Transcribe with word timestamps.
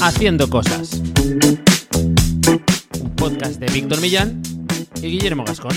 Haciendo 0.00 0.48
cosas. 0.48 1.02
Un 3.00 3.16
podcast 3.16 3.60
de 3.60 3.66
Víctor 3.72 4.00
Millán 4.00 4.40
y 5.02 5.08
Guillermo 5.08 5.44
Gascón. 5.44 5.76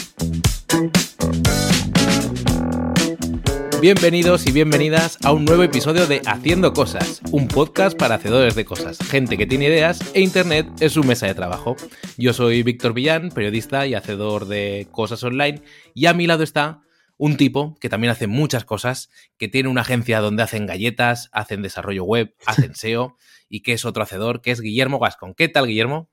Bienvenidos 3.82 4.46
y 4.48 4.52
bienvenidas 4.52 5.18
a 5.24 5.34
un 5.34 5.44
nuevo 5.44 5.64
episodio 5.64 6.06
de 6.08 6.22
Haciendo 6.26 6.72
Cosas, 6.72 7.22
un 7.32 7.48
podcast 7.48 7.98
para 7.98 8.16
hacedores 8.16 8.56
de 8.56 8.64
cosas, 8.64 9.00
gente 9.00 9.38
que 9.38 9.48
tiene 9.48 9.66
ideas 9.66 10.00
e 10.14 10.22
Internet 10.22 10.68
es 10.80 10.94
su 10.94 11.04
mesa 11.04 11.26
de 11.26 11.34
trabajo. 11.34 11.76
Yo 12.18 12.32
soy 12.32 12.64
Víctor 12.64 12.94
Villán, 12.94 13.30
periodista 13.30 13.88
y 13.88 13.96
hacedor 13.96 14.46
de 14.46 14.88
cosas 14.92 15.24
online, 15.24 15.62
y 15.94 16.06
a 16.06 16.14
mi 16.14 16.28
lado 16.28 16.44
está 16.44 16.84
un 17.24 17.38
tipo 17.38 17.78
que 17.80 17.88
también 17.88 18.10
hace 18.10 18.26
muchas 18.26 18.66
cosas, 18.66 19.12
que 19.38 19.48
tiene 19.48 19.70
una 19.70 19.82
agencia 19.82 20.22
donde 20.22 20.42
hacen 20.42 20.66
galletas, 20.66 21.30
hacen 21.32 21.62
desarrollo 21.62 22.04
web, 22.04 22.34
hacen 22.48 22.74
SEO, 22.74 23.16
y 23.48 23.62
que 23.62 23.74
es 23.74 23.86
otro 23.86 24.02
hacedor, 24.02 24.42
que 24.42 24.50
es 24.50 24.60
Guillermo 24.60 24.98
Gascon. 24.98 25.36
¿Qué 25.36 25.48
tal, 25.48 25.68
Guillermo? 25.68 26.10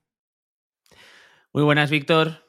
Muy 1.51 1.63
buenas, 1.63 1.89
Víctor. 1.89 2.45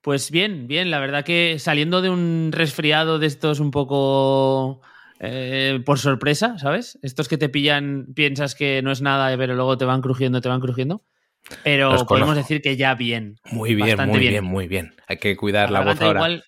Pues 0.00 0.30
bien, 0.30 0.68
bien, 0.68 0.92
la 0.92 1.00
verdad 1.00 1.24
que 1.24 1.58
saliendo 1.58 2.02
de 2.02 2.10
un 2.10 2.50
resfriado 2.52 3.18
de 3.18 3.26
estos 3.26 3.58
un 3.58 3.72
poco 3.72 4.80
eh, 5.18 5.80
por 5.84 5.98
sorpresa, 5.98 6.56
¿sabes? 6.56 7.00
Estos 7.02 7.26
que 7.26 7.36
te 7.36 7.48
pillan, 7.48 8.06
piensas 8.14 8.54
que 8.54 8.80
no 8.80 8.92
es 8.92 9.02
nada, 9.02 9.36
pero 9.36 9.56
luego 9.56 9.76
te 9.76 9.86
van 9.86 10.02
crujiendo, 10.02 10.40
te 10.40 10.48
van 10.48 10.60
crujiendo. 10.60 11.02
Pero 11.64 12.06
podemos 12.06 12.36
decir 12.36 12.62
que 12.62 12.76
ya 12.76 12.94
bien. 12.94 13.40
Muy 13.50 13.74
bien, 13.74 13.98
muy 14.06 14.20
bien. 14.20 14.32
bien. 14.34 14.44
muy 14.44 14.68
bien. 14.68 14.94
Hay 15.08 15.16
que 15.16 15.36
cuidar 15.36 15.72
la, 15.72 15.80
La 15.80 15.84
voz 15.86 16.00
ahora. 16.00 16.20
igual- 16.20 16.44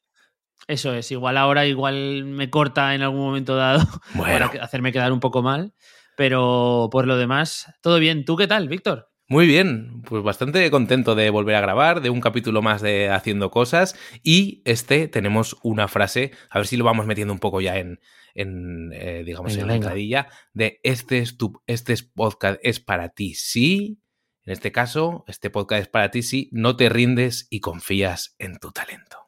eso 0.68 0.94
es, 0.94 1.10
igual 1.12 1.36
ahora 1.36 1.66
igual 1.66 2.24
me 2.24 2.50
corta 2.50 2.94
en 2.94 3.02
algún 3.02 3.20
momento 3.20 3.56
dado 3.56 3.86
Bueno. 4.14 4.50
para 4.50 4.64
hacerme 4.64 4.92
quedar 4.92 5.12
un 5.12 5.20
poco 5.20 5.42
mal. 5.42 5.74
Pero 6.16 6.88
por 6.90 7.06
lo 7.06 7.18
demás, 7.18 7.72
todo 7.82 7.98
bien. 7.98 8.24
¿Tú 8.24 8.36
qué 8.36 8.46
tal, 8.46 8.68
Víctor? 8.68 9.10
Muy 9.28 9.46
bien, 9.46 10.02
pues 10.02 10.22
bastante 10.22 10.70
contento 10.70 11.16
de 11.16 11.30
volver 11.30 11.56
a 11.56 11.60
grabar, 11.60 12.00
de 12.00 12.10
un 12.10 12.20
capítulo 12.20 12.62
más 12.62 12.80
de 12.80 13.10
Haciendo 13.10 13.50
Cosas 13.50 13.98
y 14.22 14.62
este 14.64 15.08
tenemos 15.08 15.56
una 15.64 15.88
frase, 15.88 16.30
a 16.48 16.58
ver 16.58 16.68
si 16.68 16.76
lo 16.76 16.84
vamos 16.84 17.06
metiendo 17.06 17.34
un 17.34 17.40
poco 17.40 17.60
ya 17.60 17.76
en, 17.76 17.98
en 18.34 18.92
eh, 18.94 19.24
digamos, 19.26 19.50
Venga, 19.50 19.62
en 19.62 19.68
la 19.68 19.74
entradilla, 19.74 20.28
de 20.52 20.78
este 20.84 21.18
es 21.18 21.36
tu, 21.36 21.60
este 21.66 21.92
es 21.92 22.04
podcast 22.04 22.60
es 22.62 22.78
para 22.78 23.08
ti, 23.08 23.34
sí, 23.34 24.00
en 24.44 24.52
este 24.52 24.70
caso, 24.70 25.24
este 25.26 25.50
podcast 25.50 25.82
es 25.82 25.88
para 25.88 26.12
ti, 26.12 26.22
sí, 26.22 26.48
no 26.52 26.76
te 26.76 26.88
rindes 26.88 27.48
y 27.50 27.58
confías 27.58 28.36
en 28.38 28.58
tu 28.58 28.70
talento. 28.70 29.25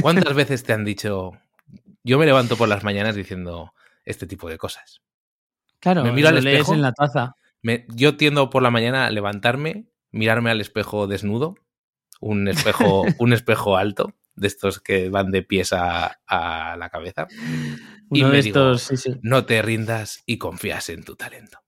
¿Cuántas 0.00 0.34
veces 0.34 0.62
te 0.64 0.72
han 0.72 0.84
dicho, 0.84 1.32
yo 2.02 2.18
me 2.18 2.26
levanto 2.26 2.56
por 2.56 2.68
las 2.68 2.84
mañanas 2.84 3.14
diciendo 3.14 3.72
este 4.04 4.26
tipo 4.26 4.48
de 4.48 4.58
cosas? 4.58 5.02
Claro, 5.80 6.04
Me 6.04 6.12
miro 6.12 6.28
al 6.28 6.42
lees 6.42 6.46
espejo. 6.60 6.74
en 6.74 6.82
la 6.82 6.92
taza. 6.92 7.36
Me- 7.62 7.86
yo 7.88 8.16
tiendo 8.16 8.50
por 8.50 8.62
la 8.62 8.70
mañana 8.70 9.06
a 9.06 9.10
levantarme, 9.10 9.86
mirarme 10.10 10.50
al 10.50 10.60
espejo 10.60 11.06
desnudo, 11.06 11.56
un 12.20 12.48
espejo, 12.48 13.04
un 13.18 13.32
espejo 13.32 13.76
alto, 13.76 14.14
de 14.36 14.46
estos 14.48 14.80
que 14.80 15.08
van 15.10 15.30
de 15.30 15.42
pies 15.42 15.72
a, 15.72 16.18
a 16.26 16.76
la 16.76 16.90
cabeza. 16.90 17.26
Y 18.10 18.22
me 18.22 18.30
de 18.30 18.42
digo, 18.42 18.58
estos, 18.72 18.82
sí, 18.82 18.96
sí. 18.96 19.18
No 19.22 19.46
te 19.46 19.62
rindas 19.62 20.22
y 20.26 20.38
confías 20.38 20.88
en 20.88 21.04
tu 21.04 21.16
talento. 21.16 21.58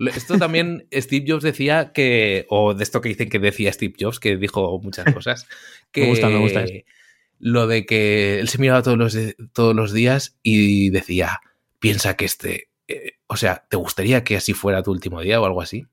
Esto 0.00 0.38
también 0.38 0.88
Steve 0.92 1.24
Jobs 1.28 1.44
decía 1.44 1.92
que, 1.92 2.46
o 2.48 2.74
de 2.74 2.82
esto 2.82 3.00
que 3.00 3.10
dicen 3.10 3.28
que 3.28 3.38
decía 3.38 3.72
Steve 3.72 3.94
Jobs, 3.98 4.18
que 4.18 4.36
dijo 4.36 4.78
muchas 4.80 5.04
cosas, 5.14 5.46
que 5.92 6.00
Me 6.02 6.06
gusta, 6.08 6.28
me 6.28 6.38
gusta 6.38 6.64
eso. 6.64 6.74
Lo 7.38 7.66
de 7.66 7.84
que 7.86 8.40
él 8.40 8.48
se 8.48 8.58
miraba 8.58 8.82
todos 8.82 8.96
los, 8.98 9.16
todos 9.52 9.74
los 9.74 9.92
días 9.92 10.38
y 10.42 10.90
decía, 10.90 11.40
piensa 11.78 12.14
que 12.16 12.24
este, 12.24 12.68
eh, 12.88 13.12
o 13.26 13.36
sea, 13.36 13.64
¿te 13.68 13.76
gustaría 13.76 14.24
que 14.24 14.36
así 14.36 14.52
fuera 14.54 14.82
tu 14.82 14.90
último 14.90 15.20
día 15.20 15.40
o 15.40 15.44
algo 15.46 15.60
así? 15.62 15.86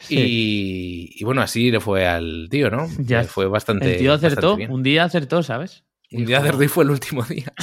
Sí. 0.00 0.16
Y, 0.18 1.16
y 1.20 1.24
bueno, 1.24 1.42
así 1.42 1.70
le 1.70 1.80
fue 1.80 2.06
al 2.06 2.48
tío, 2.50 2.70
¿no? 2.70 2.88
Ya. 2.98 3.22
Le 3.22 3.28
fue 3.28 3.46
bastante 3.46 3.92
El 3.92 3.98
tío 3.98 4.12
acertó, 4.12 4.56
bien. 4.56 4.70
un 4.70 4.82
día 4.82 5.04
acertó, 5.04 5.42
¿sabes? 5.42 5.84
Un 6.10 6.26
día 6.26 6.38
acertó 6.38 6.62
y 6.62 6.68
fue 6.68 6.84
el 6.84 6.90
último 6.90 7.22
día. 7.24 7.52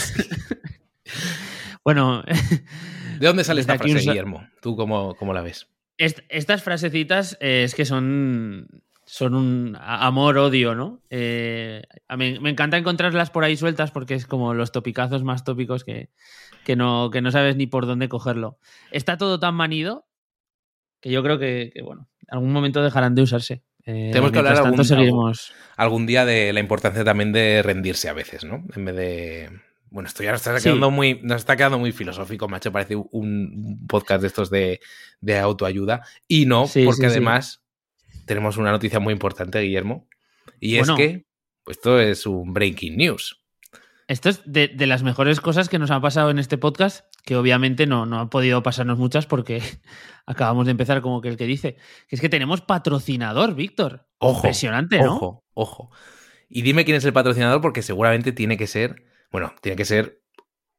Bueno, 1.83 2.23
¿De 3.19 3.27
dónde 3.27 3.43
sale 3.43 3.61
esta 3.61 3.73
un 3.73 3.79
frase, 3.79 3.99
Guillermo? 3.99 4.47
¿Tú 4.61 4.75
cómo, 4.75 5.15
cómo 5.15 5.33
la 5.33 5.41
ves? 5.41 5.67
est- 5.97 6.19
estas 6.29 6.61
frasecitas 6.63 7.37
eh, 7.41 7.63
es 7.63 7.73
que 7.75 7.85
son, 7.85 8.67
son 9.11 9.33
un 9.33 9.75
amor-odio, 9.81 10.75
¿no? 10.75 11.01
Eh, 11.09 11.81
a 12.07 12.15
mí 12.15 12.37
me 12.39 12.51
encanta 12.51 12.77
encontrarlas 12.77 13.31
por 13.31 13.43
ahí 13.43 13.57
sueltas 13.57 13.89
porque 13.89 14.13
es 14.13 14.27
como 14.27 14.53
los 14.53 14.71
topicazos 14.71 15.23
más 15.23 15.43
tópicos 15.43 15.83
que, 15.83 16.11
que, 16.63 16.75
no, 16.75 17.09
que 17.11 17.21
no 17.21 17.31
sabes 17.31 17.55
ni 17.55 17.65
por 17.65 17.87
dónde 17.87 18.07
cogerlo. 18.07 18.59
Está 18.91 19.17
todo 19.17 19.39
tan 19.39 19.55
manido 19.55 20.05
que 21.01 21.09
yo 21.09 21.23
creo 21.23 21.39
que, 21.39 21.71
que, 21.73 21.81
bueno, 21.81 22.07
en 22.21 22.27
algún 22.29 22.51
momento 22.53 22.83
dejarán 22.83 23.15
de 23.15 23.23
usarse. 23.23 23.63
Eh, 23.85 24.09
Tenemos 24.11 24.31
que 24.31 24.37
hablar 24.39 24.53
tanto 24.55 24.69
algún- 24.69 24.85
seguiremos. 24.85 25.53
algún 25.75 26.05
día 26.05 26.23
de 26.25 26.53
la 26.53 26.59
importancia 26.59 27.03
también 27.03 27.31
de 27.31 27.63
rendirse 27.63 28.09
a 28.09 28.13
veces, 28.13 28.43
¿no? 28.43 28.63
En 28.75 28.85
vez 28.85 28.95
de. 28.95 29.49
Bueno, 29.89 30.05
esto 30.07 30.21
ya 30.21 30.31
nos 30.33 30.41
está 30.41 30.59
Sí. 30.59 30.65
quedando 30.65 30.91
muy, 30.91 31.19
nos 31.23 31.37
está 31.37 31.55
quedando 31.55 31.79
muy 31.79 31.91
filosófico, 31.91 32.47
macho. 32.47 32.71
Parece 32.71 32.95
un 32.95 33.87
podcast 33.87 34.21
de 34.21 34.27
estos 34.27 34.51
de, 34.51 34.81
de 35.19 35.39
autoayuda. 35.39 36.03
Y 36.27 36.45
no, 36.45 36.67
Sí, 36.67 36.85
porque 36.85 37.01
sí. 37.01 37.07
además 37.07 37.58
tenemos 38.29 38.57
una 38.57 38.69
noticia 38.71 38.99
muy 38.99 39.11
importante, 39.11 39.59
Guillermo. 39.59 40.07
Y 40.59 40.77
Bueno. 40.77 40.93
es 40.93 40.97
que 40.99 41.25
pues, 41.63 41.77
esto 41.77 41.99
es 41.99 42.25
un 42.27 42.53
breaking 42.53 42.95
news. 42.95 43.43
Esto 44.07 44.29
es 44.29 44.41
de, 44.45 44.67
de 44.69 44.87
las 44.87 45.03
mejores 45.03 45.41
cosas 45.41 45.67
que 45.67 45.77
nos 45.79 45.89
han 45.91 46.01
pasado 46.01 46.29
en 46.29 46.39
este 46.39 46.57
podcast, 46.57 47.05
que 47.25 47.35
obviamente 47.35 47.85
no, 47.87 48.05
no 48.05 48.19
han 48.19 48.29
podido 48.29 48.61
pasarnos 48.63 48.97
muchas 48.99 49.25
porque 49.25 49.61
acabamos 50.27 50.65
de 50.65 50.71
empezar 50.71 51.01
como 51.01 51.21
que 51.21 51.29
el 51.29 51.37
que 51.37 51.45
dice, 51.45 51.75
que 52.07 52.15
es 52.15 52.21
que 52.21 52.29
tenemos 52.29 52.61
patrocinador, 52.61 53.55
Víctor. 53.55 54.07
Ojo. 54.19 54.37
Impresionante, 54.37 54.99
¿no? 54.99 55.15
Ojo, 55.15 55.43
ojo. 55.53 55.91
Y 56.47 56.61
dime 56.61 56.85
quién 56.85 56.97
es 56.97 57.05
el 57.05 57.13
patrocinador, 57.13 57.61
porque 57.61 57.81
seguramente 57.81 58.31
tiene 58.31 58.57
que 58.57 58.67
ser. 58.67 59.03
Bueno, 59.31 59.53
tiene 59.61 59.75
que 59.75 59.85
ser 59.85 60.21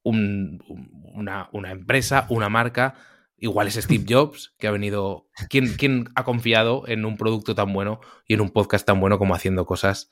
un- 0.02 0.62
un- 0.68 0.90
una, 1.14 1.48
una 1.52 1.70
empresa, 1.72 2.26
una 2.30 2.48
marca. 2.48 2.94
Igual 3.40 3.66
es 3.66 3.74
Steve 3.74 4.04
Jobs, 4.08 4.54
que 4.58 4.68
ha 4.68 4.70
venido. 4.70 5.28
¿Quién, 5.48 5.74
quién 5.76 6.08
ha 6.14 6.24
confiado 6.24 6.84
en 6.86 7.04
un 7.04 7.16
producto 7.16 7.54
tan 7.54 7.72
bueno 7.72 8.00
y 8.26 8.34
en 8.34 8.40
un 8.40 8.50
podcast 8.50 8.86
tan 8.86 9.00
bueno 9.00 9.18
como 9.18 9.34
haciendo 9.34 9.66
cosas 9.66 10.10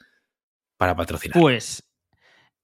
para 0.76 0.96
patrocinar? 0.96 1.38
Pues 1.38 1.84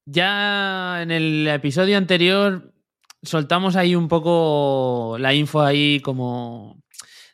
ya 0.06 1.03
en 1.03 1.10
el 1.10 1.47
episodio 1.48 1.97
anterior 1.97 2.74
soltamos 3.22 3.76
ahí 3.76 3.94
un 3.94 4.08
poco 4.08 5.16
la 5.19 5.32
info 5.32 5.62
ahí 5.62 6.00
como 6.00 6.82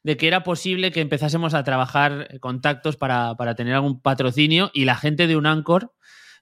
de 0.03 0.17
que 0.17 0.29
era 0.29 0.45
posible 0.45 0.93
que 0.93 1.01
empezásemos 1.01 1.53
a 1.55 1.65
trabajar 1.65 2.39
contactos 2.41 2.97
para, 2.97 3.35
para 3.37 3.55
tener 3.55 3.75
algún 3.75 4.01
patrocinio 4.01 4.71
y 4.73 4.85
la 4.85 4.97
gente 4.97 5.27
de 5.27 5.37
Unancor 5.37 5.93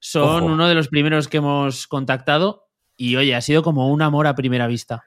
son 0.00 0.44
Ojo. 0.44 0.52
uno 0.52 0.68
de 0.68 0.74
los 0.74 0.88
primeros 0.88 1.28
que 1.28 1.38
hemos 1.38 1.86
contactado 1.86 2.68
y 2.96 3.16
oye, 3.16 3.34
ha 3.34 3.40
sido 3.40 3.62
como 3.62 3.88
un 3.88 4.02
amor 4.02 4.26
a 4.26 4.34
primera 4.34 4.66
vista. 4.66 5.04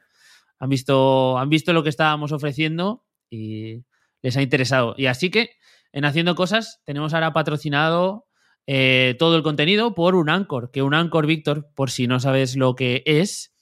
Han 0.62 0.70
visto, 0.70 1.40
han 1.40 1.50
visto 1.50 1.74
lo 1.74 1.82
que 1.82 1.90
estábamos 1.90 2.32
ofreciendo 2.32 3.04
y 3.32 3.84
les 4.22 4.38
ha 4.38 4.44
interesado. 4.44 4.94
Y 4.96 5.08
así 5.08 5.32
que 5.32 5.50
en 5.92 6.06
Haciendo 6.06 6.36
Cosas 6.36 6.82
tenemos 6.86 7.16
ahora 7.16 7.34
patrocinado 7.34 8.28
eh, 8.68 9.16
todo 9.18 9.36
el 9.36 9.42
contenido 9.42 9.96
por 9.96 10.14
un 10.14 10.30
Anchor, 10.30 10.70
que 10.70 10.84
un 10.84 10.94
Anchor, 10.94 11.26
Víctor, 11.26 11.72
por 11.74 11.90
si 11.90 12.06
no 12.06 12.20
sabes 12.20 12.56
lo 12.56 12.76
que 12.76 13.02
es. 13.08 13.56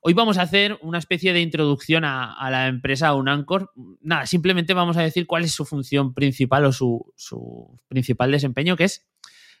Hoy 0.00 0.14
vamos 0.14 0.38
a 0.38 0.42
hacer 0.42 0.78
una 0.80 0.96
especie 0.96 1.34
de 1.34 1.42
introducción 1.42 2.06
a, 2.06 2.48
la 2.50 2.68
empresa 2.68 3.12
Unancor. 3.12 3.70
Nada, 4.00 4.24
simplemente 4.24 4.72
vamos 4.72 4.96
a 4.96 5.02
decir 5.02 5.26
cuál 5.26 5.44
es 5.44 5.52
su 5.52 5.66
función 5.66 6.14
principal 6.14 6.64
o 6.64 6.72
su, 6.72 7.12
su 7.14 7.78
principal 7.88 8.30
desempeño, 8.30 8.74
que 8.74 8.84
es 8.84 9.06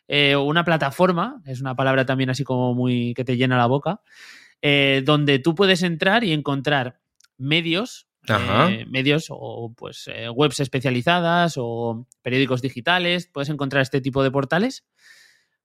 eh, 0.06 0.36
una 0.36 0.64
plataforma, 0.64 1.42
es 1.44 1.60
una 1.60 1.76
palabra 1.76 2.06
también 2.06 2.30
así 2.30 2.44
como 2.44 2.72
muy 2.72 3.12
que 3.12 3.26
te 3.26 3.36
llena 3.36 3.58
la 3.58 3.66
boca, 3.66 4.00
eh, 4.62 5.02
donde 5.04 5.38
tú 5.38 5.54
puedes 5.54 5.82
entrar 5.82 6.24
y 6.24 6.32
encontrar 6.32 7.00
medios, 7.36 8.08
eh, 8.28 8.84
medios 8.90 9.26
o 9.30 9.72
pues 9.76 10.08
eh, 10.12 10.28
webs 10.28 10.60
especializadas 10.60 11.54
o 11.56 12.06
periódicos 12.22 12.60
digitales, 12.60 13.28
puedes 13.32 13.48
encontrar 13.48 13.82
este 13.82 14.00
tipo 14.00 14.22
de 14.22 14.30
portales 14.30 14.84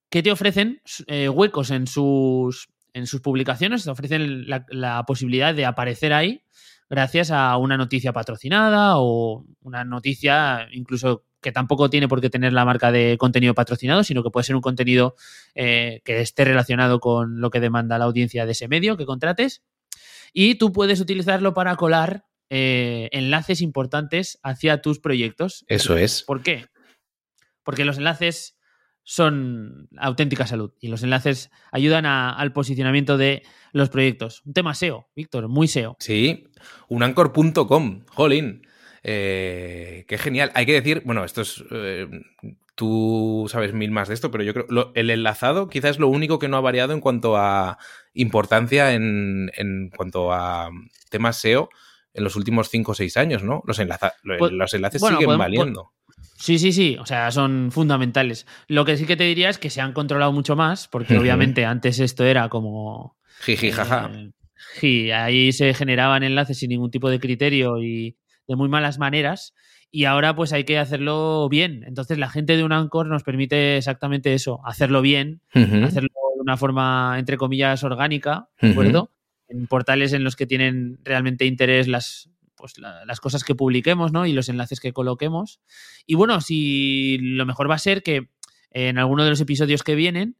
que 0.10 0.24
te 0.24 0.32
ofrecen 0.32 0.82
eh, 1.08 1.28
huecos 1.28 1.72
en 1.72 1.88
sus, 1.88 2.70
en 2.94 3.08
sus 3.08 3.22
publicaciones, 3.22 3.84
te 3.84 3.90
ofrecen 3.90 4.48
la, 4.48 4.66
la 4.70 5.04
posibilidad 5.06 5.54
de 5.54 5.66
aparecer 5.66 6.14
ahí 6.14 6.44
gracias 6.90 7.32
a 7.32 7.58
una 7.58 7.78
noticia 7.78 8.14
patrocinada 8.14 8.98
o 8.98 9.46
una 9.62 9.84
noticia 9.84 10.68
incluso 10.72 11.26
que 11.44 11.52
tampoco 11.52 11.92
tiene 11.92 12.08
por 12.08 12.22
qué 12.22 12.32
tener 12.32 12.54
la 12.54 12.66
marca 12.66 12.92
de 12.92 13.18
contenido 13.20 13.54
patrocinado, 13.54 14.04
sino 14.04 14.24
que 14.24 14.32
puede 14.32 14.46
ser 14.46 14.56
un 14.56 14.62
contenido 14.62 15.16
eh, 15.54 16.02
que 16.04 16.22
esté 16.22 16.46
relacionado 16.46 17.00
con 17.00 17.40
lo 17.40 17.52
que 17.52 17.60
demanda 17.60 18.00
la 18.00 18.06
audiencia 18.06 18.48
de 18.48 18.54
ese 18.54 18.68
medio 18.68 18.98
que 18.98 19.06
contrates. 19.06 19.62
Y 20.34 20.56
tú 20.56 20.74
puedes 20.74 21.00
utilizarlo 21.00 21.54
para 21.54 21.76
colar 21.76 22.26
eh, 22.50 23.10
enlaces 23.12 23.62
importantes 23.62 24.40
hacia 24.42 24.82
tus 24.82 25.00
proyectos. 25.00 25.64
Eso 25.68 25.96
es. 25.96 26.24
¿Por 26.24 26.42
qué? 26.42 26.66
Porque 27.64 27.86
los 27.86 28.00
enlaces 28.00 28.58
son 29.04 29.90
auténtica 29.98 30.48
salud 30.48 30.72
y 30.80 30.88
los 30.88 31.04
enlaces 31.04 31.52
ayudan 31.72 32.06
al 32.06 32.54
posicionamiento 32.54 33.18
de 33.18 33.44
los 33.74 33.90
proyectos. 33.90 34.42
Un 34.46 34.54
tema 34.54 34.74
SEO, 34.74 35.10
Víctor, 35.16 35.48
muy 35.50 35.68
SEO. 35.68 35.98
Sí, 36.00 36.48
unancor.com, 36.88 38.06
jolín. 38.08 38.66
Eh, 39.04 40.06
qué 40.08 40.18
genial. 40.18 40.52
Hay 40.56 40.66
que 40.66 40.74
decir, 40.74 41.02
bueno, 41.06 41.24
esto 41.24 41.42
es. 41.42 41.64
Eh, 41.72 42.08
tú 42.76 43.46
sabes 43.50 43.74
mil 43.74 43.92
más 43.92 44.08
de 44.08 44.14
esto, 44.14 44.32
pero 44.32 44.44
yo 44.44 44.54
creo 44.54 44.92
el 44.96 45.10
enlazado 45.10 45.70
quizás 45.70 45.92
es 45.92 46.00
lo 46.00 46.08
único 46.08 46.40
que 46.40 46.48
no 46.48 46.58
ha 46.58 46.62
variado 46.62 46.94
en 46.94 47.02
cuanto 47.02 47.38
a 47.38 47.78
importancia 48.14 48.94
en, 48.94 49.52
en 49.56 49.90
cuanto 49.90 50.34
a 50.34 50.70
temas 51.10 51.38
SEO 51.38 51.70
en 52.14 52.24
los 52.24 52.36
últimos 52.36 52.70
5 52.70 52.92
o 52.92 52.96
6 52.96 53.18
años, 53.18 53.44
¿no? 53.44 53.64
Los, 53.66 53.80
pues, 54.40 54.52
los 54.52 54.74
enlaces 54.74 55.02
siguen 55.02 55.38
valiendo. 55.38 55.92
Sí, 56.38 56.60
sí, 56.60 56.72
sí, 56.74 56.98
o 57.00 57.06
sea, 57.06 57.32
son 57.32 57.72
fundamentales. 57.72 58.46
Lo 58.68 58.86
que 58.86 58.98
sí 58.98 59.06
que 59.06 59.16
te 59.16 59.24
diría 59.24 59.50
es 59.50 59.58
que 59.58 59.70
se 59.70 59.82
han 59.82 59.94
controlado 59.94 60.32
mucho 60.32 60.56
más, 60.56 60.88
porque 60.88 61.18
obviamente 61.18 61.66
antes 61.66 62.00
esto 62.00 62.26
era 62.26 62.50
como... 62.50 63.18
Jiji, 63.42 63.72
jaja. 63.72 64.12
Eh, 64.14 64.32
sí, 64.80 65.12
ahí 65.12 65.52
se 65.54 65.74
generaban 65.74 66.24
enlaces 66.24 66.58
sin 66.60 66.70
ningún 66.70 66.92
tipo 66.92 67.10
de 67.10 67.20
criterio 67.20 67.82
y 67.82 68.18
de 68.48 68.56
muy 68.56 68.70
malas 68.70 69.00
maneras. 69.00 69.54
Y 69.92 70.06
ahora 70.06 70.36
pues 70.36 70.54
hay 70.54 70.64
que 70.64 70.80
hacerlo 70.80 71.48
bien. 71.50 71.84
Entonces 71.86 72.18
la 72.18 72.30
gente 72.30 72.58
de 72.58 72.64
un 72.64 72.72
Anchor 72.72 73.08
nos 73.08 73.24
permite 73.24 73.78
exactamente 73.78 74.34
eso, 74.34 74.60
hacerlo 74.66 75.02
bien, 75.02 75.42
hacerlo 75.52 76.10
de 76.36 76.42
una 76.42 76.58
forma, 76.58 77.16
entre 77.20 77.38
comillas, 77.38 77.84
orgánica, 77.84 78.50
¿de 78.60 78.72
acuerdo? 78.72 79.12
En 79.48 79.68
portales 79.68 80.14
en 80.14 80.24
los 80.24 80.36
que 80.36 80.48
tienen 80.48 81.00
realmente 81.04 81.46
interés 81.46 81.88
las, 81.88 82.30
pues, 82.56 82.74
las 82.80 83.20
cosas 83.20 83.44
que 83.44 83.56
publiquemos, 83.56 84.12
¿no? 84.12 84.26
Y 84.26 84.34
los 84.34 84.50
enlaces 84.50 84.80
que 84.80 84.94
coloquemos. 84.94 85.60
Y 86.08 86.16
bueno, 86.16 86.42
si 86.42 87.18
lo 87.22 87.46
mejor 87.46 87.70
va 87.70 87.76
a 87.76 87.80
ser 87.80 88.02
que 88.02 88.30
en 88.72 88.98
alguno 88.98 89.24
de 89.24 89.30
los 89.30 89.42
episodios 89.42 89.84
que 89.84 89.96
vienen 89.96 90.38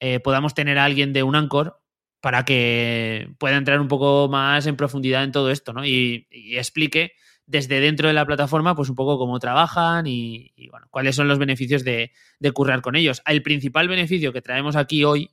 eh, 0.00 0.20
podamos 0.20 0.54
tener 0.54 0.78
a 0.78 0.84
alguien 0.84 1.12
de 1.12 1.22
un 1.22 1.36
Anchor 1.36 1.80
para 2.20 2.44
que 2.44 3.28
pueda 3.38 3.56
entrar 3.56 3.80
un 3.80 3.88
poco 3.88 4.28
más 4.30 4.66
en 4.66 4.76
profundidad 4.76 5.24
en 5.24 5.32
todo 5.32 5.50
esto, 5.50 5.72
¿no? 5.72 5.84
Y, 5.84 6.26
explique 6.56 7.12
desde 7.46 7.80
dentro 7.80 8.08
de 8.08 8.14
la 8.14 8.26
plataforma, 8.26 8.74
pues 8.74 8.88
un 8.88 8.94
poco 8.96 9.18
cómo 9.18 9.38
trabajan 9.38 10.06
y, 10.06 10.52
bueno, 10.70 10.86
cuáles 10.90 11.16
son 11.16 11.28
los 11.28 11.38
beneficios 11.38 11.84
de, 11.84 12.12
currar 12.54 12.80
con 12.80 12.96
ellos. 12.96 13.22
El 13.26 13.42
principal 13.42 13.88
beneficio 13.88 14.32
que 14.32 14.42
traemos 14.42 14.76
aquí 14.76 15.04
hoy 15.04 15.30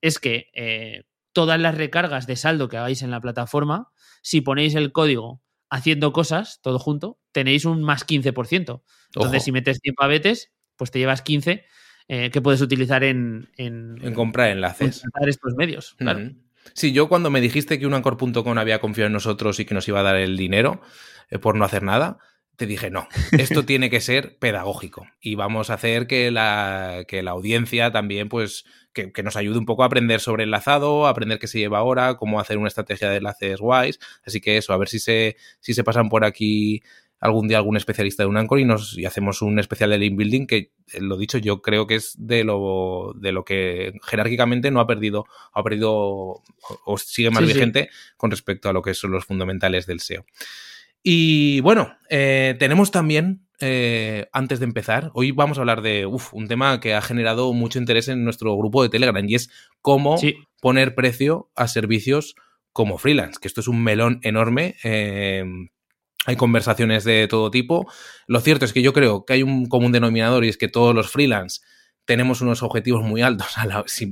es 0.00 0.18
que 0.18 0.50
eh, 0.54 1.04
todas 1.32 1.58
las 1.58 1.76
recargas 1.76 2.26
de 2.26 2.36
saldo 2.36 2.68
que 2.68 2.76
hagáis 2.76 3.02
en 3.02 3.10
la 3.10 3.20
plataforma, 3.20 3.90
si 4.22 4.40
ponéis 4.40 4.74
el 4.74 4.92
código 4.92 5.42
haciendo 5.70 6.12
cosas, 6.12 6.60
todo 6.62 6.78
junto, 6.78 7.18
tenéis 7.32 7.64
un 7.64 7.82
más 7.82 8.06
15%. 8.06 8.82
Entonces, 9.14 9.44
si 9.44 9.52
metes 9.52 9.78
100 9.82 9.94
pavetes, 9.94 10.52
pues 10.76 10.90
te 10.90 10.98
llevas 10.98 11.22
15 11.22 11.64
eh, 12.08 12.30
que 12.30 12.40
puedes 12.40 12.60
utilizar 12.60 13.02
en, 13.02 13.48
en, 13.56 14.14
comprar 14.14 14.50
enlaces. 14.50 15.02
En 15.20 15.28
estos 15.28 15.54
medios. 15.54 15.94
Claro. 15.94 16.30
Sí, 16.74 16.92
yo 16.92 17.08
cuando 17.08 17.30
me 17.30 17.40
dijiste 17.40 17.78
que 17.78 17.86
unancor.com 17.86 18.58
había 18.58 18.80
confiado 18.80 19.06
en 19.06 19.12
nosotros 19.12 19.60
y 19.60 19.64
que 19.64 19.74
nos 19.74 19.88
iba 19.88 20.00
a 20.00 20.04
dar 20.04 20.16
el 20.16 20.36
dinero 20.36 20.80
eh, 21.30 21.38
por 21.38 21.56
no 21.56 21.64
hacer 21.64 21.82
nada, 21.82 22.18
te 22.56 22.66
dije, 22.66 22.90
no, 22.90 23.06
esto 23.32 23.64
tiene 23.66 23.90
que 23.90 24.00
ser 24.00 24.38
pedagógico 24.38 25.06
y 25.20 25.34
vamos 25.34 25.70
a 25.70 25.74
hacer 25.74 26.06
que 26.06 26.30
la, 26.30 27.04
que 27.06 27.22
la 27.22 27.32
audiencia 27.32 27.92
también, 27.92 28.28
pues, 28.28 28.64
que, 28.92 29.22
nos 29.22 29.36
ayude 29.36 29.58
un 29.58 29.66
poco 29.66 29.82
a 29.82 29.86
aprender 29.86 30.20
sobre 30.20 30.44
enlazado, 30.44 31.06
a 31.06 31.10
aprender 31.10 31.38
qué 31.38 31.48
se 31.48 31.58
lleva 31.58 31.78
ahora, 31.78 32.14
cómo 32.16 32.40
hacer 32.40 32.56
una 32.56 32.68
estrategia 32.68 33.10
de 33.10 33.18
enlaces 33.18 33.60
guays. 33.60 33.98
Así 34.24 34.40
que 34.40 34.56
eso, 34.56 34.72
a 34.72 34.78
ver 34.78 34.88
si 34.88 34.98
se, 34.98 35.36
si 35.60 35.74
se 35.74 35.84
pasan 35.84 36.08
por 36.08 36.24
aquí 36.24 36.82
algún 37.20 37.48
día 37.48 37.58
algún 37.58 37.76
especialista 37.76 38.22
de 38.22 38.28
un 38.28 38.36
Anchor 38.36 38.60
y 38.60 38.64
nos 38.64 38.96
y 38.96 39.06
hacemos 39.06 39.42
un 39.42 39.58
especial 39.58 39.90
de 39.90 39.98
link 39.98 40.16
building 40.16 40.46
que 40.46 40.72
eh, 40.92 41.00
lo 41.00 41.16
dicho 41.16 41.38
yo 41.38 41.62
creo 41.62 41.86
que 41.86 41.96
es 41.96 42.14
de 42.18 42.44
lo 42.44 43.14
de 43.16 43.32
lo 43.32 43.44
que 43.44 43.94
jerárquicamente 44.02 44.70
no 44.70 44.80
ha 44.80 44.86
perdido 44.86 45.26
ha 45.52 45.62
perdido 45.62 46.42
o, 46.84 46.98
sigue 46.98 47.30
más 47.30 47.46
vigente 47.46 47.88
con 48.16 48.30
respecto 48.30 48.68
a 48.68 48.72
lo 48.72 48.82
que 48.82 48.94
son 48.94 49.12
los 49.12 49.24
fundamentales 49.24 49.86
del 49.86 50.00
SEO 50.00 50.26
y 51.02 51.60
bueno 51.60 51.96
eh, 52.10 52.54
tenemos 52.58 52.90
también 52.90 53.46
eh, 53.60 54.28
antes 54.32 54.58
de 54.58 54.66
empezar 54.66 55.10
hoy 55.14 55.30
vamos 55.30 55.56
a 55.56 55.62
hablar 55.62 55.80
de 55.80 56.04
un 56.04 56.48
tema 56.48 56.78
que 56.80 56.94
ha 56.94 57.00
generado 57.00 57.50
mucho 57.54 57.78
interés 57.78 58.08
en 58.08 58.24
nuestro 58.24 58.54
grupo 58.56 58.82
de 58.82 58.90
Telegram 58.90 59.26
y 59.26 59.34
es 59.34 59.50
cómo 59.80 60.18
poner 60.60 60.94
precio 60.94 61.50
a 61.56 61.66
servicios 61.66 62.34
como 62.74 62.98
freelance 62.98 63.38
que 63.40 63.48
esto 63.48 63.62
es 63.62 63.68
un 63.68 63.82
melón 63.82 64.20
enorme 64.22 64.76
hay 66.26 66.36
conversaciones 66.36 67.04
de 67.04 67.26
todo 67.28 67.50
tipo. 67.50 67.90
Lo 68.26 68.40
cierto 68.40 68.64
es 68.64 68.72
que 68.72 68.82
yo 68.82 68.92
creo 68.92 69.24
que 69.24 69.34
hay 69.34 69.42
un 69.42 69.66
común 69.66 69.92
denominador 69.92 70.44
y 70.44 70.48
es 70.48 70.58
que 70.58 70.68
todos 70.68 70.94
los 70.94 71.10
freelance 71.10 71.60
tenemos 72.04 72.40
unos 72.40 72.62
objetivos 72.62 73.02
muy 73.02 73.22
altos. 73.22 73.54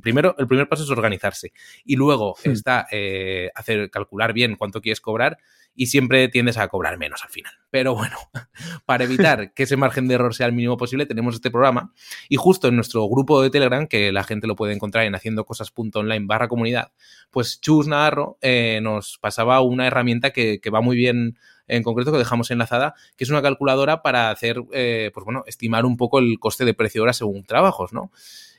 primero, 0.03 0.35
el 0.39 0.47
primer 0.47 0.69
paso 0.69 0.83
es 0.83 0.91
organizarse 0.91 1.53
y 1.85 1.97
luego 1.97 2.37
hmm. 2.45 2.51
está 2.51 2.87
eh, 2.91 3.51
hacer 3.55 3.91
calcular 3.91 4.33
bien 4.33 4.57
cuánto 4.57 4.81
quieres 4.81 5.01
cobrar 5.01 5.39
y 5.77 5.87
siempre 5.87 6.29
tiendes 6.29 6.57
a 6.57 6.69
cobrar 6.69 6.99
menos 6.99 7.23
al 7.25 7.31
final. 7.31 7.53
Pero 7.71 7.95
bueno, 7.95 8.17
para 8.87 9.05
evitar 9.05 9.53
que 9.55 9.65
ese 9.65 9.77
margen 9.77 10.07
de 10.09 10.15
error 10.15 10.35
sea 10.35 10.47
el 10.47 10.53
mínimo 10.53 10.77
posible, 10.77 11.07
tenemos 11.07 11.35
este 11.35 11.51
programa 11.51 11.93
y 12.29 12.37
justo 12.37 12.69
en 12.69 12.77
nuestro 12.77 13.09
grupo 13.09 13.43
de 13.43 13.51
Telegram, 13.51 13.87
que 13.87 14.13
la 14.13 14.25
gente 14.25 14.47
lo 14.47 14.57
puede 14.57 14.75
encontrar 14.75 15.05
en 15.05 15.15
haciendocosas.online 15.15 16.27
barra 16.27 16.49
comunidad, 16.49 16.93
pues 17.31 17.61
Chus 17.61 17.89
Navarro 17.89 18.39
eh, 18.41 18.81
nos 18.83 19.19
pasaba 19.19 19.61
una 19.61 19.87
herramienta 19.87 20.31
que, 20.31 20.61
va 20.73 20.81
muy 20.81 20.97
bien 20.97 21.39
en 21.67 21.83
concreto 21.83 22.13
que 22.13 22.19
dejamos 22.19 22.51
enlazada, 22.51 22.95
que 23.17 23.25
es 23.25 23.31
una 23.31 23.43
calculadora 23.43 24.03
para 24.03 24.31
hacer, 24.31 24.63
eh, 24.73 25.11
pues 25.15 25.25
bueno, 25.25 25.45
estimar 25.47 25.85
un 25.85 25.97
poco 25.97 26.19
el 26.19 26.39
coste 26.39 26.65
de 26.65 26.75
precio 26.75 27.03
hora 27.03 27.13
según 27.13 27.45
trabajos, 27.45 27.93
¿no? 27.93 28.11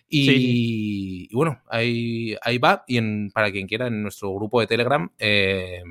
Y, 0.07 1.33
bueno, 1.33 1.61
ahí, 1.67 2.35
ahí 2.41 2.57
va. 2.57 2.83
Y 2.87 2.97
en, 2.97 3.31
para 3.33 3.51
quien 3.51 3.67
quiera, 3.67 3.87
en 3.87 4.03
nuestro 4.03 4.33
grupo 4.33 4.61
de 4.61 4.67
Telegram, 4.67 5.09
eh, 5.17 5.81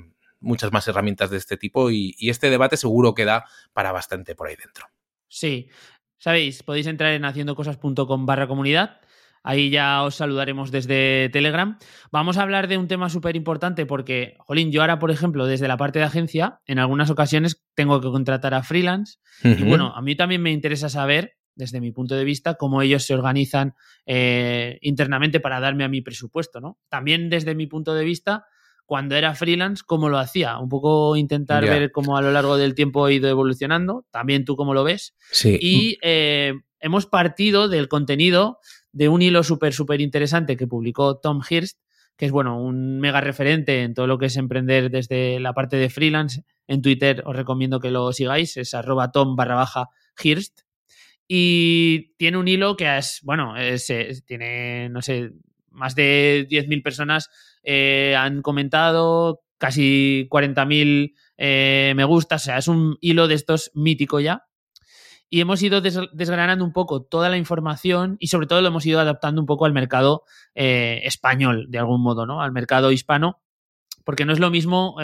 muchas 0.41 0.73
más 0.73 0.87
herramientas 0.87 1.31
de 1.31 1.39
este 1.39 1.57
tipo 1.57 1.91
y, 1.91 2.15
este 2.21 2.51
debate 2.51 2.77
seguro 2.77 3.15
que 3.15 3.25
da 3.25 3.45
para 3.73 3.93
bastante 3.93 4.35
por 4.35 4.49
ahí 4.49 4.57
dentro. 4.57 4.87
Sí, 5.29 5.69
sabéis, 6.19 6.63
podéis 6.63 6.87
entrar 6.87 7.13
en 7.13 7.25
haciendocosas.com 7.25 8.27
barra 8.27 8.47
comunidad. 8.47 9.01
Ahí 9.47 9.69
ya 9.69 10.03
os 10.03 10.15
saludaremos 10.15 10.71
desde 10.71 11.29
Telegram. 11.29 11.79
Vamos 12.11 12.39
a 12.39 12.43
hablar 12.43 12.67
de 12.67 12.79
un 12.79 12.89
tema 12.89 13.11
súper 13.11 13.37
importante 13.37 13.85
porque, 13.85 14.37
jolín, 14.39 14.73
yo 14.73 14.81
ahora, 14.81 14.99
por 14.99 15.11
ejemplo, 15.11 15.45
desde 15.47 15.69
la 15.69 15.77
parte 15.77 15.99
de 15.99 16.07
agencia, 16.07 16.61
en 16.65 16.79
algunas 16.79 17.11
ocasiones 17.11 17.63
tengo 17.75 18.01
que 18.01 18.09
contratar 18.09 18.55
a 18.55 18.63
freelance. 18.63 19.19
Y 19.43 19.63
bueno, 19.65 19.93
a 19.95 20.01
mí 20.01 20.17
también 20.17 20.41
me 20.41 20.51
interesa 20.51 20.89
saber, 20.89 21.37
desde 21.55 21.83
mi 21.83 21.93
punto 21.93 22.15
de 22.15 22.25
vista, 22.25 22.55
cómo 22.55 22.81
ellos 22.81 23.05
se 23.05 23.13
organizan 23.13 23.75
eh, 24.07 24.79
internamente 24.81 25.41
para 25.41 25.61
darme 25.61 25.85
a 25.85 25.89
mi 25.89 26.01
presupuesto, 26.01 26.63
¿no? 26.63 26.79
También 26.89 27.29
desde 27.29 27.55
mi 27.55 27.67
punto 27.67 27.95
de 27.95 28.05
vista, 28.05 28.47
cuando 28.87 29.15
era 29.15 29.35
freelance, 29.35 29.83
cómo 29.87 30.09
lo 30.09 30.17
hacía. 30.17 30.59
Un 30.59 30.71
poco 30.71 31.17
intentar 31.17 31.65
ver 31.65 31.93
cómo 31.93 32.17
a 32.17 32.23
lo 32.23 32.33
largo 32.33 32.57
del 32.57 32.75
tiempo 32.75 33.07
he 33.09 33.15
ido 33.15 33.29
evolucionando. 33.29 34.07
También 34.11 34.47
tú 34.47 34.57
cómo 34.57 34.73
lo 34.73 34.85
ves. 34.85 35.15
Sí. 35.31 35.59
Y 35.61 35.99
eh, 36.01 36.55
hemos 36.81 37.05
partido 37.05 37.69
del 37.69 37.89
contenido 37.89 38.59
de 38.95 39.09
un 39.09 39.23
hilo 39.23 39.43
súper, 39.43 39.75
súper 39.75 40.01
interesante 40.01 40.57
que 40.57 40.69
publicó 40.69 41.19
Tom 41.19 41.41
Hirst, 41.49 41.81
que 42.17 42.27
es, 42.27 42.33
bueno, 42.33 42.63
un 42.63 43.01
mega 43.01 43.21
referente 43.21 43.83
en 43.83 43.93
todo 43.93 44.07
lo 44.07 44.19
que 44.19 44.27
es 44.27 44.37
emprender 44.37 44.89
desde 44.89 45.41
la 45.41 45.53
parte 45.53 45.77
de 45.77 45.91
freelance. 45.91 46.45
En 46.69 46.81
Twitter 46.81 47.23
os 47.27 47.35
recomiendo 47.35 47.81
que 47.81 47.91
lo 47.91 48.13
sigáis, 48.13 48.57
es 48.57 48.73
arroba 48.73 49.11
tom 49.11 49.35
barra 49.35 49.57
baja 49.57 49.89
Hirst. 50.23 50.61
Y 51.27 52.15
tiene 52.19 52.39
un 52.39 52.47
hilo 52.47 52.77
que 52.77 52.97
es, 52.97 53.19
bueno, 53.25 53.55
tiene, 54.27 54.89
no 54.91 55.03
sé, 55.03 55.33
más 55.71 55.97
de 55.97 56.47
10.000 56.49 56.83
personas 56.85 57.31
eh, 57.65 58.15
han 58.17 58.43
comentado, 58.43 59.41
casi 59.59 60.29
40.000 60.31 61.15
eh, 61.37 61.95
me 61.97 62.05
gusta, 62.05 62.37
o 62.37 62.39
sea, 62.39 62.59
es 62.59 62.69
un 62.69 62.97
hilo 63.01 63.27
de 63.27 63.35
estos 63.35 63.73
mítico 63.75 64.21
ya. 64.21 64.45
Y 65.35 65.41
hemos 65.41 65.61
ido 65.65 65.81
desgranando 65.81 66.65
un 66.65 66.73
poco 66.73 67.03
toda 67.03 67.29
la 67.29 67.37
información 67.37 68.17
y 68.21 68.29
sobre 68.29 68.47
todo 68.47 68.63
lo 68.63 68.69
hemos 68.69 68.87
ido 68.87 69.01
adaptando 69.01 69.41
un 69.41 69.49
poco 69.49 69.65
al 69.65 69.73
mercado 69.73 70.23
eh, 70.55 71.01
español, 71.03 71.67
de 71.71 71.79
algún 71.79 72.01
modo, 72.05 72.25
¿no? 72.25 72.41
Al 72.41 72.53
mercado 72.53 72.93
hispano, 72.93 73.43
porque 74.05 74.27
no 74.27 74.33
es 74.33 74.39
lo 74.39 74.53
mismo 74.53 74.95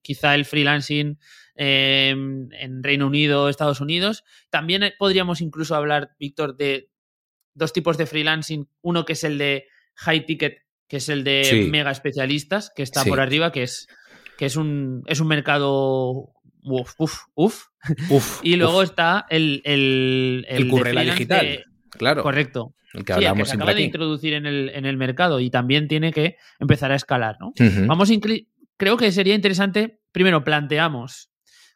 quizá 0.00 0.34
el 0.34 0.46
freelancing 0.46 1.18
en 1.54 2.82
Reino 2.82 3.08
Unido, 3.08 3.50
Estados 3.50 3.82
Unidos. 3.82 4.24
También 4.48 4.90
podríamos 4.98 5.42
incluso 5.42 5.74
hablar, 5.74 6.12
Víctor, 6.18 6.56
de 6.56 6.90
dos 7.52 7.74
tipos 7.74 7.98
de 7.98 8.06
freelancing. 8.06 8.70
Uno 8.80 9.04
que 9.04 9.12
es 9.12 9.22
el 9.22 9.36
de 9.36 9.66
high 9.96 10.24
ticket, 10.24 10.62
que 10.88 10.96
es 10.96 11.10
el 11.10 11.24
de 11.24 11.68
mega 11.70 11.90
especialistas, 11.90 12.72
que 12.74 12.82
está 12.82 13.04
por 13.04 13.20
arriba, 13.20 13.52
que 13.52 13.64
es, 13.64 13.86
que 14.38 14.46
es 14.46 14.56
un, 14.56 15.02
es 15.08 15.20
un 15.20 15.28
mercado 15.28 16.32
Uf, 16.62 16.94
uf, 16.98 17.22
uf. 17.34 17.66
y 18.42 18.56
luego 18.56 18.82
está 18.82 19.26
el. 19.30 19.62
El, 19.64 20.46
el, 20.48 20.70
digital. 21.06 21.64
claro. 21.90 22.22
Correcto. 22.22 22.74
El 22.94 23.04
que 23.04 23.12
hablamos 23.12 23.48
se 23.48 23.56
acaba 23.56 23.74
de 23.74 23.82
introducir 23.82 24.32
en 24.32 24.46
el, 24.46 24.70
en 24.74 24.86
el 24.86 24.96
mercado 24.96 25.40
y 25.40 25.50
también 25.50 25.88
tiene 25.88 26.12
que 26.12 26.36
empezar 26.58 26.90
a 26.90 26.96
escalar, 26.96 27.36
¿no? 27.38 27.52
Vamos 27.86 28.10
Creo 28.76 28.96
que 28.96 29.10
sería 29.12 29.34
interesante. 29.34 30.00
Primero, 30.12 30.44
planteamos 30.44 31.30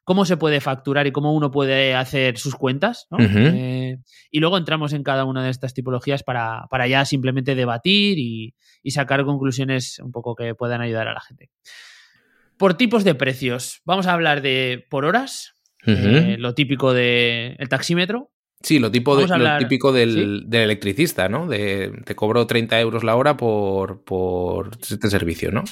cómo 0.04 0.24
se 0.24 0.36
puede 0.36 0.60
facturar 0.60 1.06
y 1.06 1.12
cómo 1.12 1.32
uno 1.34 1.50
puede 1.50 1.94
hacer 1.94 2.38
sus 2.38 2.54
cuentas. 2.54 3.06
¿no? 3.10 3.18
Eh, 3.20 3.98
y 4.30 4.40
luego 4.40 4.56
entramos 4.56 4.92
en 4.92 5.02
cada 5.02 5.24
una 5.24 5.44
de 5.44 5.50
estas 5.50 5.74
tipologías 5.74 6.22
para, 6.22 6.66
para 6.70 6.86
ya 6.86 7.04
simplemente 7.04 7.54
debatir 7.54 8.18
y, 8.18 8.54
y 8.82 8.90
sacar 8.92 9.24
conclusiones 9.24 9.98
un 10.00 10.12
poco 10.12 10.34
que 10.34 10.54
puedan 10.54 10.80
ayudar 10.80 11.08
a 11.08 11.14
la 11.14 11.20
gente. 11.20 11.50
Por 12.62 12.75
tipos 12.75 13.02
de 13.02 13.16
precios, 13.16 13.81
vamos 13.85 14.07
a 14.07 14.12
hablar 14.12 14.40
de 14.40 14.87
por 14.88 15.04
horas, 15.04 15.54
eh, 15.85 16.37
lo 16.38 16.54
típico 16.54 16.92
del 16.95 17.57
taxímetro. 17.69 18.31
Sí, 18.62 18.78
lo, 18.78 18.88
tipo 18.92 19.16
de- 19.16 19.23
lo 19.37 19.59
típico 19.59 19.90
del, 19.92 20.45
del 20.47 20.61
electricista, 20.62 21.28
¿no? 21.28 21.49
De, 21.49 21.90
te 22.04 22.14
cobro 22.14 22.47
30 22.47 22.78
euros 22.78 23.02
la 23.02 23.16
hora 23.16 23.37
por, 23.37 24.04
por 24.04 24.71
este 24.81 25.11
servicio, 25.11 25.50
¿no? 25.50 25.64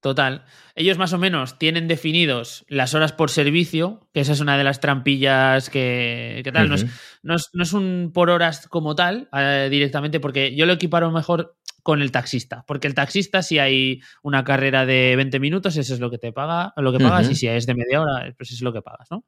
Total. 0.00 0.44
Ellos 0.74 0.98
más 0.98 1.12
o 1.12 1.18
menos 1.18 1.56
tienen 1.56 1.86
definidos 1.86 2.64
las 2.68 2.94
horas 2.94 3.12
por 3.12 3.30
servicio, 3.30 4.08
que 4.12 4.18
esa 4.18 4.32
es 4.32 4.40
una 4.40 4.58
de 4.58 4.64
las 4.64 4.80
trampillas 4.80 5.70
que, 5.70 6.40
que 6.42 6.50
tal. 6.50 6.68
No, 6.68 6.74
es, 6.74 6.86
no, 7.22 7.36
es, 7.36 7.48
no 7.52 7.62
es 7.62 7.72
un 7.72 8.10
por 8.12 8.30
horas 8.30 8.66
como 8.66 8.96
tal 8.96 9.28
eh, 9.32 9.68
directamente, 9.70 10.18
porque 10.18 10.56
yo 10.56 10.66
lo 10.66 10.72
equiparo 10.72 11.12
mejor 11.12 11.56
con 11.82 12.02
el 12.02 12.12
taxista. 12.12 12.64
Porque 12.66 12.86
el 12.86 12.94
taxista, 12.94 13.42
si 13.42 13.58
hay 13.58 14.00
una 14.22 14.44
carrera 14.44 14.84
de 14.86 15.14
20 15.16 15.40
minutos, 15.40 15.76
eso 15.76 15.94
es 15.94 16.00
lo 16.00 16.10
que 16.10 16.18
te 16.18 16.32
paga, 16.32 16.72
lo 16.76 16.92
que 16.92 16.98
pagas, 17.10 17.26
y 17.32 17.34
si 17.36 17.46
es 17.48 17.66
de 17.66 17.74
media 17.74 18.00
hora, 18.02 18.34
pues 18.36 18.50
es 18.52 18.60
lo 18.62 18.72
que 18.72 18.82
pagas, 18.82 19.08
¿no? 19.10 19.24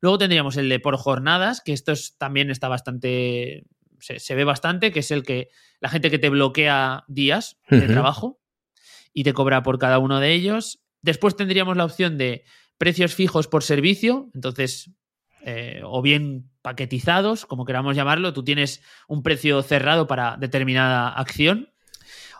Luego 0.00 0.18
tendríamos 0.18 0.56
el 0.56 0.68
de 0.68 0.78
por 0.78 0.96
jornadas, 0.96 1.62
que 1.64 1.72
esto 1.72 1.92
es- 1.92 2.16
también 2.18 2.50
está 2.50 2.68
bastante. 2.68 3.64
Se, 3.98 4.18
se 4.18 4.34
ve 4.34 4.44
bastante, 4.44 4.92
que 4.92 5.00
es 5.00 5.10
el 5.10 5.22
que 5.22 5.48
la 5.80 5.88
gente 5.88 6.10
que 6.10 6.18
te 6.18 6.28
bloquea 6.28 7.04
días 7.08 7.58
de 7.70 7.86
trabajo 7.88 8.40
y 9.14 9.24
te 9.24 9.32
cobra 9.32 9.62
por 9.62 9.78
cada 9.78 9.98
uno 9.98 10.20
de 10.20 10.32
ellos. 10.34 10.80
Después 11.00 11.34
tendríamos 11.36 11.76
la 11.76 11.84
opción 11.86 12.18
de 12.18 12.44
precios 12.78 13.14
fijos 13.14 13.48
por 13.48 13.62
servicio, 13.62 14.30
entonces, 14.34 14.90
eh, 15.44 15.80
o 15.84 16.02
bien 16.02 16.50
paquetizados, 16.60 17.46
como 17.46 17.64
queramos 17.64 17.96
llamarlo, 17.96 18.32
tú 18.34 18.44
tienes 18.44 18.82
un 19.08 19.22
precio 19.22 19.62
cerrado 19.62 20.06
para 20.06 20.36
determinada 20.36 21.08
acción. 21.08 21.70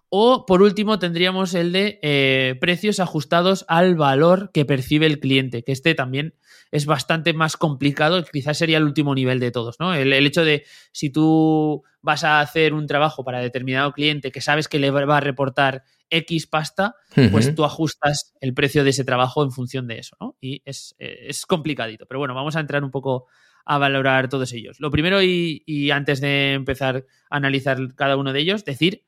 O 0.08 0.46
por 0.46 0.62
último 0.62 0.98
tendríamos 0.98 1.54
el 1.54 1.72
de 1.72 1.98
eh, 2.02 2.54
precios 2.60 3.00
ajustados 3.00 3.64
al 3.68 3.96
valor 3.96 4.50
que 4.52 4.64
percibe 4.64 5.06
el 5.06 5.18
cliente, 5.18 5.64
que 5.64 5.72
este 5.72 5.94
también 5.94 6.34
es 6.70 6.86
bastante 6.86 7.32
más 7.32 7.56
complicado, 7.56 8.24
quizás 8.24 8.58
sería 8.58 8.78
el 8.78 8.84
último 8.84 9.14
nivel 9.14 9.40
de 9.40 9.50
todos, 9.50 9.76
¿no? 9.80 9.94
El, 9.94 10.12
el 10.12 10.26
hecho 10.26 10.44
de 10.44 10.64
si 10.92 11.10
tú 11.10 11.82
vas 12.02 12.24
a 12.24 12.40
hacer 12.40 12.72
un 12.72 12.86
trabajo 12.86 13.24
para 13.24 13.40
determinado 13.40 13.92
cliente 13.92 14.30
que 14.30 14.40
sabes 14.40 14.68
que 14.68 14.78
le 14.78 14.90
va 14.90 15.16
a 15.16 15.20
reportar 15.20 15.82
X 16.08 16.46
pasta, 16.46 16.94
pues 17.32 17.54
tú 17.54 17.64
ajustas 17.64 18.34
el 18.40 18.54
precio 18.54 18.84
de 18.84 18.90
ese 18.90 19.04
trabajo 19.04 19.42
en 19.42 19.50
función 19.50 19.88
de 19.88 19.98
eso, 19.98 20.16
¿no? 20.20 20.36
Y 20.40 20.62
es, 20.64 20.94
es 20.98 21.46
complicadito. 21.46 22.06
Pero 22.06 22.20
bueno, 22.20 22.34
vamos 22.34 22.54
a 22.54 22.60
entrar 22.60 22.84
un 22.84 22.92
poco 22.92 23.26
a 23.64 23.78
valorar 23.78 24.28
todos 24.28 24.52
ellos. 24.52 24.78
Lo 24.78 24.92
primero, 24.92 25.20
y, 25.22 25.64
y 25.66 25.90
antes 25.90 26.20
de 26.20 26.52
empezar 26.52 27.06
a 27.28 27.36
analizar 27.36 27.94
cada 27.96 28.16
uno 28.16 28.32
de 28.32 28.40
ellos, 28.40 28.64
decir 28.64 29.04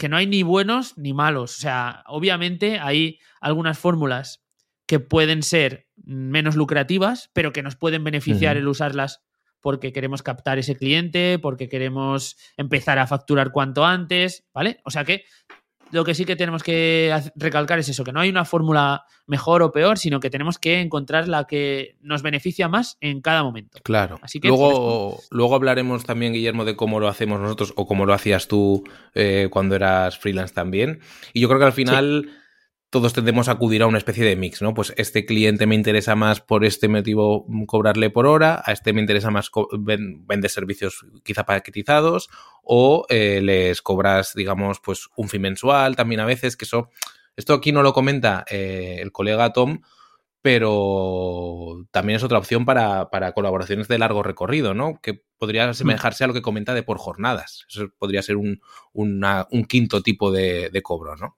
que 0.00 0.08
no 0.08 0.16
hay 0.16 0.26
ni 0.26 0.42
buenos 0.42 0.96
ni 0.96 1.12
malos. 1.12 1.58
O 1.58 1.60
sea, 1.60 2.04
obviamente 2.06 2.78
hay 2.80 3.20
algunas 3.38 3.78
fórmulas 3.78 4.42
que 4.86 4.98
pueden 4.98 5.42
ser 5.42 5.88
menos 6.02 6.56
lucrativas, 6.56 7.30
pero 7.34 7.52
que 7.52 7.62
nos 7.62 7.76
pueden 7.76 8.02
beneficiar 8.02 8.56
el 8.56 8.66
usarlas 8.66 9.22
porque 9.60 9.92
queremos 9.92 10.22
captar 10.22 10.58
ese 10.58 10.74
cliente, 10.74 11.38
porque 11.38 11.68
queremos 11.68 12.38
empezar 12.56 12.98
a 12.98 13.06
facturar 13.06 13.52
cuanto 13.52 13.84
antes, 13.84 14.48
¿vale? 14.54 14.80
O 14.86 14.90
sea 14.90 15.04
que 15.04 15.24
lo 15.90 16.04
que 16.04 16.14
sí 16.14 16.24
que 16.24 16.36
tenemos 16.36 16.62
que 16.62 17.14
recalcar 17.36 17.78
es 17.78 17.88
eso, 17.88 18.04
que 18.04 18.12
no 18.12 18.20
hay 18.20 18.28
una 18.28 18.44
fórmula 18.44 19.04
mejor 19.26 19.62
o 19.62 19.72
peor, 19.72 19.98
sino 19.98 20.20
que 20.20 20.30
tenemos 20.30 20.58
que 20.58 20.80
encontrar 20.80 21.28
la 21.28 21.44
que 21.44 21.96
nos 22.02 22.22
beneficia 22.22 22.68
más 22.68 22.96
en 23.00 23.20
cada 23.20 23.42
momento. 23.42 23.78
Claro. 23.82 24.18
Así 24.22 24.40
que 24.40 24.48
luego, 24.48 25.20
luego 25.30 25.54
hablaremos 25.54 26.04
también, 26.04 26.32
Guillermo, 26.32 26.64
de 26.64 26.76
cómo 26.76 27.00
lo 27.00 27.08
hacemos 27.08 27.40
nosotros 27.40 27.72
o 27.76 27.86
cómo 27.86 28.06
lo 28.06 28.14
hacías 28.14 28.48
tú 28.48 28.84
eh, 29.14 29.48
cuando 29.50 29.76
eras 29.76 30.18
freelance 30.18 30.54
también. 30.54 31.00
Y 31.32 31.40
yo 31.40 31.48
creo 31.48 31.60
que 31.60 31.66
al 31.66 31.72
final 31.72 32.39
todos 32.90 33.12
tendemos 33.12 33.48
a 33.48 33.52
acudir 33.52 33.82
a 33.82 33.86
una 33.86 33.98
especie 33.98 34.24
de 34.24 34.34
mix, 34.36 34.62
¿no? 34.62 34.74
Pues 34.74 34.92
este 34.96 35.24
cliente 35.24 35.66
me 35.66 35.76
interesa 35.76 36.16
más 36.16 36.40
por 36.40 36.64
este 36.64 36.88
motivo 36.88 37.44
mm, 37.48 37.64
cobrarle 37.64 38.10
por 38.10 38.26
hora, 38.26 38.62
a 38.64 38.72
este 38.72 38.92
me 38.92 39.00
interesa 39.00 39.30
más 39.30 39.50
vender 39.78 40.50
servicios 40.50 41.06
quizá 41.22 41.44
paquetizados 41.46 42.28
o 42.64 43.06
eh, 43.08 43.40
les 43.42 43.80
cobras, 43.82 44.34
digamos, 44.34 44.80
pues 44.80 45.08
un 45.16 45.28
fee 45.28 45.38
mensual 45.38 45.94
también 45.96 46.20
a 46.20 46.26
veces, 46.26 46.56
que 46.56 46.64
eso, 46.64 46.88
esto 47.36 47.54
aquí 47.54 47.70
no 47.72 47.82
lo 47.82 47.92
comenta 47.92 48.44
eh, 48.50 48.98
el 49.00 49.12
colega 49.12 49.52
Tom, 49.52 49.80
pero 50.42 51.86
también 51.90 52.16
es 52.16 52.24
otra 52.24 52.38
opción 52.38 52.64
para, 52.64 53.10
para 53.10 53.32
colaboraciones 53.32 53.88
de 53.88 53.98
largo 53.98 54.22
recorrido, 54.22 54.74
¿no? 54.74 55.00
Que 55.02 55.22
podría 55.38 55.68
asemejarse 55.68 56.24
a 56.24 56.26
lo 56.26 56.32
que 56.34 56.42
comenta 56.42 56.74
de 56.74 56.82
por 56.82 56.98
jornadas. 56.98 57.66
Eso 57.68 57.88
podría 57.98 58.22
ser 58.22 58.36
un, 58.36 58.60
una- 58.92 59.46
un 59.50 59.64
quinto 59.64 60.02
tipo 60.02 60.32
de, 60.32 60.70
de 60.70 60.82
cobro, 60.82 61.16
¿no? 61.16 61.36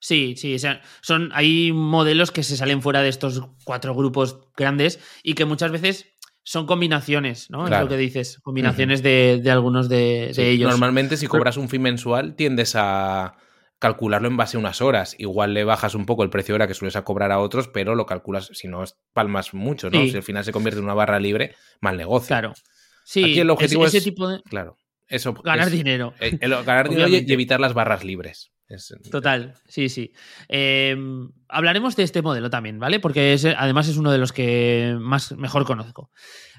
Sí, 0.00 0.34
sí, 0.36 0.54
o 0.54 0.58
sea, 0.58 0.80
son, 1.02 1.30
hay 1.34 1.72
modelos 1.72 2.30
que 2.30 2.42
se 2.42 2.56
salen 2.56 2.80
fuera 2.82 3.02
de 3.02 3.08
estos 3.10 3.42
cuatro 3.64 3.94
grupos 3.94 4.40
grandes 4.56 4.98
y 5.22 5.34
que 5.34 5.44
muchas 5.44 5.70
veces 5.70 6.06
son 6.42 6.66
combinaciones, 6.66 7.50
¿no? 7.50 7.66
Claro. 7.66 7.84
Es 7.84 7.90
lo 7.90 7.96
que 7.96 8.02
dices, 8.02 8.38
combinaciones 8.42 9.02
de, 9.02 9.40
de 9.42 9.50
algunos 9.50 9.88
de, 9.90 10.32
de 10.34 10.50
ellos. 10.50 10.70
Normalmente 10.70 11.16
si 11.18 11.26
cobras 11.26 11.56
un 11.58 11.68
fee 11.68 11.78
mensual 11.78 12.34
tiendes 12.34 12.72
a 12.76 13.36
calcularlo 13.78 14.28
en 14.28 14.36
base 14.36 14.56
a 14.56 14.60
unas 14.60 14.80
horas. 14.82 15.14
Igual 15.18 15.54
le 15.54 15.64
bajas 15.64 15.94
un 15.94 16.06
poco 16.06 16.22
el 16.22 16.30
precio 16.30 16.54
hora 16.54 16.66
que 16.66 16.74
sueles 16.74 16.96
a 16.96 17.02
cobrar 17.04 17.30
a 17.32 17.38
otros, 17.38 17.68
pero 17.68 17.94
lo 17.94 18.04
calculas, 18.06 18.50
si 18.52 18.68
no, 18.68 18.82
palmas 19.12 19.54
mucho, 19.54 19.90
¿no? 19.90 20.00
Sí. 20.00 20.10
Si 20.10 20.16
al 20.16 20.22
final 20.22 20.44
se 20.44 20.52
convierte 20.52 20.78
en 20.78 20.84
una 20.84 20.94
barra 20.94 21.18
libre, 21.20 21.54
mal 21.80 21.96
negocio. 21.96 22.28
Claro. 22.28 22.52
Sí, 23.04 23.22
Aquí 23.24 23.40
el 23.40 23.50
objetivo 23.50 23.84
ese, 23.86 23.98
es- 23.98 24.02
ese 24.04 24.10
tipo 24.10 24.28
de 24.28 24.42
Claro. 24.42 24.76
Eso 25.08 25.32
ganar 25.34 25.68
es- 25.68 25.72
dinero. 25.72 26.14
eh, 26.20 26.38
el 26.40 26.50
ganar 26.64 26.88
dinero 26.88 27.08
y 27.08 27.32
evitar 27.32 27.58
las 27.60 27.74
barras 27.74 28.04
libres. 28.04 28.50
Es- 28.70 28.94
Total, 29.10 29.54
sí, 29.66 29.88
sí. 29.88 30.12
Eh, 30.48 30.96
hablaremos 31.48 31.96
de 31.96 32.04
este 32.04 32.22
modelo 32.22 32.48
también, 32.50 32.78
¿vale? 32.78 33.00
Porque 33.00 33.32
es, 33.34 33.44
además 33.44 33.88
es 33.88 33.96
uno 33.96 34.10
de 34.12 34.18
los 34.18 34.32
que 34.32 34.96
más 35.00 35.32
mejor 35.32 35.64
conozco. 35.66 36.10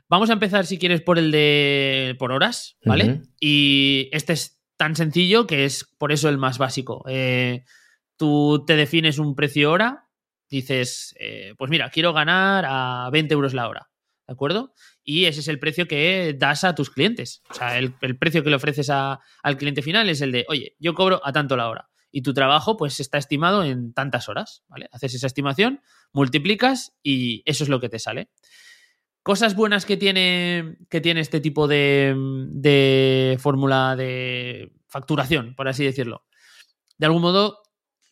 Vamos 0.10 0.30
a 0.30 0.34
empezar, 0.34 0.66
si 0.66 0.78
quieres, 0.78 1.02
por 1.02 1.18
el 1.18 1.32
de 1.32 2.16
por 2.20 2.32
horas, 2.34 2.78
¿vale? 2.90 3.06
Y 3.40 4.10
este 4.12 4.34
es 4.34 4.62
tan 4.78 4.96
sencillo 4.96 5.48
que 5.48 5.64
es 5.66 5.86
por 5.98 6.12
eso 6.12 6.28
el 6.28 6.38
más 6.38 6.58
básico. 6.58 7.04
Eh, 7.08 7.64
tú 8.18 8.64
te 8.68 8.76
defines 8.76 9.18
un 9.20 9.36
precio 9.36 9.72
hora, 9.72 10.10
dices, 10.50 11.16
eh, 11.20 11.54
pues 11.58 11.72
mira, 11.72 11.90
quiero 11.90 12.12
ganar 12.14 12.66
a 12.68 13.10
20 13.12 13.34
euros 13.34 13.54
la 13.54 13.70
hora, 13.70 13.90
¿de 14.28 14.34
acuerdo? 14.34 14.74
Y 15.04 15.26
ese 15.26 15.40
es 15.40 15.48
el 15.48 15.60
precio 15.60 15.88
que 15.88 16.36
das 16.38 16.64
a 16.66 16.76
tus 16.76 16.90
clientes. 16.90 17.42
O 17.50 17.54
sea, 17.54 17.78
el, 17.80 17.94
el 18.02 18.18
precio 18.18 18.44
que 18.44 18.50
le 18.50 18.58
ofreces 18.58 18.90
a- 18.90 19.20
al 19.44 19.58
cliente 19.58 19.82
final 19.82 20.10
es 20.10 20.20
el 20.22 20.32
de, 20.34 20.46
oye, 20.50 20.76
yo 20.78 20.94
cobro 20.94 21.22
a 21.24 21.32
tanto 21.32 21.56
la 21.56 21.70
hora. 21.70 21.90
Y 22.12 22.22
tu 22.22 22.34
trabajo, 22.34 22.78
pues, 22.78 23.00
está 23.00 23.18
estimado 23.18 23.64
en 23.64 23.94
tantas 23.94 24.30
horas, 24.30 24.64
¿vale? 24.68 24.90
Haces 24.92 25.16
esa 25.16 25.28
estimación, 25.28 25.82
multiplicas 26.12 26.98
y 27.02 27.42
eso 27.46 27.64
es 27.64 27.70
lo 27.70 27.80
que 27.80 27.90
te 27.90 28.00
sale. 28.00 28.30
Cosas 29.24 29.56
buenas 29.56 29.86
que 29.86 29.98
tiene, 29.98 30.78
que 30.90 31.00
tiene 31.00 31.22
este 31.22 31.40
tipo 31.40 31.68
de, 31.68 32.16
de 32.50 33.38
fórmula 33.40 33.96
de 33.96 34.74
facturación, 34.88 35.56
por 35.56 35.68
así 35.68 35.84
decirlo. 35.86 36.26
De 36.98 37.06
algún 37.06 37.22
modo, 37.22 37.62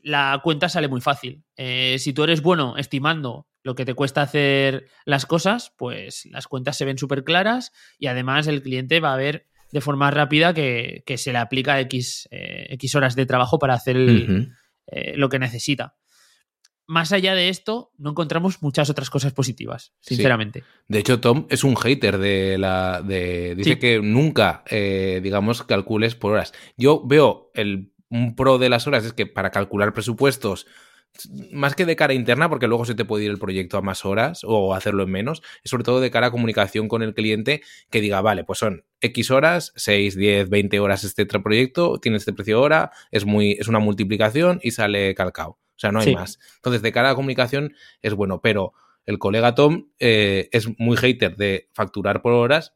la 0.01 0.39
cuenta 0.43 0.69
sale 0.69 0.87
muy 0.87 1.01
fácil. 1.01 1.43
Eh, 1.55 1.97
si 1.99 2.13
tú 2.13 2.23
eres 2.23 2.41
bueno 2.41 2.77
estimando 2.77 3.47
lo 3.63 3.75
que 3.75 3.85
te 3.85 3.93
cuesta 3.93 4.21
hacer 4.21 4.87
las 5.05 5.25
cosas, 5.25 5.73
pues 5.77 6.25
las 6.31 6.47
cuentas 6.47 6.77
se 6.77 6.85
ven 6.85 6.97
súper 6.97 7.23
claras 7.23 7.71
y 7.97 8.07
además 8.07 8.47
el 8.47 8.61
cliente 8.61 8.99
va 8.99 9.13
a 9.13 9.17
ver 9.17 9.48
de 9.71 9.81
forma 9.81 10.09
rápida 10.11 10.53
que, 10.53 11.03
que 11.05 11.17
se 11.17 11.31
le 11.31 11.37
aplica 11.39 11.79
X, 11.81 12.27
eh, 12.31 12.67
X 12.71 12.95
horas 12.95 13.15
de 13.15 13.25
trabajo 13.25 13.59
para 13.59 13.73
hacer 13.75 13.95
el- 13.97 14.53
eh, 14.87 15.13
lo 15.15 15.29
que 15.29 15.39
necesita. 15.39 15.95
Más 16.87 17.11
allá 17.11 17.35
de 17.35 17.49
esto, 17.49 17.91
no 17.99 18.09
encontramos 18.09 18.63
muchas 18.63 18.89
otras 18.89 19.11
cosas 19.11 19.31
positivas, 19.31 19.93
Sí. 19.99 20.15
sinceramente. 20.15 20.63
De 20.87 20.97
hecho, 20.97 21.19
Tom 21.19 21.45
es 21.51 21.63
un 21.63 21.75
hater 21.75 22.17
de 22.17 22.57
la. 22.57 23.03
De, 23.03 23.53
dice 23.55 23.73
Sí. 23.73 23.79
que 23.79 23.99
nunca, 24.01 24.63
eh, 24.71 25.19
digamos, 25.21 25.61
calcules 25.61 26.15
por 26.15 26.31
horas. 26.33 26.51
Yo 26.77 27.03
veo 27.05 27.51
el 27.53 27.93
un 28.09 28.35
pro 28.35 28.57
de 28.57 28.69
las 28.69 28.87
horas 28.87 29.05
es 29.05 29.13
que 29.13 29.27
para 29.27 29.51
calcular 29.51 29.93
presupuestos, 29.93 30.65
más 31.51 31.75
que 31.75 31.85
de 31.85 31.95
cara 31.95 32.13
interna, 32.13 32.47
porque 32.49 32.67
luego 32.67 32.85
se 32.85 32.95
te 32.95 33.03
puede 33.03 33.25
ir 33.25 33.31
el 33.31 33.39
proyecto 33.39 33.77
a 33.77 33.81
más 33.81 34.05
horas 34.05 34.41
o 34.45 34.73
hacerlo 34.73 35.03
en 35.03 35.09
menos, 35.11 35.41
es 35.63 35.71
sobre 35.71 35.83
todo 35.83 35.99
de 35.99 36.11
cara 36.11 36.27
a 36.27 36.31
comunicación 36.31 36.87
con 36.87 37.01
el 37.03 37.13
cliente 37.13 37.61
que 37.89 37.99
diga, 38.01 38.21
vale, 38.21 38.43
pues 38.45 38.59
son 38.59 38.85
X 39.01 39.31
horas, 39.31 39.73
6, 39.75 40.15
10, 40.15 40.49
20 40.49 40.79
horas 40.79 41.03
este 41.03 41.27
tra- 41.27 41.43
proyecto, 41.43 41.99
tiene 41.99 42.17
este 42.17 42.31
precio 42.33 42.61
hora, 42.61 42.91
es, 43.11 43.25
muy, 43.25 43.53
es 43.59 43.67
una 43.67 43.79
multiplicación 43.79 44.59
y 44.63 44.71
sale 44.71 45.13
calcao. 45.15 45.51
O 45.51 45.79
sea, 45.79 45.91
no 45.91 45.99
hay 45.99 46.05
Sí. 46.07 46.13
más. 46.15 46.39
Entonces, 46.55 46.81
de 46.81 46.91
cara 46.91 47.09
a 47.11 47.15
comunicación 47.15 47.73
es 48.01 48.13
bueno, 48.13 48.41
pero 48.41 48.73
el 49.05 49.17
colega 49.17 49.55
Tom 49.55 49.87
eh, 49.99 50.49
es 50.51 50.67
muy 50.77 50.95
hater 50.97 51.35
de 51.37 51.69
facturar 51.73 52.21
por 52.21 52.33
horas 52.33 52.75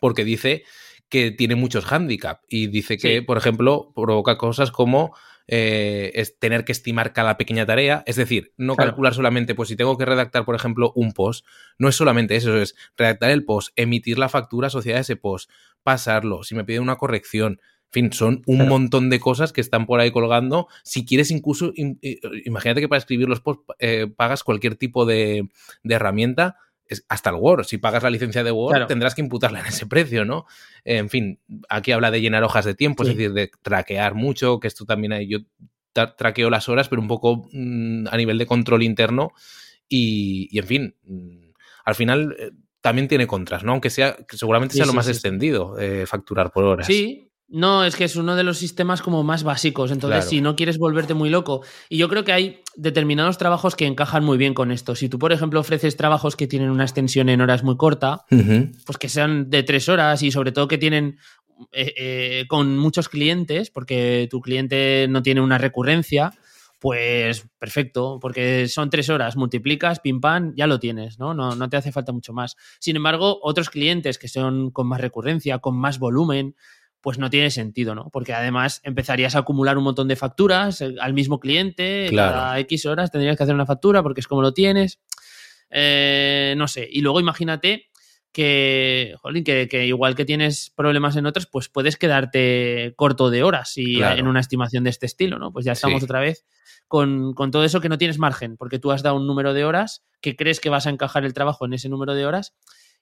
porque 0.00 0.24
dice 0.24 0.64
que 1.08 1.30
tiene 1.30 1.54
muchos 1.54 1.86
hándicaps 1.86 2.42
y 2.48 2.66
dice 2.66 2.98
que, 2.98 3.22
por 3.22 3.38
ejemplo, 3.38 3.92
provoca 3.94 4.36
cosas 4.36 4.70
como 4.70 5.14
eh, 5.48 6.12
es 6.14 6.38
tener 6.38 6.64
que 6.64 6.72
estimar 6.72 7.12
cada 7.12 7.36
pequeña 7.36 7.66
tarea, 7.66 8.02
es 8.06 8.16
decir, 8.16 8.52
no 8.56 8.76
calcular 8.76 9.14
solamente, 9.14 9.54
pues 9.54 9.70
si 9.70 9.76
tengo 9.76 9.96
que 9.96 10.04
redactar, 10.04 10.44
por 10.44 10.54
ejemplo, 10.54 10.92
un 10.94 11.12
post, 11.12 11.44
no 11.78 11.88
es 11.88 11.96
solamente 11.96 12.36
eso, 12.36 12.56
es 12.56 12.76
redactar 12.96 13.30
el 13.30 13.44
post, 13.44 13.70
emitir 13.74 14.18
la 14.18 14.28
factura 14.28 14.66
asociada 14.66 14.98
a 14.98 15.00
ese 15.00 15.16
post, 15.16 15.50
pasarlo, 15.82 16.42
si 16.42 16.54
me 16.54 16.64
pide 16.64 16.80
una 16.80 16.96
corrección, 16.96 17.60
en 17.88 17.92
fin, 17.92 18.12
son 18.12 18.42
un 18.44 18.68
montón 18.68 19.08
de 19.08 19.18
cosas 19.18 19.54
que 19.54 19.62
están 19.62 19.86
por 19.86 19.98
ahí 19.98 20.10
colgando. 20.10 20.68
Si 20.84 21.06
quieres 21.06 21.30
incluso, 21.30 21.72
eh, 21.74 22.20
imagínate 22.44 22.82
que 22.82 22.88
para 22.88 22.98
escribir 22.98 23.30
los 23.30 23.40
posts 23.40 23.64
eh, 23.78 24.06
pagas 24.14 24.44
cualquier 24.44 24.76
tipo 24.76 25.06
de, 25.06 25.48
herramienta, 25.84 26.58
hasta 27.08 27.30
el 27.30 27.36
Word. 27.36 27.64
Si 27.64 27.78
pagas 27.78 28.02
la 28.02 28.10
licencia 28.10 28.42
de 28.44 28.50
Word, 28.50 28.86
tendrás 28.86 29.14
que 29.14 29.20
imputarla 29.20 29.60
en 29.60 29.66
ese 29.66 29.86
precio, 29.86 30.24
¿no? 30.24 30.46
En 30.84 31.08
fin, 31.08 31.40
aquí 31.68 31.92
habla 31.92 32.10
de 32.10 32.20
llenar 32.20 32.44
hojas 32.44 32.64
de 32.64 32.74
tiempo, 32.74 33.02
es 33.02 33.10
decir, 33.10 33.32
de 33.32 33.50
traquear 33.62 34.14
mucho, 34.14 34.60
que 34.60 34.68
esto 34.68 34.84
también 34.84 35.12
hay, 35.12 35.28
yo 35.28 35.38
traqueo 35.92 36.50
las 36.50 36.68
horas, 36.68 36.88
pero 36.88 37.02
un 37.02 37.08
poco 37.08 37.48
mm, 37.52 38.06
a 38.10 38.16
nivel 38.16 38.38
de 38.38 38.46
control 38.46 38.82
interno. 38.82 39.32
Y, 39.88 40.56
en 40.58 40.66
fin, 40.66 40.94
mm, 41.04 41.50
al 41.84 41.94
final 41.94 42.36
eh, 42.38 42.50
también 42.80 43.08
tiene 43.08 43.26
contras, 43.26 43.64
¿no? 43.64 43.72
Aunque 43.72 43.90
sea, 43.90 44.16
que 44.28 44.36
seguramente 44.36 44.74
sea 44.74 44.86
lo 44.86 44.92
más 44.92 45.08
extendido, 45.08 45.76
facturar 46.06 46.52
por 46.52 46.64
horas. 46.64 46.86
Sí, 46.86 47.27
no, 47.50 47.82
es 47.84 47.96
que 47.96 48.04
es 48.04 48.14
uno 48.16 48.36
de 48.36 48.42
los 48.42 48.58
sistemas 48.58 49.00
como 49.00 49.22
más 49.24 49.42
básicos. 49.42 49.90
Entonces, 49.90 50.26
si 50.26 50.42
no 50.42 50.54
quieres 50.54 50.76
volverte 50.76 51.14
muy 51.14 51.30
loco. 51.30 51.62
Y 51.88 51.96
yo 51.96 52.08
creo 52.08 52.22
que 52.22 52.32
hay 52.32 52.60
determinados 52.76 53.38
trabajos 53.38 53.74
que 53.74 53.86
encajan 53.86 54.22
muy 54.22 54.36
bien 54.36 54.52
con 54.52 54.70
esto. 54.70 54.94
Si 54.94 55.08
tú, 55.08 55.18
por 55.18 55.32
ejemplo, 55.32 55.58
ofreces 55.58 55.96
trabajos 55.96 56.36
que 56.36 56.46
tienen 56.46 56.70
una 56.70 56.84
extensión 56.84 57.30
en 57.30 57.40
horas 57.40 57.64
muy 57.64 57.78
corta, 57.78 58.26
pues 58.84 58.98
que 58.98 59.08
sean 59.08 59.48
de 59.48 59.62
tres 59.62 59.88
horas 59.88 60.22
y 60.22 60.30
sobre 60.30 60.52
todo 60.52 60.68
que 60.68 60.76
tienen 60.76 61.16
eh, 61.72 61.94
eh, 61.96 62.44
con 62.48 62.76
muchos 62.76 63.08
clientes, 63.08 63.70
porque 63.70 64.28
tu 64.30 64.42
cliente 64.42 65.06
no 65.08 65.22
tiene 65.22 65.40
una 65.40 65.56
recurrencia, 65.56 66.34
pues 66.78 67.46
perfecto, 67.58 68.18
porque 68.20 68.68
son 68.68 68.90
tres 68.90 69.08
horas, 69.08 69.36
multiplicas, 69.36 70.00
pim 70.00 70.20
pam, 70.20 70.52
ya 70.54 70.66
lo 70.66 70.78
tienes, 70.78 71.18
¿no? 71.18 71.32
¿no? 71.32 71.56
No 71.56 71.68
te 71.70 71.78
hace 71.78 71.92
falta 71.92 72.12
mucho 72.12 72.34
más. 72.34 72.56
Sin 72.78 72.94
embargo, 72.94 73.38
otros 73.42 73.70
clientes 73.70 74.18
que 74.18 74.28
son 74.28 74.70
con 74.70 74.86
más 74.86 75.00
recurrencia, 75.00 75.58
con 75.58 75.76
más 75.76 75.98
volumen, 75.98 76.54
pues 77.00 77.18
no 77.18 77.30
tiene 77.30 77.50
sentido, 77.50 77.94
¿no? 77.94 78.10
Porque 78.10 78.34
además 78.34 78.80
empezarías 78.82 79.36
a 79.36 79.40
acumular 79.40 79.78
un 79.78 79.84
montón 79.84 80.08
de 80.08 80.16
facturas 80.16 80.80
eh, 80.80 80.94
al 81.00 81.14
mismo 81.14 81.38
cliente, 81.40 82.10
cada 82.14 82.58
X 82.60 82.86
horas 82.86 83.10
tendrías 83.10 83.36
que 83.36 83.42
hacer 83.42 83.54
una 83.54 83.66
factura 83.66 84.02
porque 84.02 84.20
es 84.20 84.26
como 84.26 84.42
lo 84.42 84.52
tienes. 84.52 85.00
Eh, 85.70 86.54
no 86.56 86.66
sé, 86.66 86.88
y 86.90 87.02
luego 87.02 87.20
imagínate 87.20 87.90
que, 88.32 89.14
que, 89.44 89.86
igual 89.86 90.14
que 90.14 90.24
tienes 90.24 90.70
problemas 90.74 91.16
en 91.16 91.26
otras, 91.26 91.46
pues 91.46 91.68
puedes 91.68 91.96
quedarte 91.96 92.94
corto 92.96 93.30
de 93.30 93.42
horas 93.42 93.76
y 93.76 94.02
en 94.02 94.26
una 94.26 94.40
estimación 94.40 94.84
de 94.84 94.90
este 94.90 95.06
estilo, 95.06 95.38
¿no? 95.38 95.52
Pues 95.52 95.64
ya 95.64 95.72
estamos 95.72 96.02
otra 96.02 96.20
vez 96.20 96.44
con, 96.88 97.34
con, 97.34 97.50
todo 97.50 97.64
eso 97.64 97.80
que 97.80 97.88
no 97.88 97.98
tienes 97.98 98.18
margen, 98.18 98.56
porque 98.56 98.78
tú 98.78 98.92
has 98.92 99.02
dado 99.02 99.16
un 99.16 99.26
número 99.26 99.54
de 99.54 99.64
horas 99.64 100.04
que 100.20 100.36
crees 100.36 100.60
que 100.60 100.70
vas 100.70 100.86
a 100.86 100.90
encajar 100.90 101.24
el 101.24 101.34
trabajo 101.34 101.66
en 101.66 101.74
ese 101.74 101.88
número 101.88 102.14
de 102.14 102.26
horas 102.26 102.54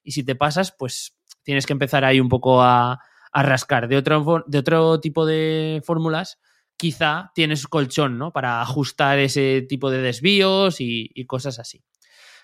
y 0.03 0.12
si 0.12 0.25
te 0.25 0.35
pasas, 0.35 0.73
pues 0.73 1.17
tienes 1.43 1.67
que 1.67 1.73
empezar 1.73 2.05
ahí 2.05 2.21
un 2.21 2.29
poco 2.29 2.62
a, 2.62 3.00
a 3.37 3.43
rascar. 3.43 3.87
De 3.87 3.99
otro, 3.99 4.45
de 4.47 4.59
otro 4.59 4.99
tipo 4.99 5.26
de 5.26 5.83
fórmulas, 5.85 6.38
quizá 6.78 7.33
tienes 7.35 7.66
colchón, 7.66 8.16
¿no? 8.16 8.33
Para 8.33 8.62
ajustar 8.62 9.19
ese 9.19 9.61
tipo 9.69 9.90
de 9.90 10.00
desvíos 10.00 10.76
y, 10.81 11.12
cosas 11.26 11.59
así. 11.59 11.85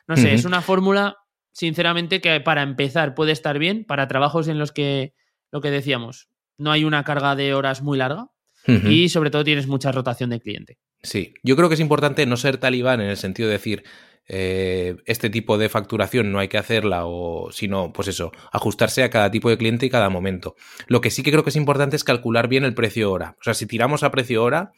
No 0.07 0.19
sé, 0.19 0.35
es 0.35 0.45
una 0.45 0.61
fórmula, 0.61 1.17
sinceramente, 1.51 2.21
que 2.21 2.39
para 2.41 2.63
empezar 2.63 3.15
puede 3.15 3.33
estar 3.33 3.59
bien 3.59 3.87
para 3.87 4.07
trabajos 4.07 4.49
en 4.49 4.59
los 4.59 4.71
que, 4.71 5.15
lo 5.51 5.63
que 5.63 5.71
decíamos, 5.71 6.29
no 6.59 6.71
hay 6.71 6.85
una 6.85 7.05
carga 7.05 7.37
de 7.37 7.55
horas 7.55 7.81
muy 7.81 7.97
larga 7.97 8.27
y 8.67 9.09
sobre 9.09 9.31
todo 9.31 9.45
tienes 9.45 9.67
mucha 9.67 9.93
rotación 9.93 10.29
de 10.29 10.41
cliente. 10.41 10.79
Sí, 11.03 11.33
yo 11.43 11.57
creo 11.57 11.71
que 11.71 11.75
es 11.77 11.81
importante 11.81 12.27
no 12.27 12.37
ser 12.37 12.59
talibán 12.59 13.01
en 13.01 13.09
el 13.09 13.17
sentido 13.17 13.49
de 13.49 13.55
decir, 13.55 13.83
eh, 14.29 14.97
este 15.07 15.31
tipo 15.31 15.59
de 15.59 15.69
facturación 15.69 16.33
no 16.33 16.39
hay 16.39 16.49
que 16.49 16.59
hacerla 16.59 17.07
o 17.07 17.51
sino 17.53 17.93
pues 17.93 18.09
eso 18.09 18.33
ajustarse 18.53 19.03
a 19.03 19.11
cada 19.11 19.31
tipo 19.31 19.51
de 19.51 19.59
cliente 19.59 19.87
y 19.87 19.91
cada 19.91 20.11
momento. 20.11 20.57
Lo 20.87 21.01
que 21.01 21.11
sí 21.11 21.23
que 21.23 21.31
creo 21.31 21.45
que 21.45 21.51
es 21.51 21.57
importante 21.57 21.97
es 21.97 22.05
calcular 22.05 22.49
bien 22.49 22.65
el 22.65 22.75
precio 22.75 23.11
hora. 23.11 23.37
O 23.41 23.45
sea 23.45 23.55
si 23.55 23.67
tiramos 23.67 24.03
a 24.03 24.11
precio 24.11 24.43
hora 24.43 24.73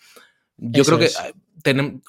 yo 0.56 0.84
creo 0.84 0.98
que 0.98 1.10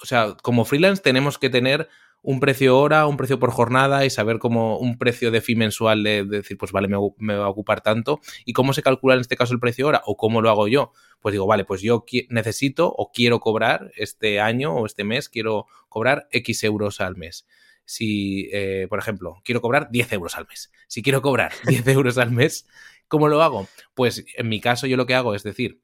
o 0.02 0.06
sea 0.06 0.36
como 0.42 0.66
freelance 0.66 1.02
tenemos 1.02 1.38
que 1.38 1.50
tener 1.50 1.90
un 2.28 2.40
precio 2.40 2.80
hora, 2.80 3.06
un 3.06 3.18
precio 3.18 3.38
por 3.38 3.52
jornada 3.52 4.04
y 4.04 4.10
saber 4.10 4.40
cómo 4.40 4.80
un 4.80 4.98
precio 4.98 5.30
de 5.30 5.42
fee 5.42 5.56
mensual 5.56 6.02
de, 6.02 6.26
decir, 6.26 6.58
pues 6.58 6.72
vale, 6.72 6.88
me, 6.88 7.36
va 7.36 7.46
a 7.46 7.50
ocupar 7.50 7.82
tanto. 7.82 8.20
¿Y 8.46 8.54
cómo 8.54 8.74
se 8.74 8.82
calcula 8.82 9.14
en 9.14 9.22
este 9.22 9.38
caso 9.38 9.54
el 9.54 9.60
precio 9.60 9.86
hora? 9.86 10.02
¿O 10.06 10.18
cómo 10.18 10.42
lo 10.42 10.50
hago 10.50 10.68
yo? 10.68 10.92
Pues 11.20 11.34
digo, 11.34 11.46
vale, 11.46 11.66
pues 11.66 11.84
yo 11.84 12.04
necesito 12.30 12.92
o 12.92 13.12
quiero 13.12 13.40
cobrar 13.40 13.92
este 13.96 14.40
año 14.40 14.74
o 14.74 14.88
este 14.88 15.04
mes, 15.04 15.30
quiero 15.30 15.68
cobrar 15.88 16.28
X 16.32 16.64
euros 16.64 17.00
al 17.00 17.16
mes. 17.16 17.46
Si, 17.86 18.50
eh, 18.52 18.88
por 18.90 18.98
ejemplo, 18.98 19.40
quiero 19.44 19.62
cobrar 19.62 19.90
10 19.92 20.14
euros 20.14 20.36
al 20.36 20.48
mes. 20.48 20.72
Si 20.88 21.04
quiero 21.04 21.22
cobrar 21.22 21.52
10 21.68 21.88
euros 21.90 22.18
al 22.18 22.32
mes, 22.32 22.66
¿cómo 23.08 23.28
lo 23.28 23.44
hago? 23.44 23.68
Pues 23.94 24.26
en 24.36 24.50
mi 24.50 24.60
caso 24.60 24.88
yo 24.88 24.98
lo 24.98 25.06
que 25.06 25.14
hago 25.14 25.36
es 25.36 25.44
decir, 25.44 25.80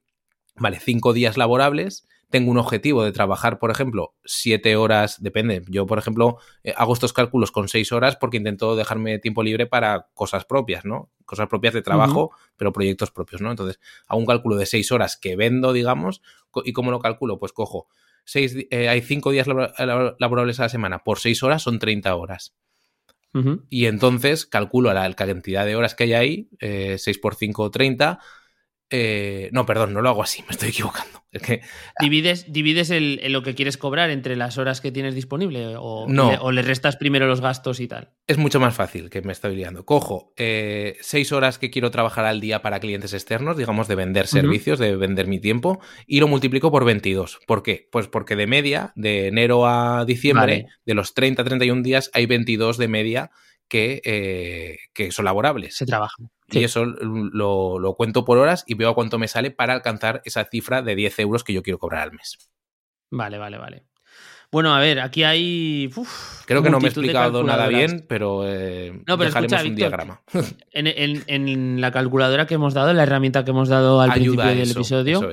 vale, 0.56 0.80
5 0.80 1.12
días 1.12 1.36
laborables 1.36 2.08
tengo 2.32 2.50
un 2.50 2.58
objetivo 2.58 3.04
de 3.04 3.12
trabajar, 3.12 3.58
por 3.58 3.70
ejemplo, 3.70 4.14
siete 4.24 4.74
horas, 4.74 5.22
depende. 5.22 5.62
Yo, 5.68 5.86
por 5.86 5.98
ejemplo, 5.98 6.38
eh, 6.64 6.72
hago 6.76 6.94
estos 6.94 7.12
cálculos 7.12 7.52
con 7.52 7.68
seis 7.68 7.92
horas 7.92 8.16
porque 8.16 8.38
intento 8.38 8.74
dejarme 8.74 9.18
tiempo 9.18 9.42
libre 9.42 9.66
para 9.66 10.08
cosas 10.14 10.44
propias, 10.46 10.84
¿no? 10.84 11.10
Cosas 11.26 11.46
propias 11.46 11.74
de 11.74 11.82
trabajo, 11.82 12.32
pero 12.56 12.72
proyectos 12.72 13.10
propios, 13.10 13.42
¿no? 13.42 13.50
Entonces, 13.50 13.78
hago 14.08 14.18
un 14.18 14.26
cálculo 14.26 14.56
de 14.56 14.66
seis 14.66 14.90
horas 14.90 15.16
que 15.16 15.36
vendo, 15.36 15.72
digamos, 15.72 16.22
¿y 16.64 16.72
cómo 16.72 16.90
lo 16.90 16.98
calculo? 16.98 17.38
Pues 17.38 17.52
cojo, 17.52 17.86
seis, 18.24 18.56
eh, 18.70 18.88
hay 18.88 19.02
cinco 19.02 19.30
días 19.30 19.46
laborables 19.46 20.58
a 20.58 20.64
la 20.64 20.68
semana, 20.70 21.04
por 21.04 21.18
seis 21.20 21.42
horas 21.42 21.62
son 21.62 21.78
30 21.78 22.16
horas. 22.16 22.54
Y 23.70 23.86
entonces 23.86 24.44
calculo 24.44 24.92
la, 24.92 25.10
cantidad 25.14 25.64
de 25.64 25.74
horas 25.74 25.94
que 25.94 26.04
hay 26.04 26.12
ahí, 26.12 26.48
eh, 26.60 26.96
6 26.98 27.18
por 27.18 27.34
5, 27.34 27.70
30, 27.70 28.20
eh, 28.94 29.48
no, 29.52 29.64
perdón, 29.64 29.94
no 29.94 30.02
lo 30.02 30.10
hago 30.10 30.22
así, 30.22 30.42
me 30.48 30.50
estoy 30.50 30.68
equivocando. 30.68 31.24
que, 31.42 31.62
¿Divides, 31.98 32.52
divides 32.52 32.90
el, 32.90 33.20
lo 33.32 33.42
que 33.42 33.54
quieres 33.54 33.78
cobrar 33.78 34.10
entre 34.10 34.36
las 34.36 34.58
horas 34.58 34.82
que 34.82 34.92
tienes 34.92 35.14
disponible 35.14 35.76
o, 35.78 36.06
le, 36.06 36.38
o, 36.38 36.52
le, 36.52 36.60
restas 36.60 36.96
primero 36.96 37.26
los 37.26 37.40
gastos 37.40 37.80
y 37.80 37.88
tal? 37.88 38.10
Es 38.26 38.36
mucho 38.36 38.60
más 38.60 38.74
fácil 38.74 39.08
que 39.08 39.22
me 39.22 39.32
estoy 39.32 39.56
liando. 39.56 39.86
Cojo 39.86 40.34
eh, 40.36 40.98
seis 41.00 41.32
horas 41.32 41.58
que 41.58 41.70
quiero 41.70 41.90
trabajar 41.90 42.26
al 42.26 42.42
día 42.42 42.60
para 42.60 42.80
clientes 42.80 43.14
externos, 43.14 43.56
digamos, 43.56 43.88
de 43.88 43.94
vender 43.94 44.26
servicios, 44.26 44.78
de 44.78 44.94
vender 44.94 45.26
mi 45.26 45.40
tiempo, 45.40 45.80
y 46.06 46.20
lo 46.20 46.28
multiplico 46.28 46.70
por 46.70 46.84
22. 46.84 47.40
¿Por 47.46 47.62
qué? 47.62 47.88
Pues 47.90 48.08
porque 48.08 48.36
de 48.36 48.46
media, 48.46 48.92
de 48.94 49.28
enero 49.28 49.66
a 49.66 50.04
diciembre, 50.04 50.66
de 50.84 50.94
los 50.94 51.14
30 51.14 51.44
31 51.44 51.82
días, 51.82 52.10
hay 52.12 52.26
22 52.26 52.76
de 52.76 52.88
media 52.88 53.30
que, 53.68 54.02
eh, 54.04 54.76
que 54.92 55.10
son 55.12 55.24
laborables. 55.24 55.76
Se 55.76 55.86
trabajan. 55.86 56.28
Y 56.52 56.64
eso 56.64 56.84
lo, 56.84 57.94
cuento 57.96 58.24
por 58.24 58.38
horas 58.38 58.64
y 58.66 58.74
veo 58.74 58.90
a 58.90 58.94
cuánto 58.94 59.18
me 59.18 59.28
sale 59.28 59.50
para 59.50 59.72
alcanzar 59.72 60.22
esa 60.24 60.44
cifra 60.44 60.82
de 60.82 60.94
10 60.94 61.18
euros 61.20 61.44
que 61.44 61.52
yo 61.52 61.62
quiero 61.62 61.78
cobrar 61.78 62.02
al 62.02 62.12
mes. 62.12 62.38
Vale, 63.10 63.38
vale, 63.38 63.58
vale. 63.58 63.84
Bueno, 64.50 64.74
a 64.74 64.80
ver, 64.80 65.00
aquí 65.00 65.24
hay. 65.24 65.90
Creo 66.44 66.62
que 66.62 66.68
no 66.68 66.78
me 66.78 66.84
he 66.84 66.90
explicado 66.90 67.42
nada 67.42 67.68
bien, 67.68 68.04
pero, 68.06 68.46
eh, 68.46 68.92
no, 69.06 69.16
pero 69.16 69.30
dejaremos 69.30 69.64
un 69.64 69.74
diagrama. 69.74 70.22
En, 70.72 71.80
la 71.80 71.90
calculadora 71.90 72.46
que 72.46 72.54
hemos 72.54 72.74
dado, 72.74 72.90
en 72.90 72.98
la 72.98 73.04
herramienta 73.04 73.44
que 73.44 73.50
hemos 73.50 73.70
dado 73.70 74.02
al 74.02 74.12
principio 74.12 74.44
del 74.44 74.70
episodio, 74.70 75.30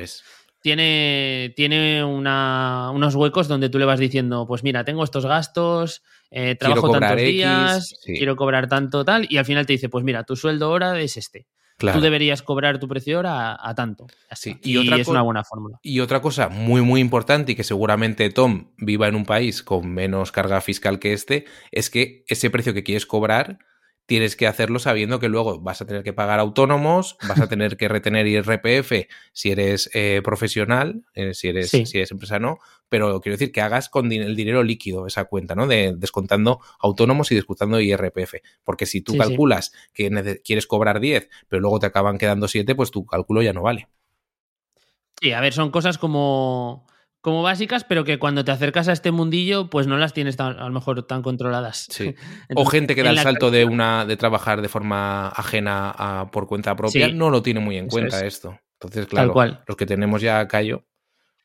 tiene, 0.62 1.54
tiene 1.56 2.04
unos 2.04 3.16
huecos 3.16 3.48
donde 3.48 3.70
tú 3.70 3.80
le 3.80 3.86
vas 3.86 4.00
diciendo: 4.00 4.46
Pues 4.48 4.64
mira, 4.64 4.84
tengo 4.84 5.04
estos 5.04 5.26
gastos, 5.26 6.04
eh, 6.32 6.56
trabajo 6.56 6.92
tantos 6.92 7.18
días, 7.18 8.00
quiero 8.06 8.36
cobrar 8.36 8.68
tanto 8.68 9.04
tal, 9.04 9.26
y 9.30 9.38
al 9.38 9.46
final 9.46 9.66
te 9.66 9.74
dice, 9.74 9.90
pues 9.90 10.04
mira, 10.04 10.24
tu 10.24 10.36
sueldo 10.36 10.70
hora 10.70 11.00
es 11.00 11.18
este. 11.18 11.48
Tú 11.80 12.02
deberías 12.02 12.42
cobrar 12.42 12.78
tu 12.78 12.90
precio 12.90 13.20
hora 13.20 13.58
a, 13.58 13.74
tanto. 13.74 14.08
Así. 14.30 14.58
Y, 14.64 14.76
otra 14.76 14.98
es 14.98 15.08
una 15.08 15.22
buena 15.22 15.46
fórmula. 15.46 15.80
Y 15.82 16.02
otra 16.02 16.22
cosa 16.22 16.50
muy, 16.50 16.82
muy 16.82 17.00
importante 17.00 17.54
y 17.54 17.56
que 17.56 17.64
seguramente 17.64 18.30
Tom 18.30 18.72
viva 18.78 19.08
en 19.08 19.16
un 19.16 19.26
país 19.26 19.64
con 19.64 19.90
menos 19.90 20.34
carga 20.34 20.60
fiscal 20.60 21.00
que 21.00 21.14
este, 21.14 21.46
es 21.72 21.90
que 21.90 22.26
ese 22.28 22.50
precio 22.50 22.74
que 22.74 22.84
quieres 22.84 23.06
cobrar 23.06 23.60
tienes 24.10 24.36
que 24.36 24.48
hacerlo 24.48 24.80
sabiendo 24.80 25.20
que 25.20 25.30
luego 25.30 25.60
vas 25.62 25.84
a 25.84 25.86
tener 25.86 26.04
que 26.04 26.14
pagar 26.14 26.40
autónomos, 26.40 27.16
vas 27.28 27.40
a 27.40 27.48
tener 27.48 27.78
que 27.78 27.88
retener 27.88 28.26
IRPF 28.26 29.08
si 29.34 29.52
eres 29.52 29.88
eh, 29.94 30.22
profesional, 30.24 31.04
eh, 31.14 31.36
si, 31.36 31.48
eres, 31.48 31.70
si 31.70 31.98
eres 31.98 32.10
empresa 32.10 32.40
no, 32.40 32.58
pero 32.90 33.22
quiero 33.22 33.38
decir 33.38 33.52
que 33.52 33.62
hagas 33.62 33.88
con 33.88 34.12
el 34.12 34.36
dinero 34.36 34.64
líquido 34.64 35.06
esa 35.06 35.26
cuenta, 35.26 35.54
¿no? 35.54 35.68
De, 35.68 35.94
descontando 35.96 36.60
autónomos 36.80 37.32
y 37.32 37.36
descontando 37.36 37.80
IRPF. 37.80 38.34
Porque 38.64 38.88
si 38.88 39.02
tú 39.02 39.16
calculas 39.16 39.74
que 39.94 40.10
quieres 40.44 40.66
cobrar 40.66 41.00
10, 41.00 41.30
pero 41.48 41.62
luego 41.62 41.78
te 41.78 41.86
acaban 41.86 42.18
quedando 42.18 42.48
7, 42.48 42.74
pues 42.74 42.90
tu 42.90 43.06
cálculo 43.06 43.44
ya 43.44 43.54
no 43.54 43.62
vale. 43.62 43.90
Sí, 45.22 45.34
a 45.34 45.40
ver, 45.40 45.54
son 45.54 45.70
cosas 45.70 46.00
como 46.00 46.88
como 47.22 47.44
básicas, 47.44 47.84
pero 47.84 48.04
que 48.06 48.18
cuando 48.20 48.46
te 48.46 48.52
acercas 48.52 48.88
a 48.88 48.94
este 48.94 49.12
mundillo, 49.12 49.70
pues 49.70 49.88
no 49.88 49.98
las 49.98 50.14
tienes 50.14 50.38
tan- 50.38 50.58
a 50.60 50.66
lo 50.66 50.72
mejor 50.72 51.04
tan 51.06 51.22
controladas. 51.22 51.88
Sí. 51.90 52.16
o 52.56 52.66
gente 52.66 52.96
que 52.96 53.04
da 53.04 53.10
el 53.12 53.20
salto 53.20 53.52
de 53.52 53.66
una 53.66 54.06
de 54.06 54.16
trabajar 54.18 54.62
de 54.62 54.70
forma 54.70 55.28
ajena 55.30 55.92
a 55.98 56.32
por 56.32 56.48
cuenta 56.48 56.76
propia, 56.76 57.08
Sí. 57.08 57.14
no 57.14 57.30
lo 57.30 57.42
tiene 57.42 57.60
muy 57.60 57.78
en 57.78 57.86
Eso 57.88 57.92
cuenta 57.96 58.18
es. 58.20 58.36
esto. 58.36 58.58
Entonces, 58.82 59.08
claro, 59.08 59.34
cual. 59.34 59.64
los 59.68 59.76
que 59.76 59.86
tenemos 59.86 60.22
ya 60.22 60.48
callo, 60.48 60.86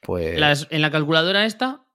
pues. 0.00 0.38
Las- 0.38 0.68
en 0.70 0.80
la 0.82 0.90
calculadora 0.92 1.44
esta, 1.44 1.86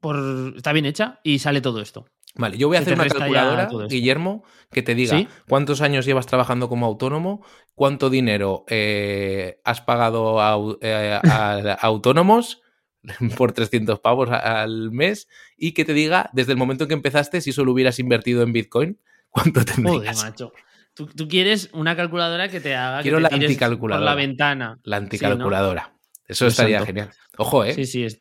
por, 0.00 0.54
está 0.56 0.72
bien 0.72 0.86
hecha 0.86 1.20
y 1.22 1.40
sale 1.40 1.60
todo 1.60 1.80
esto. 1.82 2.06
Vale, 2.34 2.56
yo 2.56 2.68
voy 2.68 2.76
a 2.76 2.80
hacer 2.80 2.94
una 2.94 3.06
calculadora. 3.08 3.68
Guillermo, 3.88 4.44
que 4.70 4.82
te 4.82 4.94
diga 4.94 5.18
¿Sí? 5.18 5.28
cuántos 5.48 5.80
años 5.80 6.06
llevas 6.06 6.26
trabajando 6.26 6.68
como 6.68 6.86
autónomo, 6.86 7.44
cuánto 7.74 8.10
dinero 8.10 8.64
eh, 8.68 9.60
has 9.64 9.80
pagado 9.80 10.40
a, 10.40 10.56
eh, 10.80 11.18
a- 11.22 11.52
a 11.72 11.72
autónomos 11.86 12.62
por 13.36 13.52
300 13.52 14.00
pavos 14.00 14.30
al 14.30 14.90
mes 14.90 15.28
y 15.56 15.72
que 15.72 15.84
te 15.84 15.92
diga 15.94 16.30
desde 16.32 16.52
el 16.52 16.58
momento 16.58 16.84
en 16.84 16.88
que 16.88 16.94
empezaste 16.94 17.40
si 17.40 17.52
solo 17.52 17.72
hubieras 17.72 17.98
invertido 17.98 18.42
en 18.42 18.52
Bitcoin, 18.52 18.98
cuánto 19.30 19.60
Joder, 19.60 19.74
tendrías. 19.74 20.24
macho. 20.24 20.52
Tú, 20.94 21.06
tú 21.06 21.28
quieres 21.28 21.70
una 21.74 21.94
calculadora 21.94 22.48
que 22.48 22.60
te 22.60 22.74
haga 22.74 23.02
Quiero 23.02 23.18
que 23.18 23.22
la 23.22 23.28
te 23.28 23.34
tires 23.36 23.50
anticalculadora. 23.50 24.04
por 24.04 24.10
la 24.10 24.14
ventana. 24.16 24.78
La 24.82 24.96
Sí, 24.96 25.00
¿no? 25.00 25.04
anticalculadora. 25.04 25.94
Eso 26.26 26.46
estaría 26.48 26.84
genial. 26.84 27.10
Ojo, 27.36 27.64
¿eh? 27.64 27.72
Sí, 27.74 27.84
sí, 27.86 28.04
es 28.04 28.20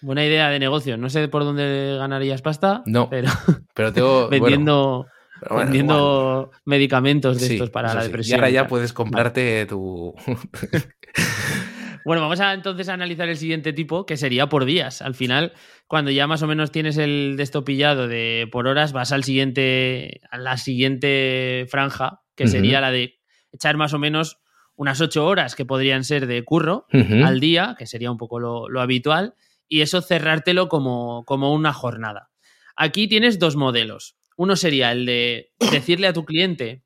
buena 0.00 0.24
idea 0.24 0.50
de 0.50 0.58
negocio. 0.58 0.96
No 0.96 1.08
sé 1.10 1.28
por 1.28 1.44
dónde 1.44 1.96
ganarías 1.96 2.42
pasta, 2.42 2.82
No, 2.86 3.08
pero 3.08 3.28
Pero 3.74 3.92
tengo... 3.92 4.28
vendiendo, 4.28 5.06
bueno, 5.48 5.64
vendiendo 5.64 6.50
medicamentos 6.64 7.40
de 7.40 7.46
Sí, 7.46 7.52
estos 7.54 7.70
para 7.70 7.94
la 7.94 8.00
sí. 8.02 8.08
depresión. 8.08 8.36
Y 8.36 8.38
ahora 8.40 8.50
ya 8.50 8.66
puedes 8.66 8.92
comprarte 8.92 9.64
tu... 9.66 10.12
Bueno, 12.04 12.22
vamos 12.22 12.40
a 12.40 12.52
entonces 12.52 12.88
a 12.88 12.94
analizar 12.94 13.28
el 13.28 13.36
siguiente 13.36 13.72
tipo, 13.72 14.06
que 14.06 14.16
sería 14.16 14.48
por 14.48 14.64
días. 14.64 15.02
Al 15.02 15.14
final, 15.14 15.52
cuando 15.86 16.10
ya 16.10 16.26
más 16.26 16.42
o 16.42 16.46
menos 16.46 16.70
tienes 16.70 16.96
el 16.96 17.34
de 17.36 17.42
esto 17.42 17.64
pillado 17.64 18.08
de 18.08 18.48
por 18.50 18.66
horas, 18.66 18.92
vas 18.92 19.12
al 19.12 19.24
siguiente, 19.24 20.20
a 20.30 20.38
la 20.38 20.56
siguiente 20.56 21.66
franja, 21.70 22.22
que 22.34 22.46
sería 22.46 22.80
la 22.80 22.90
de 22.90 23.18
echar 23.52 23.76
más 23.76 23.94
o 23.94 23.98
menos 23.98 24.38
unas 24.76 25.00
ocho 25.00 25.26
horas 25.26 25.56
que 25.56 25.64
podrían 25.64 26.04
ser 26.04 26.26
de 26.26 26.44
curro 26.44 26.86
al 26.92 27.40
día, 27.40 27.74
que 27.78 27.86
sería 27.86 28.10
un 28.10 28.16
poco 28.16 28.38
lo, 28.38 28.68
lo 28.68 28.80
habitual, 28.80 29.34
y 29.68 29.80
eso 29.80 30.00
cerrártelo 30.00 30.68
como, 30.68 31.24
como 31.24 31.52
una 31.52 31.72
jornada. 31.72 32.30
Aquí 32.76 33.08
tienes 33.08 33.38
dos 33.38 33.56
modelos. 33.56 34.16
Uno 34.36 34.54
sería 34.54 34.92
el 34.92 35.04
de 35.04 35.52
decirle 35.72 36.06
a 36.06 36.12
tu 36.12 36.24
cliente 36.24 36.84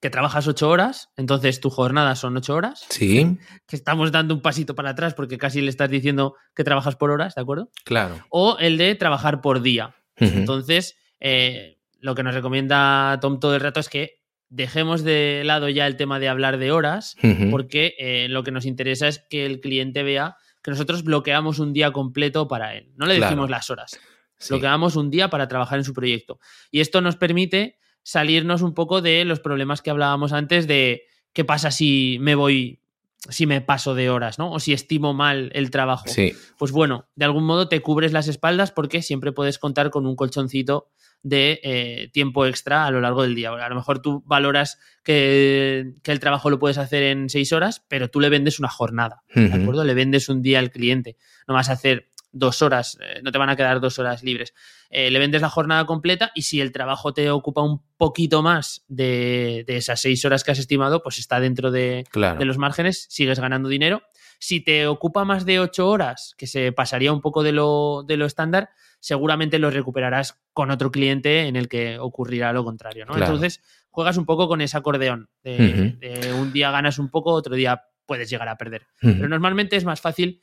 que 0.00 0.08
trabajas 0.10 0.46
ocho 0.48 0.68
horas, 0.70 1.10
entonces 1.16 1.60
tu 1.60 1.68
jornada 1.70 2.14
son 2.16 2.36
ocho 2.36 2.54
horas, 2.54 2.86
Sí, 2.88 3.36
que 3.66 3.76
estamos 3.76 4.10
dando 4.12 4.34
un 4.34 4.40
pasito 4.40 4.74
para 4.74 4.90
atrás 4.90 5.12
porque 5.14 5.36
casi 5.36 5.60
le 5.60 5.68
estás 5.70 5.90
diciendo 5.90 6.34
que 6.54 6.64
trabajas 6.64 6.96
por 6.96 7.10
horas, 7.10 7.34
¿de 7.34 7.42
acuerdo? 7.42 7.70
claro. 7.84 8.18
O 8.30 8.56
el 8.58 8.78
de 8.78 8.94
trabajar 8.94 9.40
por 9.40 9.60
día. 9.60 9.94
Entonces, 10.16 10.96
eh, 11.20 11.78
lo 12.00 12.14
que 12.14 12.22
nos 12.22 12.34
recomienda 12.34 13.18
Tom 13.20 13.40
todo 13.40 13.54
el 13.54 13.60
rato 13.60 13.80
es 13.80 13.88
que 13.88 14.20
dejemos 14.48 15.02
de 15.04 15.42
lado 15.44 15.68
ya 15.68 15.86
el 15.86 15.96
tema 15.96 16.18
de 16.18 16.28
hablar 16.28 16.58
de 16.58 16.72
horas, 16.72 17.16
porque 17.50 17.94
eh, 17.98 18.26
lo 18.28 18.42
que 18.42 18.50
nos 18.50 18.64
interesa 18.66 19.06
es 19.08 19.22
que 19.30 19.46
el 19.46 19.60
cliente 19.60 20.02
vea 20.02 20.36
que 20.62 20.70
nosotros 20.70 21.04
bloqueamos 21.04 21.58
un 21.58 21.72
día 21.72 21.90
completo 21.92 22.48
para 22.48 22.74
él. 22.74 22.90
No 22.96 23.06
le 23.06 23.16
Claro. 23.16 23.30
decimos 23.30 23.50
las 23.50 23.70
horas, 23.70 23.98
Sí. 24.38 24.48
bloqueamos 24.54 24.96
un 24.96 25.10
día 25.10 25.28
para 25.30 25.46
trabajar 25.48 25.78
en 25.78 25.84
su 25.84 25.92
proyecto. 25.94 26.38
Y 26.70 26.80
esto 26.80 27.00
nos 27.00 27.16
permite 27.16 27.78
salirnos 28.02 28.62
un 28.62 28.74
poco 28.74 29.00
de 29.02 29.24
los 29.24 29.40
problemas 29.40 29.82
que 29.82 29.90
hablábamos 29.90 30.32
antes 30.32 30.66
de 30.66 31.04
qué 31.32 31.44
pasa 31.44 31.70
si 31.70 32.18
me 32.20 32.34
voy, 32.34 32.80
si 33.28 33.46
me 33.46 33.60
paso 33.60 33.94
de 33.94 34.10
horas, 34.10 34.38
¿no? 34.38 34.50
O 34.52 34.60
si 34.60 34.72
estimo 34.72 35.14
mal 35.14 35.50
el 35.54 35.70
trabajo. 35.70 36.08
Sí, 36.08 36.32
Pues 36.58 36.72
bueno, 36.72 37.08
de 37.14 37.24
algún 37.24 37.44
modo 37.44 37.68
te 37.68 37.80
cubres 37.80 38.12
las 38.12 38.28
espaldas 38.28 38.72
porque 38.72 39.02
siempre 39.02 39.32
puedes 39.32 39.58
contar 39.58 39.90
con 39.90 40.06
un 40.06 40.16
colchoncito 40.16 40.90
de 41.22 41.60
eh, 41.62 42.10
tiempo 42.14 42.46
extra 42.46 42.86
a 42.86 42.90
lo 42.90 43.00
largo 43.00 43.22
del 43.22 43.34
día. 43.34 43.50
A 43.50 43.68
lo 43.68 43.74
mejor 43.74 44.00
tú 44.00 44.22
valoras 44.24 44.78
que, 45.04 45.92
que 46.02 46.12
el 46.12 46.20
trabajo 46.20 46.48
lo 46.48 46.58
puedes 46.58 46.78
hacer 46.78 47.02
en 47.02 47.28
seis 47.28 47.52
horas, 47.52 47.84
pero 47.88 48.08
tú 48.08 48.20
le 48.20 48.30
vendes 48.30 48.58
una 48.58 48.70
jornada, 48.70 49.22
¿de 49.34 49.52
acuerdo? 49.52 49.84
Le 49.84 49.92
vendes 49.92 50.30
un 50.30 50.40
día 50.40 50.58
al 50.58 50.70
cliente. 50.70 51.16
No 51.46 51.54
vas 51.54 51.68
a 51.68 51.74
hacer 51.74 52.09
dos 52.32 52.62
horas, 52.62 52.98
eh, 53.00 53.20
no 53.22 53.32
te 53.32 53.38
van 53.38 53.50
a 53.50 53.56
quedar 53.56 53.80
dos 53.80 53.98
horas 53.98 54.22
libres. 54.22 54.54
Eh, 54.90 55.10
le 55.10 55.18
vendes 55.18 55.42
la 55.42 55.50
jornada 55.50 55.86
completa 55.86 56.30
y 56.34 56.42
si 56.42 56.60
el 56.60 56.72
trabajo 56.72 57.12
te 57.12 57.30
ocupa 57.30 57.62
un 57.62 57.82
poquito 57.96 58.42
más 58.42 58.84
de, 58.88 59.64
de 59.66 59.76
esas 59.76 60.00
seis 60.00 60.24
horas 60.24 60.44
que 60.44 60.52
has 60.52 60.58
estimado, 60.58 61.02
pues 61.02 61.18
está 61.18 61.40
dentro 61.40 61.70
de, 61.70 62.04
claro. 62.10 62.38
de 62.38 62.44
los 62.44 62.58
márgenes, 62.58 63.06
sigues 63.08 63.40
ganando 63.40 63.68
dinero. 63.68 64.02
Si 64.38 64.60
te 64.60 64.86
ocupa 64.86 65.24
más 65.24 65.44
de 65.44 65.60
ocho 65.60 65.88
horas, 65.88 66.34
que 66.38 66.46
se 66.46 66.72
pasaría 66.72 67.12
un 67.12 67.20
poco 67.20 67.42
de 67.42 67.52
lo, 67.52 68.04
de 68.06 68.16
lo 68.16 68.24
estándar, 68.24 68.70
seguramente 68.98 69.58
lo 69.58 69.70
recuperarás 69.70 70.40
con 70.52 70.70
otro 70.70 70.90
cliente 70.90 71.46
en 71.46 71.56
el 71.56 71.68
que 71.68 71.98
ocurrirá 71.98 72.52
lo 72.52 72.64
contrario. 72.64 73.04
¿no? 73.04 73.12
Claro. 73.12 73.34
Entonces, 73.34 73.60
juegas 73.90 74.16
un 74.16 74.24
poco 74.24 74.48
con 74.48 74.60
ese 74.60 74.76
acordeón. 74.76 75.28
De, 75.42 76.32
un 76.38 76.52
día 76.52 76.70
ganas 76.70 76.98
un 76.98 77.10
poco, 77.10 77.32
otro 77.32 77.54
día 77.54 77.82
puedes 78.06 78.30
llegar 78.30 78.48
a 78.48 78.56
perder. 78.56 78.86
Pero 79.00 79.28
normalmente 79.28 79.76
es 79.76 79.84
más 79.84 80.00
fácil 80.00 80.42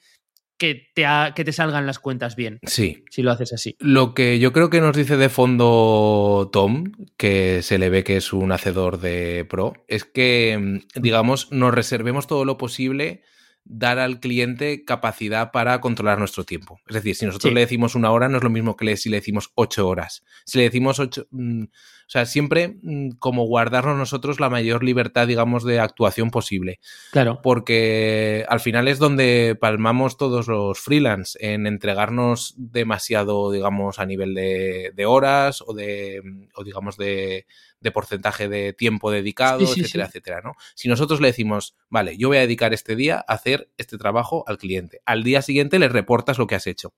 que 0.58 0.90
te, 0.96 1.06
ha- 1.06 1.34
que 1.36 1.44
te 1.46 1.52
salgan 1.54 1.86
las 1.86 2.00
cuentas 2.00 2.36
bien, 2.36 2.60
Sí. 2.64 3.04
si 3.12 3.22
lo 3.22 3.32
haces 3.32 3.54
así. 3.54 3.76
Lo 3.80 4.14
que 4.14 4.40
yo 4.40 4.54
creo 4.54 4.70
que 4.70 4.82
nos 4.82 4.96
dice 4.98 5.16
de 5.18 5.30
fondo 5.30 6.50
Tom, 6.52 6.92
que 7.18 7.62
se 7.62 7.78
le 7.78 7.90
ve 7.90 8.04
que 8.04 8.18
es 8.18 8.34
un 8.34 8.52
hacedor 8.52 9.00
de 9.00 9.46
pro, 9.50 9.74
es 9.88 10.06
que, 10.06 10.58
mm, 10.96 11.02
digamos, 11.02 11.52
nos 11.52 11.74
reservemos 11.74 12.28
todo 12.28 12.46
lo 12.46 12.58
posible 12.58 13.22
dar 13.70 14.00
al 14.00 14.20
cliente 14.22 14.86
capacidad 14.86 15.52
para 15.52 15.82
controlar 15.82 16.20
nuestro 16.20 16.46
tiempo. 16.46 16.80
Es 16.88 16.94
decir, 16.96 17.16
si 17.16 17.26
nosotros 17.26 17.50
Sí. 17.50 17.54
le 17.56 17.60
decimos 17.62 17.96
una 17.96 18.12
hora, 18.12 18.30
no 18.30 18.38
es 18.38 18.44
lo 18.44 18.50
mismo 18.50 18.78
que 18.78 18.86
le- 18.86 18.98
si 18.98 19.10
le 19.10 19.18
decimos 19.18 19.52
ocho 19.56 19.88
horas. 19.88 20.24
Si 20.46 20.58
le 20.58 20.64
decimos 20.66 21.00
ocho... 21.00 21.28
mm, 21.32 21.66
o 22.08 22.10
sea, 22.10 22.26
siempre 22.26 22.78
mm, 22.82 23.10
como 23.20 23.46
guardarnos 23.46 23.98
nosotros 23.98 24.40
la 24.40 24.50
mayor 24.50 24.82
libertad, 24.82 25.28
digamos, 25.28 25.66
de 25.66 25.82
actuación 25.82 26.32
posible 26.32 26.80
Claro. 27.12 27.42
porque 27.44 28.46
al 28.48 28.62
final 28.62 28.88
es 28.88 28.98
donde 28.98 29.58
palmamos 29.60 30.16
todos 30.16 30.48
los 30.48 30.80
freelance 30.80 31.38
en 31.42 31.68
entregarnos 31.68 32.54
demasiado, 32.58 33.52
digamos, 33.52 34.00
a 34.00 34.06
nivel 34.06 34.34
de, 34.34 34.92
de 34.96 35.06
horas 35.06 35.62
o 35.68 35.74
de, 35.74 36.22
o 36.56 36.64
digamos, 36.64 36.96
de, 36.96 37.46
de 37.82 37.92
porcentaje 37.92 38.48
de 38.48 38.72
tiempo 38.74 39.12
dedicado, 39.12 39.60
Sí, 39.60 39.66
sí, 39.74 39.80
etcétera, 39.82 40.06
sí. 40.06 40.10
etcétera, 40.10 40.42
¿no? 40.44 40.54
Si 40.76 40.88
nosotros 40.88 41.20
le 41.20 41.28
decimos, 41.28 41.76
vale, 41.90 42.18
yo 42.18 42.30
voy 42.30 42.38
a 42.38 42.42
dedicar 42.42 42.74
este 42.74 42.96
día 42.96 43.24
a 43.28 43.34
hacer 43.34 43.70
este 43.78 43.98
trabajo 43.98 44.46
al 44.48 44.58
cliente, 44.58 45.02
al 45.06 45.24
día 45.24 45.42
siguiente 45.42 45.78
le 45.78 45.90
reportas 45.90 46.38
lo 46.38 46.48
que 46.48 46.56
has 46.56 46.68
hecho. 46.68 46.94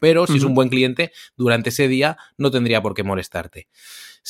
Pero 0.00 0.26
si 0.26 0.36
es 0.36 0.44
un 0.44 0.54
buen 0.54 0.68
cliente, 0.68 1.12
durante 1.36 1.70
ese 1.70 1.88
día 1.88 2.18
no 2.36 2.50
tendría 2.50 2.82
por 2.82 2.92
qué 2.94 3.02
molestarte. 3.02 3.68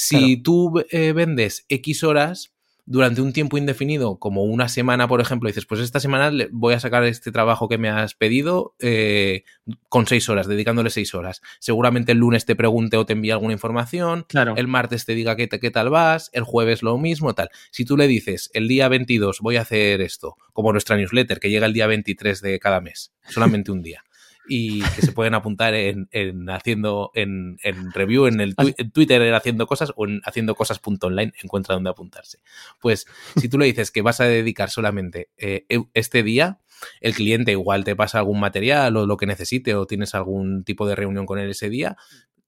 Si 0.00 0.36
tú 0.36 0.84
eh, 0.90 1.12
vendes 1.12 1.64
X 1.68 2.04
horas 2.04 2.54
durante 2.90 3.20
un 3.20 3.34
tiempo 3.34 3.58
indefinido, 3.58 4.18
como 4.18 4.44
una 4.44 4.68
semana, 4.68 5.08
por 5.08 5.20
ejemplo, 5.20 5.48
dices, 5.48 5.66
pues 5.66 5.80
esta 5.80 6.00
semana 6.00 6.32
voy 6.52 6.72
a 6.72 6.80
sacar 6.80 7.04
este 7.04 7.30
trabajo 7.30 7.68
que 7.68 7.76
me 7.76 7.90
has 7.90 8.14
pedido 8.14 8.74
eh, 8.78 9.42
con 9.90 10.06
seis 10.06 10.28
horas, 10.30 10.46
dedicándole 10.46 10.88
seis 10.88 11.14
horas. 11.14 11.42
Seguramente 11.58 12.12
el 12.12 12.18
lunes 12.18 12.46
te 12.46 12.56
pregunte 12.56 12.96
o 12.96 13.04
te 13.04 13.12
envíe 13.12 13.30
alguna 13.32 13.52
información, 13.52 14.24
Claro. 14.28 14.54
el 14.56 14.68
martes 14.68 15.04
te 15.04 15.14
diga 15.14 15.36
qué, 15.36 15.48
qué 15.48 15.70
tal 15.70 15.90
vas, 15.90 16.30
el 16.32 16.44
jueves 16.44 16.82
lo 16.82 16.96
mismo, 16.96 17.34
tal. 17.34 17.50
Si 17.72 17.84
tú 17.84 17.96
le 17.98 18.06
dices, 18.06 18.50
el 18.54 18.68
día 18.68 18.88
22 18.88 19.40
voy 19.40 19.56
a 19.56 19.62
hacer 19.62 20.00
esto, 20.00 20.36
como 20.54 20.72
nuestra 20.72 20.96
newsletter, 20.96 21.40
que 21.40 21.50
llega 21.50 21.66
el 21.66 21.74
día 21.74 21.88
23 21.88 22.40
de 22.40 22.58
cada 22.58 22.80
mes, 22.80 23.12
solamente 23.28 23.70
un 23.70 23.82
día. 23.82 24.02
Y 24.48 24.80
que 24.80 25.02
se 25.02 25.12
pueden 25.12 25.34
apuntar 25.34 25.74
en, 25.74 26.08
en 26.10 26.48
haciendo 26.50 27.10
en, 27.14 27.58
en 27.62 27.92
review, 27.92 28.26
en 28.26 28.40
el 28.40 28.54
en 28.58 28.90
Twitter 28.90 29.20
en 29.22 29.34
haciendo 29.34 29.66
cosas 29.66 29.92
o 29.96 30.06
en 30.06 30.20
haciendo 30.24 30.54
cosas.online, 30.54 31.32
encuentra 31.42 31.74
dónde 31.74 31.90
apuntarse. 31.90 32.38
Pues 32.80 33.06
si 33.36 33.48
tú 33.48 33.58
le 33.58 33.66
dices 33.66 33.90
que 33.90 34.02
vas 34.02 34.20
a 34.20 34.24
dedicar 34.24 34.70
solamente 34.70 35.28
eh, 35.36 35.66
este 35.94 36.22
día, 36.22 36.58
el 37.00 37.14
cliente 37.14 37.52
igual 37.52 37.84
te 37.84 37.96
pasa 37.96 38.18
algún 38.18 38.40
material 38.40 38.96
o 38.96 39.06
lo 39.06 39.16
que 39.16 39.26
necesite 39.26 39.74
o 39.74 39.86
tienes 39.86 40.14
algún 40.14 40.64
tipo 40.64 40.86
de 40.86 40.94
reunión 40.96 41.26
con 41.26 41.38
él 41.38 41.50
ese 41.50 41.68
día, 41.68 41.96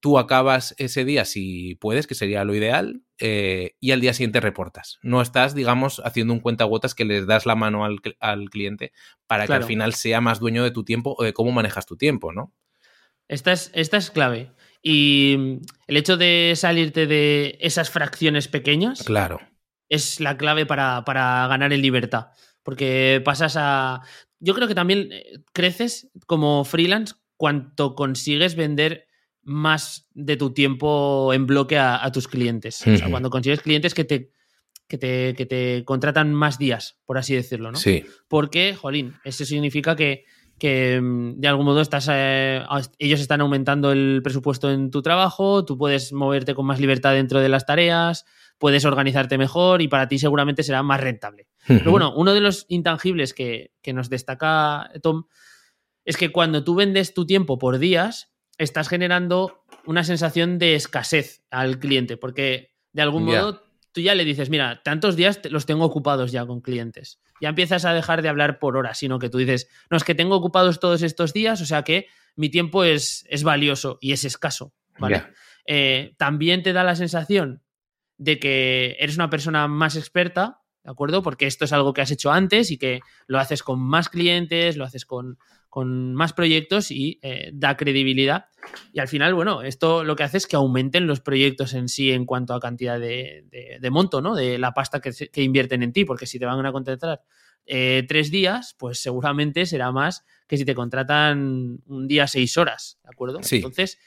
tú 0.01 0.19
acabas 0.19 0.75
ese 0.79 1.05
día 1.05 1.25
si 1.25 1.75
puedes, 1.77 2.07
que 2.07 2.15
sería 2.15 2.45
lo 2.45 2.55
ideal, 2.55 3.03
eh, 3.19 3.77
y 3.81 3.91
al 3.93 4.01
día 4.01 4.15
siguiente 4.15 4.41
reportas. 4.41 4.99
No 5.03 5.21
estás, 5.21 5.55
digamos, 5.55 6.01
haciendo 6.05 6.33
un 6.33 6.41
cuentagotas 6.41 6.95
que 6.95 7.05
les 7.05 7.27
das 7.27 7.45
la 7.45 7.55
mano 7.55 7.85
al, 7.85 7.99
al 8.19 8.49
cliente 8.49 8.93
para 9.27 9.47
que 9.47 9.53
al 9.53 9.65
final 9.65 9.95
sea 9.95 10.21
más 10.23 10.41
dueño 10.41 10.65
de 10.65 10.71
tu 10.71 10.85
tiempo 10.85 11.15
o 11.19 11.23
de 11.23 11.35
cómo 11.35 11.53
manejas 11.53 11.85
tu 11.85 11.97
tiempo, 11.97 12.33
¿no? 12.33 12.55
Esta 13.29 13.53
es, 13.53 13.71
esta 13.75 13.99
es 13.99 14.11
clave. 14.11 14.53
Y 14.83 15.37
mm, 15.39 15.57
el 15.89 15.97
hecho 15.99 16.17
de 16.17 16.55
salirte 16.57 17.07
de 17.07 17.59
esas 17.61 17.91
fracciones 17.91 18.49
pequeñas 18.49 19.03
Claro. 19.05 19.41
es 19.89 20.19
la 20.19 20.37
clave 20.39 20.65
para, 20.65 21.05
para 21.05 21.47
ganar 21.47 21.73
en 21.73 21.83
libertad. 21.83 22.29
Porque 22.63 23.23
pasas 23.25 23.55
a. 23.57 24.03
Yo 24.39 24.55
creo 24.55 24.69
que 24.69 24.75
también 24.75 25.09
eh, 25.13 25.41
creces 25.53 26.11
como 26.27 26.65
freelance 26.65 27.15
cuanto 27.37 27.95
consigues 27.95 28.55
vender 28.55 29.07
más 29.43 30.09
de 30.13 30.37
tu 30.37 30.53
tiempo 30.53 31.33
en 31.33 31.47
bloque 31.47 31.79
a, 31.79 32.05
a 32.05 32.13
tus 32.13 32.29
clientes. 32.29 32.87
O 32.87 32.97
sea, 32.97 33.11
cuando 33.11 33.31
consigues 33.31 33.63
clientes 33.63 33.95
que 33.95 34.05
te, 34.05 34.33
que, 34.87 34.99
te, 34.99 35.35
que 35.35 35.47
te 35.47 35.83
contratan 35.87 36.35
más 36.35 36.59
días, 36.59 36.99
por 37.07 37.17
así 37.17 37.35
decirlo, 37.35 37.73
¿no? 37.73 37.79
Sí. 37.79 38.05
Porque, 38.29 38.75
jolín, 38.75 39.15
eso 39.25 39.45
significa 39.45 39.97
que 39.97 40.25
que 40.61 41.01
mm, 41.01 41.41
de 41.41 41.49
algún 41.49 41.67
modo 41.67 41.81
estás, 41.81 42.09
eh, 42.13 42.63
ellos 42.99 43.21
están 43.21 43.41
aumentando 43.41 43.91
el 43.91 44.21
presupuesto 44.23 44.71
en 44.71 44.93
tu 44.93 45.03
trabajo, 45.03 45.65
tú 45.65 45.77
puedes 45.77 46.13
moverte 46.13 46.55
con 46.55 46.67
más 46.67 46.79
libertad 46.79 47.15
dentro 47.15 47.41
de 47.41 47.49
las 47.49 47.67
tareas, 47.67 48.27
puedes 48.61 48.85
organizarte 48.85 49.39
mejor 49.39 49.81
y 49.81 49.89
para 49.89 50.07
ti 50.07 50.19
seguramente 50.19 50.63
será 50.63 50.83
más 50.83 51.01
rentable. 51.01 51.49
Pero 51.67 51.91
bueno, 51.91 52.13
uno 52.15 52.35
de 52.35 52.41
los 52.41 52.67
intangibles 52.69 53.33
que, 53.33 53.73
que 53.83 53.95
nos 53.95 54.11
destaca 54.11 54.91
Tom 55.03 55.25
es 56.05 56.19
que 56.19 56.31
cuando 56.31 56.63
tú 56.63 56.75
vendes 56.75 57.15
tu 57.15 57.25
tiempo 57.27 57.59
por 57.59 57.79
días, 57.79 58.33
estás 58.59 58.89
generando 58.89 59.65
una 59.87 60.05
sensación 60.05 60.59
de 60.59 60.75
escasez 60.75 61.43
al 61.51 61.79
cliente, 61.79 62.19
porque 62.19 62.75
de 62.93 63.03
algún 63.03 63.25
modo 63.25 63.63
tú 63.93 64.03
ya 64.03 64.15
le 64.15 64.27
dices, 64.27 64.51
mira, 64.51 64.83
tantos 64.85 65.17
días 65.17 65.41
los 65.51 65.65
tengo 65.65 65.87
ocupados 65.87 66.31
ya 66.31 66.45
con 66.45 66.61
clientes. 66.61 67.19
Ya 67.41 67.49
empiezas 67.49 67.87
a 67.87 67.95
dejar 67.95 68.21
de 68.21 68.29
hablar 68.29 68.59
por 68.59 68.77
horas, 68.77 68.99
sino 68.99 69.19
que 69.19 69.31
tú 69.31 69.39
dices, 69.39 69.69
no, 69.91 69.97
es 69.97 70.05
que 70.05 70.15
tengo 70.15 70.37
ocupados 70.37 70.81
todos 70.81 71.01
estos 71.01 71.33
días, 71.33 71.63
o 71.63 71.67
sea 71.67 71.83
que 71.83 72.09
mi 72.37 72.51
tiempo 72.51 72.85
es, 72.85 73.25
es 73.31 73.43
valioso 73.43 73.97
y 74.03 74.13
es 74.13 74.25
escaso. 74.25 74.75
¿vale? 74.99 75.25
Eh, 75.67 76.15
también 76.19 76.63
te 76.63 76.75
da 76.75 76.85
la 76.85 76.95
sensación 76.95 77.63
de 78.21 78.39
que 78.39 78.97
eres 79.01 79.17
una 79.17 79.31
persona 79.31 79.67
más 79.67 79.97
experta, 79.97 80.61
¿de 80.85 80.91
acuerdo? 80.91 81.23
Porque 81.23 81.47
esto 81.47 81.65
es 81.65 81.73
algo 81.73 81.95
que 81.95 82.03
has 82.03 82.11
hecho 82.11 82.31
antes 82.31 82.71
y 82.71 82.77
que 82.77 83.01
lo 83.27 83.39
haces 83.39 83.63
con 83.63 83.81
más 83.81 84.11
clientes, 84.11 84.77
lo 84.77 84.85
haces 84.85 85.07
con, 85.07 85.39
con 85.71 86.15
más 86.15 86.35
proyectos 86.35 86.91
y 86.91 87.19
eh, 87.23 87.51
da 87.55 87.79
credibilidad. 87.79 88.45
Y 88.93 89.01
al 89.01 89.09
final, 89.09 89.33
bueno, 89.33 89.63
esto 89.63 90.05
lo 90.05 90.17
que 90.17 90.25
hace 90.25 90.37
es 90.37 90.47
que 90.47 90.57
aumenten 90.57 91.07
los 91.07 91.21
proyectos 91.21 91.73
en 91.73 91.89
sí 91.89 92.13
en 92.13 92.27
cuanto 92.27 92.53
a 92.53 92.61
cantidad 92.61 93.01
de, 93.01 93.89
monto, 93.91 94.21
¿no? 94.21 94.35
De 94.35 94.59
la 94.59 94.75
pasta 94.75 95.01
que, 95.01 95.43
invierten 95.43 95.83
en 95.83 95.95
ti, 95.95 96.05
porque 96.05 96.27
si 96.27 96.39
te 96.39 96.45
van 96.45 96.67
a 96.67 96.73
contratar 96.73 97.23
eh, 97.65 98.05
tres 98.07 98.31
días, 98.31 98.77
pues 98.79 98.99
seguramente 98.99 99.65
será 99.65 99.93
más 99.93 100.27
que 100.47 100.59
si 100.59 100.67
te 100.67 100.75
contratan 100.75 101.79
un 101.87 102.07
día 102.07 102.27
seis 102.27 102.59
horas, 102.59 102.99
¿de 103.03 103.09
acuerdo? 103.11 103.41
Entonces, 103.51 103.99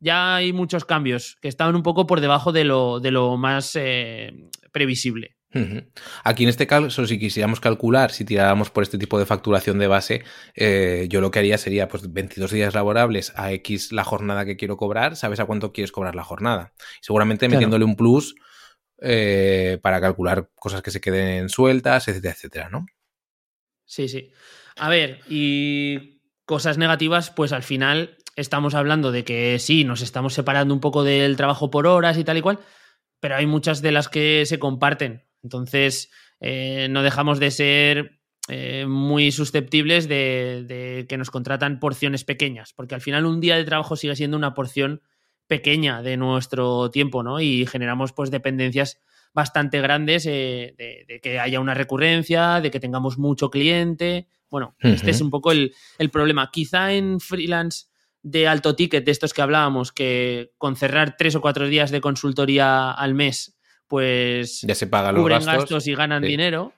ya 0.00 0.36
hay 0.36 0.52
muchos 0.52 0.84
cambios 0.84 1.36
que 1.40 1.48
estaban 1.48 1.76
un 1.76 1.82
poco 1.82 2.06
por 2.06 2.20
debajo 2.20 2.52
de 2.52 2.64
lo, 2.64 3.00
de 3.00 3.10
lo 3.10 3.36
más 3.36 3.76
eh, 3.76 4.32
previsible. 4.72 5.36
Aquí 6.24 6.42
en 6.42 6.50
este 6.50 6.66
caso, 6.66 7.06
si 7.06 7.18
quisiéramos 7.18 7.58
calcular, 7.58 8.10
si 8.10 8.26
tiráramos 8.26 8.70
por 8.70 8.82
este 8.82 8.98
tipo 8.98 9.18
de 9.18 9.24
facturación 9.24 9.78
de 9.78 9.86
base, 9.86 10.22
eh, 10.54 11.06
yo 11.08 11.22
lo 11.22 11.30
que 11.30 11.38
haría 11.38 11.56
sería 11.56 11.88
pues 11.88 12.12
22 12.12 12.50
días 12.52 12.74
laborables 12.74 13.32
a 13.34 13.50
X 13.52 13.90
la 13.92 14.04
jornada 14.04 14.44
que 14.44 14.56
quiero 14.56 14.76
cobrar, 14.76 15.16
sabes 15.16 15.40
a 15.40 15.46
cuánto 15.46 15.72
quieres 15.72 15.90
cobrar 15.90 16.14
la 16.14 16.24
jornada. 16.24 16.74
Seguramente 17.00 17.48
metiéndole 17.48 17.86
un 17.86 17.96
plus 17.96 18.34
eh, 19.00 19.78
para 19.82 20.02
calcular 20.02 20.50
cosas 20.54 20.82
que 20.82 20.90
se 20.90 21.00
queden 21.00 21.48
sueltas, 21.48 22.08
etcétera, 22.08 22.34
etcétera, 22.34 22.68
¿no? 22.68 22.84
Sí, 23.86 24.08
sí. 24.08 24.30
A 24.76 24.90
ver, 24.90 25.20
y 25.30 26.20
cosas 26.44 26.76
negativas, 26.76 27.30
pues 27.30 27.52
al 27.52 27.62
final 27.62 28.17
estamos 28.38 28.74
hablando 28.74 29.10
de 29.12 29.24
que 29.24 29.58
sí, 29.58 29.84
nos 29.84 30.00
estamos 30.00 30.32
separando 30.32 30.72
un 30.72 30.80
poco 30.80 31.02
del 31.02 31.36
trabajo 31.36 31.70
por 31.70 31.86
horas 31.86 32.16
y 32.18 32.24
tal 32.24 32.38
y 32.38 32.42
cual, 32.42 32.60
pero 33.20 33.36
hay 33.36 33.46
muchas 33.46 33.82
de 33.82 33.92
las 33.92 34.08
que 34.08 34.46
se 34.46 34.58
comparten. 34.58 35.24
Entonces, 35.42 36.10
eh, 36.40 36.86
no 36.90 37.02
dejamos 37.02 37.40
de 37.40 37.50
ser 37.50 38.20
eh, 38.48 38.86
muy 38.86 39.32
susceptibles 39.32 40.08
de, 40.08 41.04
que 41.08 41.18
nos 41.18 41.30
contratan 41.30 41.80
porciones 41.80 42.24
pequeñas, 42.24 42.72
porque 42.72 42.94
al 42.94 43.00
final 43.00 43.26
un 43.26 43.40
día 43.40 43.56
de 43.56 43.64
trabajo 43.64 43.96
sigue 43.96 44.16
siendo 44.16 44.36
una 44.36 44.54
porción 44.54 45.02
pequeña 45.48 46.02
de 46.02 46.16
nuestro 46.16 46.90
tiempo, 46.90 47.22
¿no? 47.22 47.40
Y 47.40 47.66
generamos 47.66 48.12
pues 48.12 48.30
dependencias 48.30 49.00
bastante 49.34 49.80
grandes 49.80 50.26
eh, 50.26 50.74
de, 50.78 51.20
que 51.20 51.40
haya 51.40 51.60
una 51.60 51.74
recurrencia, 51.74 52.60
de 52.60 52.70
que 52.70 52.80
tengamos 52.80 53.18
mucho 53.18 53.50
cliente. 53.50 54.28
Bueno, 54.48 54.76
este 54.80 55.10
es 55.10 55.20
un 55.20 55.30
poco 55.30 55.52
el, 55.52 55.74
el, 55.98 56.08
problema. 56.08 56.50
Quizá 56.50 56.92
en 56.94 57.20
freelance 57.20 57.87
de 58.30 58.48
alto 58.48 58.76
ticket, 58.76 59.04
de 59.04 59.10
estos 59.10 59.32
que 59.32 59.42
hablábamos, 59.42 59.92
que 59.92 60.52
con 60.58 60.76
cerrar 60.76 61.16
tres 61.16 61.34
o 61.34 61.40
cuatro 61.40 61.68
días 61.68 61.90
de 61.90 62.00
consultoría 62.00 62.90
al 62.90 63.14
mes 63.14 63.58
pues 63.88 64.60
ya 64.60 64.74
se 64.74 64.86
pagan 64.86 65.14
los 65.14 65.22
cubren 65.22 65.44
gastos, 65.44 65.86
y 65.86 65.94
ganan 65.94 66.22
dinero. 66.22 66.74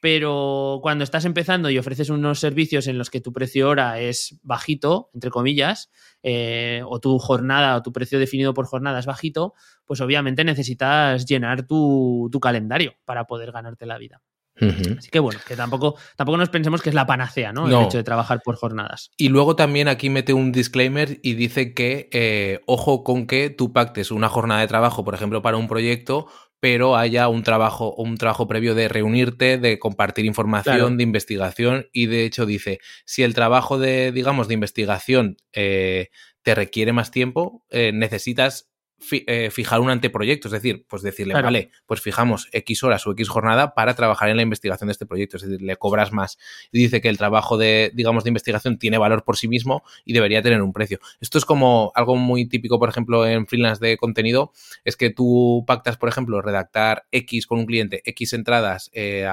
Pero 0.00 0.80
cuando 0.82 1.04
estás 1.04 1.24
empezando 1.24 1.70
y 1.70 1.78
ofreces 1.78 2.10
unos 2.10 2.40
servicios 2.40 2.88
en 2.88 2.98
los 2.98 3.08
que 3.08 3.20
tu 3.20 3.32
precio 3.32 3.68
hora 3.68 4.00
es 4.00 4.40
bajito, 4.42 5.10
entre 5.14 5.30
comillas, 5.30 5.92
eh, 6.24 6.82
o 6.84 6.98
tu 6.98 7.20
jornada 7.20 7.76
o 7.76 7.82
tu 7.82 7.92
precio 7.92 8.18
definido 8.18 8.52
por 8.52 8.66
jornada 8.66 8.98
es 8.98 9.06
bajito, 9.06 9.54
pues 9.84 10.00
obviamente 10.00 10.42
necesitas 10.42 11.24
llenar 11.24 11.68
tu, 11.68 12.28
calendario 12.42 12.94
para 13.04 13.26
poder 13.26 13.52
ganarte 13.52 13.86
la 13.86 13.96
vida. 13.96 14.20
Así 14.60 15.10
que 15.10 15.18
bueno, 15.18 15.40
que 15.46 15.56
tampoco, 15.56 15.96
tampoco 16.16 16.38
nos 16.38 16.50
pensemos 16.50 16.82
que 16.82 16.90
es 16.90 16.94
la 16.94 17.06
panacea, 17.06 17.52
¿no? 17.52 17.66
El 17.66 17.86
hecho 17.86 17.98
de 17.98 18.04
trabajar 18.04 18.40
por 18.44 18.56
jornadas. 18.56 19.10
Y 19.16 19.28
luego 19.28 19.56
también 19.56 19.88
aquí 19.88 20.10
mete 20.10 20.32
un 20.32 20.52
disclaimer 20.52 21.18
y 21.22 21.34
dice 21.34 21.74
que 21.74 22.08
eh, 22.12 22.60
ojo 22.66 23.02
con 23.02 23.26
que 23.26 23.50
tú 23.50 23.72
pactes 23.72 24.10
una 24.10 24.28
jornada 24.28 24.60
de 24.60 24.68
trabajo, 24.68 25.04
por 25.04 25.14
ejemplo, 25.14 25.42
para 25.42 25.56
un 25.56 25.68
proyecto, 25.68 26.28
pero 26.60 26.96
haya 26.96 27.28
un 27.28 27.42
trabajo, 27.42 27.92
un 27.96 28.16
trabajo 28.16 28.46
previo 28.46 28.76
de 28.76 28.88
reunirte, 28.88 29.58
de 29.58 29.80
compartir 29.80 30.26
información, 30.26 30.96
de 30.96 31.02
investigación. 31.02 31.86
Y 31.92 32.06
de 32.06 32.24
hecho 32.24 32.46
dice, 32.46 32.78
si 33.04 33.24
el 33.24 33.34
trabajo 33.34 33.78
de, 33.78 34.12
digamos, 34.12 34.46
de 34.46 34.54
investigación 34.54 35.36
eh, 35.52 36.10
te 36.42 36.54
requiere 36.54 36.92
más 36.92 37.10
tiempo, 37.10 37.64
eh, 37.70 37.90
necesitas 37.92 38.71
eh, 39.10 39.50
fijar 39.50 39.80
un 39.80 39.90
anteproyecto, 39.90 40.48
es 40.48 40.52
decir, 40.52 40.86
pues 40.88 41.02
decirle, 41.02 41.34
vale, 41.34 41.70
pues 41.86 42.00
fijamos 42.00 42.48
X 42.52 42.82
horas 42.84 43.06
o 43.06 43.12
X 43.12 43.28
jornada 43.28 43.74
para 43.74 43.94
trabajar 43.94 44.28
en 44.28 44.36
la 44.36 44.42
investigación 44.42 44.88
de 44.88 44.92
este 44.92 45.06
proyecto, 45.06 45.36
es 45.36 45.42
decir, 45.42 45.62
le 45.62 45.76
cobras 45.76 46.12
más. 46.12 46.38
Y 46.70 46.78
dice 46.78 47.00
que 47.00 47.08
el 47.08 47.18
trabajo 47.18 47.58
de, 47.58 47.90
digamos, 47.94 48.24
de 48.24 48.30
investigación 48.30 48.78
tiene 48.78 48.98
valor 48.98 49.24
por 49.24 49.36
sí 49.36 49.48
mismo 49.48 49.82
y 50.04 50.12
debería 50.12 50.42
tener 50.42 50.62
un 50.62 50.72
precio. 50.72 50.98
Esto 51.20 51.38
es 51.38 51.44
como 51.44 51.92
algo 51.94 52.16
muy 52.16 52.46
típico, 52.46 52.78
por 52.78 52.88
ejemplo, 52.88 53.26
en 53.26 53.46
freelance 53.46 53.84
de 53.84 53.96
contenido, 53.96 54.52
es 54.84 54.96
que 54.96 55.10
tú 55.10 55.64
pactas, 55.66 55.96
por 55.96 56.08
ejemplo, 56.08 56.40
redactar 56.42 57.06
X 57.10 57.46
con 57.46 57.58
un 57.58 57.66
cliente, 57.66 58.02
X 58.04 58.32
entradas 58.32 58.90
eh, 58.92 59.26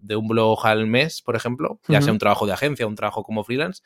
de 0.00 0.16
un 0.16 0.28
blog 0.28 0.66
al 0.66 0.86
mes, 0.86 1.22
por 1.22 1.36
ejemplo, 1.36 1.80
ya 1.88 2.00
sea 2.00 2.12
un 2.12 2.18
trabajo 2.18 2.46
de 2.46 2.52
agencia, 2.52 2.86
un 2.86 2.96
trabajo 2.96 3.22
como 3.22 3.44
freelance, 3.44 3.82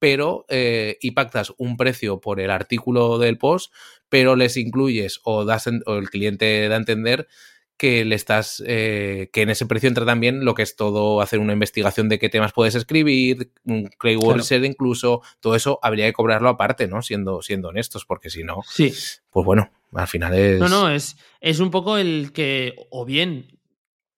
pero 0.00 0.46
eh, 0.48 0.98
y 1.00 1.12
pactas 1.12 1.52
un 1.58 1.76
precio 1.76 2.20
por 2.20 2.40
el 2.40 2.50
artículo 2.50 3.18
del 3.18 3.38
post, 3.38 3.72
pero 4.08 4.34
les 4.34 4.56
incluyes 4.56 5.20
o, 5.22 5.44
das 5.44 5.68
o 5.86 5.94
el 5.94 6.10
cliente 6.10 6.68
da 6.68 6.74
a 6.74 6.78
entender 6.78 7.28
que 7.76 8.04
le 8.04 8.14
estás 8.14 8.62
eh, 8.66 9.30
que 9.32 9.42
en 9.42 9.50
ese 9.50 9.64
precio 9.66 9.88
entra 9.88 10.04
también 10.04 10.44
lo 10.44 10.54
que 10.54 10.62
es 10.62 10.76
todo 10.76 11.22
hacer 11.22 11.38
una 11.38 11.52
investigación 11.52 12.08
de 12.08 12.18
qué 12.18 12.28
temas 12.28 12.52
puedes 12.52 12.74
escribir, 12.74 13.52
un 13.64 13.88
keyword 13.98 14.46
claro. 14.46 14.64
incluso, 14.66 15.22
todo 15.40 15.54
eso 15.54 15.78
habría 15.82 16.06
que 16.06 16.12
cobrarlo 16.12 16.48
aparte, 16.48 16.88
¿no? 16.88 17.00
Siendo, 17.00 17.40
siendo 17.40 17.68
honestos, 17.68 18.04
porque 18.04 18.28
si 18.28 18.42
no, 18.42 18.60
sí. 18.68 18.92
pues 19.30 19.46
bueno, 19.46 19.70
al 19.94 20.08
final 20.08 20.34
es. 20.34 20.58
No, 20.58 20.68
no, 20.68 20.90
es, 20.90 21.16
es 21.40 21.60
un 21.60 21.70
poco 21.70 21.96
el 21.96 22.32
que, 22.32 22.74
o 22.90 23.04
bien 23.04 23.58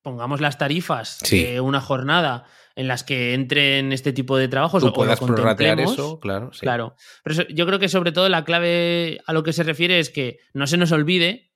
pongamos 0.03 0.41
las 0.41 0.59
tarifas 0.59 1.21
de 1.31 1.61
una 1.61 1.81
jornada 1.81 2.47
en 2.75 2.89
las 2.89 3.05
que 3.05 3.35
entren 3.35 3.93
este 3.93 4.13
tipo 4.13 4.37
de 4.37 4.49
trabajos. 4.49 4.83
o 4.83 4.93
puedas 4.93 5.21
prorratear 5.21 5.81
eso, 5.81 6.19
claro. 6.21 6.51
Claro. 6.59 6.97
Pero 7.25 7.49
yo 7.49 7.67
creo 7.67 7.79
que 7.79 7.89
sobre 7.89 8.13
todo 8.13 8.29
la 8.29 8.45
clave 8.45 9.21
a 9.27 9.33
lo 9.33 9.43
que 9.43 9.53
se 9.53 9.63
refiere 9.63 9.99
es 9.99 10.11
que 10.11 10.39
no 10.55 10.67
se 10.67 10.77
nos 10.77 10.93
olvide 10.93 11.53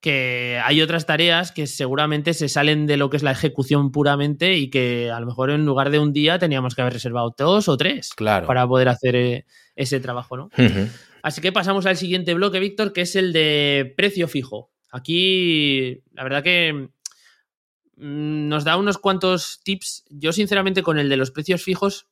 que 0.00 0.60
hay 0.62 0.82
otras 0.82 1.06
tareas 1.06 1.52
que 1.52 1.66
seguramente 1.66 2.34
se 2.34 2.48
salen 2.48 2.86
de 2.86 2.96
lo 2.96 3.10
que 3.10 3.16
es 3.16 3.22
la 3.22 3.32
ejecución 3.32 3.90
puramente 3.90 4.56
y 4.56 4.70
que 4.70 5.10
a 5.10 5.18
lo 5.18 5.26
mejor 5.26 5.50
en 5.50 5.64
lugar 5.64 5.90
de 5.90 5.98
un 5.98 6.12
día 6.12 6.38
teníamos 6.38 6.74
que 6.74 6.82
haber 6.82 6.92
reservado 6.92 7.34
dos 7.36 7.68
o 7.68 7.76
tres 7.76 8.10
claro. 8.14 8.46
para 8.46 8.66
poder 8.68 8.88
hacer 8.88 9.16
eh, 9.16 9.46
ese 9.74 9.98
trabajo, 9.98 10.36
¿no? 10.36 10.50
Así 11.22 11.40
que 11.40 11.50
pasamos 11.50 11.86
al 11.86 11.96
siguiente 11.96 12.34
bloque, 12.34 12.60
Víctor, 12.60 12.92
que 12.92 13.00
es 13.00 13.16
el 13.16 13.32
de 13.32 13.92
precio 13.96 14.28
fijo. 14.28 14.70
Aquí, 14.92 16.02
la 16.12 16.22
verdad 16.22 16.44
que 16.44 16.90
nos 17.96 18.64
da 18.64 18.76
unos 18.76 18.98
cuantos 18.98 19.60
tips. 19.64 20.04
Yo, 20.10 20.32
sinceramente, 20.32 20.82
con 20.82 20.98
el 20.98 21.08
de 21.08 21.16
los 21.16 21.30
precios 21.30 21.62
fijos, 21.62 22.08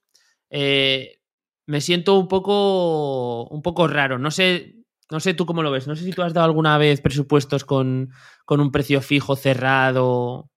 eh, 0.50 1.20
me 1.66 1.80
siento 1.80 2.18
un 2.18 2.28
poco, 2.28 3.46
un 3.48 3.62
poco 3.62 3.86
raro. 3.86 4.18
No 4.18 4.30
sé, 4.30 4.76
no 5.10 5.20
sé 5.20 5.34
tú 5.34 5.46
cómo 5.46 5.62
lo 5.62 5.70
ves. 5.70 5.86
No 5.86 5.96
sé 5.96 6.04
si 6.04 6.12
tú 6.12 6.22
has 6.22 6.34
dado 6.34 6.46
alguna 6.46 6.78
vez 6.78 7.00
presupuestos 7.00 7.64
con, 7.64 8.10
con 8.44 8.60
un 8.60 8.72
precio 8.72 9.00
fijo 9.00 9.36
cerrado. 9.36 10.50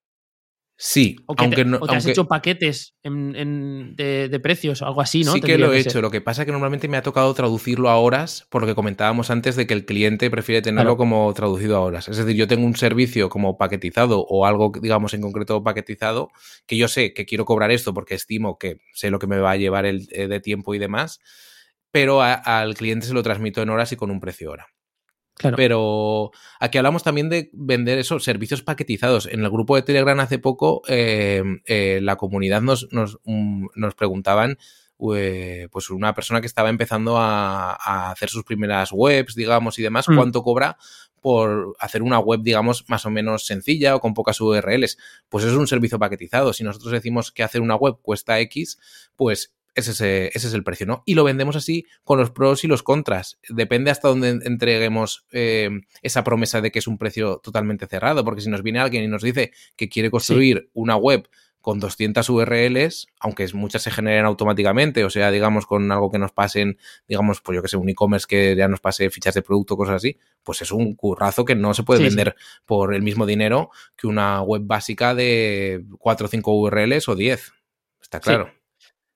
Sí, 0.80 1.16
o 1.26 1.34
que 1.34 1.44
aunque 1.44 1.63
te, 1.63 1.66
no, 1.66 1.80
o 1.82 1.88
te 1.88 1.96
has 1.96 2.06
hecho 2.06 2.28
paquetes 2.28 2.94
en, 3.02 3.36
en, 3.36 3.96
de, 3.96 4.30
de, 4.30 4.40
precios 4.40 4.84
o 4.84 4.86
algo 4.86 5.02
así, 5.02 5.24
¿no? 5.24 5.34
Sí 5.34 5.42
que 5.42 5.58
lo 5.58 5.74
he 5.74 5.80
hecho. 5.80 6.02
Lo 6.02 6.12
que 6.12 6.22
pasa 6.22 6.44
es 6.44 6.46
que 6.46 6.52
normalmente 6.52 6.88
me 6.88 6.98
ha 6.98 7.02
tocado 7.02 7.34
traducirlo 7.34 7.90
a 7.90 7.98
horas, 7.98 8.46
por 8.52 8.62
lo 8.62 8.68
que 8.68 8.76
comentábamos 8.76 9.32
antes 9.32 9.56
de 9.56 9.66
que 9.66 9.74
el 9.74 9.86
cliente 9.86 10.30
prefiere 10.30 10.62
tenerlo 10.62 10.96
claro. 10.96 10.98
como 10.98 11.34
traducido 11.34 11.78
a 11.78 11.80
horas. 11.80 12.08
Es 12.10 12.18
decir, 12.18 12.36
yo 12.36 12.48
tengo 12.48 12.63
un 12.63 12.76
servicio 12.76 13.28
como 13.28 13.58
paquetizado 13.58 14.24
o 14.30 14.46
algo, 14.46 14.72
digamos, 14.80 15.16
en 15.16 15.22
concreto 15.22 15.63
paquetizado, 15.63 16.30
que 16.68 16.78
yo 16.78 16.88
sé 16.88 17.12
que 17.12 17.26
quiero 17.26 17.46
cobrar 17.46 17.72
esto 17.72 17.96
porque 17.96 18.13
estimo 18.13 18.60
que 18.60 18.78
sé 18.94 19.10
lo 19.10 19.18
que 19.18 19.26
me 19.26 19.40
va 19.40 19.52
a 19.52 19.58
llevar 19.58 19.88
el, 19.88 20.08
eh, 20.12 20.28
de 20.28 20.40
tiempo 20.42 20.76
y 20.76 20.78
demás, 20.78 21.20
pero 21.90 22.22
a, 22.22 22.34
al 22.34 22.76
cliente 22.76 23.08
se 23.08 23.16
lo 23.16 23.24
transmito 23.24 23.63
en 23.63 23.72
horas 23.72 23.92
y 23.94 23.96
con 23.96 24.12
un 24.12 24.20
precio 24.20 24.52
hora. 24.52 24.68
Claro. 25.38 25.56
Pero 25.56 26.32
aquí 26.60 26.78
hablamos 26.78 27.04
también 27.04 27.30
de 27.30 27.50
vender 27.54 28.00
esos 28.00 28.23
servicios 28.23 28.63
paquetizados. 28.63 29.28
En 29.28 29.43
el 29.43 29.52
grupo 29.52 29.76
de 29.76 29.84
Telegram 29.84 30.19
hace 30.19 30.39
poco 30.39 30.82
eh, 30.88 31.43
eh, 31.65 32.00
la 32.02 32.15
comunidad 32.15 32.62
nos, 32.62 32.88
nos, 32.91 33.19
um, 33.23 33.67
nos, 33.76 33.93
preguntaban 33.93 34.58
eh, 35.15 35.67
pues 35.71 35.91
una 35.91 36.15
persona 36.15 36.41
que 36.41 36.47
estaba 36.47 36.69
empezando 36.69 37.17
a, 37.17 37.73
a, 37.73 38.12
hacer 38.12 38.30
sus 38.30 38.43
primeras 38.43 38.89
webs, 38.91 39.36
digamos, 39.36 39.78
y 39.78 39.84
demás, 39.84 40.10
Mm. 40.10 40.15
cuánto 40.15 40.41
cobra 40.41 40.78
por 41.21 41.76
hacer 41.80 42.04
una 42.04 42.19
web, 42.19 42.41
digamos, 42.41 42.86
más 42.88 43.06
o 43.06 43.10
menos 43.10 43.45
sencilla 43.45 43.95
o 43.95 44.00
con 44.00 44.13
pocas 44.13 44.39
URLs. 44.39 44.97
Pues 45.30 45.43
eso 45.43 45.54
es 45.54 45.60
un 45.60 45.67
servicio 45.67 46.00
paquetizado. 46.00 46.54
Si 46.54 46.63
nosotros 46.63 46.91
decimos 46.93 47.32
que 47.32 47.43
hacer 47.43 47.62
una 47.62 47.76
web 47.76 47.97
cuesta 48.02 48.39
X, 48.39 48.80
pues 49.15 49.54
ese 49.78 49.92
es, 49.92 50.02
ese 50.36 50.48
es, 50.48 50.54
el 50.54 50.63
precio, 50.63 50.88
¿no? 50.88 51.04
Y 51.06 51.13
lo 51.13 51.24
vendemos 51.24 51.56
así 51.56 51.86
con 52.04 52.18
los 52.20 52.32
pros 52.32 52.63
y 52.63 52.68
los 52.68 52.82
contras. 52.82 53.40
Depende 53.48 53.92
hasta 53.92 54.08
dónde 54.08 54.40
entreguemos 54.44 55.26
eh, 55.32 55.70
esa 56.02 56.24
promesa 56.24 56.62
de 56.62 56.72
que 56.72 56.80
es 56.80 56.88
un 56.88 56.98
precio 56.98 57.40
totalmente 57.44 57.86
cerrado, 57.86 58.26
porque 58.26 58.42
si 58.42 58.50
nos 58.50 58.63
viene 58.63 58.80
alguien 58.80 59.04
y 59.04 59.08
nos 59.08 59.22
dice 59.22 59.52
que 59.76 59.88
quiere 59.88 60.10
construir 60.10 60.62
sí. 60.63 60.70
una 60.74 60.96
web 60.96 61.30
con 61.62 61.80
200 61.80 62.28
URLs, 62.30 63.08
aunque 63.20 63.46
muchas 63.54 63.82
se 63.84 63.92
generen 63.92 64.26
automáticamente, 64.26 65.04
o 65.04 65.10
sea, 65.10 65.30
digamos, 65.32 65.66
con 65.66 65.92
algo 65.92 66.10
que 66.10 66.18
nos 66.18 66.32
pasen, 66.32 66.78
digamos, 67.08 67.42
pues 67.42 67.58
yo 67.58 67.62
que 67.62 67.68
sé, 67.68 67.78
un 67.78 67.90
e-commerce 67.90 68.26
que 68.28 68.56
ya 68.56 68.68
nos 68.68 68.80
pase 68.80 69.10
fichas 69.10 69.36
de 69.36 69.42
producto, 69.42 69.76
cosas 69.76 69.98
así, 69.98 70.18
pues 70.44 70.62
es 70.62 70.72
un 70.72 70.96
currazo 70.96 71.46
que 71.46 71.56
no 71.56 71.74
se 71.74 71.84
puede 71.84 72.00
sí, 72.00 72.06
vender 72.06 72.36
sí. 72.38 72.62
por 72.66 72.96
el 72.96 73.02
mismo 73.02 73.26
dinero 73.26 73.70
que 73.96 74.08
una 74.08 74.42
web 74.42 74.62
básica 74.66 75.13
de 75.13 75.84
4 76.00 76.26
o 76.26 76.30
5 76.30 76.60
URLs 76.60 77.10
o 77.10 77.16
10. 77.16 77.52
Está 78.02 78.22
claro. 78.22 78.50
Sí. 78.50 78.57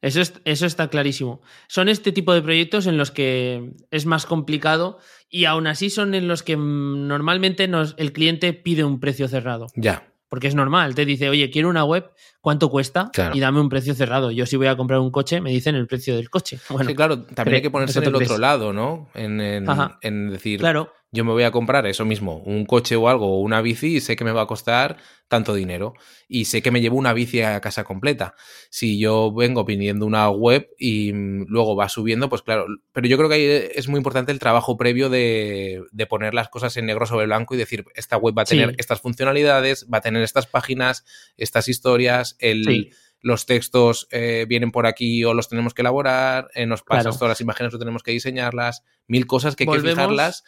Eso, 0.02 0.22
es, 0.22 0.34
eso 0.46 0.66
está 0.66 0.90
clarísimo. 0.90 1.42
Son 1.68 1.90
este 1.90 2.12
tipo 2.12 2.34
de 2.34 2.42
proyectos 2.42 2.88
en 2.88 2.98
los 2.98 3.12
que 3.12 3.72
es 3.92 4.06
más 4.06 4.26
complicado 4.26 4.98
y 5.30 5.46
aún 5.46 5.68
así 5.68 5.90
son 5.90 6.16
en 6.16 6.28
los 6.28 6.44
que 6.44 6.58
mm, 6.58 7.08
normalmente 7.08 7.68
nos, 7.68 7.94
el 7.98 8.12
cliente 8.12 8.54
pide 8.54 8.84
un 8.84 9.00
precio 9.00 9.28
cerrado. 9.28 9.68
Ya. 9.76 10.08
Porque 10.28 10.48
es 10.48 10.56
normal, 10.56 10.96
te 10.96 11.06
dice, 11.06 11.30
oye, 11.30 11.50
quiero 11.52 11.68
una 11.68 11.84
web, 11.84 12.10
¿cuánto 12.40 12.70
cuesta? 12.70 13.10
Claro. 13.12 13.36
Y 13.36 13.42
dame 13.42 13.60
un 13.60 13.68
precio 13.68 13.94
cerrado. 13.94 14.32
Yo 14.32 14.46
si 14.46 14.56
voy 14.56 14.68
a 14.68 14.78
comprar 14.78 15.02
un 15.02 15.12
coche, 15.12 15.42
me 15.42 15.52
dicen 15.52 15.76
el 15.76 15.88
precio 15.88 16.16
del 16.16 16.30
coche. 16.30 16.58
Bueno, 16.70 16.90
sí, 16.90 16.96
claro, 16.96 17.22
también 17.24 17.56
hay 17.56 17.62
que 17.62 17.70
ponerse 17.70 18.00
del 18.00 18.16
otro 18.16 18.38
lado, 18.38 18.72
¿no? 18.72 19.10
En, 19.14 19.42
en, 19.42 19.68
en 20.02 20.30
decir, 20.30 20.60
claro. 20.60 20.94
Yo 21.14 21.26
me 21.26 21.32
voy 21.34 21.44
a 21.44 21.52
comprar 21.52 21.86
eso 21.88 22.06
mismo, 22.06 22.38
un 22.46 22.66
coche 22.66 22.96
o 22.96 23.10
algo, 23.10 23.28
o 23.36 23.42
una 23.42 23.62
bici, 23.62 23.98
y 23.98 24.00
sé 24.00 24.16
que 24.16 24.24
me 24.24 24.32
va 24.32 24.44
a 24.44 24.48
costar 24.48 24.96
tanto 25.28 25.54
dinero. 25.54 25.94
Y 26.30 26.46
sé 26.46 26.62
que 26.62 26.72
me 26.72 26.80
llevo 26.80 26.96
una 26.98 27.12
bici 27.14 27.42
a 27.42 27.60
casa 27.60 27.84
completa. 27.84 28.34
Si 28.70 28.98
yo 28.98 29.34
vengo 29.34 29.66
pidiendo 29.66 30.06
una 30.06 30.30
web 30.30 30.70
y 30.80 31.12
luego 31.14 31.76
va 31.76 31.90
subiendo, 31.90 32.30
pues 32.30 32.42
claro. 32.44 32.66
Pero 32.94 33.08
yo 33.08 33.18
creo 33.18 33.28
que 33.28 33.36
ahí 33.36 33.70
es 33.76 33.90
muy 33.90 33.98
importante 33.98 34.32
el 34.32 34.40
trabajo 34.40 34.78
previo 34.78 35.10
de, 35.10 35.84
de 35.92 36.06
poner 36.08 36.34
las 36.34 36.48
cosas 36.48 36.78
en 36.78 36.86
negro 36.86 37.06
sobre 37.06 37.26
blanco 37.26 37.56
y 37.56 37.58
decir, 37.58 37.84
esta 37.94 38.16
web 38.16 38.38
va 38.38 38.44
a 38.44 38.46
tener 38.46 38.70
Sí. 38.70 38.76
estas 38.78 39.02
funcionalidades, 39.02 39.88
va 39.94 39.98
a 39.98 40.02
tener 40.02 40.24
estas 40.24 40.48
páginas, 40.48 41.04
estas 41.36 41.68
historias, 41.68 42.38
el, 42.40 42.64
Sí. 42.64 42.90
los 43.20 43.46
textos 43.46 44.08
eh, 44.12 44.46
vienen 44.48 44.72
por 44.72 44.88
aquí 44.88 45.24
o 45.26 45.34
los 45.34 45.50
tenemos 45.50 45.74
que 45.74 45.82
elaborar, 45.82 46.48
eh, 46.56 46.66
nos 46.66 46.84
pasas 46.84 47.04
Claro. 47.04 47.18
todas 47.18 47.30
las 47.32 47.42
imágenes 47.42 47.74
o 47.74 47.80
tenemos 47.80 48.02
que 48.02 48.12
diseñarlas, 48.12 48.84
mil 49.08 49.28
cosas 49.28 49.56
que 49.58 49.64
hay 49.64 49.68
que 49.68 49.78
Volvemos- 49.78 49.96
fijarlas. 49.96 50.44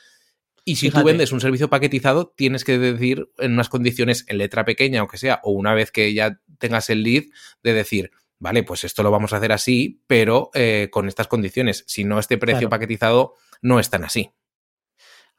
Y 0.65 0.77
si 0.77 0.89
tú 0.91 1.03
vendes 1.03 1.31
un 1.33 1.41
servicio 1.41 1.69
paquetizado, 1.69 2.33
tienes 2.35 2.63
que 2.63 2.77
decir 2.77 3.29
en 3.37 3.51
unas 3.53 3.67
condiciones 3.69 4.25
en 4.29 4.37
letra 4.37 4.63
pequeña 4.63 5.03
o 5.03 5.07
que 5.07 5.17
sea, 5.17 5.41
o 5.43 5.51
una 5.51 5.73
vez 5.73 5.91
que 5.91 6.13
ya 6.13 6.39
tengas 6.57 6.89
el 6.89 7.03
lead, 7.03 7.23
de 7.63 7.73
decir, 7.73 8.11
vale, 8.39 8.63
pues 8.63 8.83
esto 8.85 9.03
lo 9.03 9.11
vamos 9.11 9.33
a 9.33 9.37
hacer 9.37 9.51
así, 9.51 10.01
pero 10.07 10.49
eh, 10.53 10.87
con 10.91 11.07
estas 11.09 11.27
condiciones. 11.27 11.83
Si 11.87 12.05
no, 12.05 12.17
este 12.17 12.37
precio 12.37 12.59
Claro. 12.59 12.69
paquetizado 12.69 13.33
no 13.61 13.79
es 13.79 13.89
tan 13.89 14.03
así. 14.05 14.31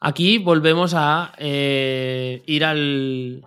Aquí 0.00 0.36
volvemos 0.38 0.92
a 0.94 1.32
eh, 1.38 2.42
ir 2.46 2.64
al, 2.64 3.46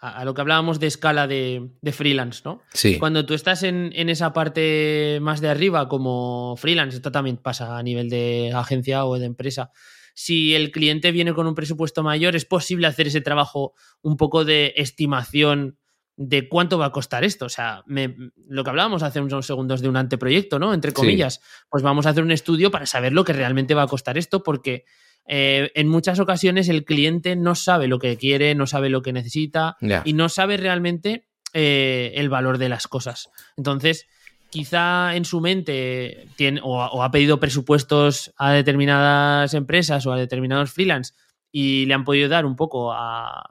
a, 0.00 0.18
a 0.18 0.24
lo 0.24 0.34
que 0.34 0.40
hablábamos 0.40 0.80
de 0.80 0.88
escala 0.88 1.28
de, 1.28 1.70
de 1.80 1.92
freelance, 1.92 2.42
¿no? 2.44 2.62
Sí. 2.72 2.98
Cuando 2.98 3.24
tú 3.24 3.34
estás 3.34 3.62
en, 3.62 3.92
en 3.94 4.08
esa 4.08 4.32
parte 4.32 5.18
más 5.20 5.40
de 5.40 5.48
arriba 5.50 5.88
como 5.88 6.56
freelance, 6.56 6.96
esto 6.96 7.12
también 7.12 7.36
pasa 7.36 7.78
a 7.78 7.82
nivel 7.84 8.08
de 8.10 8.52
agencia 8.54 9.04
o 9.04 9.16
de 9.18 9.26
empresa. 9.26 9.70
Si 10.18 10.54
el 10.54 10.70
cliente 10.70 11.12
viene 11.12 11.34
con 11.34 11.46
un 11.46 11.54
presupuesto 11.54 12.02
mayor, 12.02 12.36
es 12.36 12.46
posible 12.46 12.86
hacer 12.86 13.06
ese 13.08 13.20
trabajo 13.20 13.74
un 14.00 14.16
poco 14.16 14.46
de 14.46 14.72
estimación 14.76 15.78
de 16.16 16.48
cuánto 16.48 16.78
va 16.78 16.86
a 16.86 16.90
costar 16.92 17.22
esto. 17.22 17.44
O 17.44 17.48
sea, 17.50 17.82
me- 17.84 18.16
lo 18.48 18.64
que 18.64 18.70
hablábamos 18.70 19.02
hace 19.02 19.20
unos 19.20 19.44
segundos 19.44 19.82
de 19.82 19.90
un 19.90 19.96
anteproyecto, 19.98 20.58
¿no? 20.58 20.72
Entre 20.72 20.92
Sí. 20.92 20.94
comillas. 20.94 21.42
Pues 21.68 21.82
vamos 21.82 22.06
a 22.06 22.10
hacer 22.10 22.22
un 22.24 22.30
estudio 22.32 22.70
para 22.70 22.86
saber 22.86 23.12
lo 23.12 23.24
que 23.24 23.34
realmente 23.34 23.74
va 23.74 23.82
a 23.82 23.86
costar 23.86 24.16
esto, 24.16 24.42
porque 24.42 24.84
eh, 25.28 25.70
en 25.74 25.88
muchas 25.88 26.18
ocasiones 26.18 26.68
el 26.70 26.84
cliente 26.86 27.36
no 27.36 27.54
sabe 27.54 27.86
lo 27.86 27.98
que 27.98 28.16
quiere, 28.16 28.54
no 28.54 28.66
sabe 28.66 28.88
lo 28.88 29.02
que 29.02 29.12
necesita 29.12 29.76
y 30.06 30.12
no 30.14 30.28
sabe 30.30 30.56
realmente 30.56 31.26
eh, 31.52 32.12
el 32.14 32.28
valor 32.30 32.56
de 32.58 32.68
las 32.70 32.86
cosas. 32.86 33.28
Entonces, 33.56 34.06
quizá 34.50 35.14
en 35.16 35.24
su 35.24 35.40
mente 35.40 36.28
o, 36.62 37.02
ha- 37.02 37.10
pedido 37.10 37.40
presupuestos 37.40 38.32
a 38.36 38.52
determinadas 38.52 39.54
empresas 39.54 40.06
o 40.06 40.12
a 40.12 40.16
determinados 40.16 40.70
freelance 40.72 41.14
y 41.52 41.86
le 41.86 41.94
han 41.94 42.04
podido 42.04 42.28
dar 42.28 42.46
un 42.46 42.56
poco 42.56 42.92
a 42.92 43.42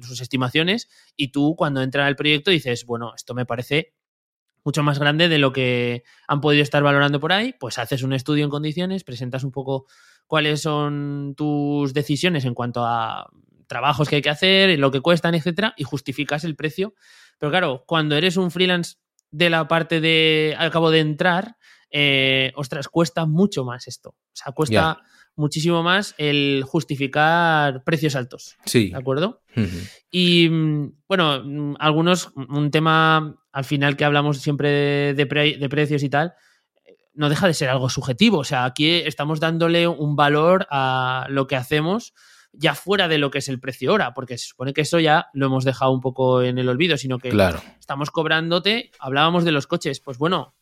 sus 0.00 0.20
estimaciones 0.20 0.88
y 1.16 1.28
tú 1.28 1.54
cuando 1.56 1.82
entra 1.82 2.06
al 2.06 2.16
proyecto 2.16 2.50
dices, 2.50 2.84
bueno, 2.86 3.12
esto 3.16 3.34
me 3.34 3.46
parece 3.46 3.94
mucho 4.64 4.82
más 4.82 4.98
grande 4.98 5.28
de 5.28 5.38
lo 5.38 5.52
que 5.52 6.04
han 6.26 6.40
podido 6.40 6.62
estar 6.62 6.82
valorando 6.82 7.20
por 7.20 7.32
ahí, 7.32 7.54
pues 7.58 7.78
haces 7.78 8.02
un 8.02 8.12
estudio 8.12 8.44
en 8.44 8.50
condiciones, 8.50 9.02
presentas 9.04 9.44
un 9.44 9.50
poco 9.50 9.86
cuáles 10.26 10.60
son 10.60 11.34
tus 11.36 11.94
decisiones 11.94 12.44
en 12.44 12.54
cuanto 12.54 12.84
a 12.84 13.30
trabajos 13.66 14.08
que 14.08 14.16
hay 14.16 14.22
que 14.22 14.30
hacer, 14.30 14.78
lo 14.78 14.90
que 14.90 15.00
cuestan, 15.00 15.34
etcétera, 15.34 15.74
y 15.76 15.84
justificas 15.84 16.44
el 16.44 16.54
precio. 16.56 16.94
Pero 17.38 17.50
claro, 17.50 17.84
cuando 17.86 18.16
eres 18.16 18.36
un 18.36 18.50
freelance 18.50 18.96
de 19.30 19.50
la 19.50 19.68
parte 19.68 20.00
de 20.00 20.54
acabo 20.58 20.90
de 20.90 21.00
entrar, 21.00 21.56
eh, 21.90 22.52
ostras, 22.56 22.88
cuesta 22.88 23.26
mucho 23.26 23.64
más 23.64 23.88
esto. 23.88 24.10
O 24.10 24.34
sea, 24.34 24.52
cuesta 24.52 24.98
muchísimo 25.36 25.82
más 25.82 26.14
el 26.18 26.64
justificar 26.66 27.84
precios 27.84 28.16
altos. 28.16 28.56
Sí. 28.64 28.90
¿De 28.90 28.96
acuerdo? 28.96 29.42
Y 30.10 30.48
bueno, 31.06 31.76
algunos, 31.78 32.32
un 32.34 32.70
tema 32.70 33.36
al 33.52 33.64
final 33.64 33.96
que 33.96 34.04
hablamos 34.04 34.38
siempre 34.38 34.68
de, 34.68 35.14
de 35.14 35.26
pre- 35.26 35.56
de 35.58 35.68
precios 35.68 36.02
y 36.02 36.08
tal, 36.08 36.34
no 37.14 37.28
deja 37.28 37.46
de 37.46 37.54
ser 37.54 37.68
algo 37.68 37.88
subjetivo. 37.88 38.38
O 38.38 38.44
sea, 38.44 38.64
aquí 38.64 38.90
estamos 38.90 39.40
dándole 39.40 39.88
un 39.88 40.14
valor 40.16 40.66
a 40.70 41.26
lo 41.30 41.46
que 41.46 41.56
hacemos 41.56 42.14
ya 42.60 42.74
fuera 42.74 43.06
de 43.08 43.18
lo 43.18 43.30
que 43.30 43.38
es 43.38 43.48
el 43.48 43.60
precio 43.60 43.92
hora, 43.92 44.12
porque 44.14 44.36
se 44.36 44.48
supone 44.48 44.72
que 44.72 44.80
eso 44.80 44.98
ya 44.98 45.28
lo 45.32 45.46
hemos 45.46 45.64
dejado 45.64 45.92
un 45.92 46.00
poco 46.00 46.42
en 46.42 46.58
el 46.58 46.68
olvido, 46.68 46.96
sino 46.96 47.18
que 47.18 47.28
Claro. 47.28 47.62
estamos 47.78 48.10
cobrándote, 48.10 48.90
hablábamos 48.98 49.44
de 49.44 49.52
los 49.52 49.66
coches, 49.66 50.00
pues 50.00 50.18
bueno, 50.18 50.54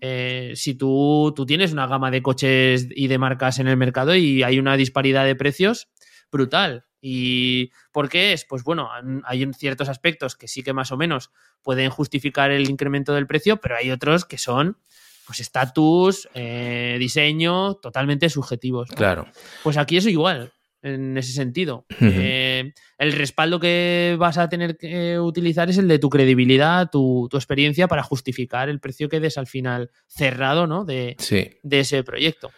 eh, 0.00 0.52
si 0.54 0.74
tú, 0.74 1.32
tú 1.34 1.46
tienes 1.46 1.72
una 1.72 1.86
gama 1.86 2.10
de 2.10 2.22
coches 2.22 2.86
y 2.94 3.08
de 3.08 3.18
marcas 3.18 3.58
en 3.58 3.66
el 3.68 3.76
mercado 3.76 4.14
y 4.14 4.42
hay 4.42 4.58
una 4.58 4.76
disparidad 4.76 5.24
de 5.24 5.34
precios 5.34 5.88
brutal. 6.30 6.84
¿Y 7.00 7.70
por 7.92 8.08
qué 8.08 8.32
es? 8.32 8.44
Pues 8.44 8.64
bueno, 8.64 8.90
hay 9.24 9.48
ciertos 9.54 9.88
aspectos 9.88 10.34
que 10.36 10.48
sí 10.48 10.62
que 10.62 10.72
más 10.72 10.90
o 10.92 10.96
menos 10.96 11.30
pueden 11.62 11.90
justificar 11.90 12.50
el 12.50 12.68
incremento 12.68 13.14
del 13.14 13.26
precio, 13.26 13.58
pero 13.58 13.76
hay 13.76 13.90
otros 13.90 14.24
que 14.24 14.36
son 14.36 14.78
pues 15.26 15.40
estatus, 15.40 16.28
eh, 16.34 16.96
diseño, 16.98 17.74
totalmente 17.74 18.28
subjetivos. 18.30 18.88
¿no? 18.90 18.96
Claro. 18.96 19.26
Pues 19.62 19.76
aquí 19.76 19.96
es 19.96 20.06
igual, 20.06 20.52
en 20.82 21.16
ese 21.18 21.32
sentido. 21.32 21.86
Eh, 22.00 22.72
el 22.98 23.12
respaldo 23.12 23.58
que 23.60 24.16
vas 24.18 24.38
a 24.38 24.48
tener 24.48 24.76
que 24.76 25.18
utilizar 25.18 25.68
es 25.70 25.78
el 25.78 25.88
de 25.88 25.98
tu 25.98 26.08
credibilidad, 26.08 26.90
tu, 26.90 27.28
tu 27.30 27.36
experiencia 27.36 27.88
para 27.88 28.02
justificar 28.02 28.68
el 28.68 28.80
precio 28.80 29.08
que 29.08 29.20
des 29.20 29.38
al 29.38 29.46
final 29.46 29.90
cerrado 30.06 30.66
¿no? 30.66 30.84
de, 30.84 31.16
Sí. 31.18 31.50
de 31.62 31.80
ese 31.80 32.02
proyecto. 32.04 32.50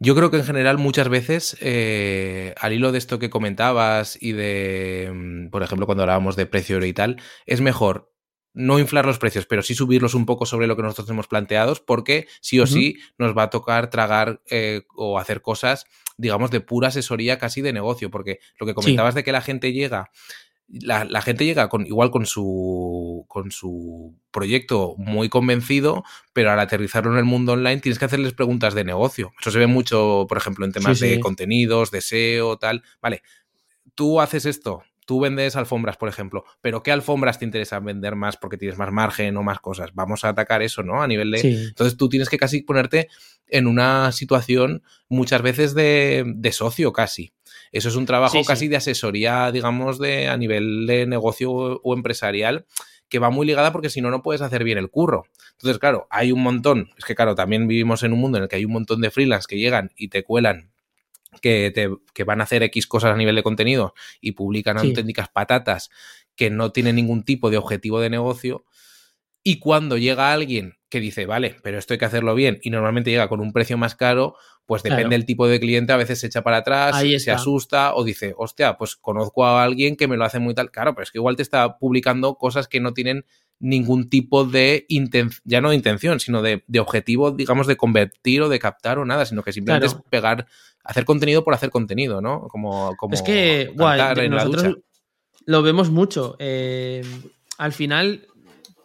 Yo 0.00 0.14
creo 0.14 0.30
que 0.30 0.36
en 0.36 0.44
general 0.44 0.78
muchas 0.78 1.08
veces, 1.08 1.56
eh, 1.60 2.54
al 2.60 2.72
hilo 2.72 2.92
de 2.92 2.98
esto 2.98 3.18
que 3.18 3.30
comentabas 3.30 4.16
y 4.20 4.30
de, 4.32 5.10
mm, 5.12 5.50
por 5.50 5.62
ejemplo, 5.64 5.86
cuando 5.86 6.04
hablábamos 6.04 6.36
de 6.36 6.46
precio 6.46 6.84
y 6.84 6.92
tal, 6.92 7.20
es 7.46 7.60
mejor 7.60 8.12
no 8.54 8.78
inflar 8.78 9.06
los 9.06 9.18
precios, 9.18 9.46
pero 9.46 9.62
sí 9.62 9.74
subirlos 9.74 10.14
un 10.14 10.24
poco 10.26 10.46
sobre 10.46 10.66
lo 10.66 10.76
que 10.76 10.82
nosotros 10.82 11.10
hemos 11.10 11.28
planteados, 11.28 11.80
porque 11.80 12.26
sí 12.40 12.58
o 12.60 12.66
sí 12.66 12.96
nos 13.18 13.36
va 13.36 13.44
a 13.44 13.50
tocar 13.50 13.90
tragar 13.90 14.40
eh, 14.50 14.82
o 14.96 15.18
hacer 15.18 15.42
cosas, 15.42 15.84
digamos, 16.18 16.50
de 16.50 16.60
pura 16.60 16.88
asesoría 16.88 17.38
casi 17.38 17.62
de 17.62 17.72
negocio, 17.72 18.10
porque 18.10 18.40
lo 18.60 18.66
que 18.66 18.74
comentabas 18.74 19.14
de 19.14 19.24
que 19.24 19.32
la 19.32 19.40
gente 19.40 19.72
llega 19.72 20.10
la, 20.68 21.04
la 21.04 21.22
gente 21.22 21.46
llega 21.46 21.68
con 21.70 21.86
igual 21.86 22.10
con 22.10 22.26
su 22.26 23.24
con 23.26 23.50
su 23.50 24.14
proyecto 24.30 24.94
muy 24.98 25.30
convencido, 25.30 26.04
pero 26.34 26.50
al 26.50 26.60
aterrizarlo 26.60 27.12
en 27.12 27.18
el 27.18 27.24
mundo 27.24 27.52
online 27.52 27.80
tienes 27.80 27.98
que 27.98 28.04
hacerles 28.04 28.34
preguntas 28.34 28.74
de 28.74 28.84
negocio. 28.84 29.32
Eso 29.40 29.50
se 29.50 29.58
ve 29.58 29.66
mucho, 29.66 30.26
por 30.28 30.36
ejemplo, 30.36 30.66
en 30.66 30.72
temas 30.72 30.98
Sí, 30.98 31.06
sí. 31.06 31.10
de 31.12 31.20
contenidos, 31.20 31.90
de 31.90 32.02
SEO, 32.02 32.58
tal. 32.58 32.82
Vale, 33.00 33.22
tú 33.94 34.20
haces 34.20 34.44
esto, 34.44 34.82
tú 35.08 35.20
vendes 35.20 35.56
alfombras, 35.56 35.96
por 35.96 36.10
ejemplo, 36.10 36.44
pero 36.60 36.82
¿qué 36.82 36.92
alfombras 36.92 37.38
te 37.38 37.46
interesa 37.46 37.80
vender 37.80 38.14
más 38.14 38.36
porque 38.36 38.58
tienes 38.58 38.76
más 38.76 38.92
margen 38.92 39.38
o 39.38 39.42
más 39.42 39.58
cosas? 39.58 39.94
Vamos 39.94 40.22
a 40.22 40.28
atacar 40.28 40.60
eso, 40.60 40.82
¿no? 40.82 41.00
A 41.00 41.06
nivel 41.08 41.30
de... 41.30 41.38
Sí. 41.38 41.64
Entonces 41.68 41.96
tú 41.96 42.10
tienes 42.10 42.28
que 42.28 42.36
casi 42.36 42.60
ponerte 42.60 43.08
en 43.46 43.66
una 43.66 44.12
situación 44.12 44.82
muchas 45.08 45.40
veces 45.40 45.72
de, 45.72 46.24
de 46.26 46.52
socio 46.52 46.92
casi. 46.92 47.32
Eso 47.72 47.88
es 47.88 47.96
un 47.96 48.04
trabajo 48.04 48.36
Sí, 48.36 48.42
sí. 48.42 48.46
casi 48.46 48.68
de 48.68 48.76
asesoría, 48.76 49.50
digamos, 49.50 49.98
de 49.98 50.28
a 50.28 50.36
nivel 50.36 50.86
de 50.86 51.06
negocio 51.06 51.52
o, 51.52 51.80
o 51.82 51.94
empresarial 51.94 52.66
que 53.08 53.18
va 53.18 53.30
muy 53.30 53.46
ligada 53.46 53.72
porque 53.72 53.88
si 53.88 54.02
no, 54.02 54.10
no 54.10 54.22
puedes 54.22 54.42
hacer 54.42 54.62
bien 54.62 54.76
el 54.76 54.90
curro. 54.90 55.24
Entonces, 55.52 55.78
claro, 55.78 56.06
hay 56.10 56.32
un 56.32 56.42
montón, 56.42 56.90
es 56.98 57.06
que 57.06 57.14
claro, 57.14 57.34
también 57.34 57.66
vivimos 57.66 58.02
en 58.02 58.12
un 58.12 58.20
mundo 58.20 58.36
en 58.36 58.42
el 58.44 58.50
que 58.50 58.56
hay 58.56 58.66
un 58.66 58.72
montón 58.72 59.00
de 59.00 59.10
freelance 59.10 59.46
que 59.48 59.56
llegan 59.56 59.90
y 59.96 60.08
te 60.08 60.22
cuelan 60.22 60.70
que, 61.40 61.70
te, 61.74 61.88
que 62.14 62.24
van 62.24 62.40
a 62.40 62.44
hacer 62.44 62.62
X 62.64 62.86
cosas 62.86 63.12
a 63.14 63.16
nivel 63.16 63.36
de 63.36 63.42
contenido 63.42 63.94
y 64.20 64.32
publican 64.32 64.78
Sí. 64.78 64.88
auténticas 64.88 65.28
patatas 65.28 65.90
que 66.34 66.50
no 66.50 66.72
tienen 66.72 66.96
ningún 66.96 67.22
tipo 67.24 67.50
de 67.50 67.56
objetivo 67.58 68.00
de 68.00 68.10
negocio. 68.10 68.64
Y 69.42 69.58
cuando 69.60 69.96
llega 69.98 70.32
alguien 70.32 70.74
que 70.88 71.00
dice, 71.00 71.26
vale, 71.26 71.56
pero 71.62 71.78
esto 71.78 71.92
hay 71.94 71.98
que 71.98 72.04
hacerlo 72.06 72.34
bien, 72.34 72.58
y 72.62 72.70
normalmente 72.70 73.10
llega 73.10 73.28
con 73.28 73.40
un 73.40 73.52
precio 73.52 73.76
más 73.76 73.94
caro, 73.94 74.34
pues 74.66 74.82
depende 74.82 75.02
Claro. 75.02 75.10
del 75.10 75.26
tipo 75.26 75.46
de 75.46 75.60
cliente, 75.60 75.92
a 75.92 75.96
veces 75.96 76.18
se 76.20 76.26
echa 76.28 76.42
para 76.42 76.58
atrás, 76.58 76.94
Ahí 76.96 77.18
se 77.20 77.30
asusta 77.30 77.94
o 77.94 78.04
dice, 78.04 78.34
hostia, 78.36 78.76
pues 78.78 78.96
conozco 78.96 79.44
a 79.46 79.62
alguien 79.62 79.96
que 79.96 80.08
me 80.08 80.16
lo 80.16 80.24
hace 80.24 80.38
muy 80.38 80.54
tal. 80.54 80.70
Claro, 80.70 80.94
pero 80.94 81.02
es 81.04 81.10
que 81.10 81.18
igual 81.18 81.36
te 81.36 81.42
está 81.42 81.78
publicando 81.78 82.36
cosas 82.36 82.68
que 82.68 82.80
no 82.80 82.94
tienen 82.94 83.24
ningún 83.60 84.08
tipo 84.08 84.44
de 84.44 84.86
intención, 84.88 85.42
ya 85.44 85.60
no 85.60 85.70
de 85.70 85.76
intención, 85.76 86.20
sino 86.20 86.42
de, 86.42 86.64
de 86.66 86.80
objetivo, 86.80 87.32
digamos, 87.32 87.66
de 87.66 87.76
convertir 87.76 88.42
o 88.42 88.48
de 88.48 88.58
captar 88.58 88.98
o 88.98 89.04
nada, 89.04 89.26
sino 89.26 89.42
que 89.42 89.52
simplemente 89.52 89.86
Claro. 89.88 90.00
es 90.04 90.10
pegar, 90.10 90.46
hacer 90.88 91.04
contenido 91.04 91.44
por 91.44 91.54
hacer 91.54 91.70
contenido, 91.70 92.20
¿no? 92.22 92.48
Como, 92.48 92.96
como 92.96 93.14
es 93.14 93.22
que, 93.22 93.70
guay, 93.76 94.00
en 94.00 94.34
la 94.34 94.44
nosotros 94.44 94.62
ducha. 94.64 94.80
lo 95.44 95.62
vemos 95.62 95.90
mucho. 95.90 96.34
Eh, 96.38 97.04
al 97.58 97.72
final, 97.72 98.26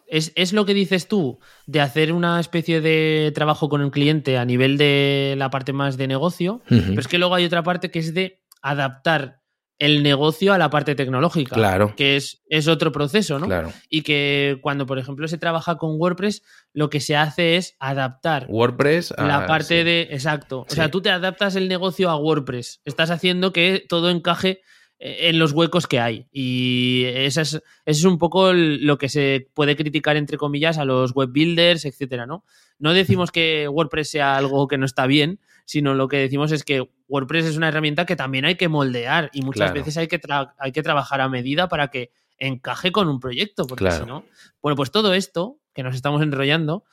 es, 0.06 0.30
es 0.36 0.52
lo 0.52 0.66
que 0.66 0.74
dices 0.74 1.08
tú, 1.08 1.40
de 1.66 1.80
hacer 1.80 2.12
una 2.12 2.38
especie 2.38 2.82
de 2.82 3.32
trabajo 3.34 3.70
con 3.70 3.80
el 3.80 3.90
cliente 3.90 4.36
a 4.36 4.44
nivel 4.44 4.76
de 4.76 5.34
la 5.38 5.48
parte 5.48 5.72
más 5.72 5.96
de 5.96 6.06
negocio, 6.06 6.60
pero 6.68 7.00
es 7.00 7.08
que 7.08 7.16
luego 7.18 7.34
hay 7.34 7.46
otra 7.46 7.62
parte 7.62 7.90
que 7.90 8.00
es 8.00 8.12
de 8.12 8.42
adaptar 8.60 9.40
el 9.78 10.02
negocio 10.04 10.52
a 10.52 10.58
la 10.58 10.70
parte 10.70 10.94
tecnológica, 10.94 11.54
Claro. 11.56 11.94
que 11.96 12.16
es, 12.16 12.42
es 12.48 12.68
otro 12.68 12.92
proceso, 12.92 13.38
¿no? 13.38 13.46
Claro. 13.46 13.72
Y 13.88 14.02
que 14.02 14.58
cuando, 14.62 14.86
por 14.86 14.98
ejemplo, 14.98 15.26
se 15.26 15.36
trabaja 15.38 15.76
con 15.76 15.96
WordPress, 16.00 16.42
lo 16.72 16.90
que 16.90 17.00
se 17.00 17.16
hace 17.16 17.56
es 17.56 17.76
adaptar 17.80 18.46
WordPress. 18.48 19.14
la 19.18 19.38
ah, 19.38 19.46
parte 19.46 19.78
sí. 19.78 19.84
de. 19.84 20.08
Exacto. 20.12 20.60
O 20.60 20.66
Sí. 20.68 20.76
sea, 20.76 20.90
tú 20.90 21.02
te 21.02 21.10
adaptas 21.10 21.56
el 21.56 21.68
negocio 21.68 22.08
a 22.10 22.16
WordPress. 22.16 22.80
Estás 22.84 23.10
haciendo 23.10 23.52
que 23.52 23.84
todo 23.88 24.10
encaje 24.10 24.60
eh, 25.00 25.28
en 25.28 25.40
los 25.40 25.50
huecos 25.52 25.88
que 25.88 25.98
hay. 25.98 26.28
Y 26.30 27.02
esa 27.06 27.40
es, 27.42 27.54
eso 27.54 27.62
es 27.84 28.04
un 28.04 28.18
poco 28.18 28.52
lo 28.52 28.96
que 28.96 29.08
se 29.08 29.48
puede 29.54 29.74
criticar, 29.76 30.16
entre 30.16 30.38
comillas, 30.38 30.78
a 30.78 30.84
los 30.84 31.12
web 31.14 31.30
builders, 31.32 31.84
etcétera, 31.84 32.26
¿no? 32.26 32.44
No 32.78 32.92
decimos 32.92 33.32
que 33.32 33.66
WordPress 33.68 34.10
sea 34.10 34.36
algo 34.36 34.68
que 34.68 34.78
no 34.78 34.86
está 34.86 35.06
bien, 35.08 35.40
sino 35.64 35.94
lo 35.94 36.08
que 36.08 36.18
decimos 36.18 36.52
es 36.52 36.64
que 36.64 36.88
WordPress 37.08 37.46
es 37.46 37.56
una 37.56 37.68
herramienta 37.68 38.06
que 38.06 38.16
también 38.16 38.44
hay 38.44 38.56
que 38.56 38.68
moldear 38.68 39.30
y 39.32 39.42
muchas 39.42 39.70
Claro. 39.70 39.74
veces 39.74 39.96
hay 39.96 40.08
que, 40.08 40.20
hay 40.58 40.72
que 40.72 40.82
trabajar 40.82 41.20
a 41.20 41.28
medida 41.28 41.68
para 41.68 41.88
que 41.88 42.10
encaje 42.38 42.92
con 42.92 43.08
un 43.08 43.20
proyecto, 43.20 43.66
porque 43.66 43.84
Claro. 43.84 44.04
si 44.04 44.08
no. 44.10 44.24
Bueno, 44.60 44.76
pues 44.76 44.90
todo 44.90 45.14
esto 45.14 45.58
que 45.72 45.82
nos 45.82 45.94
estamos 45.94 46.22
enrollando 46.22 46.84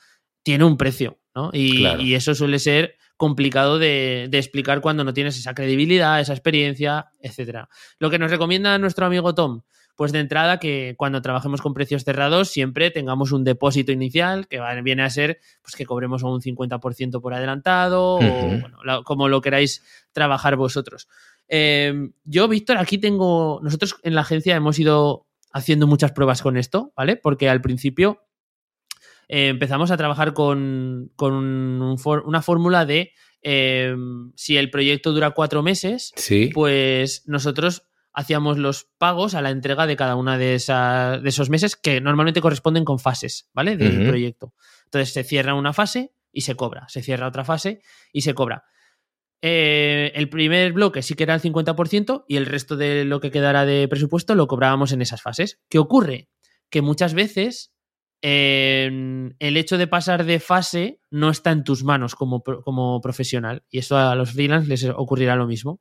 tiene 0.42 0.64
un 0.64 0.76
precio, 0.76 1.18
¿no? 1.34 1.50
Y, 1.52 1.78
Claro. 1.80 2.00
y 2.02 2.14
eso 2.14 2.34
suele 2.34 2.58
ser 2.58 2.96
complicado 3.16 3.78
de, 3.78 4.26
de 4.30 4.38
explicar 4.38 4.80
cuando 4.80 5.04
no 5.04 5.12
tienes 5.14 5.38
esa 5.38 5.54
credibilidad, 5.54 6.20
esa 6.20 6.32
experiencia, 6.32 7.06
etcétera. 7.20 7.68
Lo 7.98 8.10
que 8.10 8.18
nos 8.18 8.30
recomienda 8.30 8.76
nuestro 8.78 9.06
amigo 9.06 9.34
Tom, 9.34 9.62
pues 9.96 10.10
de 10.12 10.20
entrada 10.20 10.58
que 10.58 10.94
cuando 10.96 11.20
trabajemos 11.22 11.60
con 11.60 11.74
precios 11.74 12.04
cerrados 12.04 12.48
siempre 12.48 12.90
tengamos 12.90 13.30
un 13.32 13.44
depósito 13.44 13.92
inicial 13.92 14.48
que 14.48 14.60
viene 14.82 15.02
a 15.02 15.10
ser 15.10 15.38
pues 15.62 15.76
que 15.76 15.84
cobremos 15.86 16.22
un 16.22 16.40
50% 16.40 17.20
por 17.20 17.34
adelantado 17.34 18.14
o 18.14 18.18
Ujú. 18.18 18.60
bueno, 18.60 18.78
la- 18.84 19.02
como 19.02 19.28
lo 19.28 19.40
queráis 19.40 19.84
trabajar 20.12 20.56
vosotros. 20.56 21.08
Eh, 21.48 22.10
yo, 22.24 22.48
Víctor, 22.48 22.78
aquí 22.78 22.96
tengo, 22.98 23.60
nosotros 23.62 23.96
en 24.02 24.14
la 24.14 24.22
agencia 24.22 24.56
hemos 24.56 24.78
ido 24.78 25.26
haciendo 25.52 25.86
muchas 25.86 26.12
pruebas 26.12 26.40
con 26.40 26.56
esto, 26.56 26.92
¿vale? 26.96 27.16
Porque 27.16 27.50
al 27.50 27.60
principio 27.60 28.22
eh, 29.28 29.48
empezamos 29.48 29.90
a 29.90 29.96
trabajar 29.96 30.32
con, 30.34 31.10
con 31.16 31.34
un 31.34 31.98
for- 31.98 32.22
una 32.26 32.42
fórmula 32.42 32.86
de 32.86 33.12
eh, 33.42 33.94
si 34.36 34.56
el 34.56 34.70
proyecto 34.70 35.12
dura 35.12 35.32
cuatro 35.32 35.62
meses, 35.62 36.12
Sí. 36.16 36.50
pues 36.54 37.24
nosotros 37.26 37.82
hacíamos 38.12 38.58
los 38.58 38.88
pagos 38.98 39.34
a 39.34 39.42
la 39.42 39.50
entrega 39.50 39.86
de 39.86 39.96
cada 39.96 40.16
una 40.16 40.36
de, 40.38 40.54
esa- 40.54 41.18
de 41.18 41.28
esos 41.28 41.48
meses 41.50 41.76
que 41.76 42.00
normalmente 42.00 42.40
corresponden 42.40 42.84
con 42.84 42.98
fases, 42.98 43.48
¿vale? 43.54 43.76
Del 43.76 44.06
proyecto. 44.06 44.54
Entonces 44.84 45.12
se 45.12 45.24
cierra 45.24 45.54
una 45.54 45.72
fase 45.72 46.12
y 46.32 46.42
se 46.42 46.54
cobra, 46.54 46.86
se 46.88 47.02
cierra 47.02 47.26
otra 47.28 47.44
fase 47.44 47.80
y 48.12 48.22
se 48.22 48.34
cobra. 48.34 48.64
Eh, 49.44 50.12
el 50.14 50.28
primer 50.28 50.72
bloque 50.72 51.02
sí 51.02 51.14
que 51.14 51.24
era 51.24 51.34
el 51.34 51.40
50% 51.40 52.24
y 52.28 52.36
el 52.36 52.46
resto 52.46 52.76
de 52.76 53.04
lo 53.04 53.20
que 53.20 53.30
quedara 53.32 53.64
de 53.64 53.88
presupuesto 53.88 54.34
lo 54.34 54.46
cobrábamos 54.46 54.92
en 54.92 55.02
esas 55.02 55.20
fases. 55.22 55.60
¿Qué 55.68 55.78
ocurre? 55.78 56.28
Que 56.70 56.80
muchas 56.80 57.12
veces 57.14 57.72
eh, 58.22 59.30
el 59.40 59.56
hecho 59.56 59.78
de 59.78 59.86
pasar 59.88 60.24
de 60.24 60.38
fase 60.38 61.00
no 61.10 61.28
está 61.30 61.50
en 61.50 61.64
tus 61.64 61.82
manos 61.82 62.14
como, 62.14 62.42
como 62.42 63.00
profesional 63.00 63.64
y 63.68 63.78
eso 63.78 63.96
a 63.98 64.14
los 64.14 64.30
freelance 64.32 64.68
les 64.68 64.84
ocurrirá 64.84 65.34
lo 65.36 65.46
mismo. 65.48 65.80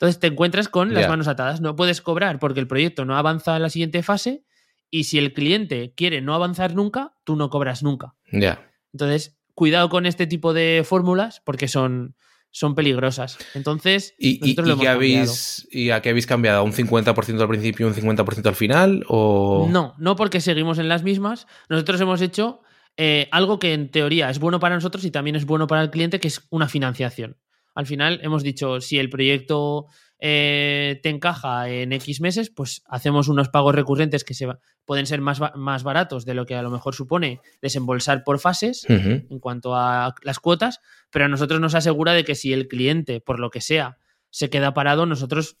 Entonces 0.00 0.18
te 0.18 0.28
encuentras 0.28 0.70
con 0.70 0.94
las 0.94 1.10
manos 1.10 1.28
atadas. 1.28 1.60
No 1.60 1.76
puedes 1.76 2.00
cobrar 2.00 2.38
porque 2.38 2.58
el 2.58 2.66
proyecto 2.66 3.04
no 3.04 3.18
avanza 3.18 3.54
a 3.54 3.58
la 3.58 3.68
siguiente 3.68 4.02
fase 4.02 4.46
y 4.88 5.04
si 5.04 5.18
el 5.18 5.34
cliente 5.34 5.92
quiere 5.94 6.22
no 6.22 6.34
avanzar 6.34 6.74
nunca, 6.74 7.12
tú 7.22 7.36
no 7.36 7.50
cobras 7.50 7.82
nunca. 7.82 8.14
Ya. 8.32 8.66
Entonces, 8.94 9.38
cuidado 9.52 9.90
con 9.90 10.06
este 10.06 10.26
tipo 10.26 10.54
de 10.54 10.84
fórmulas 10.86 11.42
porque 11.44 11.68
son, 11.68 12.16
son 12.50 12.74
peligrosas. 12.74 13.36
Entonces, 13.52 14.14
¿Y, 14.18 14.36
y, 14.36 14.40
nosotros 14.40 14.68
lo 14.68 14.74
y 14.74 14.78
qué 14.78 14.86
hemos 14.86 14.94
cambiado. 14.94 14.96
habéis, 14.96 15.68
¿Y 15.70 15.90
a 15.90 16.00
qué 16.00 16.08
habéis 16.08 16.26
cambiado? 16.26 16.60
¿A 16.60 16.62
un 16.62 16.72
50% 16.72 17.38
al 17.38 17.48
principio 17.48 17.86
y 17.86 17.90
un 17.90 17.94
50% 17.94 18.46
al 18.46 18.56
final? 18.56 19.04
¿O... 19.06 19.68
No, 19.70 19.94
no 19.98 20.16
porque 20.16 20.40
seguimos 20.40 20.78
en 20.78 20.88
las 20.88 21.02
mismas. 21.02 21.46
Nosotros 21.68 22.00
hemos 22.00 22.22
hecho 22.22 22.62
eh, 22.96 23.28
algo 23.32 23.58
que 23.58 23.74
en 23.74 23.90
teoría 23.90 24.30
es 24.30 24.38
bueno 24.38 24.60
para 24.60 24.76
nosotros 24.76 25.04
y 25.04 25.10
también 25.10 25.36
es 25.36 25.44
bueno 25.44 25.66
para 25.66 25.82
el 25.82 25.90
cliente, 25.90 26.20
que 26.20 26.28
es 26.28 26.46
una 26.48 26.68
financiación. 26.68 27.36
Al 27.74 27.86
final 27.86 28.20
hemos 28.22 28.42
dicho, 28.42 28.80
si 28.80 28.98
el 28.98 29.08
proyecto 29.10 29.86
eh, 30.18 31.00
te 31.02 31.08
encaja 31.08 31.68
en 31.70 31.92
X 31.92 32.20
meses, 32.20 32.50
pues 32.50 32.82
hacemos 32.86 33.28
unos 33.28 33.48
pagos 33.48 33.74
recurrentes 33.74 34.22
que 34.24 34.34
se 34.34 34.46
va- 34.46 34.58
pueden 34.84 35.06
ser 35.06 35.20
más, 35.20 35.40
más 35.54 35.82
baratos 35.82 36.24
de 36.26 36.34
lo 36.34 36.44
que 36.46 36.54
a 36.54 36.62
lo 36.62 36.70
mejor 36.70 36.94
supone 36.94 37.40
desembolsar 37.62 38.22
por 38.24 38.38
fases 38.38 38.84
en 39.30 39.38
cuanto 39.38 39.74
a 39.74 40.14
las 40.22 40.38
cuotas, 40.38 40.80
pero 41.10 41.24
a 41.24 41.28
nosotros 41.28 41.60
nos 41.60 41.74
asegura 41.74 42.12
de 42.12 42.24
que 42.24 42.34
si 42.34 42.52
el 42.52 42.68
cliente, 42.68 43.20
por 43.20 43.38
lo 43.40 43.50
que 43.50 43.60
sea, 43.60 43.96
se 44.30 44.50
queda 44.50 44.74
parado, 44.74 45.06
nosotros 45.06 45.56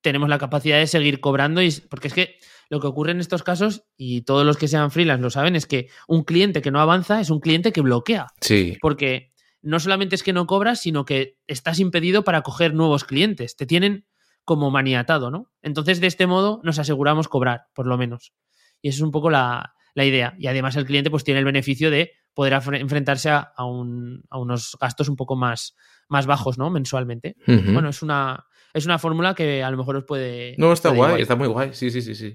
tenemos 0.00 0.28
la 0.28 0.38
capacidad 0.38 0.78
de 0.78 0.86
seguir 0.86 1.20
cobrando 1.20 1.60
y 1.60 1.70
porque 1.90 2.08
es 2.08 2.14
que 2.14 2.36
lo 2.70 2.80
que 2.80 2.86
ocurre 2.86 3.10
en 3.12 3.20
estos 3.20 3.42
casos 3.42 3.82
y 3.96 4.22
todos 4.22 4.46
los 4.46 4.56
que 4.56 4.68
sean 4.68 4.90
freelance 4.90 5.22
lo 5.22 5.30
saben 5.30 5.56
es 5.56 5.66
que 5.66 5.88
un 6.06 6.22
cliente 6.22 6.62
que 6.62 6.70
no 6.70 6.80
avanza 6.80 7.20
es 7.20 7.30
un 7.30 7.40
cliente 7.40 7.72
que 7.72 7.80
bloquea 7.80 8.28
Sí. 8.40 8.78
porque 8.80 9.32
no 9.62 9.80
solamente 9.80 10.14
es 10.14 10.22
que 10.22 10.32
no 10.32 10.46
cobras 10.46 10.80
sino 10.80 11.04
que 11.04 11.36
estás 11.46 11.78
impedido 11.80 12.24
para 12.24 12.42
coger 12.42 12.74
nuevos 12.74 13.04
clientes 13.04 13.56
te 13.56 13.66
tienen 13.66 14.06
como 14.44 14.70
maniatado 14.70 15.30
no 15.30 15.50
entonces 15.62 16.00
de 16.00 16.06
este 16.06 16.26
modo 16.26 16.60
nos 16.64 16.78
aseguramos 16.78 17.28
cobrar 17.28 17.66
por 17.74 17.86
lo 17.86 17.98
menos 17.98 18.32
y 18.80 18.88
eso 18.88 18.96
es 18.98 19.02
un 19.02 19.10
poco 19.10 19.30
la, 19.30 19.74
la 19.94 20.04
idea 20.04 20.34
y 20.38 20.46
además 20.46 20.76
el 20.76 20.86
cliente 20.86 21.10
pues 21.10 21.24
tiene 21.24 21.40
el 21.40 21.44
beneficio 21.46 21.90
de 21.90 22.12
poder 22.34 22.52
enfrentarse 22.74 23.30
a, 23.30 23.52
a 23.56 23.64
un- 23.64 24.22
a 24.30 24.38
unos 24.38 24.76
gastos 24.80 25.08
un 25.08 25.16
poco 25.16 25.34
más 25.36 25.74
más 26.08 26.26
bajos 26.26 26.56
no 26.58 26.70
mensualmente 26.70 27.34
bueno 27.46 27.88
es 27.88 28.00
una 28.02 28.46
es 28.74 28.86
una 28.86 28.98
fórmula 28.98 29.34
que 29.34 29.62
a 29.64 29.70
lo 29.70 29.76
mejor 29.76 29.96
os 29.96 30.04
puede 30.04 30.54
no, 30.58 30.72
está 30.72 30.90
puede 30.90 31.10
guay, 31.12 31.22
está 31.22 31.34
muy 31.36 31.48
guay. 31.48 31.70
Sí, 31.74 31.90
sí, 31.90 32.00
sí, 32.02 32.14
sí. 32.14 32.34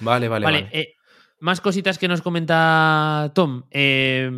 Vale, 0.00 0.28
vale, 0.28 0.44
Vale, 0.44 0.62
vale. 0.62 0.70
eh, 0.78 0.94
más 1.40 1.60
cositas 1.60 1.98
que 1.98 2.08
nos 2.08 2.20
comenta 2.22 3.30
Tom. 3.34 3.62
Eh, 3.70 4.30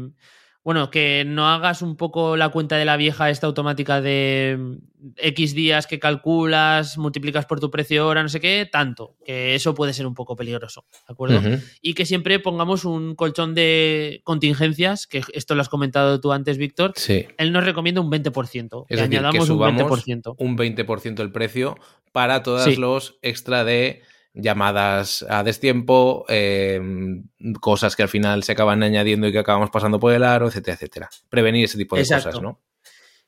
bueno, 0.64 0.90
que 0.90 1.24
no 1.26 1.48
hagas 1.48 1.82
un 1.82 1.96
poco 1.96 2.36
la 2.36 2.50
cuenta 2.50 2.76
de 2.76 2.84
la 2.84 2.96
vieja 2.96 3.30
esta 3.30 3.48
automática 3.48 4.00
de 4.00 4.56
mm, 4.58 4.76
X 5.16 5.54
días 5.54 5.88
que 5.88 5.98
calculas, 5.98 6.96
multiplicas 6.98 7.46
por 7.46 7.58
tu 7.58 7.70
precio 7.70 8.06
hora, 8.06 8.22
no 8.22 8.28
sé 8.28 8.38
qué, 8.38 8.68
tanto, 8.70 9.16
que 9.24 9.54
eso 9.56 9.74
puede 9.74 9.92
ser 9.92 10.06
un 10.06 10.14
poco 10.14 10.36
peligroso, 10.36 10.84
¿de 11.08 11.12
acuerdo? 11.12 11.40
Y 11.80 11.94
que 11.94 12.06
siempre 12.06 12.38
pongamos 12.38 12.84
un 12.84 13.16
colchón 13.16 13.54
de 13.56 14.20
contingencias, 14.22 15.06
que 15.08 15.22
esto 15.34 15.54
lo 15.56 15.62
has 15.62 15.68
comentado 15.68 16.20
tú 16.20 16.32
antes, 16.32 16.58
Víctor. 16.58 16.92
Sí. 16.94 17.26
Él 17.38 17.50
nos 17.52 17.64
recomienda 17.64 18.00
un 18.00 18.10
20%, 18.10 18.86
que 18.86 18.94
Es 18.94 19.00
que 19.00 19.04
añadamos 19.04 19.40
un 19.40 19.46
subamos 19.46 19.82
20%. 20.06 20.36
un 20.38 20.56
20% 20.56 21.20
el 21.20 21.32
precio 21.32 21.76
para 22.12 22.42
todos 22.44 22.62
Sí. 22.64 22.76
los 22.76 23.18
extra 23.22 23.64
de 23.64 24.02
llamadas 24.35 25.24
a 25.28 25.43
destiempo, 25.43 26.24
eh, 26.28 26.80
cosas 27.61 27.97
que 27.97 28.03
al 28.03 28.09
final 28.09 28.43
se 28.43 28.53
acaban 28.53 28.83
añadiendo 28.83 29.26
y 29.28 29.33
que 29.33 29.39
acabamos 29.39 29.70
pasando 29.70 30.01
por 30.01 30.12
el 30.12 30.22
aro, 30.24 30.49
etcétera, 30.49 30.74
etcétera. 30.76 31.11
Prevenir 31.28 31.64
ese 31.66 31.76
tipo 31.78 31.97
de 31.97 32.03
Exacto. 32.03 32.28
cosas, 32.30 32.43
¿no? 32.43 32.61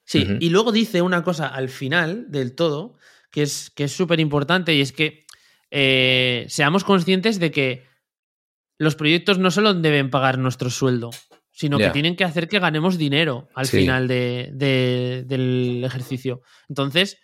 Sí, 0.05 0.27
y 0.41 0.51
luego 0.51 0.71
dice 0.73 1.01
una 1.03 1.23
cosa 1.23 1.47
al 1.49 1.69
final 1.71 2.31
del 2.31 2.55
todo 2.55 2.97
que 3.31 3.43
es 3.43 3.71
que 3.71 3.85
es 3.85 3.93
súper 3.93 4.21
importante 4.21 4.75
y 4.75 4.81
es 4.81 4.93
que 4.93 5.25
eh, 5.71 6.45
seamos 6.49 6.85
conscientes 6.85 7.41
de 7.41 7.51
que 7.51 7.85
los 8.79 8.95
proyectos 8.97 9.39
no 9.39 9.51
solo 9.51 9.73
deben 9.75 10.11
pagar 10.11 10.39
nuestro 10.39 10.69
sueldo, 10.71 11.11
sino 11.51 11.79
que 11.79 11.91
tienen 11.91 12.17
que 12.17 12.25
hacer 12.25 12.49
que 12.49 12.59
ganemos 12.59 12.99
dinero 12.99 13.49
al 13.55 13.67
Sí. 13.67 13.79
final 13.79 14.09
de- 14.09 14.51
de- 14.53 15.25
del 15.27 15.83
ejercicio. 15.85 16.43
Entonces, 16.69 17.19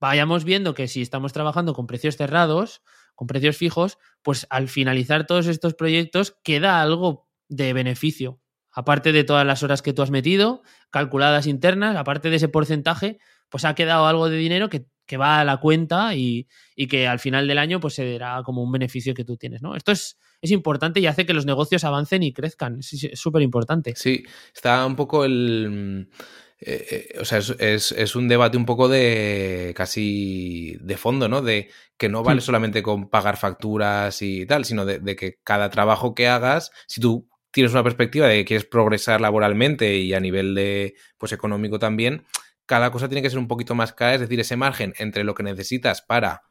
vayamos 0.00 0.44
viendo 0.44 0.72
que 0.74 0.88
si 0.88 1.02
estamos 1.02 1.32
trabajando 1.32 1.74
con 1.74 1.86
precios 1.86 2.16
cerrados, 2.16 2.80
con 3.20 3.26
precios 3.26 3.58
fijos, 3.58 3.98
pues 4.22 4.46
al 4.48 4.68
finalizar 4.68 5.26
todos 5.26 5.46
estos 5.46 5.74
proyectos 5.74 6.38
queda 6.42 6.80
algo 6.80 7.28
de 7.50 7.74
beneficio. 7.74 8.40
Aparte 8.72 9.12
de 9.12 9.24
todas 9.24 9.46
las 9.46 9.62
horas 9.62 9.82
que 9.82 9.92
tú 9.92 10.00
has 10.00 10.10
metido, 10.10 10.62
calculadas 10.88 11.46
internas, 11.46 11.96
aparte 11.96 12.30
de 12.30 12.36
ese 12.36 12.48
porcentaje, 12.48 13.18
pues 13.50 13.66
ha 13.66 13.74
quedado 13.74 14.06
algo 14.06 14.30
de 14.30 14.38
dinero 14.38 14.70
que, 14.70 14.86
va 15.18 15.38
a 15.38 15.44
la 15.44 15.58
cuenta 15.58 16.14
y, 16.14 16.48
que 16.88 17.06
al 17.06 17.18
final 17.18 17.46
del 17.46 17.58
año 17.58 17.78
pues 17.78 17.92
se 17.92 18.10
dará 18.10 18.42
como 18.42 18.62
un 18.62 18.72
beneficio 18.72 19.12
que 19.12 19.26
tú 19.26 19.36
tienes, 19.36 19.60
¿no? 19.60 19.76
Esto 19.76 19.92
es, 19.92 20.16
es 20.40 20.50
importante 20.50 20.98
y 21.00 21.06
hace 21.06 21.26
que 21.26 21.34
los 21.34 21.44
negocios 21.44 21.84
avancen 21.84 22.22
y 22.22 22.32
crezcan. 22.32 22.78
Es 22.78 23.20
súper 23.20 23.42
importante. 23.42 23.92
Sí, 23.96 24.24
está 24.54 24.86
un 24.86 24.96
poco 24.96 25.26
el... 25.26 26.08
Eh, 26.62 27.08
eh, 27.14 27.18
o 27.18 27.24
sea, 27.24 27.38
es, 27.38 28.16
un 28.16 28.28
debate 28.28 28.58
un 28.58 28.66
poco 28.66 28.88
de 28.88 29.72
casi 29.74 30.76
de 30.80 30.96
fondo, 30.98 31.28
¿no? 31.28 31.40
De 31.40 31.70
que 31.96 32.08
no 32.08 32.22
vale 32.22 32.40
hmm. 32.40 32.44
solamente 32.44 32.82
con 32.82 33.08
pagar 33.08 33.38
facturas 33.38 34.20
y 34.20 34.44
tal, 34.46 34.64
sino 34.64 34.84
de, 34.84 34.98
de, 34.98 35.16
que 35.16 35.38
cada 35.42 35.70
trabajo 35.70 36.14
que 36.14 36.28
hagas, 36.28 36.70
si 36.86 37.00
tú 37.00 37.28
tienes 37.50 37.72
una 37.72 37.82
perspectiva 37.82 38.28
de 38.28 38.36
que 38.38 38.44
quieres 38.44 38.66
progresar 38.66 39.20
laboralmente 39.20 39.96
y 39.96 40.12
a 40.12 40.20
nivel 40.20 40.54
de 40.54 40.94
pues 41.18 41.32
económico 41.32 41.78
también, 41.78 42.24
cada 42.66 42.92
cosa 42.92 43.08
tiene 43.08 43.22
que 43.22 43.30
ser 43.30 43.38
un 43.38 43.48
poquito 43.48 43.74
más 43.74 43.92
cara, 43.92 44.14
es 44.14 44.20
decir, 44.20 44.38
ese 44.38 44.56
margen 44.56 44.94
entre 44.98 45.24
lo 45.24 45.34
que 45.34 45.42
necesitas 45.42 46.02
para 46.02 46.42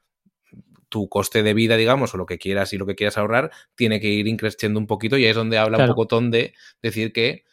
tu 0.90 1.08
coste 1.08 1.44
de 1.44 1.54
vida, 1.54 1.78
digamos, 1.78 2.14
o 2.14 2.18
lo 2.18 2.26
que 2.26 2.40
quieras 2.40 2.74
y 2.74 2.78
lo 2.78 2.86
que 2.86 2.96
quieras 2.96 3.18
ahorrar, 3.18 3.52
tiene 3.76 4.00
que 4.00 4.08
ir 4.08 4.28
increciendo 4.28 4.80
un 4.80 4.88
poquito 4.88 5.18
y 5.18 5.24
ahí 5.24 5.30
es 5.30 5.36
donde 5.36 5.58
habla 5.58 5.78
un 5.78 5.96
poco 5.96 6.20
de 6.22 6.54
decir 6.82 7.14
que 7.14 7.46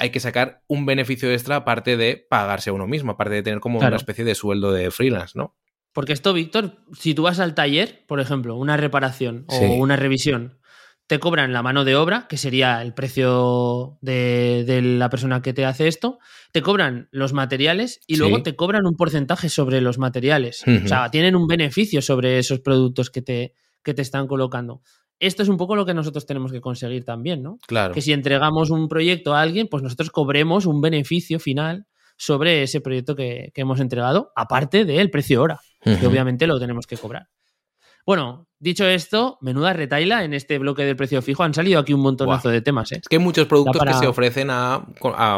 hay 0.00 0.10
que 0.10 0.18
sacar 0.18 0.62
un 0.66 0.86
beneficio 0.86 1.30
extra 1.30 1.56
aparte 1.56 1.98
de 1.98 2.16
pagarse 2.16 2.70
a 2.70 2.72
uno 2.72 2.86
mismo, 2.86 3.12
aparte 3.12 3.34
de 3.34 3.42
tener 3.42 3.60
como 3.60 3.78
una 3.78 3.94
especie 3.94 4.24
de 4.24 4.34
sueldo 4.34 4.72
de 4.72 4.90
freelance, 4.90 5.38
¿no? 5.38 5.54
Porque 5.92 6.14
esto, 6.14 6.32
Víctor, 6.32 6.78
si 6.92 7.14
tú 7.14 7.22
vas 7.22 7.38
al 7.38 7.54
taller, 7.54 8.04
por 8.06 8.20
ejemplo, 8.20 8.56
una 8.56 8.76
reparación 8.76 9.44
o 9.48 9.74
una 9.74 9.96
revisión, 9.96 10.58
te 11.06 11.18
cobran 11.18 11.52
la 11.52 11.62
mano 11.62 11.84
de 11.84 11.96
obra, 11.96 12.28
que 12.28 12.38
sería 12.38 12.80
el 12.80 12.94
precio 12.94 13.98
de, 14.00 14.80
la 14.82 15.10
persona 15.10 15.42
que 15.42 15.52
te 15.52 15.66
hace 15.66 15.86
esto, 15.86 16.18
te 16.52 16.62
cobran 16.62 17.08
los 17.10 17.32
materiales 17.32 18.00
y 18.06 18.16
luego 18.16 18.42
te 18.42 18.56
cobran 18.56 18.86
un 18.86 18.96
porcentaje 18.96 19.48
sobre 19.48 19.80
los 19.80 19.98
materiales. 19.98 20.62
O 20.66 20.88
sea, 20.88 21.10
tienen 21.10 21.36
un 21.36 21.46
beneficio 21.46 22.00
sobre 22.00 22.38
esos 22.38 22.60
productos 22.60 23.10
que 23.10 23.22
te, 23.22 23.54
que 23.82 23.92
te 23.92 24.02
están 24.02 24.26
colocando. 24.26 24.82
Esto 25.20 25.42
es 25.42 25.48
un 25.48 25.58
poco 25.58 25.76
lo 25.76 25.86
que 25.86 25.94
nosotros 25.94 26.26
tenemos 26.26 26.50
que 26.50 26.60
conseguir 26.60 27.04
también, 27.04 27.42
¿no? 27.42 27.58
Claro. 27.66 27.94
Que 27.94 28.00
si 28.00 28.12
entregamos 28.12 28.70
un 28.70 28.88
proyecto 28.88 29.34
a 29.34 29.42
alguien, 29.42 29.68
pues 29.68 29.82
nosotros 29.82 30.10
cobremos 30.10 30.66
un 30.66 30.80
beneficio 30.80 31.38
final 31.38 31.86
sobre 32.16 32.62
ese 32.62 32.80
proyecto 32.80 33.14
que, 33.14 33.52
hemos 33.54 33.80
entregado, 33.80 34.32
aparte 34.34 34.84
del 34.84 35.10
precio 35.10 35.42
hora, 35.42 35.60
que 35.82 36.06
obviamente 36.06 36.46
lo 36.46 36.58
tenemos 36.58 36.86
que 36.86 36.96
cobrar. 36.96 37.28
Bueno, 38.06 38.46
dicho 38.58 38.86
esto, 38.86 39.38
menuda 39.40 39.72
retaila 39.72 40.24
en 40.24 40.34
este 40.34 40.58
bloque 40.58 40.84
del 40.84 40.96
precio 40.96 41.22
fijo. 41.22 41.42
Han 41.42 41.54
salido 41.54 41.80
aquí 41.80 41.92
un 41.92 42.00
montonazo 42.00 42.48
de 42.48 42.60
temas. 42.60 42.92
¿eh? 42.92 42.98
Es 43.02 43.08
que 43.08 43.16
hay 43.16 43.22
muchos 43.22 43.46
productos 43.46 43.82
que 43.82 43.94
se 43.94 44.06
ofrecen 44.06 44.48
a, 44.50 44.86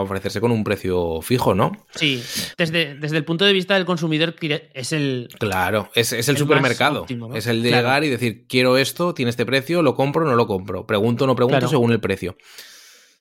ofrecerse 0.01 0.41
con 0.41 0.53
un 0.53 0.65
precio 0.65 1.21
fijo, 1.23 1.55
¿no? 1.55 1.73
Sí, 1.95 2.23
desde, 2.59 2.95
desde 2.97 3.17
el 3.17 3.25
punto 3.25 3.45
de 3.45 3.53
vista 3.53 3.75
del 3.75 3.85
consumidor 3.85 4.35
es 4.75 4.93
el... 4.93 5.29
Claro, 5.39 5.91
es, 5.95 6.13
el, 6.13 6.37
supermercado. 6.37 7.07
Es 7.35 7.47
el 7.47 7.63
de 7.63 7.71
llegar 7.71 8.05
y 8.05 8.09
decir, 8.09 8.47
quiero 8.49 8.77
esto, 8.77 9.15
tiene 9.15 9.31
este 9.31 9.47
precio, 9.47 9.83
lo 9.83 9.95
compro 9.95 10.25
o 10.25 10.29
no 10.29 10.35
lo 10.35 10.47
compro. 10.47 10.87
Pregunto 10.87 11.25
o 11.25 11.27
no 11.27 11.37
pregunto 11.37 11.69
según 11.69 11.93
el 11.93 12.01
precio. 12.01 12.37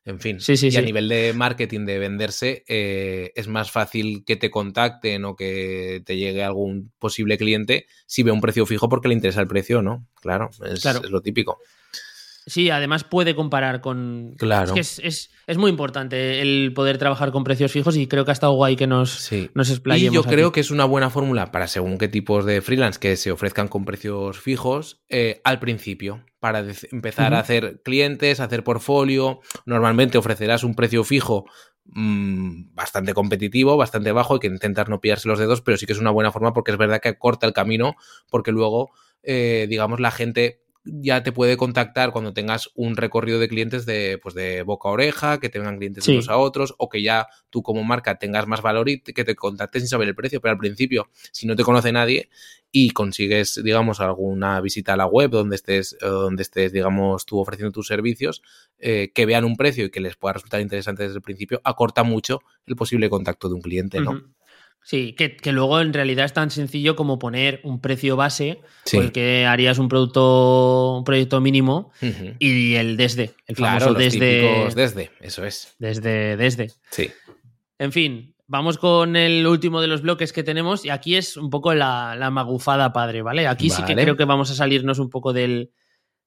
En 0.04 0.20
fin, 0.20 0.40
sí, 0.40 0.58
sí, 0.58 0.70
y 0.70 0.78
a 0.78 0.82
nivel 0.82 1.08
de 1.08 1.32
marketing, 1.34 1.86
de 1.86 2.00
venderse, 2.00 2.64
eh, 2.68 3.32
es 3.36 3.48
más 3.48 3.70
fácil 3.70 4.24
que 4.26 4.36
te 4.36 4.50
contacten 4.50 5.26
o 5.26 5.36
que 5.36 6.02
te 6.04 6.18
llegue 6.18 6.44
algún 6.44 6.92
posible 6.98 7.38
cliente 7.38 7.86
si 8.08 8.24
ve 8.24 8.32
un 8.32 8.42
precio 8.42 8.66
fijo 8.66 8.90
porque 8.90 9.10
le 9.10 9.14
interesa 9.14 9.42
el 9.42 9.48
precio, 9.48 9.84
¿no? 9.84 10.08
Claro, 10.20 10.50
es, 10.66 10.84
lo 11.08 11.22
típico. 11.22 11.60
Sí, 12.48 12.72
además 12.72 13.04
puede 13.04 13.36
comparar 13.36 13.82
con. 13.82 14.34
Claro. 14.38 14.74
Es, 14.76 15.00
es, 15.00 15.30
es, 15.46 15.58
muy 15.58 15.70
importante 15.70 16.42
el 16.42 16.74
poder 16.74 16.98
trabajar 16.98 17.32
con 17.32 17.44
precios 17.44 17.72
fijos 17.72 17.96
y 17.98 18.08
creo 18.08 18.26
que 18.26 18.32
ha 18.32 18.34
estado 18.34 18.54
guay 18.54 18.76
que 18.76 18.88
nos, 18.88 19.30
nos 19.54 19.70
explayemos. 19.70 20.14
Y 20.14 20.16
yo 20.16 20.24
creo 20.24 20.52
que 20.52 20.60
es 20.60 20.72
una 20.72 20.86
buena 20.86 21.12
fórmula 21.12 21.52
para 21.52 21.68
según 21.68 22.00
qué 22.00 22.08
tipos 22.08 22.46
de 22.46 22.62
freelance 22.62 23.00
que 23.00 23.16
se 23.16 23.32
ofrezcan 23.32 23.68
con 23.68 23.86
precios 23.86 24.40
fijos 24.40 25.04
eh, 25.08 25.40
al 25.44 25.60
principio 25.60 26.26
para 26.40 26.66
empezar 26.92 27.36
a 27.36 27.40
hacer 27.40 27.82
clientes, 27.84 28.40
hacer 28.40 28.64
portfolio. 28.64 29.42
Normalmente 29.68 30.18
ofrecerás 30.18 30.64
un 30.64 30.74
precio 30.74 31.04
fijo 31.04 31.46
mm, 31.86 32.74
bastante 32.74 33.14
competitivo, 33.14 33.78
bastante 33.78 34.12
bajo, 34.12 34.34
hay 34.34 34.40
que 34.40 34.48
intentar 34.48 34.90
no 34.90 35.00
pillarse 35.00 35.28
los 35.28 35.38
dedos, 35.38 35.62
pero 35.62 35.78
sí 35.78 35.86
que 35.86 35.94
es 35.94 36.00
una 36.00 36.10
buena 36.10 36.32
forma 36.32 36.54
porque 36.54 36.72
es 36.72 36.78
verdad 36.78 37.00
que 37.00 37.20
corta 37.20 37.46
el 37.46 37.54
camino, 37.54 37.96
porque 38.32 38.52
luego, 38.52 38.90
eh, 39.22 39.68
digamos, 39.70 40.00
la 40.00 40.10
gente 40.10 40.64
ya 40.84 41.22
te 41.24 41.32
puede 41.32 41.58
contactar 41.58 42.12
cuando 42.12 42.34
tengas 42.34 42.70
un 42.74 42.96
recorrido 42.96 43.40
de 43.40 43.48
clientes 43.48 43.86
de, 43.86 44.20
pues 44.22 44.34
de 44.34 44.64
boca 44.64 44.90
a 44.90 44.92
oreja, 44.92 45.40
que 45.40 45.50
tengan 45.50 45.78
clientes 45.78 46.06
de 46.06 46.14
unos 46.14 46.30
a 46.30 46.38
otros, 46.38 46.74
o 46.78 46.90
que 46.90 47.02
ya 47.04 47.28
tú 47.50 47.62
como 47.62 47.84
marca 47.84 48.18
tengas 48.18 48.48
más 48.48 48.62
valor 48.62 48.90
y 48.90 49.02
que 49.02 49.24
te 49.24 49.36
contacten 49.36 49.82
sin 49.82 49.90
saber 49.90 50.08
el 50.08 50.16
precio. 50.16 50.42
Pero 50.42 50.54
al 50.54 50.58
principio, 50.58 51.10
si 51.32 51.46
no 51.46 51.56
te 51.56 51.64
conoce 51.64 51.92
nadie 51.92 52.30
y 52.72 52.92
consigues, 52.92 53.62
digamos, 53.64 54.00
alguna 54.00 54.60
visita 54.62 54.94
a 54.94 54.98
la 54.98 55.06
web 55.06 55.30
donde 55.30 55.56
estés, 55.56 55.98
donde 56.02 56.42
estés, 56.42 56.72
digamos, 56.72 57.26
tú 57.26 57.40
ofreciendo 57.40 57.72
tus 57.72 57.88
servicios, 57.88 58.42
eh, 58.80 59.12
que 59.14 59.26
vean 59.26 59.46
un 59.46 59.58
precio 59.58 59.86
y 59.86 59.92
que 59.92 60.00
les 60.00 60.16
pueda 60.16 60.34
resultar 60.34 60.62
interesante 60.62 61.04
desde 61.04 61.18
el 61.18 61.22
principio, 61.22 61.62
acorta 61.64 62.04
mucho 62.04 62.42
el 62.66 62.76
posible 62.76 63.10
contacto 63.10 63.50
de 63.50 63.56
un 63.56 63.62
cliente, 63.62 64.00
¿no? 64.00 64.24
Sí, 64.84 65.14
que, 65.14 65.38
luego 65.52 65.80
en 65.80 65.94
realidad 65.94 66.26
es 66.26 66.34
tan 66.34 66.50
sencillo 66.50 66.96
como 66.96 67.20
poner 67.20 67.62
un 67.64 67.80
precio 67.80 68.16
base 68.16 68.62
por 68.92 69.04
el 69.04 69.12
que 69.12 69.46
harías 69.46 69.78
un 69.78 69.88
producto, 69.88 70.98
un 70.98 71.04
proyecto 71.04 71.40
mínimo 71.40 71.92
y 72.40 72.76
el 72.76 72.98
desde, 72.98 73.36
el 73.48 73.56
claro, 73.56 73.94
desde. 73.94 74.70
desde, 74.76 75.12
eso 75.22 75.46
es. 75.46 75.76
Desde, 75.78 76.36
desde. 76.36 76.72
Sí. 76.90 77.12
En 77.78 77.92
fin, 77.92 78.36
vamos 78.48 78.78
con 78.78 79.16
el 79.16 79.48
último 79.48 79.82
de 79.82 79.88
los 79.88 80.02
bloques 80.02 80.34
que 80.34 80.44
tenemos 80.44 80.84
y 80.84 80.90
aquí 80.90 81.16
es 81.16 81.38
un 81.38 81.50
poco 81.50 81.74
la, 81.74 82.30
magufada 82.32 82.92
padre, 82.92 83.22
¿vale? 83.22 83.48
Aquí 83.48 83.70
sí 83.70 83.84
que 83.84 83.96
creo 83.96 84.18
que 84.18 84.26
vamos 84.26 84.52
a 84.52 84.56
salirnos 84.56 85.00
un 85.00 85.10
poco 85.10 85.32
del, 85.32 85.72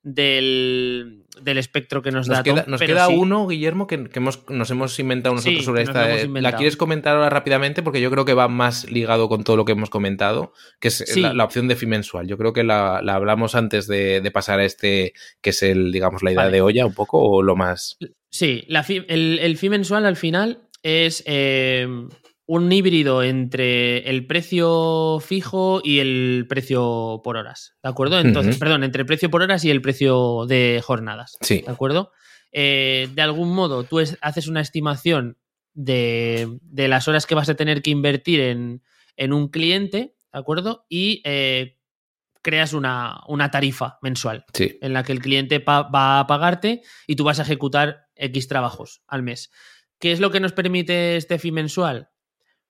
del, 0.04 1.24
espectro 1.44 2.02
que 2.02 2.10
nos, 2.12 2.28
da. 2.28 2.42
Queda, 2.42 2.64
nos 2.68 2.80
queda 2.80 3.08
uno, 3.08 3.46
Guillermo, 3.48 3.86
que, 3.86 3.96
nos 3.96 4.70
hemos 4.70 4.98
inventado 4.98 5.34
nosotros 5.34 5.64
sobre 5.64 5.82
esta. 5.82 6.14
Eh, 6.14 6.28
¿La 6.28 6.56
quieres 6.56 6.76
comentar 6.76 7.16
ahora 7.16 7.30
rápidamente? 7.30 7.82
Porque 7.82 8.00
yo 8.00 8.10
creo 8.10 8.24
que 8.24 8.34
va 8.34 8.46
más 8.46 8.88
ligado 8.90 9.28
con 9.28 9.42
todo 9.42 9.56
lo 9.56 9.64
que 9.64 9.72
hemos 9.72 9.90
comentado, 9.90 10.52
que 10.78 10.88
es 10.88 11.16
la, 11.16 11.44
opción 11.44 11.66
de 11.66 11.76
FI 11.76 11.86
mensual. 11.86 12.28
Yo 12.28 12.36
creo 12.36 12.52
que 12.52 12.62
la, 12.62 12.98
hablamos 12.98 13.54
antes 13.54 13.88
de, 13.88 14.30
pasar 14.32 14.60
a 14.60 14.64
este, 14.64 15.14
que 15.40 15.50
es 15.50 15.62
el, 15.62 15.90
digamos, 15.90 16.22
la 16.22 16.32
idea 16.32 16.50
de 16.50 16.60
olla, 16.60 16.86
un 16.86 16.94
poco, 16.94 17.18
o 17.18 17.42
lo 17.42 17.56
más. 17.56 17.96
Sí, 18.30 18.64
la 18.68 18.84
el, 18.88 19.38
el 19.40 19.56
FI 19.56 19.70
mensual 19.70 20.06
al 20.06 20.16
final 20.16 20.68
es. 20.82 21.22
Eh, 21.26 21.88
un 22.46 22.70
híbrido 22.70 23.22
entre 23.22 24.08
el 24.10 24.26
precio 24.26 25.18
fijo 25.20 25.80
y 25.82 26.00
el 26.00 26.46
precio 26.48 27.20
por 27.24 27.36
horas, 27.36 27.76
¿de 27.82 27.88
acuerdo? 27.88 28.20
Entonces, 28.20 28.58
perdón, 28.58 28.84
entre 28.84 29.00
el 29.00 29.06
precio 29.06 29.30
por 29.30 29.42
horas 29.42 29.64
y 29.64 29.70
el 29.70 29.80
precio 29.80 30.44
de 30.46 30.82
jornadas, 30.84 31.38
sí. 31.40 31.62
¿de 31.62 31.70
acuerdo? 31.70 32.12
Eh, 32.52 33.08
de 33.14 33.22
algún 33.22 33.54
modo, 33.54 33.84
tú 33.84 33.98
haces 33.98 34.46
una 34.46 34.60
estimación 34.60 35.38
de, 35.72 36.58
las 36.70 37.08
horas 37.08 37.26
que 37.26 37.34
vas 37.34 37.48
a 37.48 37.54
tener 37.54 37.82
que 37.82 37.90
invertir 37.90 38.40
en, 38.40 39.32
un 39.32 39.48
cliente, 39.48 40.14
¿de 40.32 40.38
acuerdo? 40.38 40.84
Y 40.88 41.22
eh, 41.24 41.78
creas 42.42 42.74
una, 42.74 43.24
tarifa 43.50 43.98
mensual 44.02 44.44
en 44.58 44.92
la 44.92 45.02
que 45.02 45.12
el 45.12 45.20
cliente 45.20 45.58
va 45.60 46.20
a 46.20 46.26
pagarte 46.26 46.82
y 47.06 47.16
tú 47.16 47.24
vas 47.24 47.40
a 47.40 47.42
ejecutar 47.42 48.06
X 48.16 48.48
trabajos 48.48 49.02
al 49.08 49.22
mes. 49.22 49.50
¿Qué 49.98 50.12
es 50.12 50.20
lo 50.20 50.30
que 50.30 50.40
nos 50.40 50.52
permite 50.52 51.16
este 51.16 51.38
fee 51.38 51.50
mensual? 51.50 52.10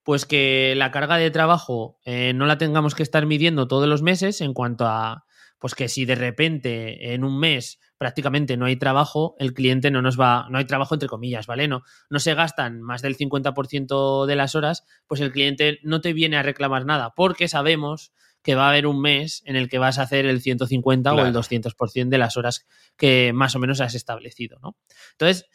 Pues 0.05 0.27
que 0.27 0.75
la 0.77 0.91
carga 0.91 1.17
de 1.17 1.31
trabajo 1.31 1.99
eh, 2.05 2.33
no 2.35 2.47
la 2.47 2.59
tengamos 2.59 2.95
que 2.95 3.03
estar 3.03 3.27
midiendo 3.27 3.67
todos 3.67 3.89
los 3.89 4.03
meses 4.03 4.41
en 4.43 4.53
cuanto 4.53 4.87
a, 4.87 5.25
pues 5.59 5.75
que 5.75 5.89
si 5.89 6.05
de 6.05 6.15
repente 6.15 7.15
en 7.15 7.25
un 7.25 7.41
mes 7.41 7.81
prácticamente 7.97 8.59
no 8.59 8.67
hay 8.67 8.77
trabajo, 8.77 9.35
el 9.39 9.55
cliente 9.55 9.91
no 9.91 10.03
nos 10.03 10.21
va, 10.21 10.47
no 10.51 10.59
hay 10.59 10.67
trabajo 10.67 10.95
entre 10.95 11.09
comillas, 11.09 11.47
¿vale? 11.47 11.69
No, 11.69 11.83
no 12.11 12.19
se 12.19 12.35
gastan 12.35 12.83
más 12.83 13.01
del 13.01 13.17
50% 13.17 14.27
de 14.27 14.37
las 14.37 14.55
horas, 14.55 14.85
pues 15.07 15.23
el 15.23 15.33
cliente 15.33 15.79
no 15.83 16.03
te 16.03 16.13
viene 16.13 16.37
a 16.37 16.43
reclamar 16.43 16.85
nada, 16.85 17.15
porque 17.17 17.49
sabemos 17.49 18.13
que 18.43 18.55
va 18.55 18.67
a 18.67 18.69
haber 18.69 18.87
un 18.87 19.01
mes 19.01 19.43
en 19.47 19.57
el 19.57 19.71
que 19.71 19.79
vas 19.79 19.99
a 19.99 20.03
hacer 20.03 20.27
el 20.27 20.43
150 20.43 21.15
o 21.15 21.25
el 21.25 21.33
200% 21.33 22.09
de 22.11 22.19
las 22.19 22.37
horas 22.37 22.67
que 22.99 23.33
más 23.33 23.57
o 23.57 23.59
menos 23.59 23.81
has 23.81 23.95
establecido, 23.95 24.59
¿no? 24.61 24.77
Entonces, 25.13 25.47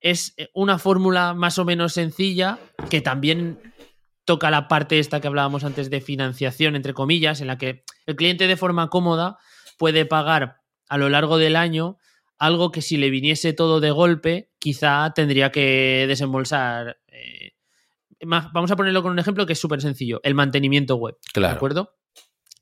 es 0.00 0.34
una 0.54 0.78
fórmula 0.78 1.34
más 1.34 1.58
o 1.58 1.66
menos 1.66 1.92
sencilla 1.92 2.58
que 2.88 3.02
también 3.02 3.58
toca 4.28 4.50
la 4.50 4.68
parte 4.68 4.98
esta 4.98 5.22
que 5.22 5.26
hablábamos 5.26 5.64
antes 5.64 5.88
de 5.88 6.02
financiación, 6.02 6.76
entre 6.76 6.92
comillas, 6.92 7.40
en 7.40 7.46
la 7.46 7.56
que 7.56 7.82
el 8.04 8.14
cliente 8.14 8.46
de 8.46 8.58
forma 8.58 8.90
cómoda 8.90 9.38
puede 9.78 10.04
pagar 10.04 10.60
a 10.86 10.98
lo 10.98 11.08
largo 11.08 11.38
del 11.38 11.56
año 11.56 11.96
algo 12.36 12.70
que 12.70 12.82
si 12.82 12.98
le 12.98 13.08
viniese 13.08 13.54
todo 13.54 13.80
de 13.80 13.90
golpe, 13.90 14.50
quizá 14.58 15.14
tendría 15.14 15.50
que 15.50 16.04
desembolsar. 16.06 16.98
Eh, 17.06 17.52
vamos 18.20 18.70
a 18.70 18.76
ponerlo 18.76 19.02
con 19.02 19.12
un 19.12 19.18
ejemplo 19.18 19.46
que 19.46 19.54
es 19.54 19.58
súper 19.58 19.80
sencillo: 19.80 20.20
el 20.22 20.34
mantenimiento 20.34 20.96
web. 20.96 21.16
Claro. 21.32 21.54
¿De 21.54 21.56
acuerdo? 21.56 21.96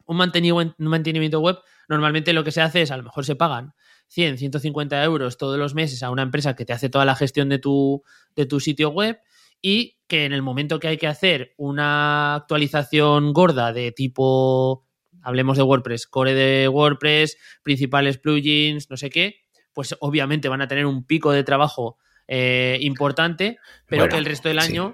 Un 0.05 0.19
mantenimiento 0.19 1.41
web 1.41 1.59
normalmente 1.89 2.33
lo 2.33 2.45
que 2.45 2.53
se 2.53 2.61
hace 2.63 2.83
es, 2.83 2.93
a 2.93 2.97
lo 2.97 3.03
mejor 3.03 3.25
se 3.25 3.35
pagan 3.35 3.75
100, 4.07 4.39
150 4.39 5.03
euros 5.03 5.37
todos 5.37 5.59
los 5.59 5.75
meses 5.75 6.05
a 6.05 6.11
una 6.11 6.23
empresa 6.23 6.55
que 6.55 6.65
te 6.65 6.73
hace 6.73 6.89
toda 6.89 7.05
la 7.05 7.17
gestión 7.17 7.49
de 7.49 7.59
tu, 7.59 8.05
de 8.37 8.47
tu 8.47 8.61
sitio 8.61 8.91
web 8.91 9.19
y 9.61 9.99
que 10.07 10.25
en 10.25 10.33
el 10.33 10.43
momento 10.43 10.79
que 10.79 10.89
hay 10.89 10.99
que 10.99 11.07
hacer 11.07 11.55
una 11.57 12.35
actualización 12.37 13.33
gorda 13.33 13.73
de 13.73 13.93
tipo, 13.93 14.87
hablemos 15.23 15.57
de 15.57 15.65
WordPress, 15.65 16.07
core 16.07 16.35
de 16.35 16.69
WordPress, 16.69 17.37
principales 17.63 18.19
plugins, 18.19 18.89
no 18.91 18.97
sé 18.97 19.11
qué, 19.11 19.41
pues 19.73 19.97
obviamente 20.01 20.49
van 20.49 20.63
a 20.63 20.69
tener 20.69 20.87
un 20.87 21.05
pico 21.05 21.33
de 21.33 21.45
trabajo 21.45 21.99
eh, 22.29 22.79
importante, 22.81 23.59
pero 23.87 24.09
que 24.09 24.17
el 24.17 24.25
resto 24.25 24.49
del 24.49 24.59
año 24.59 24.93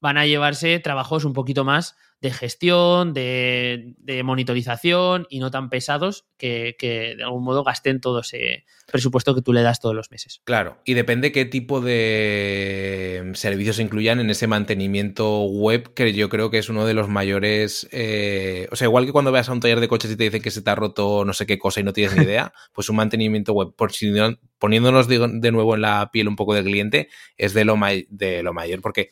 van 0.00 0.18
a 0.18 0.26
llevarse 0.26 0.78
trabajos 0.80 1.24
un 1.24 1.32
poquito 1.32 1.64
más 1.64 1.96
de 2.24 2.30
gestión, 2.30 3.12
de, 3.12 4.22
monitorización 4.24 5.26
y 5.28 5.40
no 5.40 5.50
tan 5.50 5.68
pesados 5.68 6.24
que, 6.38 6.74
de 6.80 7.22
algún 7.22 7.44
modo 7.44 7.64
gasten 7.64 8.00
todo 8.00 8.20
ese 8.20 8.64
presupuesto 8.90 9.34
que 9.34 9.42
tú 9.42 9.52
le 9.52 9.60
das 9.60 9.78
todos 9.78 9.94
los 9.94 10.10
meses. 10.10 10.40
Claro, 10.44 10.78
y 10.86 10.94
depende 10.94 11.32
qué 11.32 11.44
tipo 11.44 11.82
de 11.82 13.30
servicios 13.34 13.78
incluyan 13.78 14.20
en 14.20 14.30
ese 14.30 14.46
mantenimiento 14.46 15.42
web, 15.42 15.92
que 15.92 16.14
yo 16.14 16.30
creo 16.30 16.50
que 16.50 16.56
es 16.56 16.70
uno 16.70 16.86
de 16.86 16.94
los 16.94 17.10
mayores... 17.10 17.86
Eh, 17.92 18.68
o 18.72 18.76
sea, 18.76 18.86
igual 18.86 19.04
que 19.04 19.12
cuando 19.12 19.30
veas 19.30 19.50
a 19.50 19.52
un 19.52 19.60
taller 19.60 19.80
de 19.80 19.88
coches 19.88 20.10
y 20.10 20.16
te 20.16 20.24
dicen 20.24 20.40
que 20.40 20.50
se 20.50 20.62
te 20.62 20.70
ha 20.70 20.74
roto 20.74 21.26
no 21.26 21.34
sé 21.34 21.44
qué 21.44 21.58
cosa 21.58 21.80
y 21.80 21.82
no 21.82 21.92
tienes 21.92 22.16
ni 22.16 22.24
idea, 22.24 22.54
pues 22.72 22.88
un 22.88 22.96
mantenimiento 22.96 23.52
web, 23.52 23.74
por 23.76 23.92
si 23.92 24.10
poniéndonos 24.58 25.08
de, 25.08 25.52
nuevo 25.52 25.74
en 25.74 25.82
la 25.82 26.08
piel 26.10 26.28
un 26.28 26.36
poco 26.36 26.54
del 26.54 26.64
cliente, 26.64 27.10
es 27.36 27.52
de 27.52 27.66
lo, 27.66 27.78
de 28.08 28.42
lo 28.42 28.54
mayor, 28.54 28.80
porque 28.80 29.10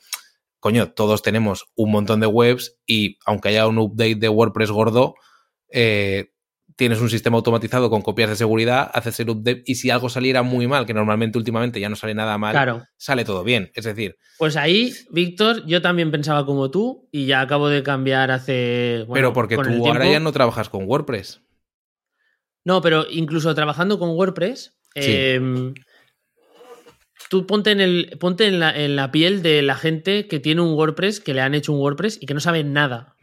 coño, 0.62 0.92
todos 0.92 1.22
tenemos 1.22 1.66
un 1.74 1.90
montón 1.90 2.20
de 2.20 2.28
webs 2.28 2.78
y 2.86 3.18
aunque 3.26 3.48
haya 3.48 3.66
un 3.66 3.78
update 3.78 4.14
de 4.14 4.28
WordPress 4.28 4.70
gordo, 4.70 5.16
eh, 5.68 6.30
tienes 6.76 7.00
un 7.00 7.10
sistema 7.10 7.36
automatizado 7.36 7.90
con 7.90 8.00
copias 8.00 8.30
de 8.30 8.36
seguridad, 8.36 8.88
haces 8.94 9.18
el 9.18 9.30
update 9.30 9.64
y 9.66 9.74
si 9.74 9.90
algo 9.90 10.08
saliera 10.08 10.44
muy 10.44 10.68
mal, 10.68 10.86
que 10.86 10.94
normalmente 10.94 11.36
últimamente 11.36 11.80
ya 11.80 11.88
no 11.88 11.96
sale 11.96 12.14
nada 12.14 12.38
mal, 12.38 12.86
sale 12.96 13.24
todo 13.24 13.42
bien. 13.42 13.72
Es 13.74 13.86
decir. 13.86 14.16
Pues 14.38 14.56
ahí, 14.56 14.92
Víctor, 15.10 15.66
yo 15.66 15.82
también 15.82 16.12
pensaba 16.12 16.46
como 16.46 16.70
tú 16.70 17.08
y 17.10 17.26
ya 17.26 17.40
acabo 17.40 17.68
de 17.68 17.82
cambiar 17.82 18.30
hace. 18.30 19.04
pero 19.12 19.32
porque 19.32 19.56
tú 19.56 19.84
ahora 19.88 20.08
ya 20.08 20.20
no 20.20 20.30
trabajas 20.30 20.68
con 20.68 20.84
WordPress. 20.84 21.42
No, 22.64 22.80
pero 22.82 23.04
incluso 23.10 23.52
trabajando 23.56 23.98
con 23.98 24.10
WordPress. 24.10 24.78
Em, 24.94 25.74
tú 27.32 27.46
ponte 27.46 27.70
en, 27.70 27.80
el, 27.80 28.18
ponte 28.20 28.46
en, 28.46 28.58
la, 28.58 29.10
piel 29.10 29.40
de 29.40 29.62
la 29.62 29.74
gente 29.74 30.28
que 30.28 30.38
tiene 30.38 30.60
un 30.60 30.74
WordPress, 30.74 31.18
que 31.18 31.32
le 31.32 31.40
han 31.40 31.54
hecho 31.54 31.72
un 31.72 31.80
WordPress 31.80 32.18
y 32.20 32.26
que 32.26 32.34
no 32.34 32.40
sabe 32.40 32.62
nada. 32.62 33.16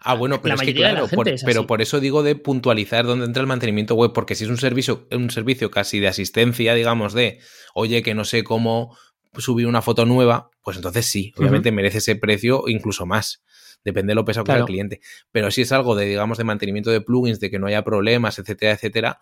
ah, 0.00 0.14
bueno, 0.14 0.40
pero 0.40 0.54
es 0.54 0.60
que 0.60 0.72
claro, 0.72 1.08
pero 1.44 1.66
por 1.66 1.82
eso 1.82 1.98
digo 1.98 2.22
de 2.22 2.36
puntualizar 2.36 3.04
dónde 3.04 3.24
entra 3.24 3.40
el 3.40 3.48
mantenimiento 3.48 3.96
web, 3.96 4.12
porque 4.12 4.36
si 4.36 4.44
es 4.44 4.50
un 4.50 4.58
servicio, 4.58 5.08
un 5.10 5.32
servicio 5.32 5.72
casi 5.72 5.98
de 5.98 6.06
asistencia, 6.06 6.72
digamos, 6.74 7.14
de, 7.14 7.40
oye, 7.74 8.00
que 8.04 8.14
no 8.14 8.24
sé 8.24 8.44
cómo 8.44 8.96
subir 9.38 9.66
una 9.66 9.82
foto 9.82 10.06
nueva, 10.06 10.50
pues 10.62 10.76
entonces 10.76 11.06
sí, 11.06 11.32
obviamente 11.36 11.72
merece 11.72 11.98
ese 11.98 12.14
precio 12.14 12.62
incluso 12.68 13.06
más. 13.06 13.42
Depende 13.84 14.12
de 14.12 14.14
lo 14.14 14.24
pesado 14.24 14.44
que 14.44 14.52
sea 14.52 14.60
el 14.60 14.66
cliente. 14.66 15.00
Pero 15.32 15.50
si 15.50 15.62
es 15.62 15.72
algo 15.72 15.96
de, 15.96 16.06
digamos, 16.06 16.38
de 16.38 16.44
mantenimiento 16.44 16.92
de 16.92 17.00
plugins, 17.00 17.40
de 17.40 17.50
que 17.50 17.58
no 17.58 17.66
haya 17.66 17.82
problemas, 17.82 18.38
etcétera, 18.38 18.74
etcétera, 18.74 19.18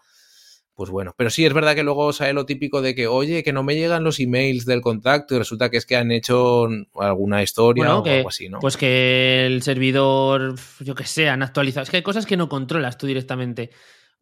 pues 0.74 0.90
bueno, 0.90 1.14
pero 1.16 1.30
sí 1.30 1.44
es 1.46 1.52
verdad 1.52 1.74
que 1.74 1.84
luego 1.84 2.12
sale 2.12 2.32
lo 2.32 2.46
típico 2.46 2.82
de 2.82 2.94
que, 2.94 3.06
oye, 3.06 3.44
que 3.44 3.52
no 3.52 3.62
me 3.62 3.76
llegan 3.76 4.02
los 4.02 4.18
emails 4.18 4.66
del 4.66 4.80
contacto 4.80 5.34
y 5.34 5.38
resulta 5.38 5.70
que 5.70 5.76
es 5.76 5.86
que 5.86 5.96
han 5.96 6.10
hecho 6.10 6.66
alguna 6.98 7.42
historia 7.42 7.96
o 7.96 8.04
algo 8.04 8.28
así, 8.28 8.48
¿no? 8.48 8.58
Pues 8.58 8.76
que 8.76 9.46
el 9.46 9.62
servidor, 9.62 10.56
yo 10.80 10.94
que 10.94 11.04
sé, 11.04 11.28
han 11.28 11.42
actualizado. 11.42 11.84
Es 11.84 11.90
que 11.90 11.98
hay 11.98 12.02
cosas 12.02 12.26
que 12.26 12.36
no 12.36 12.48
controlas 12.48 12.98
tú 12.98 13.06
directamente. 13.06 13.70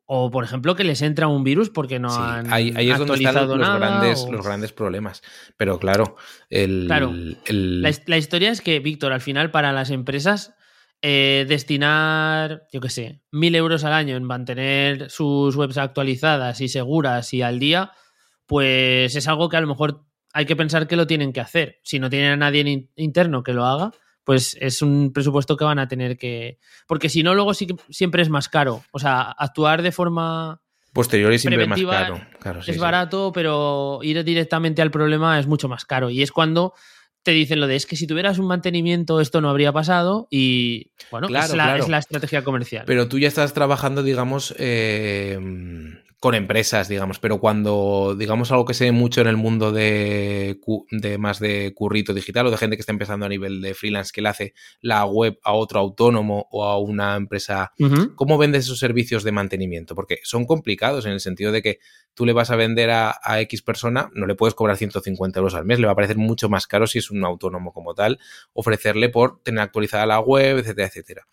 O, 0.05 0.30
por 0.30 0.44
ejemplo, 0.44 0.74
que 0.74 0.84
les 0.84 1.00
entra 1.00 1.28
un 1.28 1.42
virus 1.42 1.70
porque 1.70 1.98
no 1.98 2.12
han 2.12 2.53
ahí, 2.53 2.72
ahí 2.76 2.90
es 2.90 2.98
donde 2.98 3.14
están 3.14 3.48
los, 3.48 3.78
grandes, 3.78 4.26
los 4.30 4.44
grandes 4.44 4.72
problemas. 4.72 5.22
Pero 5.57 5.78
claro, 5.78 6.16
el, 6.50 6.84
claro 6.86 7.14
la, 7.46 8.18
historia 8.18 8.50
es 8.50 8.61
que, 8.61 8.80
Víctor, 8.80 9.12
al 9.12 9.22
final 9.22 9.50
para 9.50 9.72
las 9.72 9.90
empresas 9.90 10.55
eh, 11.03 11.44
destinar, 11.48 12.68
yo 12.72 12.80
qué 12.80 12.88
sé, 12.88 13.20
mil 13.32 13.57
euros 13.57 13.82
al 13.82 13.92
año 13.92 14.16
en 14.16 14.22
mantener 14.22 15.11
sus 15.11 15.57
webs 15.57 15.76
actualizadas 15.76 16.61
y 16.61 16.68
seguras 16.68 17.34
y 17.34 17.42
al 17.42 17.59
día, 17.59 17.90
pues 18.46 19.16
es 19.16 19.26
algo 19.26 19.48
que 19.48 19.57
a 19.57 19.61
lo 19.61 19.66
mejor 19.66 20.05
hay 20.32 20.46
que 20.46 20.55
pensar 20.55 20.86
que 20.86 20.94
lo 20.94 21.09
tienen 21.09 21.32
que 21.32 21.40
hacer. 21.40 21.80
Si 21.82 21.98
no 21.98 22.09
tienen 22.09 22.30
a 22.30 22.36
nadie 22.36 22.88
interno 22.94 23.42
que 23.42 23.53
lo 23.53 23.66
haga, 23.66 23.90
pues 24.24 24.57
es 24.61 24.80
un 24.80 25.12
presupuesto 25.12 25.57
que 25.57 25.64
van 25.64 25.78
a 25.78 25.88
tener 25.88 26.16
que... 26.16 26.59
Porque 26.86 27.09
si 27.09 27.22
no, 27.22 27.34
luego 27.34 27.53
sí 27.55 27.66
siempre 27.90 28.22
es 28.22 28.28
más 28.28 28.48
caro. 28.48 28.84
O 28.92 28.98
sea, 28.98 29.22
actuar 29.22 29.82
de 29.82 29.92
forma... 29.92 30.62
Posterior 30.92 31.32
y 31.32 31.38
siempre 31.38 31.66
más 31.66 31.82
caro. 31.82 32.20
es 32.66 32.78
barato, 32.78 33.32
pero 33.32 34.00
ir 34.03 34.22
directamente 34.24 34.82
al 34.82 34.90
problema 34.90 35.38
es 35.38 35.46
mucho 35.46 35.68
más 35.68 35.84
caro. 35.84 36.11
Y 36.11 36.22
es 36.22 36.30
cuando 36.30 36.74
te 37.23 37.31
dicen 37.33 37.61
lo 37.61 37.66
de 37.66 37.77
es 37.77 37.87
que 37.87 37.97
si 37.97 38.07
tuvieras 38.07 38.39
un 38.39 38.47
mantenimiento 38.47 39.20
esto 39.20 39.41
no 39.41 39.49
habría 39.49 39.73
pasado 39.73 40.27
y 40.31 40.91
bueno, 41.11 41.27
es, 41.27 41.33
la, 41.55 41.77
es, 41.79 41.89
la, 41.89 41.99
estrategia 41.99 42.43
comercial. 42.43 42.85
Pero 42.87 43.09
tú 43.09 43.18
ya 43.18 43.29
estás 43.29 43.53
trabajando, 43.53 44.03
digamos, 44.03 44.55
eh, 44.59 45.39
con 46.23 46.37
empresas, 46.37 46.87
digamos, 46.87 47.18
pero 47.18 47.41
cuando, 47.41 48.14
digamos, 48.16 48.53
algo 48.53 48.64
que 48.64 48.75
se 48.75 48.85
ve 48.85 48.93
mucho 48.93 49.23
en 49.23 49.27
el 49.27 49.37
mundo 49.37 49.73
de, 49.73 50.61
de, 50.93 51.18
más 51.18 51.41
de 51.41 51.73
currito 51.75 52.14
digital 52.14 52.47
o 52.47 52.53
de 52.53 52.59
gente 52.59 52.77
que 52.77 52.81
está 52.83 52.93
empezando 52.93 53.27
a 53.27 53.29
nivel 53.29 53.61
de 53.61 53.75
freelance 53.75 54.12
que 54.14 54.23
le 54.23 54.29
hace 54.29 54.55
la 54.81 55.05
web 55.05 55.41
a 55.43 55.53
otro 55.53 55.81
autónomo 55.81 56.47
o 56.53 56.64
a 56.64 56.79
una 56.79 57.16
empresa, 57.16 57.73
¿cómo 58.14 58.39
vendes 58.39 58.66
esos 58.66 58.79
servicios 58.79 59.25
de 59.25 59.33
mantenimiento? 59.33 59.97
Porque 59.97 60.20
son 60.23 60.47
complicados 60.47 61.07
en 61.07 61.11
el 61.11 61.18
sentido 61.18 61.51
de 61.51 61.61
que 61.61 61.81
tú 62.14 62.25
le 62.25 62.33
vas 62.33 62.53
a 62.53 62.57
vender 62.57 62.91
a, 62.91 63.18
a 63.20 63.41
X 63.41 63.61
persona, 63.62 64.09
no 64.14 64.27
le 64.27 64.37
puedes 64.37 64.55
cobrar 64.55 64.77
150 64.77 65.41
euros 65.41 65.57
al 65.57 65.64
mes, 65.64 65.81
le 65.81 65.87
va 65.87 65.93
a 65.95 65.97
parecer 65.97 66.18
mucho 66.18 66.49
más 66.49 66.68
caro 66.68 66.87
si 66.87 67.01
es 67.01 67.11
un 67.11 67.25
autónomo 67.25 67.73
como 67.73 67.97
tal, 67.97 68.20
ofrecerle 68.53 69.09
por 69.09 69.43
tener 69.43 69.62
actualizada 69.62 70.07
la 70.07 70.20
web, 70.20 70.59
etcétera, 70.59 70.87
etcétera. 70.87 71.27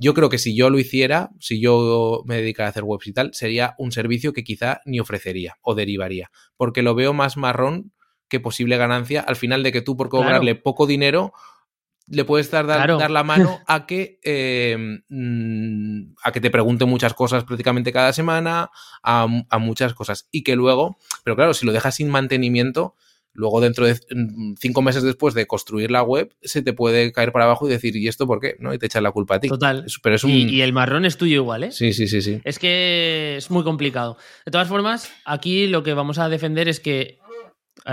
Yo 0.00 0.14
creo 0.14 0.30
que 0.30 0.38
si 0.38 0.56
yo 0.56 0.70
lo 0.70 0.78
hiciera, 0.78 1.30
si 1.38 1.60
yo 1.60 2.22
me 2.24 2.36
dedicara 2.36 2.68
a 2.68 2.70
hacer 2.70 2.84
webs 2.84 3.06
y 3.06 3.12
tal, 3.12 3.34
sería 3.34 3.74
un 3.76 3.92
servicio 3.92 4.32
que 4.32 4.42
quizá 4.42 4.80
ni 4.86 4.98
ofrecería 4.98 5.56
o 5.60 5.74
derivaría, 5.74 6.30
porque 6.56 6.82
lo 6.82 6.94
veo 6.94 7.12
más 7.12 7.36
marrón 7.36 7.92
que 8.28 8.40
posible 8.40 8.78
ganancia. 8.78 9.20
Al 9.20 9.36
final 9.36 9.62
de 9.62 9.72
que 9.72 9.82
tú 9.82 9.98
por 9.98 10.08
cobrarle 10.08 10.54
poco 10.54 10.86
dinero 10.86 11.34
le 12.06 12.24
puedes 12.24 12.50
dar, 12.50 12.66
dar, 12.66 13.10
la 13.10 13.22
mano 13.22 13.60
a 13.66 13.86
que, 13.86 14.18
em, 14.22 15.02
mm, 15.08 16.14
a 16.24 16.32
que 16.32 16.40
te 16.40 16.50
pregunte 16.50 16.86
muchas 16.86 17.12
cosas 17.12 17.44
prácticamente 17.44 17.92
cada 17.92 18.12
semana, 18.12 18.70
a, 19.02 19.28
a, 19.48 19.58
muchas 19.58 19.94
cosas. 19.94 20.28
Y 20.32 20.42
que 20.42 20.56
luego, 20.56 20.96
pero 21.24 21.36
claro, 21.36 21.54
si 21.54 21.66
lo 21.66 21.72
dejas 21.72 21.96
sin 21.96 22.08
mantenimiento, 22.08 22.96
Luego, 23.32 23.60
dentro 23.60 23.86
de 23.86 23.98
cinco 24.58 24.82
meses 24.82 25.02
después 25.02 25.34
de 25.34 25.46
construir 25.46 25.90
la 25.90 26.02
web, 26.02 26.34
se 26.42 26.62
te 26.62 26.72
puede 26.72 27.12
caer 27.12 27.32
para 27.32 27.44
abajo 27.44 27.66
y 27.66 27.70
decir, 27.70 27.96
¿y 27.96 28.08
esto 28.08 28.26
por 28.26 28.40
qué? 28.40 28.56
¿No? 28.58 28.74
Y 28.74 28.78
te 28.78 28.86
echan 28.86 29.02
la 29.02 29.12
culpa 29.12 29.36
a 29.36 29.40
ti. 29.40 29.48
Total. 29.48 29.86
Pero 30.02 30.16
es 30.16 30.24
y, 30.24 30.60
el 30.62 30.72
marrón 30.72 31.04
es 31.04 31.16
tuyo 31.16 31.36
igual, 31.36 31.64
¿eh? 31.64 31.72
Sí, 31.72 31.92
sí, 31.92 32.08
sí, 32.08 32.22
sí. 32.22 32.40
Es 32.44 32.58
que 32.58 33.36
es 33.36 33.50
muy 33.50 33.62
complicado. 33.62 34.16
De 34.44 34.52
todas 34.52 34.68
formas, 34.68 35.12
aquí 35.24 35.66
lo 35.66 35.82
que 35.82 35.94
vamos 35.94 36.18
a 36.18 36.28
defender 36.28 36.68
es 36.68 36.80
que 36.80 37.18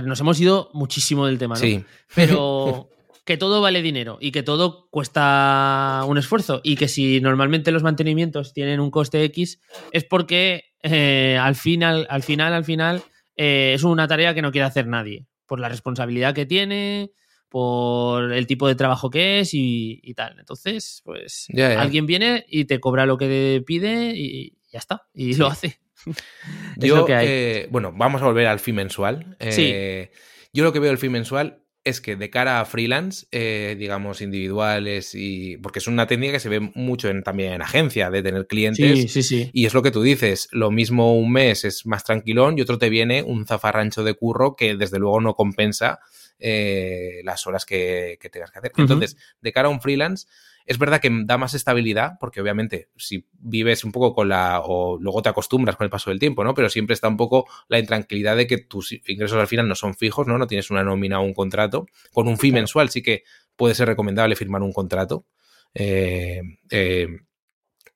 nos 0.04 0.20
hemos 0.20 0.40
ido 0.40 0.70
muchísimo 0.74 1.28
del 1.28 1.38
tema, 1.38 1.56
¿no? 1.56 1.62
Sí. 1.62 1.84
Pero 2.16 2.90
que 3.28 3.38
todo 3.38 3.62
vale 3.62 3.82
dinero 3.82 4.18
y 4.22 4.32
que 4.32 4.42
todo 4.42 4.88
cuesta 4.90 6.04
un 6.08 6.18
esfuerzo 6.18 6.62
y 6.64 6.78
que 6.78 6.88
si 6.88 7.20
normalmente 7.20 7.72
los 7.72 7.84
mantenimientos 7.84 8.54
tienen 8.54 8.80
un 8.80 8.90
coste 8.90 9.24
X 9.26 9.60
es 9.92 10.06
porque 10.06 10.64
eh, 10.82 11.38
al 11.40 11.56
final, 11.56 12.08
al 12.10 12.24
final, 12.24 12.54
al 12.54 12.64
final 12.64 13.04
eh, 13.38 13.74
es 13.74 13.84
una 13.84 14.08
tarea 14.08 14.34
que 14.34 14.42
no 14.42 14.52
quiere 14.52 14.66
hacer 14.66 14.88
nadie, 14.88 15.26
por 15.46 15.60
la 15.60 15.70
responsabilidad 15.70 16.34
que 16.34 16.46
tiene, 16.46 17.12
por 17.50 18.34
el 18.34 18.48
tipo 18.48 18.68
de 18.68 18.76
trabajo 18.76 19.10
que 19.10 19.40
es 19.40 19.52
y, 19.54 20.14
tal. 20.16 20.38
Entonces, 20.40 21.02
pues 21.06 21.48
alguien 21.78 22.06
viene 22.06 22.46
y 22.50 22.66
te 22.66 22.80
cobra 22.80 23.06
lo 23.06 23.18
que 23.18 23.64
pide 23.66 24.14
y 24.16 24.58
ya 24.70 24.80
está, 24.80 25.08
y 25.14 25.36
lo 25.36 25.48
hace. 25.48 25.80
Yo, 26.78 27.06
eh, 27.10 27.68
bueno, 27.72 27.94
vamos 27.96 28.22
a 28.22 28.26
volver 28.26 28.48
al 28.48 28.60
fin 28.60 28.76
mensual. 28.76 29.36
Eh, 29.40 30.12
yo 30.54 30.64
lo 30.64 30.72
que 30.72 30.80
veo 30.80 30.92
el 30.92 30.98
fin 30.98 31.12
mensual 31.12 31.64
es 31.88 32.02
que 32.02 32.16
de 32.16 32.30
cara 32.30 32.60
a 32.60 32.66
freelance, 32.66 33.28
eh, 33.32 33.76
digamos, 33.78 34.22
individuales, 34.22 35.16
y 35.16 35.58
porque 35.58 35.80
es 35.80 35.88
una 35.88 36.08
técnica 36.08 36.34
que 36.34 36.40
se 36.40 36.50
ve 36.50 36.60
mucho 36.60 37.10
en, 37.10 37.24
también 37.24 37.54
en 37.54 37.62
agencia, 37.62 38.10
de 38.10 38.22
tener 38.22 38.48
clientes. 38.48 39.00
Sí, 39.00 39.08
sí, 39.08 39.24
sí. 39.24 39.50
Y 39.54 39.66
es 39.66 39.74
lo 39.74 39.82
que 39.82 39.92
tú 39.92 40.02
dices, 40.02 40.48
lo 40.52 40.72
mismo 40.72 41.18
un 41.18 41.32
mes 41.32 41.66
es 41.66 41.86
más 41.86 42.04
tranquilón 42.04 42.58
y 42.58 42.62
otro 42.62 42.78
te 42.78 42.90
viene 42.90 43.24
un 43.24 43.46
zafarrancho 43.46 44.04
de 44.04 44.14
curro 44.14 44.56
que 44.56 44.76
desde 44.76 45.00
luego 45.00 45.22
no 45.22 45.34
compensa 45.34 46.00
eh, 46.40 47.22
las 47.24 47.48
horas 47.48 47.66
que, 47.66 48.20
tengas 48.32 48.52
que 48.52 48.60
hacer. 48.60 48.72
Entonces, 48.78 49.18
de 49.42 49.52
cara 49.52 49.70
a 49.70 49.72
un 49.72 49.82
freelance, 49.82 50.28
es 50.68 50.78
verdad 50.78 51.00
que 51.02 51.10
da 51.24 51.38
más 51.38 51.54
estabilidad, 51.54 52.18
porque 52.20 52.42
obviamente 52.42 52.90
si 52.98 53.26
vives 53.40 53.84
un 53.84 53.92
poco 53.92 54.14
con 54.14 54.30
la. 54.30 54.62
o 54.64 55.00
luego 55.00 55.22
te 55.22 55.30
acostumbras 55.30 55.78
con 55.78 55.86
el 55.86 55.90
paso 55.90 56.12
del 56.12 56.20
tiempo, 56.20 56.44
¿no? 56.44 56.54
Pero 56.54 56.70
siempre 56.70 56.94
está 56.94 57.08
un 57.08 57.18
poco 57.18 57.48
la 57.70 57.80
intranquilidad 57.80 58.36
de 58.38 58.48
que 58.48 58.58
tus 58.60 58.92
ingresos 58.92 59.40
al 59.40 59.48
final 59.48 59.68
no 59.68 59.76
son 59.76 59.96
fijos, 59.96 60.28
¿no? 60.28 60.38
No 60.38 60.46
tienes 60.46 60.70
una 60.70 60.84
nómina 60.84 61.20
o 61.20 61.24
un 61.24 61.34
contrato. 61.34 61.88
Con 62.14 62.28
un 62.28 62.38
fee 62.38 62.52
mensual 62.52 62.90
sí 62.90 63.02
que 63.02 63.24
puede 63.56 63.74
ser 63.76 63.88
recomendable 63.88 64.36
firmar 64.36 64.62
un 64.62 64.74
contrato. 64.74 65.26
Eh, 65.74 66.42
eh, 66.70 67.08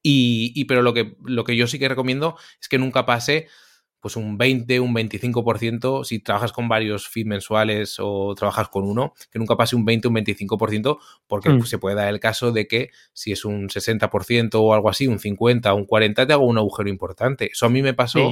Y, 0.04 0.52
y, 0.56 0.66
pero 0.66 0.82
lo 0.82 0.94
que, 0.94 1.16
lo 1.24 1.44
que 1.44 1.56
yo 1.56 1.68
sí 1.68 1.78
que 1.78 1.88
recomiendo 1.90 2.36
es 2.60 2.68
que 2.68 2.80
nunca 2.80 3.06
pase 3.06 3.48
pues 4.02 4.16
un 4.16 4.38
20, 4.38 4.80
un 4.80 4.94
25%, 4.94 6.04
si 6.04 6.20
trabajas 6.20 6.52
con 6.52 6.68
varios 6.68 7.08
feed 7.08 7.28
mensuales 7.28 7.98
o 8.00 8.34
trabajas 8.36 8.68
con 8.68 8.84
uno, 8.84 9.14
que 9.32 9.38
nunca 9.38 9.56
pase 9.56 9.76
un 9.76 9.86
20, 9.86 10.08
un 10.08 10.16
25%, 10.16 10.98
porque 11.28 11.50
mm. 11.50 11.66
se 11.66 11.78
puede 11.78 11.96
dar 11.96 12.10
el 12.10 12.20
caso 12.20 12.52
de 12.52 12.68
que 12.68 12.90
si 13.14 13.32
es 13.32 13.46
un 13.46 13.70
60% 13.70 14.50
o 14.56 14.74
algo 14.74 14.90
así, 14.90 15.08
un 15.08 15.20
50, 15.20 15.72
un 15.76 15.86
40, 15.86 16.26
te 16.26 16.34
hago 16.34 16.46
un 16.46 16.58
agujero 16.58 16.90
importante. 16.90 17.52
Eso 17.54 17.68
a 17.68 17.70
mí 17.70 17.84
me 17.84 17.94
pasó 17.94 18.32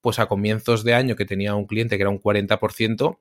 pues 0.00 0.18
a 0.18 0.26
comienzos 0.26 0.84
de 0.84 0.94
año 0.94 1.14
que 1.16 1.26
tenía 1.26 1.54
un 1.54 1.66
cliente 1.66 1.98
que 1.98 2.02
era 2.02 2.10
un 2.10 2.20
40% 2.20 3.18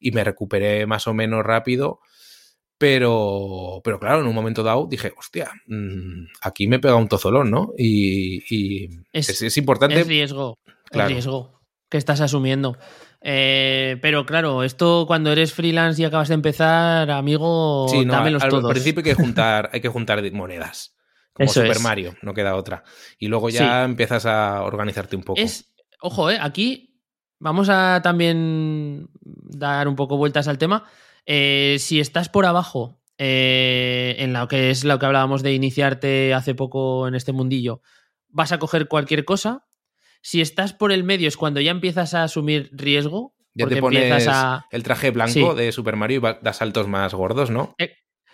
y 0.00 0.10
me 0.12 0.24
recuperé 0.24 0.86
más 0.86 1.06
o 1.06 1.12
menos 1.12 1.44
rápido. 1.44 2.00
Pero, 2.78 3.80
pero 3.84 4.00
claro, 4.00 4.22
en 4.22 4.26
un 4.26 4.34
momento 4.34 4.64
dado 4.64 4.88
dije, 4.90 5.12
hostia, 5.16 5.52
mm, 5.66 6.24
aquí 6.40 6.66
me 6.66 6.80
pega 6.80 6.96
un 6.96 7.06
tozolón, 7.06 7.48
¿no? 7.48 7.72
Y, 7.78 8.88
es, 9.12 9.56
importante. 9.56 10.00
Es 10.00 10.08
riesgo 10.08 10.58
el 10.92 11.06
riesgo 11.08 11.60
que 11.92 11.98
estás 11.98 12.20
asumiendo. 12.22 12.78
Eh, 13.20 13.98
pero 14.02 14.26
claro, 14.26 14.62
esto 14.64 15.04
cuando 15.06 15.30
eres 15.30 15.52
freelance 15.52 16.00
y 16.00 16.04
acabas 16.04 16.28
de 16.28 16.34
empezar, 16.34 17.10
amigo, 17.10 17.86
sí, 17.88 18.04
no, 18.04 18.14
dámelos 18.14 18.42
al, 18.42 18.62
principio 18.62 19.00
hay 19.00 19.04
que 19.04 19.14
juntar, 19.22 19.70
hay 19.72 19.80
que 19.80 19.88
juntar 19.88 20.22
monedas. 20.32 20.96
Como 21.34 21.48
Super 21.48 21.80
Mario, 21.80 22.14
no 22.22 22.34
queda 22.34 22.56
otra. 22.56 22.82
Y 23.18 23.28
luego 23.28 23.48
ya 23.48 23.84
empiezas 23.84 24.26
a 24.26 24.62
organizarte 24.62 25.16
un 25.16 25.22
poco. 25.22 25.40
Es, 25.40 25.72
ojo, 26.00 26.30
eh, 26.30 26.38
aquí 26.40 26.98
vamos 27.38 27.68
a 27.70 28.00
también 28.02 29.08
dar 29.20 29.86
un 29.86 29.96
poco 29.96 30.16
vueltas 30.16 30.48
al 30.48 30.58
tema. 30.58 30.84
Eh, 31.24 31.76
si 31.78 32.00
estás 32.00 32.28
por 32.28 32.44
abajo, 32.44 33.00
en 33.18 34.32
lo 34.32 34.48
que 34.48 34.70
es 34.70 34.84
lo 34.84 34.98
que 34.98 35.06
hablábamos 35.06 35.42
de 35.42 35.52
iniciarte 35.54 36.34
hace 36.34 36.54
poco 36.54 37.06
en 37.06 37.14
este 37.14 37.32
mundillo, 37.32 37.80
vas 38.28 38.52
a 38.52 38.58
coger 38.58 38.88
cualquier 38.88 39.24
cosa, 39.24 39.66
si 40.22 40.40
estás 40.40 40.72
por 40.72 40.92
el 40.92 41.04
medio 41.04 41.28
es 41.28 41.36
cuando 41.36 41.60
ya 41.60 41.72
empiezas 41.72 42.14
a 42.14 42.22
asumir 42.22 42.70
riesgo. 42.72 43.34
Ya 43.54 43.66
te 43.66 43.76
pones 43.80 44.26
a... 44.28 44.66
el 44.70 44.82
traje 44.82 45.10
blanco 45.10 45.54
de 45.54 45.72
Super 45.72 45.96
Mario 45.96 46.20
y 46.20 46.44
das 46.44 46.56
saltos 46.56 46.88
más 46.88 47.12
gordos, 47.12 47.50
¿no? 47.50 47.74
Eh, 47.76 47.92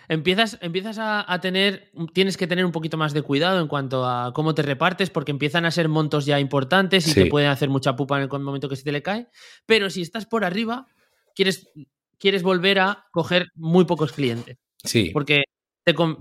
empiezas, 0.08 0.58
empiezas 0.60 0.98
a, 1.00 1.40
tener, 1.40 1.90
tienes 2.12 2.36
que 2.36 2.46
tener 2.46 2.64
un 2.64 2.70
poquito 2.70 2.96
más 2.96 3.14
de 3.14 3.22
cuidado 3.22 3.60
en 3.60 3.66
cuanto 3.66 4.06
a 4.06 4.32
cómo 4.32 4.54
te 4.54 4.62
repartes, 4.62 5.10
porque 5.10 5.32
empiezan 5.32 5.64
a 5.64 5.70
ser 5.70 5.88
montos 5.88 6.24
ya 6.26 6.38
importantes 6.38 7.08
y 7.08 7.14
te 7.14 7.26
pueden 7.26 7.50
hacer 7.50 7.68
mucha 7.68 7.96
pupa 7.96 8.16
en 8.18 8.28
el 8.30 8.40
momento 8.40 8.68
que 8.68 8.76
se 8.76 8.84
te 8.84 8.92
le 8.92 9.02
cae. 9.02 9.26
Pero 9.66 9.90
si 9.90 10.02
estás 10.02 10.26
por 10.26 10.44
arriba, 10.44 10.86
quieres, 11.34 11.70
quieres 12.18 12.42
volver 12.42 12.78
a 12.78 13.06
coger 13.10 13.48
muy 13.54 13.86
pocos 13.86 14.12
clientes. 14.12 14.58
Sí. 14.84 15.10
Porque, 15.12 15.42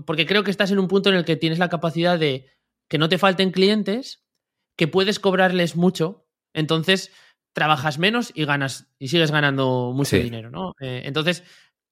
porque 0.06 0.26
creo 0.26 0.42
que 0.42 0.50
estás 0.50 0.72
en 0.72 0.78
un 0.78 0.88
punto 0.88 1.10
en 1.10 1.16
el 1.16 1.24
que 1.24 1.36
tienes 1.36 1.58
la 1.60 1.68
capacidad 1.68 2.18
de 2.18 2.46
que 2.88 2.98
no 2.98 3.08
te 3.08 3.18
falten 3.18 3.52
clientes, 3.52 4.24
que 4.78 4.88
puedes 4.88 5.18
cobrarles 5.18 5.74
mucho, 5.76 6.24
entonces 6.54 7.10
trabajas 7.52 7.98
menos 7.98 8.30
y 8.34 8.44
ganas 8.44 8.86
y 9.00 9.08
sigues 9.08 9.32
ganando 9.32 9.92
mucho 9.92 10.16
dinero, 10.16 10.50
¿no? 10.50 10.74
Eh, 10.80 11.02
entonces, 11.04 11.42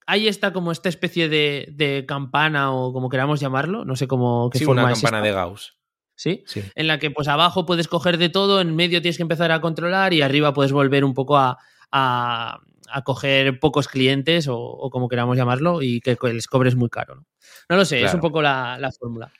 ahí 0.05 0.29
está 0.29 0.53
como 0.53 0.71
esta 0.71 0.87
especie 0.87 1.27
de, 1.27 2.05
campana 2.07 2.71
o 2.71 2.93
como 2.93 3.09
queramos 3.09 3.41
llamarlo, 3.41 3.83
no 3.83 3.97
sé 3.97 4.07
cómo 4.07 4.49
qué 4.49 4.59
sí, 4.59 4.65
una 4.65 4.89
campana 4.89 5.21
de 5.21 5.33
Gauss. 5.33 5.77
¿Sí? 6.15 6.43
¿Sí? 6.47 6.63
En 6.73 6.87
la 6.87 6.97
que 6.97 7.11
pues 7.11 7.27
abajo 7.27 7.65
puedes 7.65 7.87
coger 7.87 8.17
de 8.17 8.29
todo, 8.29 8.61
en 8.61 8.75
medio 8.75 9.01
tienes 9.01 9.17
que 9.17 9.23
empezar 9.23 9.51
a 9.51 9.61
controlar 9.61 10.13
y 10.13 10.21
arriba 10.21 10.53
puedes 10.53 10.71
volver 10.71 11.03
un 11.03 11.13
poco 11.13 11.37
a, 11.37 11.59
a, 11.91 12.59
coger 13.03 13.59
pocos 13.59 13.87
clientes 13.87 14.47
o, 14.49 14.89
como 14.91 15.09
queramos 15.09 15.37
llamarlo 15.37 15.81
y 15.83 15.99
que 15.99 16.17
les 16.23 16.47
cobres 16.47 16.75
muy 16.75 16.89
caro. 16.89 17.15
No, 17.15 17.25
no 17.69 17.75
lo 17.75 17.85
sé, 17.85 18.01
es 18.01 18.13
un 18.13 18.21
poco 18.21 18.41
la, 18.41 18.89
fórmula. 18.97 19.31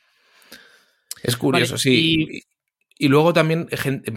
Es 1.23 1.35
curioso, 1.37 1.77
sí. 1.77 2.27
Y 2.29 2.56
luego 3.09 3.31
también 3.33 3.67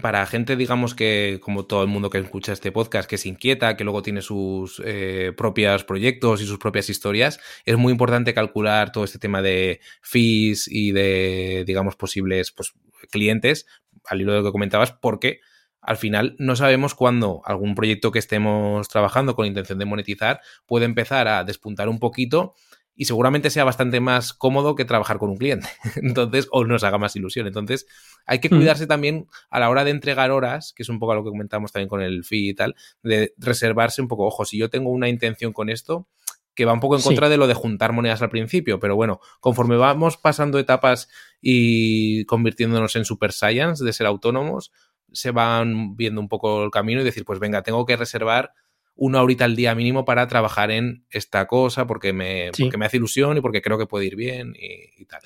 para 0.01 0.25
gente, 0.25 0.55
digamos 0.55 0.95
que 0.95 1.39
como 1.41 1.65
todo 1.65 1.83
el 1.83 1.87
mundo 1.87 2.09
que 2.09 2.17
escucha 2.17 2.53
este 2.53 2.71
podcast, 2.71 3.07
que 3.07 3.17
se 3.17 3.29
inquieta, 3.29 3.77
que 3.77 3.83
luego 3.83 4.01
tiene 4.01 4.21
sus 4.21 4.81
eh, 4.83 5.33
propios 5.37 5.83
proyectos 5.83 6.41
y 6.41 6.45
sus 6.45 6.57
propias 6.57 6.89
historias, 6.89 7.39
es 7.65 7.77
muy 7.77 7.91
importante 7.91 8.33
calcular 8.33 8.91
todo 8.91 9.03
este 9.03 9.19
tema 9.19 9.41
de 9.41 9.81
fees 10.01 10.67
y 10.67 10.91
de, 10.91 11.63
digamos, 11.67 11.95
posibles 11.95 12.51
pues, 12.51 12.73
clientes, 13.11 13.67
al 14.05 14.21
hilo 14.21 14.33
de 14.33 14.39
lo 14.39 14.45
que 14.45 14.51
comentabas, 14.51 14.93
porque 14.93 15.41
al 15.81 15.97
final 15.97 16.35
no 16.37 16.55
sabemos 16.55 16.95
cuándo 16.95 17.41
algún 17.45 17.75
proyecto 17.75 18.11
que 18.11 18.19
estemos 18.19 18.87
trabajando 18.87 19.35
con 19.35 19.47
intención 19.47 19.79
de 19.79 19.85
monetizar 19.85 20.39
puede 20.65 20.85
empezar 20.85 21.27
a 21.27 21.43
despuntar 21.43 21.89
un 21.89 21.99
poquito 21.99 22.53
y 22.95 23.05
seguramente 23.05 23.49
sea 23.49 23.63
bastante 23.63 23.99
más 23.99 24.33
cómodo 24.33 24.75
que 24.75 24.85
trabajar 24.85 25.17
con 25.17 25.29
un 25.29 25.37
cliente. 25.37 25.67
Entonces, 25.95 26.47
o 26.51 26.65
nos 26.65 26.83
haga 26.83 26.97
más 26.97 27.15
ilusión. 27.15 27.47
Entonces, 27.47 27.87
hay 28.25 28.39
que 28.39 28.49
mm. 28.49 28.57
cuidarse 28.57 28.87
también 28.87 29.27
a 29.49 29.59
la 29.59 29.69
hora 29.69 29.83
de 29.83 29.91
entregar 29.91 30.31
horas, 30.31 30.73
que 30.75 30.83
es 30.83 30.89
un 30.89 30.99
poco 30.99 31.15
lo 31.15 31.23
que 31.23 31.29
comentamos 31.29 31.71
también 31.71 31.89
con 31.89 32.01
el 32.01 32.23
fee 32.23 32.49
y 32.49 32.53
tal, 32.53 32.75
de 33.03 33.33
reservarse 33.37 34.01
un 34.01 34.07
poco, 34.07 34.25
ojo, 34.25 34.45
si 34.45 34.57
yo 34.57 34.69
tengo 34.69 34.89
una 34.91 35.09
intención 35.09 35.53
con 35.53 35.69
esto, 35.69 36.07
que 36.53 36.65
va 36.65 36.73
un 36.73 36.79
poco 36.79 36.97
en 36.97 37.01
contra 37.01 37.29
de 37.29 37.37
lo 37.37 37.47
de 37.47 37.53
juntar 37.53 37.93
monedas 37.93 38.21
al 38.21 38.29
principio, 38.29 38.79
pero 38.79 38.95
bueno, 38.95 39.19
conforme 39.39 39.77
vamos 39.77 40.17
pasando 40.17 40.59
etapas 40.59 41.09
y 41.39 42.25
convirtiéndonos 42.25 42.95
en 42.95 43.05
super 43.05 43.31
science, 43.31 43.83
de 43.83 43.93
ser 43.93 44.05
autónomos, 44.05 44.71
se 45.13 45.31
van 45.31 45.95
viendo 45.95 46.19
un 46.21 46.27
poco 46.27 46.63
el 46.63 46.71
camino 46.71 47.01
y 47.01 47.05
decir, 47.05 47.25
pues 47.25 47.39
venga, 47.39 47.63
tengo 47.63 47.85
que 47.85 47.95
reservar 47.95 48.53
una 49.01 49.23
horita 49.23 49.45
al 49.45 49.55
día 49.55 49.73
mínimo 49.73 50.05
para 50.05 50.27
trabajar 50.27 50.69
en 50.69 51.07
esta 51.09 51.47
cosa 51.47 51.87
porque 51.87 52.13
me, 52.13 52.51
porque 52.55 52.77
me 52.77 52.85
hace 52.85 52.97
ilusión 52.97 53.35
y 53.35 53.41
porque 53.41 53.63
creo 53.63 53.79
que 53.79 53.87
puede 53.87 54.05
ir 54.05 54.15
bien 54.15 54.53
y, 54.55 55.05
tal. 55.05 55.21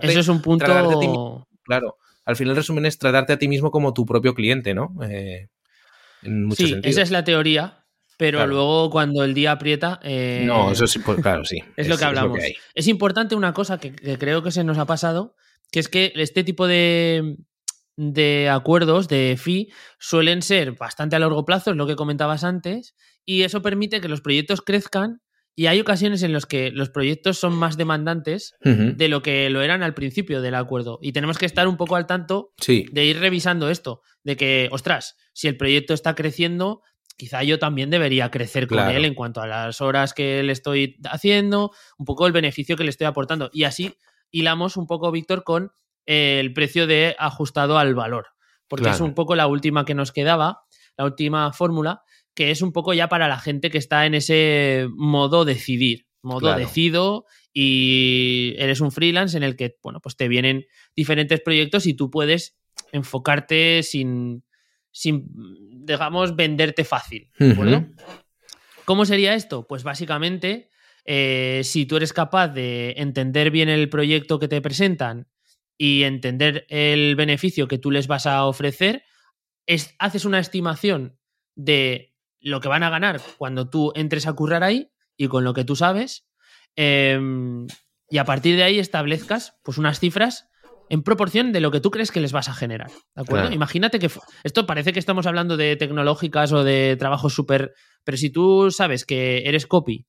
Eso 0.00 0.20
es 0.20 0.28
un 0.28 0.40
punto... 0.40 1.48
claro, 1.64 1.96
al 2.24 2.36
final 2.36 2.50
el 2.50 2.56
resumen 2.58 2.86
es 2.86 2.98
tratarte 3.00 3.32
a 3.32 3.38
ti 3.38 3.48
mismo 3.48 3.72
como 3.72 3.92
tu 3.92 4.06
propio 4.06 4.32
cliente, 4.32 4.74
¿no? 4.74 4.94
Eh, 5.02 5.48
en 6.22 6.52
sí, 6.52 6.76
esa 6.84 7.02
es 7.02 7.10
la 7.10 7.24
teoría, 7.24 7.84
pero 8.16 8.46
luego 8.46 8.90
cuando 8.90 9.24
el 9.24 9.34
día 9.34 9.50
aprieta... 9.50 9.98
Eh, 10.04 10.44
no, 10.46 10.70
eso 10.70 10.86
sí, 10.86 11.00
pues 11.00 11.20
claro, 11.20 11.44
sí. 11.44 11.64
es, 11.76 11.88
lo 11.88 11.98
que 11.98 12.04
hablamos. 12.04 12.38
Es, 12.76 12.86
importante 12.86 13.34
una 13.34 13.52
cosa 13.52 13.78
que, 13.78 13.92
creo 14.18 14.44
que 14.44 14.52
se 14.52 14.62
nos 14.62 14.78
ha 14.78 14.86
pasado, 14.86 15.34
que 15.72 15.80
es 15.80 15.88
que 15.88 16.12
este 16.14 16.44
tipo 16.44 16.68
de, 16.68 17.38
de 17.96 18.48
acuerdos 18.50 19.08
de 19.08 19.36
fee 19.36 19.72
suelen 19.98 20.42
ser 20.42 20.76
bastante 20.76 21.16
a 21.16 21.18
largo 21.18 21.44
plazo, 21.44 21.72
es 21.72 21.76
lo 21.76 21.88
que 21.88 21.96
comentabas 21.96 22.44
antes, 22.44 22.94
y 23.26 23.42
eso 23.42 23.60
permite 23.60 24.00
que 24.00 24.08
los 24.08 24.22
proyectos 24.22 24.62
crezcan 24.62 25.20
y 25.58 25.66
hay 25.66 25.80
ocasiones 25.80 26.22
en 26.22 26.32
las 26.32 26.46
que 26.46 26.70
los 26.70 26.90
proyectos 26.90 27.38
son 27.38 27.54
más 27.54 27.78
demandantes 27.78 28.54
de 28.60 29.08
lo 29.08 29.22
que 29.22 29.48
lo 29.48 29.62
eran 29.62 29.82
al 29.82 29.94
principio 29.94 30.42
del 30.42 30.54
acuerdo. 30.54 30.98
Y 31.00 31.12
tenemos 31.12 31.38
que 31.38 31.46
estar 31.46 31.66
un 31.66 31.78
poco 31.78 31.96
al 31.96 32.06
tanto 32.06 32.52
de 32.66 33.04
ir 33.04 33.18
revisando 33.18 33.70
esto, 33.70 34.02
de 34.22 34.36
que, 34.36 34.68
ostras, 34.70 35.16
si 35.32 35.48
el 35.48 35.56
proyecto 35.56 35.94
está 35.94 36.14
creciendo, 36.14 36.82
quizá 37.16 37.42
yo 37.42 37.58
también 37.58 37.88
debería 37.88 38.30
crecer 38.30 38.66
con 38.66 38.78
él 38.90 39.06
en 39.06 39.14
cuanto 39.14 39.40
a 39.40 39.46
las 39.46 39.80
horas 39.80 40.12
que 40.12 40.42
le 40.42 40.52
estoy 40.52 40.98
haciendo, 41.08 41.72
un 41.96 42.04
poco 42.04 42.26
el 42.26 42.32
beneficio 42.32 42.76
que 42.76 42.84
le 42.84 42.90
estoy 42.90 43.06
aportando. 43.06 43.48
Y 43.50 43.64
así 43.64 43.96
hilamos 44.30 44.76
un 44.76 44.86
poco, 44.86 45.10
Víctor, 45.10 45.42
con 45.42 45.70
el 46.04 46.52
precio 46.52 46.86
de 46.86 47.16
ajustado 47.18 47.78
al 47.78 47.94
valor, 47.94 48.26
porque 48.68 48.90
es 48.90 49.00
un 49.00 49.14
poco 49.14 49.34
la 49.34 49.46
última 49.46 49.86
que 49.86 49.94
nos 49.94 50.12
quedaba, 50.12 50.60
la 50.98 51.04
última 51.06 51.52
fórmula, 51.54 52.02
que 52.36 52.50
es 52.50 52.62
un 52.62 52.70
poco 52.70 52.92
ya 52.92 53.08
para 53.08 53.26
la 53.28 53.40
gente 53.40 53.70
que 53.70 53.78
está 53.78 54.04
en 54.04 54.14
ese 54.14 54.86
modo 54.94 55.46
decidir, 55.46 56.06
modo 56.22 56.54
decido 56.54 57.24
y 57.52 58.54
eres 58.58 58.82
un 58.82 58.92
freelance 58.92 59.36
en 59.36 59.42
el 59.42 59.56
que, 59.56 59.76
bueno, 59.82 60.00
pues 60.00 60.16
te 60.16 60.28
vienen 60.28 60.66
diferentes 60.94 61.40
proyectos 61.40 61.86
y 61.86 61.94
tú 61.94 62.10
puedes 62.10 62.58
enfocarte 62.92 63.82
sin, 63.82 64.44
sin 64.92 65.24
digamos, 65.84 66.36
venderte 66.36 66.84
fácil. 66.84 67.30
¿Cómo 68.84 69.06
sería 69.06 69.34
esto? 69.34 69.66
Pues 69.66 69.82
básicamente, 69.82 70.68
eh, 71.06 71.62
si 71.64 71.86
tú 71.86 71.96
eres 71.96 72.12
capaz 72.12 72.48
de 72.48 72.96
entender 72.98 73.50
bien 73.50 73.70
el 73.70 73.88
proyecto 73.88 74.38
que 74.38 74.48
te 74.48 74.60
presentan 74.60 75.26
y 75.78 76.02
entender 76.02 76.66
el 76.68 77.16
beneficio 77.16 77.66
que 77.66 77.78
tú 77.78 77.90
les 77.90 78.08
vas 78.08 78.26
a 78.26 78.44
ofrecer, 78.44 79.04
es, 79.64 79.94
haces 79.98 80.26
una 80.26 80.38
estimación 80.38 81.18
de 81.54 82.15
lo 82.40 82.60
que 82.60 82.68
van 82.68 82.82
a 82.82 82.90
ganar 82.90 83.20
cuando 83.38 83.68
tú 83.68 83.92
entres 83.94 84.26
a 84.26 84.32
currar 84.34 84.62
ahí 84.62 84.90
y 85.16 85.28
con 85.28 85.44
lo 85.44 85.54
que 85.54 85.64
tú 85.64 85.76
sabes, 85.76 86.26
em, 86.76 87.66
y 88.08 88.18
a 88.18 88.24
partir 88.24 88.56
de 88.56 88.62
ahí 88.62 88.78
establezcas 88.78 89.56
pues 89.62 89.78
unas 89.78 89.98
cifras 89.98 90.48
en 90.88 91.02
proporción 91.02 91.52
de 91.52 91.60
lo 91.60 91.70
que 91.70 91.80
tú 91.80 91.90
crees 91.90 92.12
que 92.12 92.20
les 92.20 92.32
vas 92.32 92.48
a 92.48 92.54
generar. 92.54 92.90
¿De 93.14 93.22
acuerdo? 93.22 93.52
Imagínate 93.52 93.98
que 93.98 94.08
esto 94.44 94.66
parece 94.66 94.92
que 94.92 95.00
estamos 95.00 95.26
hablando 95.26 95.56
de 95.56 95.74
tecnológicas 95.76 96.52
o 96.52 96.62
de 96.62 96.96
trabajos 96.96 97.34
súper. 97.34 97.74
Pero 98.04 98.16
si 98.16 98.30
tú 98.30 98.70
sabes 98.70 99.04
que 99.04 99.42
eres 99.46 99.66
copy, 99.66 100.06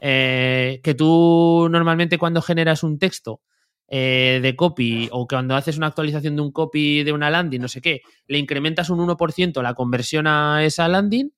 eh, 0.00 0.80
que 0.82 0.94
tú 0.94 1.68
normalmente 1.70 2.18
cuando 2.18 2.42
generas 2.42 2.82
un 2.82 2.98
texto 2.98 3.40
eh, 3.88 4.40
de 4.42 4.56
copy 4.56 5.08
o 5.12 5.28
cuando 5.28 5.54
haces 5.54 5.76
una 5.76 5.86
actualización 5.86 6.34
de 6.34 6.42
un 6.42 6.50
copy 6.50 7.04
de 7.04 7.12
una 7.12 7.30
landing, 7.30 7.60
no 7.60 7.68
sé 7.68 7.80
qué, 7.80 8.02
le 8.26 8.38
incrementas 8.38 8.90
un 8.90 8.98
1% 8.98 9.62
la 9.62 9.74
conversión 9.74 10.26
a 10.26 10.64
esa 10.64 10.88
landing, 10.88 11.30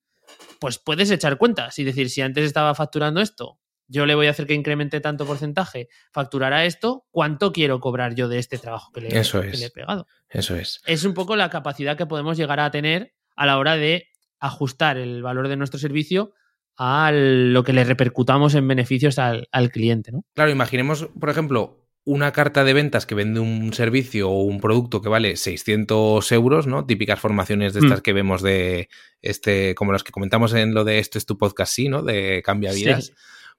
pues 0.59 0.79
puedes 0.79 1.11
echar 1.11 1.37
cuentas 1.37 1.79
y 1.79 1.83
decir, 1.83 2.09
si 2.09 2.21
antes 2.21 2.45
estaba 2.45 2.75
facturando 2.75 3.21
esto 3.21 3.59
yo 3.89 4.05
le 4.05 4.15
voy 4.15 4.27
a 4.27 4.29
hacer 4.29 4.45
que 4.45 4.53
incremente 4.53 5.01
tanto 5.01 5.25
porcentaje, 5.25 5.89
facturará 6.11 6.63
esto, 6.65 7.05
¿cuánto 7.11 7.51
quiero 7.51 7.79
cobrar 7.79 8.15
yo 8.15 8.29
de 8.29 8.37
este 8.37 8.57
trabajo 8.57 8.91
que 8.93 9.01
le, 9.01 9.19
Eso 9.19 9.41
que 9.41 9.49
es. 9.49 9.59
le 9.59 9.65
he 9.65 9.71
pegado? 9.71 10.07
Eso 10.29 10.55
es. 10.55 10.81
Es 10.85 11.03
un 11.03 11.13
poco 11.13 11.35
la 11.35 11.49
capacidad 11.49 11.97
que 11.97 12.05
podemos 12.05 12.37
llegar 12.37 12.59
a 12.59 12.71
tener 12.71 13.13
a 13.35 13.45
la 13.47 13.57
hora 13.57 13.75
de 13.75 14.07
ajustar 14.39 14.97
el 14.97 15.23
valor 15.23 15.47
de 15.47 15.57
nuestro 15.57 15.79
servicio 15.79 16.33
a 16.77 17.11
lo 17.11 17.63
que 17.63 17.73
le 17.73 17.83
repercutamos 17.83 18.55
en 18.55 18.67
beneficios 18.67 19.19
al, 19.19 19.49
al 19.51 19.71
cliente, 19.71 20.11
¿no? 20.11 20.23
Claro, 20.33 20.51
imaginemos, 20.51 21.09
por 21.19 21.29
ejemplo, 21.29 21.88
una 22.11 22.31
carta 22.31 22.63
de 22.63 22.73
ventas 22.73 23.05
que 23.05 23.13
vende 23.13 23.39
un 23.39 23.71
servicio 23.71 24.31
o 24.31 24.41
un 24.41 24.59
producto 24.59 24.99
que 24.99 25.09
vale 25.09 25.35
600 25.35 26.31
euros, 26.31 26.65
¿no? 26.65 26.83
Típicas 26.83 27.19
formaciones 27.19 27.73
de 27.73 27.81
estas 27.81 27.99
Mm. 27.99 28.01
que 28.01 28.13
vemos 28.13 28.41
de 28.41 28.89
este, 29.21 29.75
como 29.75 29.91
las 29.91 30.03
que 30.03 30.11
comentamos 30.11 30.53
en 30.55 30.73
lo 30.73 30.85
de 30.85 30.97
esto 30.97 31.19
es 31.19 31.27
tu 31.27 31.37
podcast, 31.37 31.71
sí, 31.71 31.87
¿no? 31.87 32.01
De 32.01 32.41
cambia 32.43 32.71
vidas. 32.73 33.05
Sí. 33.05 33.13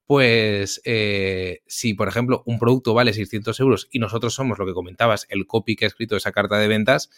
Pues 0.05 0.81
eh, 0.85 1.61
si, 1.69 1.95
por 1.95 2.09
ejemplo, 2.09 2.43
un 2.45 2.59
producto 2.59 2.93
vale 2.93 3.13
600 3.13 3.61
euros 3.61 3.87
y 3.93 4.01
nosotros 4.01 4.35
somos 4.35 4.59
lo 4.59 4.67
que 4.67 4.73
comentabas, 4.73 5.27
el 5.29 5.47
copy 5.47 5.77
que 5.77 5.85
ha 5.85 5.89
escrito 5.89 6.17
esa 6.17 6.33
carta 6.33 6.59
de 6.59 6.67
ventas, 6.67 7.09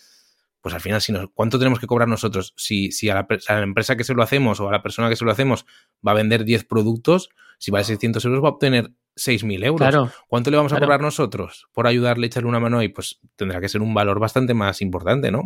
pues 0.62 0.74
al 0.74 0.80
final, 0.80 1.00
si 1.02 1.12
nos, 1.12 1.28
¿cuánto 1.34 1.58
tenemos 1.58 1.78
que 1.80 1.86
cobrar 1.86 2.08
nosotros? 2.08 2.54
Si, 2.56 2.90
si 2.92 3.10
a, 3.10 3.14
la, 3.14 3.26
a, 3.48 3.54
la, 3.54 3.62
empresa 3.62 3.96
que 3.96 4.04
se 4.04 4.14
lo 4.14 4.22
hacemos 4.22 4.60
o 4.60 4.68
a 4.68 4.72
la 4.72 4.82
persona 4.82 5.08
que 5.10 5.16
se 5.16 5.24
lo 5.24 5.30
hacemos 5.32 5.66
va 6.06 6.12
a 6.12 6.14
vender 6.14 6.44
10 6.44 6.64
productos, 6.64 7.28
si 7.58 7.70
vale 7.70 7.84
600 7.84 8.24
euros 8.24 8.42
va 8.42 8.48
a 8.48 8.52
obtener 8.52 8.92
6.000 9.16 9.64
euros. 9.64 9.78
Claro, 9.88 10.10
¿Cuánto 10.28 10.50
le 10.50 10.56
vamos 10.56 10.72
a 10.72 10.76
claro. 10.76 10.86
cobrar 10.86 11.00
nosotros 11.02 11.66
por 11.72 11.86
ayudarle 11.86 12.26
a 12.26 12.28
echarle 12.28 12.48
una 12.48 12.60
mano 12.60 12.78
ahí? 12.78 12.88
Pues 12.88 13.20
tendrá 13.36 13.60
que 13.60 13.68
ser 13.68 13.82
un 13.82 13.92
valor 13.92 14.18
bastante 14.20 14.54
más 14.54 14.80
importante, 14.80 15.30
¿no? 15.30 15.42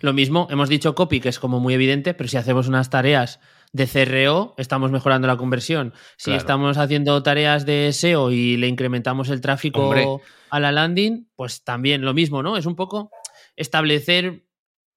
Lo 0.00 0.12
mismo, 0.12 0.48
hemos 0.50 0.68
dicho 0.68 0.94
copy, 0.94 1.20
que 1.20 1.30
es 1.30 1.38
como 1.38 1.60
muy 1.60 1.72
evidente, 1.72 2.12
pero 2.12 2.28
si 2.28 2.36
hacemos 2.36 2.68
unas 2.68 2.90
tareas 2.90 3.40
de 3.72 3.86
CRO, 3.86 4.54
estamos 4.58 4.90
mejorando 4.90 5.26
la 5.26 5.38
conversión. 5.38 5.94
Si 6.18 6.26
Claro. 6.26 6.38
estamos 6.38 6.76
haciendo 6.76 7.22
tareas 7.22 7.64
de 7.64 7.90
SEO 7.92 8.32
y 8.32 8.58
le 8.58 8.68
incrementamos 8.68 9.30
el 9.30 9.40
tráfico 9.40 9.84
Hombre. 9.84 10.06
a 10.50 10.60
la 10.60 10.72
landing, 10.72 11.28
pues 11.36 11.64
también 11.64 12.02
lo 12.02 12.12
mismo, 12.12 12.42
¿no? 12.42 12.58
Es 12.58 12.66
un 12.66 12.76
poco 12.76 13.10
establecer 13.56 14.44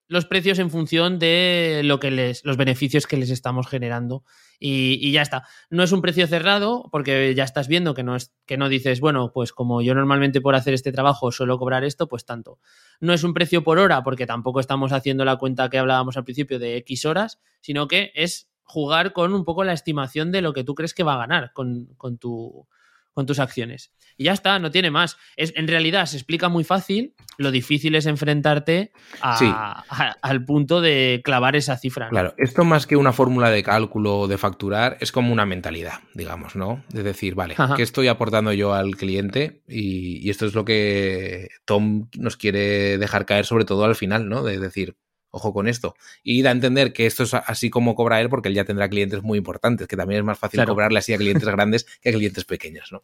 los 0.08 0.26
precios 0.26 0.60
en 0.60 0.70
función 0.70 1.18
de 1.18 1.82
lo 1.84 2.00
que 2.00 2.12
les, 2.12 2.44
los 2.46 2.58
beneficios 2.58 3.08
que 3.08 3.18
les 3.18 3.30
estamos 3.30 3.68
generando. 3.68 4.24
Y, 4.60 5.00
y 5.02 5.12
ya 5.12 5.22
está. 5.22 5.48
No 5.70 5.84
es 5.84 5.92
un 5.92 6.02
precio 6.02 6.28
cerrado, 6.28 6.88
porque 6.92 7.34
ya 7.36 7.44
estás 7.44 7.68
viendo 7.68 7.94
que 7.94 8.04
no 8.04 8.16
es, 8.16 8.34
que 8.46 8.58
no 8.58 8.70
dices, 8.70 9.00
bueno, 9.00 9.32
pues 9.34 9.54
como 9.54 9.82
yo 9.82 9.96
normalmente 9.96 10.42
por 10.42 10.56
hacer 10.56 10.74
este 10.74 10.92
trabajo 10.92 11.32
suelo 11.32 11.58
cobrar 11.58 11.84
esto, 11.84 12.08
pues 12.08 12.26
tanto. 12.26 12.60
No 13.00 13.14
es 13.14 13.24
un 13.24 13.34
precio 13.34 13.64
por 13.64 13.80
hora, 13.80 14.04
porque 14.04 14.26
tampoco 14.26 14.60
estamos 14.60 14.92
haciendo 14.92 15.26
la 15.26 15.38
cuenta 15.38 15.70
que 15.70 15.80
hablábamos 15.80 16.16
al 16.18 16.26
principio 16.26 16.60
de 16.60 16.78
X 16.78 17.06
horas, 17.06 17.42
sino 17.62 17.88
que 17.88 18.12
es 18.14 18.50
jugar 18.64 19.14
con 19.14 19.34
un 19.34 19.46
poco 19.46 19.64
la 19.64 19.74
estimación 19.74 20.32
de 20.32 20.42
lo 20.42 20.54
que 20.54 20.64
tú 20.64 20.76
crees 20.76 20.94
que 20.94 21.04
va 21.04 21.16
a 21.16 21.18
ganar 21.18 21.54
con, 21.54 21.88
con, 21.98 22.18
tu, 22.18 22.68
con 23.14 23.26
tus 23.26 23.40
acciones. 23.40 23.92
Y 24.18 24.26
ya 24.26 24.34
está, 24.34 24.60
no 24.60 24.72
tiene 24.72 24.92
más. 24.92 25.18
Es, 25.36 25.54
en 25.56 25.68
realidad 25.68 26.06
se 26.06 26.18
explica 26.18 26.50
muy 26.50 26.64
fácil, 26.64 27.14
lo 27.38 27.52
difícil 27.52 27.96
es 27.96 28.06
enfrentarte 28.06 28.92
a, 29.22 29.38
Sí. 29.38 29.46
a- 29.50 29.84
al 30.22 30.46
punto 30.46 30.82
de 30.82 31.22
clavar 31.24 31.56
esa 31.56 31.78
cifra. 31.78 32.06
¿no? 32.06 32.12
Claro, 32.12 32.34
esto 32.38 32.64
más 32.64 32.86
que 32.88 32.96
una 32.96 33.14
fórmula 33.14 33.50
de 33.50 33.64
cálculo 33.64 34.20
o 34.20 34.28
de 34.28 34.38
facturar 34.38 34.98
es 35.00 35.12
como 35.12 35.32
una 35.34 35.46
mentalidad, 35.46 36.00
digamos, 36.14 36.56
¿no? 36.56 36.84
Es 36.94 37.04
decir, 37.04 37.36
vale, 37.36 37.56
Ajá. 37.58 37.76
¿qué 37.76 37.84
estoy 37.84 38.08
aportando 38.08 38.54
yo 38.54 38.74
al 38.74 38.96
cliente? 38.96 39.62
Y, 39.68 40.26
y 40.26 40.30
esto 40.30 40.46
es 40.46 40.54
lo 40.54 40.66
que 40.66 41.50
Tom 41.66 42.10
nos 42.18 42.38
quiere 42.38 42.98
dejar 42.98 43.26
caer, 43.26 43.46
sobre 43.46 43.66
todo 43.66 43.86
al 43.86 43.96
final, 43.96 44.30
¿no? 44.30 44.44
De 44.44 44.60
decir, 44.60 44.96
ojo 45.36 45.52
con 45.52 45.68
esto. 45.68 45.96
Y 46.24 46.42
da 46.44 46.50
a 46.50 46.54
entender 46.54 46.94
que 46.94 47.06
esto 47.08 47.24
es 47.24 47.34
así 47.34 47.70
como 47.70 47.96
cobra 47.96 48.22
él, 48.22 48.30
porque 48.30 48.50
él 48.50 48.56
ya 48.56 48.64
tendrá 48.66 48.88
clientes 48.88 49.24
muy 49.24 49.38
importantes, 49.40 49.88
que 49.88 49.98
también 49.98 50.20
es 50.20 50.26
más 50.26 50.38
fácil 50.40 50.60
Claro. 50.60 50.74
cobrarle 50.74 51.00
así 51.00 51.12
a 51.14 51.18
clientes 51.18 51.48
grandes 51.50 51.86
que 52.02 52.10
a 52.10 52.14
clientes 52.14 52.46
pequeños, 52.46 52.92
¿no? 52.92 53.04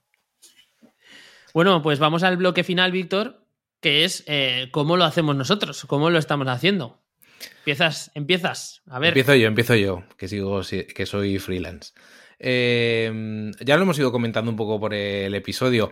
Bueno, 1.53 1.81
pues 1.81 1.99
vamos 1.99 2.23
al 2.23 2.37
bloque 2.37 2.63
final, 2.63 2.91
Víctor, 2.91 3.43
que 3.81 4.03
es 4.05 4.23
eh, 4.27 4.69
cómo 4.71 4.97
lo 4.97 5.05
hacemos 5.05 5.35
nosotros, 5.35 5.85
cómo 5.85 6.09
lo 6.09 6.19
estamos 6.19 6.47
haciendo. 6.47 7.01
Empiezas, 7.59 8.11
empiezas. 8.15 8.81
A 8.87 8.99
ver. 8.99 9.09
Empiezo 9.09 9.33
yo, 9.35 9.47
empiezo 9.47 9.75
yo, 9.75 10.03
que 10.17 10.27
sigo, 10.27 10.63
si- 10.63 10.83
que 10.85 11.05
soy 11.05 11.39
freelance. 11.39 11.93
Eh, 12.37 13.51
ya 13.61 13.75
lo 13.77 13.83
hemos 13.83 13.97
ido 13.99 14.11
comentando 14.11 14.51
un 14.51 14.57
poco 14.57 14.79
por 14.79 14.93
el 14.93 15.33
episodio. 15.33 15.91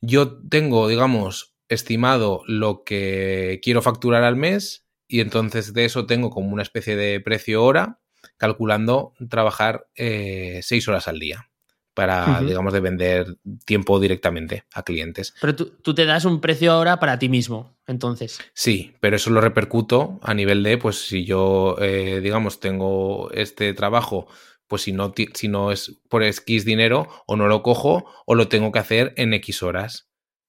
Yo 0.00 0.38
tengo, 0.48 0.88
digamos, 0.88 1.54
estimado 1.68 2.42
lo 2.46 2.82
que 2.84 3.60
quiero 3.62 3.82
facturar 3.82 4.24
al 4.24 4.36
mes 4.36 4.85
y 5.08 5.20
entonces 5.20 5.72
de 5.72 5.84
eso 5.84 6.06
tengo 6.06 6.30
como 6.30 6.52
una 6.52 6.62
especie 6.62 6.96
de 6.96 7.20
precio 7.20 7.62
hora, 7.64 8.00
calculando 8.36 9.12
trabajar 9.28 9.86
eh, 9.94 10.60
seis 10.62 10.88
horas 10.88 11.08
al 11.08 11.18
día 11.18 11.48
para, 11.96 12.42
digamos, 12.42 12.74
de 12.74 12.80
vender 12.80 13.38
tiempo 13.64 13.98
directamente 13.98 14.64
a 14.74 14.82
clientes. 14.82 15.34
Pero 15.40 15.56
tú, 15.56 15.72
tú 15.80 15.94
te 15.94 16.04
das 16.04 16.26
un 16.26 16.42
precio 16.42 16.70
ahora 16.70 17.00
para 17.00 17.18
ti 17.18 17.30
mismo, 17.30 17.74
entonces. 17.86 18.38
Sí, 18.52 18.94
pero 19.00 19.16
eso 19.16 19.30
lo 19.30 19.40
repercuto 19.40 20.20
a 20.22 20.34
nivel 20.34 20.62
de, 20.62 20.76
pues 20.76 21.06
si 21.08 21.24
yo, 21.24 21.76
eh, 21.80 22.20
digamos, 22.22 22.60
tengo 22.60 23.30
este 23.30 23.72
trabajo, 23.72 24.26
pues 24.66 24.82
si 24.82 24.92
no, 24.92 25.14
si 25.32 25.48
no 25.48 25.72
es 25.72 25.96
por 26.10 26.22
X 26.22 26.66
dinero, 26.66 27.08
o 27.26 27.34
no 27.34 27.48
lo 27.48 27.62
cojo, 27.62 28.04
o 28.26 28.34
lo 28.34 28.48
tengo 28.48 28.72
que 28.72 28.78
hacer 28.78 29.14
en 29.16 29.32
X 29.32 29.62
horas. 29.62 30.06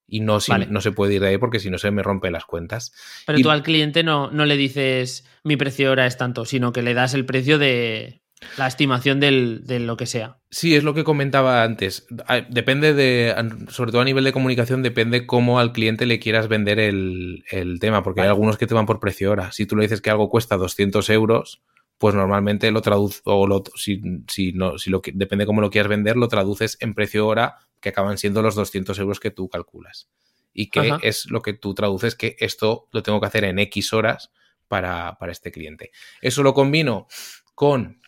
Y 0.08 0.22
no, 0.22 0.40
si- 0.40 0.52
Vale. 0.52 0.68
no 0.70 0.80
se 0.82 0.92
puede 0.94 1.16
ir 1.16 1.22
de 1.22 1.28
ahí 1.30 1.38
porque 1.38 1.60
si 1.60 1.70
no 1.70 1.78
se 1.78 1.92
me 1.92 2.02
rompen 2.04 2.32
las 2.34 2.46
cuentas. 2.46 2.94
Pero 3.26 3.40
Y- 3.40 3.44
tú 3.44 3.50
al 3.50 3.62
cliente 3.64 4.04
no, 4.04 4.32
no 4.32 4.46
le 4.46 4.56
dices 4.56 5.26
mi 5.44 5.58
precio 5.58 5.90
ahora 5.90 6.06
es 6.06 6.18
tanto, 6.18 6.46
sino 6.46 6.72
que 6.72 6.82
le 6.82 6.94
das 6.94 7.14
el 7.14 7.26
precio 7.26 7.58
de 7.60 8.22
la 8.58 8.68
estimación 8.68 9.20
del- 9.20 9.66
de 9.66 9.80
lo 9.80 9.98
que 9.98 10.06
sea. 10.06 10.38
Sí, 10.52 10.76
es 10.76 10.84
lo 10.84 10.94
que 10.94 11.04
comentaba 11.04 11.64
antes. 11.64 12.06
Depende 12.50 12.94
de, 12.94 13.34
sobre 13.70 13.92
todo 13.92 14.02
a 14.02 14.06
nivel 14.06 14.24
de 14.24 14.32
comunicación, 14.32 14.84
depende 14.84 15.26
cómo 15.26 15.60
al 15.60 15.74
cliente 15.74 16.06
le 16.06 16.20
quieras 16.20 16.48
vender 16.48 16.80
el, 16.80 17.44
el 17.52 17.80
tema, 17.80 18.04
porque 18.04 18.22
hay 18.22 18.28
algunos 18.28 18.58
que 18.58 18.68
te 18.68 18.76
van 18.76 18.86
por 18.86 19.00
precio 19.00 19.32
hora. 19.32 19.52
Si 19.52 19.66
tú 19.66 19.76
le 19.76 19.84
dices 19.84 20.02
que 20.02 20.10
algo 20.12 20.30
cuesta 20.30 20.56
200 20.56 21.10
euros, 21.10 21.62
pues 21.98 22.14
normalmente 22.14 22.70
lo 22.72 22.82
traduces, 22.82 23.22
o 23.26 23.48
lo, 23.48 23.64
si, 23.76 24.00
si, 24.28 24.54
no, 24.54 24.78
si 24.78 24.92
lo 24.92 25.02
que, 25.02 25.12
depende 25.16 25.48
cómo 25.48 25.60
lo 25.62 25.72
quieras 25.72 25.90
vender, 25.90 26.16
lo 26.16 26.28
traduces 26.28 26.78
en 26.80 26.94
precio 26.94 27.26
hora, 27.26 27.56
que 27.80 27.90
acaban 27.90 28.18
siendo 28.18 28.42
los 28.42 28.56
200 28.56 28.98
euros 29.00 29.20
que 29.20 29.32
tú 29.32 29.50
calculas. 29.50 30.10
Y 30.54 30.70
que 30.70 30.80
Ajá. 30.80 31.00
es 31.04 31.28
lo 31.30 31.42
que 31.42 31.54
tú 31.54 31.74
traduces, 31.74 32.16
que 32.16 32.36
esto 32.40 32.88
lo 32.92 33.04
tengo 33.04 33.20
que 33.20 33.28
hacer 33.28 33.44
en 33.44 33.60
X 33.60 33.94
horas 33.94 34.32
para, 34.68 35.18
para 35.20 35.32
este 35.32 35.52
cliente. 35.52 35.92
Eso 36.22 36.44
lo 36.44 36.54
combino 36.54 37.08
con, 37.54 38.02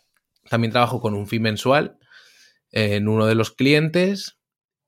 también 0.50 0.72
trabajo 0.72 1.00
con 1.00 1.14
un 1.14 1.28
fee 1.28 1.40
mensual 1.40 2.00
en 2.72 3.08
uno 3.08 3.26
de 3.26 3.36
los 3.36 3.52
clientes 3.52 4.38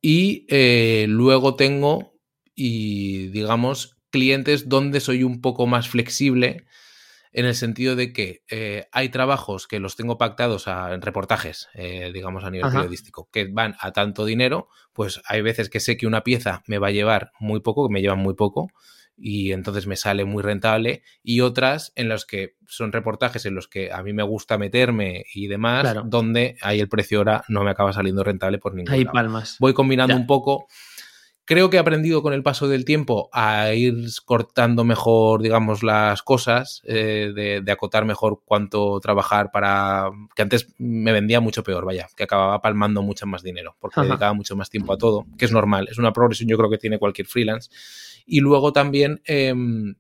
y 0.02 0.46
eh, 0.50 1.06
luego 1.08 1.56
tengo, 1.56 2.16
y 2.56 3.28
digamos, 3.28 3.98
clientes 4.10 4.68
donde 4.68 5.00
soy 5.00 5.24
un 5.24 5.42
poco 5.42 5.68
más 5.68 5.90
flexible 5.90 6.66
en 7.34 7.46
el 7.46 7.56
sentido 7.56 7.96
de 7.96 8.12
que 8.14 8.44
eh, 8.50 8.88
hay 8.92 9.10
trabajos 9.10 9.68
que 9.68 9.80
los 9.80 9.96
tengo 9.96 10.18
pactados 10.18 10.68
a- 10.68 10.94
en 10.94 11.02
reportajes, 11.02 11.70
eh, 11.74 12.12
digamos, 12.14 12.44
a 12.44 12.52
nivel 12.52 12.68
Ajá. 12.68 12.80
periodístico, 12.80 13.30
que 13.32 13.46
van 13.46 13.76
a 13.80 13.92
tanto 13.92 14.26
dinero, 14.26 14.68
pues 14.94 15.22
hay 15.28 15.42
veces 15.42 15.70
que 15.70 15.80
sé 15.80 15.98
que 15.98 16.08
una 16.08 16.24
pieza 16.24 16.64
me 16.68 16.78
va 16.78 16.88
a 16.88 16.92
llevar 16.92 17.32
muy 17.40 17.62
poco, 17.62 17.88
que 17.88 17.94
me 17.94 18.02
llevan 18.02 18.20
muy 18.20 18.34
poco, 18.34 18.70
y 19.24 19.52
entonces 19.52 19.86
me 19.86 19.98
sale 19.98 20.26
muy 20.26 20.42
rentable, 20.42 21.04
y 21.22 21.42
otras 21.42 21.92
en 21.96 22.10
las 22.10 22.26
que 22.26 22.56
son 22.66 22.92
reportajes 22.92 23.46
en 23.46 23.54
los 23.54 23.68
que 23.68 23.92
a 23.92 24.02
mí 24.02 24.14
me 24.14 24.24
gusta 24.24 24.58
meterme 24.58 25.26
y 25.34 25.48
demás, 25.48 25.82
Claro. 25.82 26.04
donde 26.06 26.58
ahí 26.62 26.80
el 26.80 26.90
precio 26.90 27.20
hora 27.20 27.44
no 27.48 27.64
me 27.64 27.70
acaba 27.72 27.94
saliendo 27.94 28.24
rentable 28.24 28.58
por 28.58 28.74
ningún 28.74 28.92
lado. 29.04 29.12
palmas. 29.14 29.58
Voy 29.60 29.74
combinando 29.74 30.16
Ya. 30.16 30.20
un 30.20 30.26
poco. 30.26 30.68
Creo 31.52 31.70
que 31.70 31.76
he 31.76 31.82
aprendido 31.82 32.22
con 32.22 32.32
el 32.32 32.44
paso 32.44 32.70
del 32.70 32.86
tiempo 32.86 33.30
a 33.34 33.74
ir 33.74 33.94
cortando 34.24 34.86
mejor, 34.86 35.42
digamos, 35.42 35.84
las 35.84 36.22
cosas, 36.22 36.82
eh, 36.86 37.34
de, 37.36 37.60
de 37.60 37.72
acotar 37.74 38.06
mejor 38.06 38.40
cuánto 38.46 38.98
trabajar 39.02 39.52
para... 39.52 40.12
que 40.34 40.44
antes 40.44 40.74
me 40.78 41.12
vendía 41.12 41.42
mucho 41.42 41.62
peor, 41.62 41.84
vaya, 41.84 42.08
que 42.16 42.24
acababa 42.24 42.62
palmando 42.62 43.02
mucho 43.02 43.28
más 43.28 43.44
dinero, 43.44 43.76
porque 43.82 44.00
Ajá. 44.00 44.08
dedicaba 44.08 44.32
mucho 44.32 44.56
más 44.56 44.70
tiempo 44.70 44.94
a 44.94 44.98
todo, 44.98 45.26
que 45.38 45.44
es 45.44 45.52
normal, 45.52 45.90
es 45.92 45.98
una 45.98 46.14
progresión 46.14 46.48
yo 46.48 46.58
creo 46.58 46.70
que 46.70 46.78
tiene 46.78 47.00
cualquier 47.00 47.28
freelance. 47.28 47.70
Y 48.26 48.40
luego 48.40 48.72
también 48.72 49.22
em, 49.26 49.96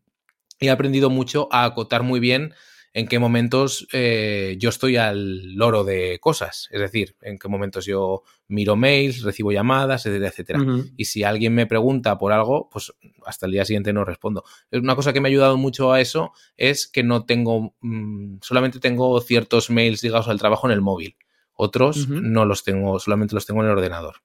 he 0.61 0.69
aprendido 0.69 1.09
mucho 1.09 1.49
a 1.51 1.65
acotar 1.65 2.01
muy 2.01 2.21
bien 2.21 2.53
en 2.93 3.07
qué 3.07 3.19
momentos 3.19 3.87
eh, 3.93 4.55
yo 4.59 4.69
estoy 4.69 4.97
al 4.97 5.53
loro 5.55 5.83
de 5.83 6.19
cosas, 6.19 6.67
es 6.71 6.81
decir, 6.81 7.15
en 7.21 7.39
qué 7.39 7.47
momentos 7.47 7.85
yo 7.85 8.23
miro 8.47 8.75
mails, 8.75 9.23
recibo 9.23 9.51
llamadas, 9.51 10.05
etcétera, 10.05 10.29
etcétera. 10.29 10.59
Y 10.97 11.05
si 11.05 11.23
alguien 11.23 11.55
me 11.55 11.67
pregunta 11.67 12.17
por 12.17 12.33
algo, 12.33 12.69
pues 12.69 12.93
hasta 13.25 13.45
el 13.45 13.53
día 13.53 13.65
siguiente 13.65 13.93
no 13.93 14.03
respondo. 14.03 14.43
Es 14.69 14.81
Una 14.81 14.95
cosa 14.95 15.13
que 15.13 15.21
me 15.21 15.29
ha 15.29 15.31
ayudado 15.31 15.57
mucho 15.57 15.93
a 15.93 16.01
eso 16.01 16.33
es 16.57 16.87
que 16.87 17.03
no 17.03 17.25
tengo, 17.25 17.75
mm, 17.79 18.37
solamente 18.41 18.79
tengo 18.79 19.19
ciertos 19.21 19.69
mails 19.69 20.03
ligados 20.03 20.27
al 20.27 20.39
trabajo 20.39 20.67
en 20.67 20.73
el 20.73 20.81
móvil. 20.81 21.15
Otros 21.53 22.07
no 22.07 22.45
los 22.45 22.63
tengo, 22.63 22.99
solamente 22.99 23.35
los 23.35 23.45
tengo 23.45 23.61
en 23.61 23.67
el 23.67 23.73
ordenador. 23.73 24.15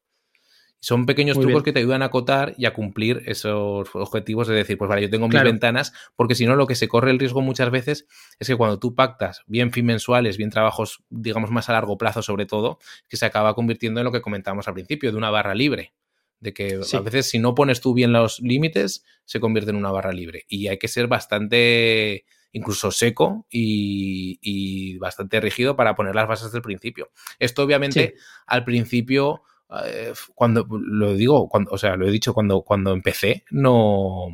Son 0.80 1.06
pequeños 1.06 1.38
trucos 1.38 1.62
que 1.62 1.72
te 1.72 1.80
ayudan 1.80 2.02
a 2.02 2.06
acotar 2.06 2.54
y 2.58 2.66
a 2.66 2.72
cumplir 2.72 3.22
esos 3.26 3.88
objetivos. 3.94 4.48
Es 4.48 4.54
decir, 4.54 4.78
pues 4.78 4.88
vale, 4.88 5.02
yo 5.02 5.10
tengo 5.10 5.28
mis 5.28 5.42
ventanas, 5.42 5.92
porque 6.14 6.34
si 6.34 6.46
no, 6.46 6.54
lo 6.54 6.66
que 6.66 6.74
se 6.74 6.86
corre 6.86 7.10
el 7.10 7.18
riesgo 7.18 7.42
muchas 7.42 7.70
veces 7.70 8.06
es 8.38 8.46
que 8.46 8.56
cuando 8.56 8.78
tú 8.78 8.94
pactas 8.94 9.42
bien 9.46 9.72
fin 9.72 9.86
mensuales, 9.86 10.36
bien 10.36 10.50
trabajos, 10.50 11.02
digamos, 11.08 11.50
más 11.50 11.68
a 11.68 11.72
largo 11.72 11.98
plazo, 11.98 12.22
sobre 12.22 12.46
todo, 12.46 12.78
que 13.08 13.16
se 13.16 13.26
acaba 13.26 13.54
convirtiendo 13.54 14.00
en 14.00 14.04
lo 14.04 14.12
que 14.12 14.20
comentábamos 14.20 14.68
al 14.68 14.74
principio, 14.74 15.10
de 15.10 15.18
una 15.18 15.30
barra 15.30 15.54
libre. 15.54 15.94
De 16.38 16.52
que 16.52 16.78
a 16.92 17.00
veces, 17.00 17.30
si 17.30 17.38
no 17.38 17.54
pones 17.54 17.80
tú 17.80 17.94
bien 17.94 18.12
los 18.12 18.40
límites, 18.40 19.04
se 19.24 19.40
convierte 19.40 19.70
en 19.70 19.76
una 19.76 19.90
barra 19.90 20.12
libre. 20.12 20.44
Y 20.48 20.68
hay 20.68 20.78
que 20.78 20.86
ser 20.86 21.08
bastante 21.08 22.26
incluso 22.56 22.90
seco 22.90 23.46
y, 23.50 24.96
bastante 24.98 25.40
rígido 25.40 25.76
para 25.76 25.94
poner 25.94 26.14
las 26.14 26.26
bases 26.26 26.52
del 26.52 26.62
principio. 26.62 27.10
Esto 27.38 27.62
obviamente 27.62 28.14
al 28.46 28.64
principio 28.64 29.42
eh, 29.84 30.12
cuando 30.34 30.66
lo 30.68 31.14
digo, 31.14 31.48
cuando, 31.48 31.70
o 31.72 31.78
sea, 31.78 31.96
lo 31.96 32.06
he 32.06 32.10
dicho 32.12 32.34
cuando, 32.34 32.62
cuando 32.62 32.92
empecé, 32.92 33.44
no, 33.50 34.28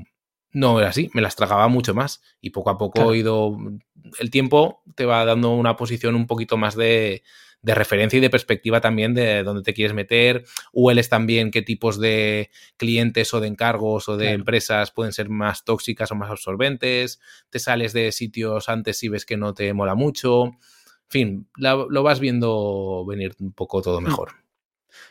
no 0.52 0.78
era 0.78 0.90
así, 0.90 1.10
me 1.14 1.22
las 1.22 1.36
tragaba 1.36 1.68
mucho 1.68 1.94
más. 1.94 2.22
Y 2.40 2.50
poco 2.50 2.70
a 2.70 2.78
poco 2.78 3.12
he 3.12 3.18
ido, 3.18 3.56
el 4.18 4.30
tiempo 4.30 4.82
te 4.94 5.06
va 5.06 5.24
dando 5.24 5.52
una 5.52 5.76
posición 5.76 6.14
un 6.14 6.26
poquito 6.26 6.56
más 6.56 6.76
de, 6.76 7.22
de 7.62 7.74
referencia 7.74 8.18
y 8.18 8.20
de 8.20 8.30
perspectiva 8.30 8.80
también 8.80 9.14
de 9.14 9.42
dónde 9.42 9.62
te 9.62 9.72
quieres 9.72 9.94
meter, 9.94 10.44
hueles 10.72 11.08
también 11.08 11.50
qué 11.50 11.62
tipos 11.62 11.98
de 11.98 12.50
clientes 12.76 13.32
o 13.32 13.40
de 13.40 13.48
encargos 13.48 14.08
o 14.08 14.16
de 14.16 14.32
empresas 14.32 14.90
pueden 14.90 15.12
ser 15.12 15.28
más 15.28 15.64
tóxicas 15.64 16.10
o 16.10 16.16
más 16.16 16.30
absorbentes, 16.30 17.20
te 17.50 17.58
sales 17.60 17.92
de 17.92 18.12
sitios 18.12 18.68
antes 18.68 19.02
y 19.04 19.08
ves 19.08 19.24
que 19.24 19.36
no 19.36 19.54
te 19.54 19.72
mola 19.72 19.94
mucho, 19.94 20.44
en 20.44 21.08
fin, 21.08 21.48
lo 21.56 22.02
vas 22.02 22.20
viendo 22.20 23.04
venir 23.06 23.34
un 23.38 23.52
poco 23.52 23.80
todo 23.80 24.00
hmm. 24.00 24.04
mejor 24.04 24.42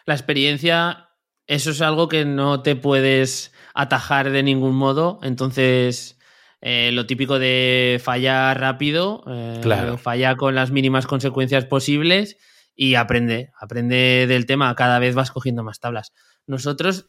la 0.06 0.14
experiencia, 0.14 1.10
eso 1.48 1.72
es 1.72 1.82
algo 1.82 2.08
que 2.08 2.26
no 2.26 2.62
te 2.62 2.76
puedes 2.76 3.52
atajar 3.74 4.32
de 4.32 4.44
ningún 4.44 4.76
modo. 4.76 5.20
Entonces, 5.24 6.18
eh, 6.62 6.92
lo 6.94 7.06
típico 7.06 7.40
de 7.40 8.00
fallar 8.04 8.60
rápido, 8.60 9.24
eh, 9.28 9.98
falla 10.02 10.36
con 10.36 10.56
las 10.56 10.72
mínimas 10.72 11.08
consecuencias 11.08 11.66
posibles 11.66 12.38
y 12.76 12.96
aprende, 12.96 13.52
aprende 13.60 14.28
del 14.28 14.46
tema, 14.46 14.74
cada 14.76 15.00
vez 15.00 15.16
vas 15.16 15.32
cogiendo 15.32 15.64
más 15.64 15.80
tablas. 15.80 16.14
Nosotros, 16.48 17.06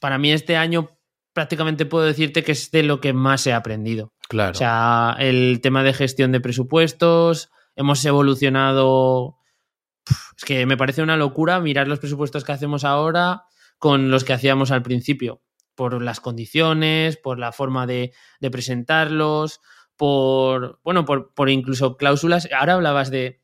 para 0.00 0.18
mí 0.18 0.32
este 0.32 0.56
año 0.56 0.98
prácticamente 1.32 1.86
puedo 1.86 2.04
decirte 2.04 2.42
que 2.42 2.52
es 2.52 2.70
de 2.70 2.82
lo 2.82 3.00
que 3.00 3.12
más 3.12 3.46
he 3.46 3.52
aprendido. 3.52 4.12
Claro. 4.28 4.52
O 4.52 4.54
sea, 4.54 5.16
el 5.18 5.60
tema 5.62 5.82
de 5.82 5.92
gestión 5.92 6.32
de 6.32 6.40
presupuestos, 6.40 7.50
hemos 7.76 8.04
evolucionado 8.04 9.37
es 10.38 10.44
que 10.44 10.66
me 10.66 10.76
parece 10.76 11.02
una 11.02 11.16
locura 11.16 11.58
mirar 11.58 11.88
los 11.88 11.98
presupuestos 11.98 12.44
que 12.44 12.52
hacemos 12.52 12.84
ahora 12.84 13.42
con 13.76 14.10
los 14.10 14.22
que 14.22 14.32
hacíamos 14.32 14.70
al 14.70 14.82
principio, 14.82 15.42
por 15.74 16.00
las 16.00 16.20
condiciones, 16.20 17.16
por 17.16 17.40
la 17.40 17.50
forma 17.50 17.88
de, 17.88 18.12
presentarlos, 18.52 19.60
por, 19.96 20.80
bueno, 20.84 21.04
por, 21.04 21.50
incluso 21.50 21.96
cláusulas. 21.96 22.48
Ahora 22.56 22.74
hablabas 22.74 23.10
de, 23.10 23.40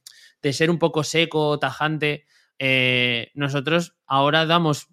ser 0.53 0.71
un 0.71 0.79
poco 0.79 1.03
seco, 1.03 1.59
tajante. 1.59 2.27
Eh, 2.61 3.33
nosotros 3.35 3.97
ahora 4.07 4.47
damos 4.47 4.87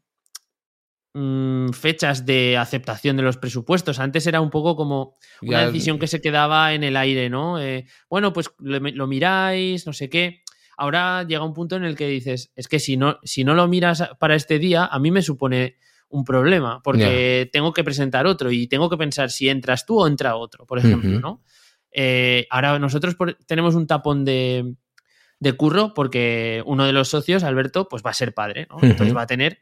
mm, 1.14 1.70
fechas 1.70 2.26
de 2.26 2.58
aceptación 2.58 3.16
de 3.16 3.24
los 3.24 3.38
presupuestos. 3.38 4.00
Antes 4.00 4.26
era 4.26 4.42
un 4.42 4.50
poco 4.50 4.76
como 4.76 5.18
una 5.44 5.68
decisión 5.68 6.00
que 6.00 6.08
se 6.08 6.20
quedaba 6.20 6.74
en 6.74 6.84
el 6.84 6.98
aire, 6.98 7.30
¿no? 7.30 7.60
Eh, 7.60 7.86
bueno, 8.10 8.34
pues 8.34 8.50
lo, 8.58 9.06
miráis, 9.06 9.86
no 9.86 9.94
sé 9.94 10.10
qué 10.10 10.41
ahora 10.82 11.24
llega 11.24 11.46
un 11.46 11.54
punto 11.54 11.76
en 11.76 11.84
el 11.84 11.96
que 11.96 12.08
dices, 12.08 12.52
es 12.56 12.68
que 12.68 12.80
si 12.80 12.98
no, 12.98 13.20
si 13.24 13.44
no 13.44 13.54
lo 13.54 13.68
miras 13.68 14.04
para 14.20 14.34
este 14.34 14.58
día, 14.58 14.86
a 14.86 14.98
mí 14.98 15.12
me 15.12 15.22
supone 15.22 15.78
un 16.10 16.26
problema, 16.26 16.82
porque 16.84 17.48
tengo 17.54 17.72
que 17.72 17.84
presentar 17.84 18.26
otro 18.26 18.52
y 18.52 18.66
tengo 18.68 18.90
que 18.90 18.98
pensar 18.98 19.30
si 19.30 19.48
entras 19.48 19.86
tú 19.86 20.00
o 20.00 20.08
entra 20.08 20.36
otro, 20.36 20.66
por 20.66 20.80
ejemplo, 20.80 21.20
¿no? 21.20 21.44
Eh, 21.92 22.48
ahora 22.50 22.80
nosotros 22.80 23.16
tenemos 23.46 23.76
un 23.76 23.86
tapón 23.86 24.26
de, 24.26 24.76
curro 25.56 25.94
porque 25.94 26.64
uno 26.66 26.86
de 26.86 26.94
los 26.94 27.10
socios, 27.10 27.44
Alberto, 27.44 27.88
pues 27.88 28.02
va 28.04 28.10
a 28.10 28.16
ser 28.16 28.34
padre, 28.34 28.68
¿no? 28.68 28.78
Entonces 28.82 29.16
va 29.16 29.22
a 29.22 29.28
tener, 29.28 29.60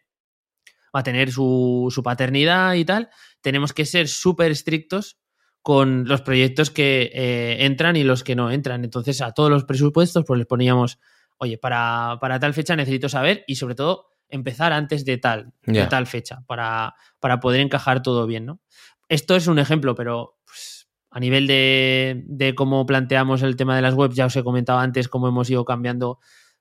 va 0.95 1.01
a 1.01 1.03
tener 1.03 1.33
su, 1.33 1.89
su 1.93 2.01
paternidad 2.01 2.75
y 2.75 2.85
tal. 2.85 3.09
Tenemos 3.41 3.73
que 3.73 3.85
ser 3.85 4.07
súper 4.07 4.51
estrictos 4.51 5.19
con 5.61 6.07
los 6.07 6.21
proyectos 6.21 6.71
que 6.71 7.11
eh, 7.13 7.65
entran 7.65 7.95
y 7.95 8.03
los 8.03 8.23
que 8.23 8.35
no 8.35 8.51
entran. 8.51 8.83
Entonces, 8.83 9.21
a 9.21 9.31
todos 9.31 9.49
los 9.49 9.65
presupuestos, 9.65 10.23
pues 10.25 10.37
les 10.37 10.47
poníamos, 10.47 10.99
oye, 11.37 11.57
para, 11.57 12.17
tal 12.39 12.53
fecha 12.53 12.75
necesito 12.75 13.09
saber 13.09 13.43
y 13.47 13.55
sobre 13.55 13.75
todo 13.75 14.07
empezar 14.29 14.71
antes 14.73 15.05
de 15.05 15.17
tal, 15.17 15.53
de 15.63 15.87
tal 15.87 16.05
fecha, 16.05 16.43
para, 16.45 16.93
para, 17.19 17.39
poder 17.39 17.61
encajar 17.61 18.01
todo 18.03 18.27
bien, 18.27 18.45
¿no? 18.45 18.61
Esto 19.07 19.35
es 19.35 19.47
un 19.47 19.57
ejemplo, 19.57 19.95
pero 19.95 20.37
pues, 20.45 20.87
a 21.09 21.19
nivel 21.19 21.47
de, 21.47 22.23
de, 22.27 22.53
cómo 22.53 22.85
planteamos 22.85 23.41
el 23.41 23.55
tema 23.55 23.75
de 23.75 23.81
las 23.81 23.95
webs, 23.95 24.15
ya 24.15 24.27
os 24.27 24.35
he 24.35 24.43
comentado 24.43 24.77
antes 24.77 25.07
cómo 25.07 25.27
hemos 25.27 25.49
ido 25.49 25.65
cambiando 25.65 26.19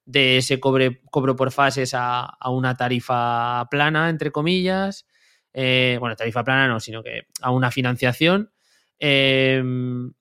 de 0.09 0.39
ese 0.39 0.59
cobre, 0.59 1.03
cobro 1.11 1.37
por 1.37 1.53
fases 1.53 1.93
a, 1.95 2.39
una 2.51 2.75
tarifa 2.75 3.69
plana, 3.71 4.09
entre 4.09 4.33
comillas. 4.33 5.07
Eh, 5.53 5.99
bueno, 6.01 6.17
tarifa 6.17 6.43
plana 6.43 6.67
no, 6.67 6.81
sino 6.81 7.03
que 7.03 7.27
a 7.43 7.51
una 7.51 7.71
financiación 7.71 8.51
Em, 8.99 10.13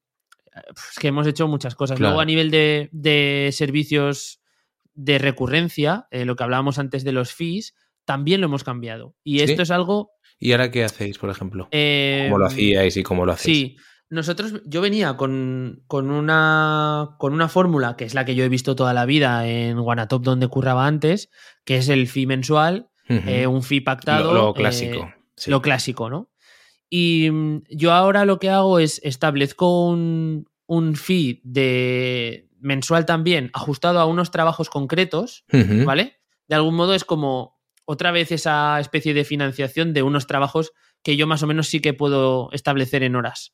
es 0.56 1.00
que 1.00 1.08
hemos 1.10 1.28
hecho 1.28 1.48
muchas 1.48 1.76
cosas. 1.76 2.00
Luego, 2.00 2.20
a 2.20 2.26
nivel 2.26 2.52
de, 2.52 3.50
servicios 3.54 4.42
de 4.94 5.20
recurrencia, 5.20 6.08
eh, 6.12 6.26
lo 6.26 6.36
que 6.36 6.44
hablábamos 6.44 6.80
antes 6.80 7.04
de 7.04 7.12
los 7.12 7.34
fees, 7.34 7.76
también 8.06 8.42
lo 8.42 8.48
hemos 8.48 8.64
cambiado. 8.64 9.16
Y 9.24 9.42
esto 9.42 9.62
es 9.62 9.72
algo. 9.72 10.12
¿Y 10.40 10.52
ahora 10.52 10.72
qué 10.72 10.84
hacéis, 10.84 11.18
por 11.18 11.30
ejemplo? 11.30 11.66
¿Cómo 11.66 12.38
lo 12.38 12.46
em, 12.46 12.52
hacíais 12.52 12.98
y 12.98 13.04
cómo 13.04 13.26
lo 13.26 13.34
hacéis? 13.34 13.58
Sí. 13.58 13.78
Nosotros, 14.10 14.62
yo 14.66 14.80
venía 14.80 15.18
con, 15.18 15.84
una, 15.92 17.16
con 17.18 17.34
una 17.34 17.50
fórmula 17.50 17.98
que 17.98 18.06
es 18.06 18.14
la 18.14 18.24
que 18.24 18.36
yo 18.36 18.46
he 18.46 18.50
visto 18.50 18.74
toda 18.74 18.94
la 18.94 19.06
vida 19.06 19.46
en 19.48 19.82
Guanatop 19.82 20.24
donde 20.24 20.48
curraba 20.48 20.88
antes, 20.88 21.30
que 21.66 21.76
es 21.78 21.90
el 21.90 22.08
fee 22.08 22.26
mensual, 22.26 22.90
eh, 23.10 23.48
un 23.48 23.64
fee 23.64 23.82
pactado. 23.82 24.34
Lo, 24.34 24.54
clásico. 24.54 25.04
Eh, 25.04 25.50
lo 25.50 25.62
clásico, 25.62 26.10
¿no? 26.10 26.30
Y 26.90 27.30
mm, 27.32 27.64
yo 27.70 27.94
ahora 27.94 28.26
lo 28.26 28.40
que 28.40 28.50
hago 28.50 28.80
es 28.80 29.00
establezco 29.04 29.88
un, 29.88 30.48
un 30.66 30.96
fee 30.96 31.42
de 31.44 32.50
mensual 32.60 33.06
también 33.06 33.50
ajustado 33.54 34.00
a 34.00 34.06
unos 34.06 34.32
trabajos 34.32 34.70
concretos, 34.70 35.46
¿vale? 35.86 36.18
De 36.48 36.56
algún 36.56 36.76
modo 36.76 36.94
es 36.94 37.04
como 37.04 37.58
otra 37.86 38.12
vez 38.12 38.32
esa 38.32 38.80
especie 38.80 39.14
de 39.14 39.24
financiación 39.24 39.94
de 39.94 40.04
unos 40.04 40.28
trabajos 40.28 40.74
que 41.04 41.16
yo 41.16 41.28
más 41.28 41.44
o 41.44 41.48
menos 41.48 41.68
sí 41.68 41.80
que 41.80 41.94
puedo 41.94 42.50
establecer 42.52 43.04
en 43.04 43.16
horas. 43.16 43.54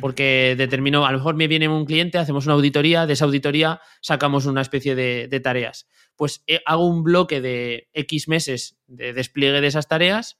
Porque 0.00 0.54
determino, 0.56 1.06
a 1.06 1.12
lo 1.12 1.18
mejor 1.18 1.34
me 1.34 1.48
viene 1.48 1.68
un 1.68 1.84
cliente, 1.84 2.18
hacemos 2.18 2.46
una 2.46 2.54
auditoría, 2.54 3.06
de 3.06 3.14
esa 3.14 3.24
auditoría 3.24 3.80
sacamos 4.00 4.46
una 4.46 4.62
especie 4.62 4.94
de, 4.94 5.28
de 5.28 5.40
tareas. 5.40 5.88
Pues 6.14 6.42
eh, 6.46 6.60
hago 6.64 6.86
un 6.86 7.02
bloque 7.02 7.40
de 7.40 7.88
X 7.92 8.28
meses 8.28 8.78
de 8.86 9.12
despliegue 9.12 9.60
de 9.60 9.66
esas 9.66 9.88
tareas 9.88 10.38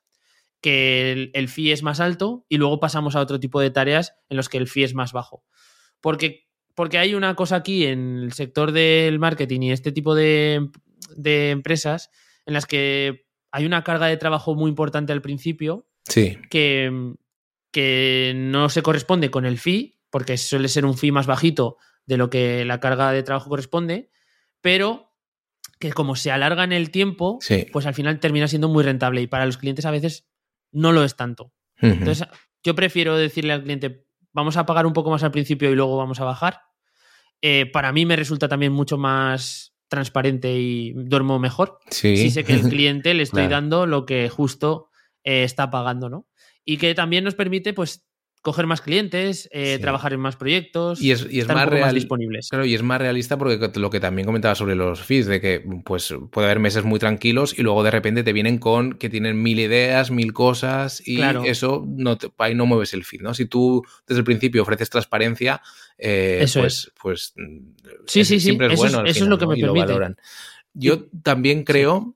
que 0.61 1.31
el, 1.33 1.49
fee 1.49 1.73
es 1.73 1.83
más 1.83 2.01
alto 2.01 2.45
y 2.49 2.57
luego 2.57 2.81
pasamos 2.81 3.15
a 3.15 3.21
otro 3.21 3.39
tipo 3.41 3.61
de 3.61 3.71
tareas 3.71 4.15
en 4.29 4.37
los 4.37 4.49
que 4.49 4.59
el 4.59 4.67
fee 4.67 4.85
es 4.85 4.95
más 4.95 5.13
bajo. 5.13 5.45
Porque, 6.01 6.49
porque 6.75 6.99
hay 6.99 7.15
una 7.15 7.35
cosa 7.35 7.57
aquí 7.57 7.87
en 7.87 8.19
el 8.19 8.33
sector 8.33 8.73
del 8.73 9.19
marketing 9.19 9.63
y 9.63 9.73
este 9.73 9.93
tipo 9.93 10.15
de, 10.15 10.71
empresas 11.25 12.11
en 12.47 12.55
las 12.55 12.67
que 12.67 13.27
hay 13.53 13.67
una 13.67 13.85
carga 13.85 14.07
de 14.07 14.17
trabajo 14.17 14.55
muy 14.55 14.69
importante 14.69 15.13
al 15.13 15.23
principio 15.23 15.89
sí. 16.05 16.39
que, 16.51 17.15
que 17.71 18.33
no 18.35 18.69
se 18.69 18.83
corresponde 18.83 19.31
con 19.31 19.47
el 19.47 19.59
fee, 19.59 20.01
porque 20.11 20.37
suele 20.37 20.69
ser 20.69 20.85
un 20.85 20.97
fee 20.97 21.13
más 21.13 21.27
bajito 21.27 21.77
de 22.07 22.17
lo 22.17 22.31
que 22.31 22.65
la 22.65 22.81
carga 22.81 23.13
de 23.13 23.23
trabajo 23.23 23.51
corresponde, 23.51 24.11
pero 24.61 25.13
que 25.79 25.93
como 25.93 26.17
se 26.17 26.31
alarga 26.31 26.65
en 26.65 26.73
el 26.73 26.91
tiempo, 26.91 27.39
pues 27.73 27.87
al 27.87 27.95
final 27.95 28.19
termina 28.21 28.49
siendo 28.49 28.69
muy 28.69 28.83
rentable 28.83 29.21
y 29.21 29.27
para 29.27 29.47
los 29.47 29.59
clientes 29.59 29.85
a 29.85 29.91
veces 29.91 30.27
no 30.77 30.93
lo 30.93 31.05
es 31.05 31.17
tanto. 31.17 31.53
Entonces, 31.81 32.29
yo 32.63 32.75
prefiero 32.75 33.17
decirle 33.17 33.53
al 33.53 33.63
cliente, 33.63 34.07
vamos 34.33 34.57
a 34.57 34.67
pagar 34.67 34.87
un 34.87 34.93
poco 34.93 35.11
más 35.11 35.23
al 35.23 35.31
principio 35.31 35.71
y 35.71 35.75
luego 35.75 35.97
vamos 35.97 36.21
a 36.21 36.25
bajar. 36.25 36.61
Eh, 37.41 37.67
para 37.67 37.93
mí 37.93 38.07
me 38.07 38.17
resulta 38.17 38.49
también 38.49 38.73
mucho 38.73 38.99
más 38.99 39.75
transparente 39.89 40.53
y 40.55 40.93
duermo 40.93 41.39
mejor. 41.39 41.79
Sí. 41.91 42.17
Si 42.17 42.31
sé 42.31 42.45
que 42.45 42.55
el 42.55 42.63
cliente 42.69 43.15
le 43.15 43.23
estoy 43.23 43.47
dando 43.49 43.87
lo 43.87 44.05
que 44.05 44.29
justo 44.29 44.91
eh, 45.25 45.45
está 45.45 45.71
pagando, 45.71 46.09
¿no? 46.09 46.27
Y 46.65 46.77
que 46.77 46.95
también 46.95 47.25
nos 47.25 47.35
permite, 47.35 47.73
pues, 47.73 48.06
coger 48.47 48.69
más 48.69 48.81
clientes, 48.81 49.49
eh, 49.51 49.81
trabajar 49.81 50.13
en 50.13 50.21
más 50.21 50.37
proyectos 50.37 51.03
y 51.03 51.11
es, 51.11 51.27
es 51.29 51.49
más, 51.49 51.93
disponibles. 51.93 52.49
Claro, 52.49 52.65
y 52.65 52.77
es 52.77 52.83
más 52.85 53.01
realista 53.01 53.37
porque 53.37 53.59
lo 53.75 53.91
que 53.91 53.99
también 53.99 54.25
comentaba 54.25 54.55
sobre 54.55 54.77
los 54.77 55.03
fees, 55.03 55.27
de 55.27 55.41
que 55.41 55.65
pues 55.85 56.15
puede 56.31 56.47
haber 56.47 56.61
meses 56.61 56.85
muy 56.85 57.01
tranquilos 57.01 57.59
y 57.59 57.63
luego 57.63 57.83
de 57.83 57.91
repente 57.91 58.23
te 58.23 58.33
vienen 58.33 58.59
con 58.59 58.93
que 58.99 59.11
tienen 59.11 59.43
mil 59.43 59.59
ideas, 59.59 60.13
mil 60.13 60.33
cosas 60.33 61.03
y 61.05 61.21
eso 61.45 61.85
no 61.89 62.17
ahí 62.39 62.55
no 62.55 62.67
mueves 62.67 62.95
el 62.95 63.03
feed, 63.03 63.23
¿no? 63.23 63.35
Si 63.35 63.47
tú 63.47 63.83
desde 64.07 64.21
el 64.21 64.25
principio 64.25 64.63
ofreces 64.63 64.91
transparencia, 64.91 65.61
eh, 65.99 66.47
pues, 66.55 66.93
pues 67.03 67.35
sí, 68.07 68.25
sí, 68.25 68.39
sí. 68.39 68.41
siempre 68.41 68.73
es 68.73 68.79
bueno. 68.79 69.05
eso 69.05 69.25
es 69.25 69.29
lo 69.29 69.39
que 69.39 69.49
me 69.49 69.57
permite. 69.57 70.15
Yo 70.73 71.09
también 71.25 71.65
creo 71.65 72.15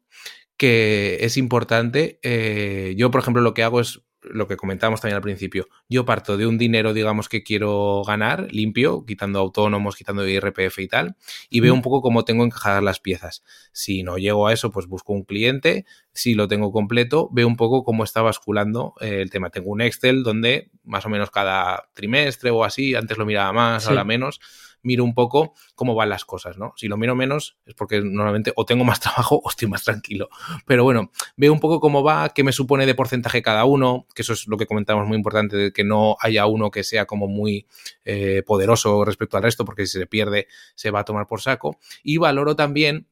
que 0.57 1.19
es 1.23 1.37
importante. 1.37 2.21
Eh, 2.23 2.95
yo, 2.97 3.11
por 3.11 3.21
ejemplo, 3.21 3.43
lo 3.43 3.53
que 3.53 3.65
hago 3.65 3.81
es 3.81 4.03
lo 4.23 4.47
que 4.47 4.57
comentábamos 4.57 5.01
también 5.01 5.17
al 5.17 5.23
principio. 5.23 5.69
Yo 5.89 6.05
parto 6.05 6.37
de 6.37 6.47
un 6.47 6.59
dinero, 6.59 6.93
digamos, 6.93 7.29
que 7.29 7.43
quiero 7.43 8.03
ganar 8.07 8.49
limpio, 8.51 9.05
quitando 9.07 9.39
autónomos, 9.39 9.97
quitando 9.97 10.27
IRPF 10.27 10.79
y 10.79 10.89
tal, 10.89 11.17
y 11.49 11.61
veo 11.61 11.75
un 11.75 11.83
poco 11.83 12.03
cómo 12.03 12.25
tengo 12.25 12.45
encajadas 12.45 12.83
las 12.83 13.01
piezas. 13.01 13.43
Si 13.73 14.03
no 14.03 14.19
llego 14.19 14.47
a 14.47 14.53
eso, 14.53 14.71
pues 14.71 14.87
busco 14.87 15.13
un 15.13 15.25
cliente. 15.25 15.87
Si 16.13 16.35
lo 16.35 16.49
tengo 16.49 16.73
completo, 16.73 17.29
veo 17.33 17.47
un 17.47 17.57
poco 17.57 17.85
cómo 17.85 18.05
está 18.05 18.23
basculando 18.23 18.95
eh, 19.01 19.23
el 19.23 19.31
tema. 19.31 19.51
Tengo 19.51 19.71
un 19.71 19.81
Excel 19.81 20.23
donde 20.23 20.71
más 20.85 21.07
o 21.07 21.09
menos 21.09 21.31
cada 21.31 21.89
trimestre 21.95 22.51
o 22.51 22.65
así, 22.65 22.95
antes 22.95 23.17
lo 23.17 23.27
miraba 23.27 23.53
más, 23.53 23.87
ahora 23.87 24.05
menos 24.05 24.41
miro 24.83 25.05
un 25.05 25.15
poco 25.15 25.55
cómo 25.75 25.95
van 25.95 26.09
las 26.09 26.25
cosas, 26.25 26.59
¿no? 26.59 26.73
Si 26.77 26.89
lo 26.89 26.97
miro 26.97 27.15
menos 27.15 27.59
es 27.67 27.75
porque 27.75 28.01
normalmente 28.01 28.53
o 28.57 28.65
tengo 28.65 28.85
más 28.85 29.01
trabajo 29.01 29.41
o 29.43 29.51
estoy 29.51 29.69
más 29.69 29.85
tranquilo. 29.85 30.29
Pero 30.67 30.85
bueno, 30.85 31.11
veo 31.37 31.53
un 31.53 31.61
poco 31.61 31.81
cómo 31.81 32.03
va, 32.03 32.31
qué 32.31 32.45
me 32.45 32.53
supone 32.53 32.87
de 32.87 32.95
porcentaje 32.95 33.43
cada 33.43 33.65
uno, 33.65 34.07
que 34.15 34.23
eso 34.23 34.33
es 34.33 34.47
lo 34.47 34.57
que 34.57 34.67
comentamos 34.67 35.07
muy 35.07 35.17
importante, 35.17 35.57
de 35.57 35.73
que 35.73 35.85
no 35.85 36.17
haya 36.21 36.47
uno 36.47 36.71
que 36.71 36.85
sea 36.85 37.07
como 37.07 37.27
muy 37.27 37.67
eh, 38.05 38.43
poderoso 38.47 39.05
respecto 39.05 39.37
al 39.37 39.43
resto, 39.43 39.65
porque 39.65 39.87
si 39.87 39.99
se 39.99 40.07
pierde 40.07 40.47
se 40.75 40.91
va 40.91 41.01
a 41.01 41.05
tomar 41.05 41.27
por 41.27 41.41
saco. 41.41 41.79
Y 42.03 42.17
valoro 42.19 42.57
también 42.57 43.07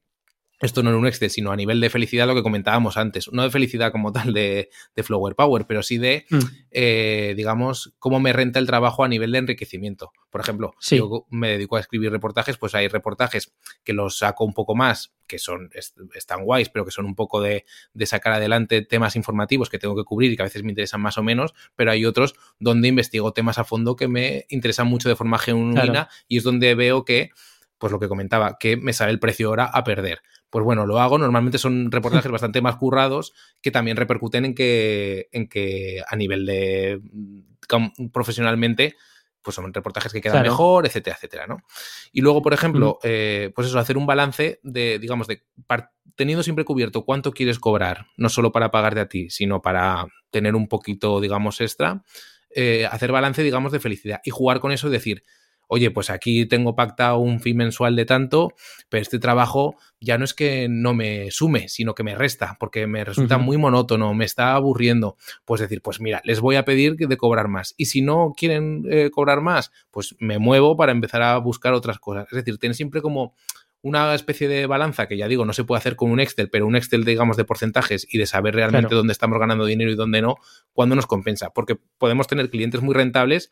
esto 0.60 0.82
no 0.82 0.90
en 0.90 0.96
un 0.96 1.06
Excel, 1.06 1.30
sino 1.30 1.52
a 1.52 1.56
nivel 1.56 1.80
de 1.80 1.88
felicidad, 1.88 2.26
lo 2.26 2.34
que 2.34 2.42
comentábamos 2.42 2.96
antes. 2.96 3.30
No 3.32 3.42
de 3.42 3.50
felicidad 3.50 3.92
como 3.92 4.12
tal 4.12 4.32
de, 4.32 4.70
Flower 4.96 5.34
Power, 5.36 5.66
pero 5.66 5.82
sí 5.82 5.98
de, 5.98 6.26
mm. 6.30 6.38
eh, 6.70 7.34
digamos, 7.36 7.94
cómo 7.98 8.18
me 8.18 8.32
renta 8.32 8.58
el 8.58 8.66
trabajo 8.66 9.04
a 9.04 9.08
nivel 9.08 9.32
de 9.32 9.38
enriquecimiento. 9.38 10.12
Por 10.30 10.40
ejemplo, 10.40 10.74
si 10.80 10.98
yo 10.98 11.26
me 11.30 11.50
dedico 11.50 11.76
a 11.76 11.80
escribir 11.80 12.10
reportajes, 12.10 12.58
pues 12.58 12.74
hay 12.74 12.88
reportajes 12.88 13.54
que 13.84 13.92
los 13.92 14.18
saco 14.18 14.44
un 14.44 14.52
poco 14.52 14.74
más, 14.74 15.14
que 15.26 15.38
son 15.38 15.70
están 16.14 16.44
guays, 16.44 16.68
pero 16.68 16.84
que 16.84 16.90
son 16.90 17.06
un 17.06 17.14
poco 17.14 17.40
de, 17.40 17.64
sacar 18.04 18.32
adelante 18.34 18.82
temas 18.82 19.16
informativos 19.16 19.70
que 19.70 19.78
tengo 19.78 19.94
que 19.94 20.04
cubrir 20.04 20.32
y 20.32 20.36
que 20.36 20.42
a 20.42 20.46
veces 20.46 20.64
me 20.64 20.70
interesan 20.70 21.00
más 21.00 21.18
o 21.18 21.22
menos, 21.22 21.54
pero 21.76 21.92
hay 21.92 22.04
otros 22.04 22.34
donde 22.58 22.88
investigo 22.88 23.32
temas 23.32 23.58
a 23.58 23.64
fondo 23.64 23.96
que 23.96 24.08
me 24.08 24.46
interesan 24.48 24.86
mucho 24.86 25.08
de 25.08 25.16
forma 25.16 25.38
genuina 25.38 26.08
y 26.26 26.38
es 26.38 26.44
donde 26.44 26.74
veo 26.74 27.04
que 27.04 27.30
pues 27.78 27.92
lo 27.92 28.00
que 28.00 28.08
comentaba, 28.08 28.58
que 28.58 28.76
me 28.76 28.92
sale 28.92 29.12
el 29.12 29.20
precio 29.20 29.48
ahora 29.48 29.66
a 29.66 29.84
perder. 29.84 30.20
Pues 30.50 30.64
bueno, 30.64 30.86
lo 30.86 30.98
hago. 31.00 31.18
Normalmente 31.18 31.58
son 31.58 31.90
reportajes 31.90 32.30
bastante 32.30 32.60
más 32.60 32.76
currados 32.76 33.34
que 33.60 33.70
también 33.70 33.96
repercuten 33.96 34.44
en 34.44 34.54
que, 34.54 35.28
en 35.32 35.48
que 35.48 36.02
a 36.08 36.16
nivel 36.16 36.46
de 36.46 37.00
profesionalmente, 38.12 38.96
pues 39.42 39.54
son 39.54 39.72
reportajes 39.72 40.12
que 40.12 40.20
quedan 40.20 40.42
mejor, 40.42 40.86
etcétera, 40.86 41.16
etcétera, 41.16 41.46
¿no? 41.46 41.58
Y 42.12 42.22
luego, 42.22 42.42
por 42.42 42.54
ejemplo, 42.54 42.98
eh, 43.02 43.52
pues 43.54 43.68
eso, 43.68 43.78
hacer 43.78 43.98
un 43.98 44.06
balance 44.06 44.60
de, 44.62 44.98
digamos, 44.98 45.26
de 45.26 45.44
teniendo 46.16 46.42
siempre 46.42 46.64
cubierto 46.64 47.04
cuánto 47.04 47.32
quieres 47.32 47.58
cobrar, 47.58 48.06
no 48.16 48.28
solo 48.28 48.50
para 48.50 48.70
pagarte 48.70 49.00
a 49.00 49.08
ti, 49.08 49.30
sino 49.30 49.62
para 49.62 50.06
tener 50.30 50.54
un 50.54 50.66
poquito, 50.66 51.20
digamos, 51.20 51.60
extra, 51.60 52.02
eh, 52.50 52.86
hacer 52.90 53.12
balance, 53.12 53.42
digamos, 53.42 53.72
de 53.72 53.80
felicidad 53.80 54.20
y 54.24 54.30
jugar 54.30 54.60
con 54.60 54.72
eso 54.72 54.88
y 54.88 54.90
decir, 54.90 55.22
oye, 55.68 55.90
pues 55.90 56.10
aquí 56.10 56.46
tengo 56.46 56.74
pactado 56.74 57.18
un 57.18 57.40
fin 57.40 57.56
mensual 57.56 57.94
de 57.94 58.04
tanto, 58.04 58.52
pero 58.88 59.02
este 59.02 59.18
trabajo 59.18 59.76
ya 60.00 60.18
no 60.18 60.24
es 60.24 60.34
que 60.34 60.66
no 60.68 60.94
me 60.94 61.30
sume, 61.30 61.68
sino 61.68 61.94
que 61.94 62.02
me 62.02 62.14
resta, 62.14 62.56
porque 62.58 62.86
me 62.86 63.04
resulta 63.04 63.38
muy 63.38 63.56
monótono, 63.56 64.14
me 64.14 64.24
está 64.24 64.54
aburriendo. 64.54 65.16
Pues 65.44 65.60
decir, 65.60 65.82
pues 65.82 66.00
mira, 66.00 66.20
les 66.24 66.40
voy 66.40 66.56
a 66.56 66.64
pedir 66.64 66.96
de 66.96 67.16
cobrar 67.16 67.48
más. 67.48 67.74
Y 67.76 67.86
si 67.86 68.02
no 68.02 68.32
quieren 68.36 68.84
eh, 68.90 69.10
cobrar 69.10 69.40
más, 69.40 69.70
pues 69.90 70.16
me 70.18 70.38
muevo 70.38 70.76
para 70.76 70.92
empezar 70.92 71.22
a 71.22 71.36
buscar 71.38 71.74
otras 71.74 71.98
cosas. 71.98 72.26
Es 72.30 72.36
decir, 72.36 72.58
tienes 72.58 72.76
siempre 72.76 73.02
como 73.02 73.34
una 73.80 74.14
especie 74.14 74.48
de 74.48 74.66
balanza 74.66 75.06
que 75.06 75.16
ya 75.16 75.28
digo, 75.28 75.44
no 75.44 75.52
se 75.52 75.64
puede 75.64 75.78
hacer 75.78 75.96
con 75.96 76.10
un 76.10 76.20
Excel, 76.20 76.50
pero 76.50 76.66
un 76.66 76.76
Excel, 76.76 77.04
digamos, 77.04 77.36
de 77.36 77.44
porcentajes 77.44 78.06
y 78.10 78.18
de 78.18 78.26
saber 78.26 78.54
realmente 78.54 78.94
dónde 78.94 79.12
estamos 79.12 79.38
ganando 79.38 79.64
dinero 79.64 79.90
y 79.90 79.94
dónde 79.94 80.20
no, 80.20 80.36
cuando 80.72 80.96
nos 80.96 81.06
compensa. 81.06 81.50
Porque 81.50 81.76
podemos 81.98 82.26
tener 82.26 82.50
clientes 82.50 82.82
muy 82.82 82.94
rentables, 82.94 83.50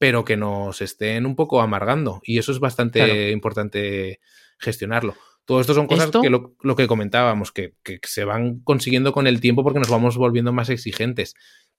pero 0.00 0.24
que 0.24 0.38
nos 0.38 0.80
estén 0.80 1.26
un 1.26 1.36
poco 1.36 1.60
amargando. 1.60 2.22
Y 2.24 2.38
eso 2.38 2.52
es 2.52 2.58
bastante 2.58 3.32
importante 3.32 4.18
gestionarlo. 4.58 5.14
Todo 5.44 5.60
esto 5.60 5.74
son 5.74 5.86
cosas 5.86 6.10
que 6.10 6.30
lo, 6.30 6.56
que 6.74 6.86
comentábamos, 6.86 7.52
que, 7.52 7.74
se 8.04 8.24
van 8.24 8.60
consiguiendo 8.60 9.12
con 9.12 9.26
el 9.26 9.42
tiempo 9.42 9.62
porque 9.62 9.78
nos 9.78 9.90
vamos 9.90 10.16
volviendo 10.16 10.54
más 10.54 10.70
exigentes. 10.70 11.34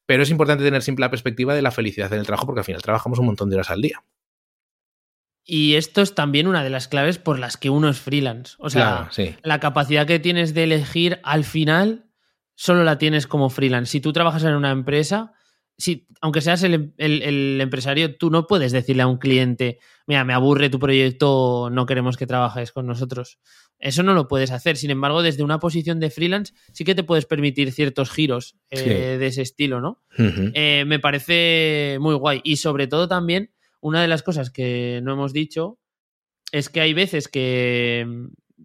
Pero 0.06 0.22
es 0.22 0.30
importante 0.30 0.64
tener 0.64 0.84
siempre 0.84 1.02
la 1.02 1.10
perspectiva 1.10 1.56
de 1.56 1.64
la 1.64 1.72
felicidad 1.72 2.14
en 2.14 2.20
el 2.20 2.28
trabajo 2.28 2.46
porque 2.46 2.60
al 2.60 2.66
final 2.66 2.84
trabajamos 2.84 3.18
un 3.18 3.26
montón 3.26 3.50
de 3.50 3.56
horas 3.56 3.72
al 3.72 3.82
día. 3.82 4.04
Y 5.44 5.74
esto 5.74 6.04
es 6.04 6.14
también 6.14 6.46
una 6.46 6.64
de 6.64 6.70
las 6.70 6.88
claves 6.88 7.18
por 7.18 7.40
las 7.40 7.58
que 7.58 7.72
uno 7.72 7.90
es 7.90 8.00
freelance. 8.00 8.56
O 8.60 8.70
sea, 8.70 9.10
la 9.42 9.60
capacidad 9.60 10.06
que 10.06 10.20
tienes 10.20 10.54
de 10.54 10.66
elegir 10.66 11.20
al 11.24 11.44
final 11.44 12.06
solo 12.54 12.84
la 12.84 13.00
tienes 13.00 13.26
como 13.26 13.50
freelance. 13.50 13.94
Si 13.94 14.00
tú 14.00 14.14
trabajas 14.14 14.44
en 14.44 14.54
una 14.54 14.70
empresa, 14.70 15.34
si, 15.78 16.08
aunque 16.22 16.42
seas 16.42 16.64
el, 16.64 16.94
empresario, 16.98 18.16
tú 18.16 18.30
no 18.30 18.46
puedes 18.48 18.72
decirle 18.72 19.02
a 19.02 19.08
un 19.08 19.18
cliente, 19.18 19.80
mira, 20.06 20.24
me 20.24 20.34
aburre 20.34 20.70
tu 20.70 20.80
proyecto, 20.80 21.70
no 21.72 21.86
queremos 21.86 22.18
que 22.18 22.28
trabajes 22.28 22.72
con 22.72 22.86
nosotros. 22.86 23.40
Eso 23.80 24.04
no 24.04 24.14
lo 24.14 24.28
puedes 24.28 24.52
hacer. 24.52 24.78
Sin 24.78 24.92
embargo, 24.92 25.24
desde 25.24 25.44
una 25.44 25.60
posición 25.60 26.00
de 26.00 26.12
freelance 26.12 26.54
sí 26.72 26.84
que 26.84 26.94
te 26.94 27.04
puedes 27.04 27.26
permitir 27.26 27.72
ciertos 27.72 28.12
giros 28.12 28.56
eh, 28.70 29.18
de 29.20 29.28
ese 29.28 29.42
estilo, 29.42 29.82
¿no? 29.82 30.04
Eh, 30.18 30.84
me 30.86 31.00
parece 31.00 31.98
muy 32.00 32.14
guay. 32.14 32.42
Y 32.44 32.58
sobre 32.58 32.86
todo 32.88 33.08
también, 33.08 33.52
una 33.80 34.02
de 34.02 34.08
las 34.08 34.22
cosas 34.22 34.52
que 34.52 35.00
no 35.04 35.14
hemos 35.14 35.34
dicho 35.34 35.80
es 36.52 36.70
que 36.70 36.82
hay 36.82 36.94
veces 36.94 37.28
que 37.28 38.06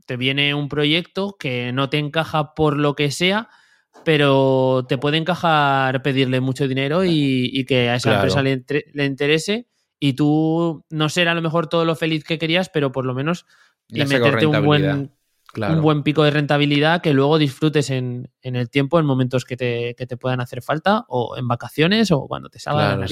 te 0.05 0.17
viene 0.17 0.55
un 0.55 0.69
proyecto 0.69 1.37
que 1.39 1.73
no 1.73 1.89
te 1.89 1.99
encaja 1.99 2.55
por 2.55 2.77
lo 2.77 2.95
que 2.95 3.11
sea, 3.11 3.49
pero 4.07 4.87
te 4.89 4.99
puede 4.99 5.17
encajar 5.17 6.01
pedirle 6.01 6.41
mucho 6.41 6.69
dinero 6.69 7.05
y, 7.05 7.65
que 7.67 7.89
a 7.91 7.97
esa 7.97 8.15
empresa 8.15 8.41
le, 8.41 9.05
interese. 9.05 9.67
Y 9.99 10.13
tú 10.13 10.85
no 10.91 11.09
ser 11.09 11.27
a 11.27 11.35
lo 11.35 11.43
mejor 11.43 11.67
todo 11.67 11.85
lo 11.85 11.97
feliz 11.97 12.23
que 12.23 12.39
querías, 12.39 12.69
pero 12.69 12.93
por 12.93 13.05
lo 13.05 13.15
menos 13.15 13.47
y 13.89 14.05
meterte 14.05 14.47
un 14.47 14.65
buen, 14.65 15.13
un 15.57 15.83
buen 15.83 16.05
pico 16.05 16.23
de 16.23 16.31
rentabilidad 16.31 17.03
que 17.03 17.13
luego 17.15 17.37
disfrutes 17.37 17.91
en, 17.91 18.31
el 18.43 18.71
tiempo, 18.71 19.01
en 19.01 19.07
momentos 19.07 19.45
que 19.45 19.57
te, 19.57 20.17
puedan 20.17 20.41
hacer 20.41 20.63
falta 20.63 21.05
o 21.09 21.37
en 21.37 21.49
vacaciones 21.49 22.13
o 22.13 22.29
cuando 22.29 22.49
te 22.49 22.61
salga 22.61 22.97
la 22.97 23.07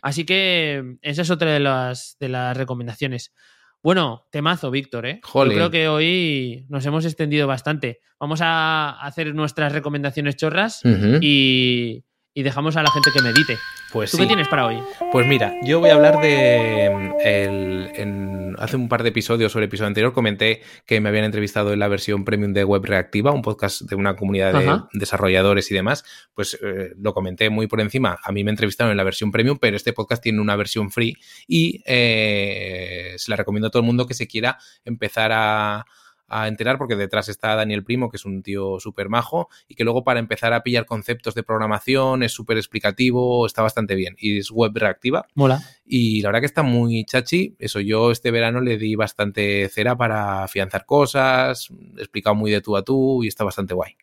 Así 0.00 0.24
que 0.24 0.96
esa 1.02 1.20
es 1.20 1.30
otra 1.30 1.52
de 1.52 1.60
las, 1.60 2.16
de 2.18 2.30
las 2.30 2.56
recomendaciones. 2.56 3.34
Bueno, 3.82 4.26
temazo, 4.30 4.70
Víctor, 4.70 5.06
¿eh? 5.06 5.20
Yo 5.50 5.56
creo 5.56 5.70
que 5.70 5.88
hoy 5.88 6.66
nos 6.68 6.86
hemos 6.86 7.04
extendido 7.04 7.46
bastante. 7.48 8.00
Vamos 8.20 8.40
a 8.42 8.90
hacer 9.00 9.34
nuestras 9.34 9.72
recomendaciones 9.72 10.36
chorras 10.36 10.80
y, 11.20 12.04
y 12.32 12.42
dejamos 12.42 12.76
a 12.76 12.82
la 12.84 12.90
gente 12.92 13.10
que 13.12 13.22
medite. 13.22 13.58
Pues 13.92 14.10
¿Tú 14.10 14.16
qué 14.16 14.26
tienes 14.26 14.48
para 14.48 14.66
hoy? 14.66 14.78
Pues 15.10 15.26
mira, 15.26 15.54
yo 15.62 15.80
voy 15.80 15.90
a 15.90 15.94
hablar 15.94 16.20
de. 16.22 16.86
en, 17.24 18.56
hace 18.58 18.76
un 18.76 18.88
par 18.88 19.02
de 19.02 19.10
episodios 19.10 19.54
o 19.54 19.58
el 19.58 19.64
episodio 19.64 19.88
anterior 19.88 20.12
comenté 20.12 20.62
que 20.86 21.00
me 21.00 21.10
habían 21.10 21.24
entrevistado 21.24 21.72
en 21.72 21.78
la 21.78 21.88
versión 21.88 22.24
premium 22.24 22.52
de 22.52 22.64
Web 22.64 22.84
Reactiva, 22.84 23.32
un 23.32 23.42
podcast 23.42 23.82
de 23.82 23.96
una 23.96 24.16
comunidad 24.16 24.54
de 24.54 24.98
desarrolladores 24.98 25.70
y 25.70 25.74
demás. 25.74 26.04
Pues 26.32 26.58
eh, 26.62 26.92
lo 26.96 27.12
comenté 27.12 27.50
muy 27.50 27.66
por 27.66 27.80
encima. 27.80 28.18
A 28.22 28.32
mí 28.32 28.44
me 28.44 28.50
entrevistaron 28.50 28.92
en 28.92 28.96
la 28.96 29.04
versión 29.04 29.30
premium, 29.30 29.58
pero 29.60 29.76
este 29.76 29.92
podcast 29.92 30.22
tiene 30.22 30.40
una 30.40 30.56
versión 30.56 30.90
free 30.90 31.14
y 31.46 31.82
eh, 31.84 33.14
se 33.16 33.30
la 33.30 33.36
recomiendo 33.36 33.68
a 33.68 33.70
todo 33.70 33.80
el 33.80 33.86
mundo 33.86 34.06
que 34.06 34.14
se 34.14 34.26
quiera 34.26 34.58
empezar 34.84 35.32
a 35.34 35.84
a 36.32 36.48
enterar 36.48 36.78
porque 36.78 36.96
detrás 36.96 37.28
está 37.28 37.54
Daniel 37.54 37.84
Primo, 37.84 38.10
que 38.10 38.16
es 38.16 38.24
un 38.24 38.42
tío 38.42 38.80
súper 38.80 39.08
majo 39.08 39.48
y 39.68 39.74
que 39.74 39.84
luego 39.84 40.02
para 40.02 40.18
empezar 40.18 40.52
a 40.54 40.62
pillar 40.62 40.86
conceptos 40.86 41.34
de 41.34 41.42
programación 41.42 42.22
es 42.22 42.32
súper 42.32 42.56
explicativo, 42.56 43.44
está 43.46 43.60
bastante 43.62 43.94
bien 43.94 44.16
y 44.18 44.38
es 44.38 44.50
web 44.50 44.72
reactiva. 44.74 45.26
Mola. 45.34 45.60
Y 45.84 46.22
la 46.22 46.30
verdad 46.30 46.40
que 46.40 46.46
está 46.46 46.62
muy 46.62 47.04
chachi. 47.04 47.54
Eso 47.58 47.80
yo 47.80 48.10
este 48.10 48.30
verano 48.30 48.60
le 48.60 48.78
di 48.78 48.94
bastante 48.94 49.68
cera 49.68 49.96
para 49.96 50.44
afianzar 50.44 50.86
cosas, 50.86 51.68
he 51.96 52.00
explicado 52.00 52.34
muy 52.34 52.50
de 52.50 52.62
tú 52.62 52.76
a 52.76 52.82
tú 52.82 53.22
y 53.22 53.28
está 53.28 53.44
bastante 53.44 53.74
guay. 53.74 53.96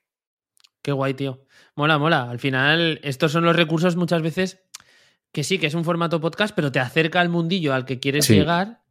Qué 0.82 0.92
guay, 0.92 1.16
tío. 1.16 1.42
Mola, 1.76 1.98
mola. 1.98 2.30
Al 2.30 2.40
final, 2.40 3.00
estos 3.04 3.32
son 3.32 3.44
los 3.44 3.56
recursos 3.56 3.96
muchas 3.96 4.22
veces 4.22 4.62
que 5.32 5.44
sí, 5.44 5.60
que 5.60 5.68
es 5.68 5.74
un 5.74 5.84
formato 5.84 6.20
podcast, 6.20 6.56
pero 6.56 6.72
te 6.72 6.80
acerca 6.80 7.22
al 7.22 7.30
mundillo 7.30 7.74
al 7.74 7.86
que 7.86 8.00
quieres 8.00 8.28
llegar 8.30 8.82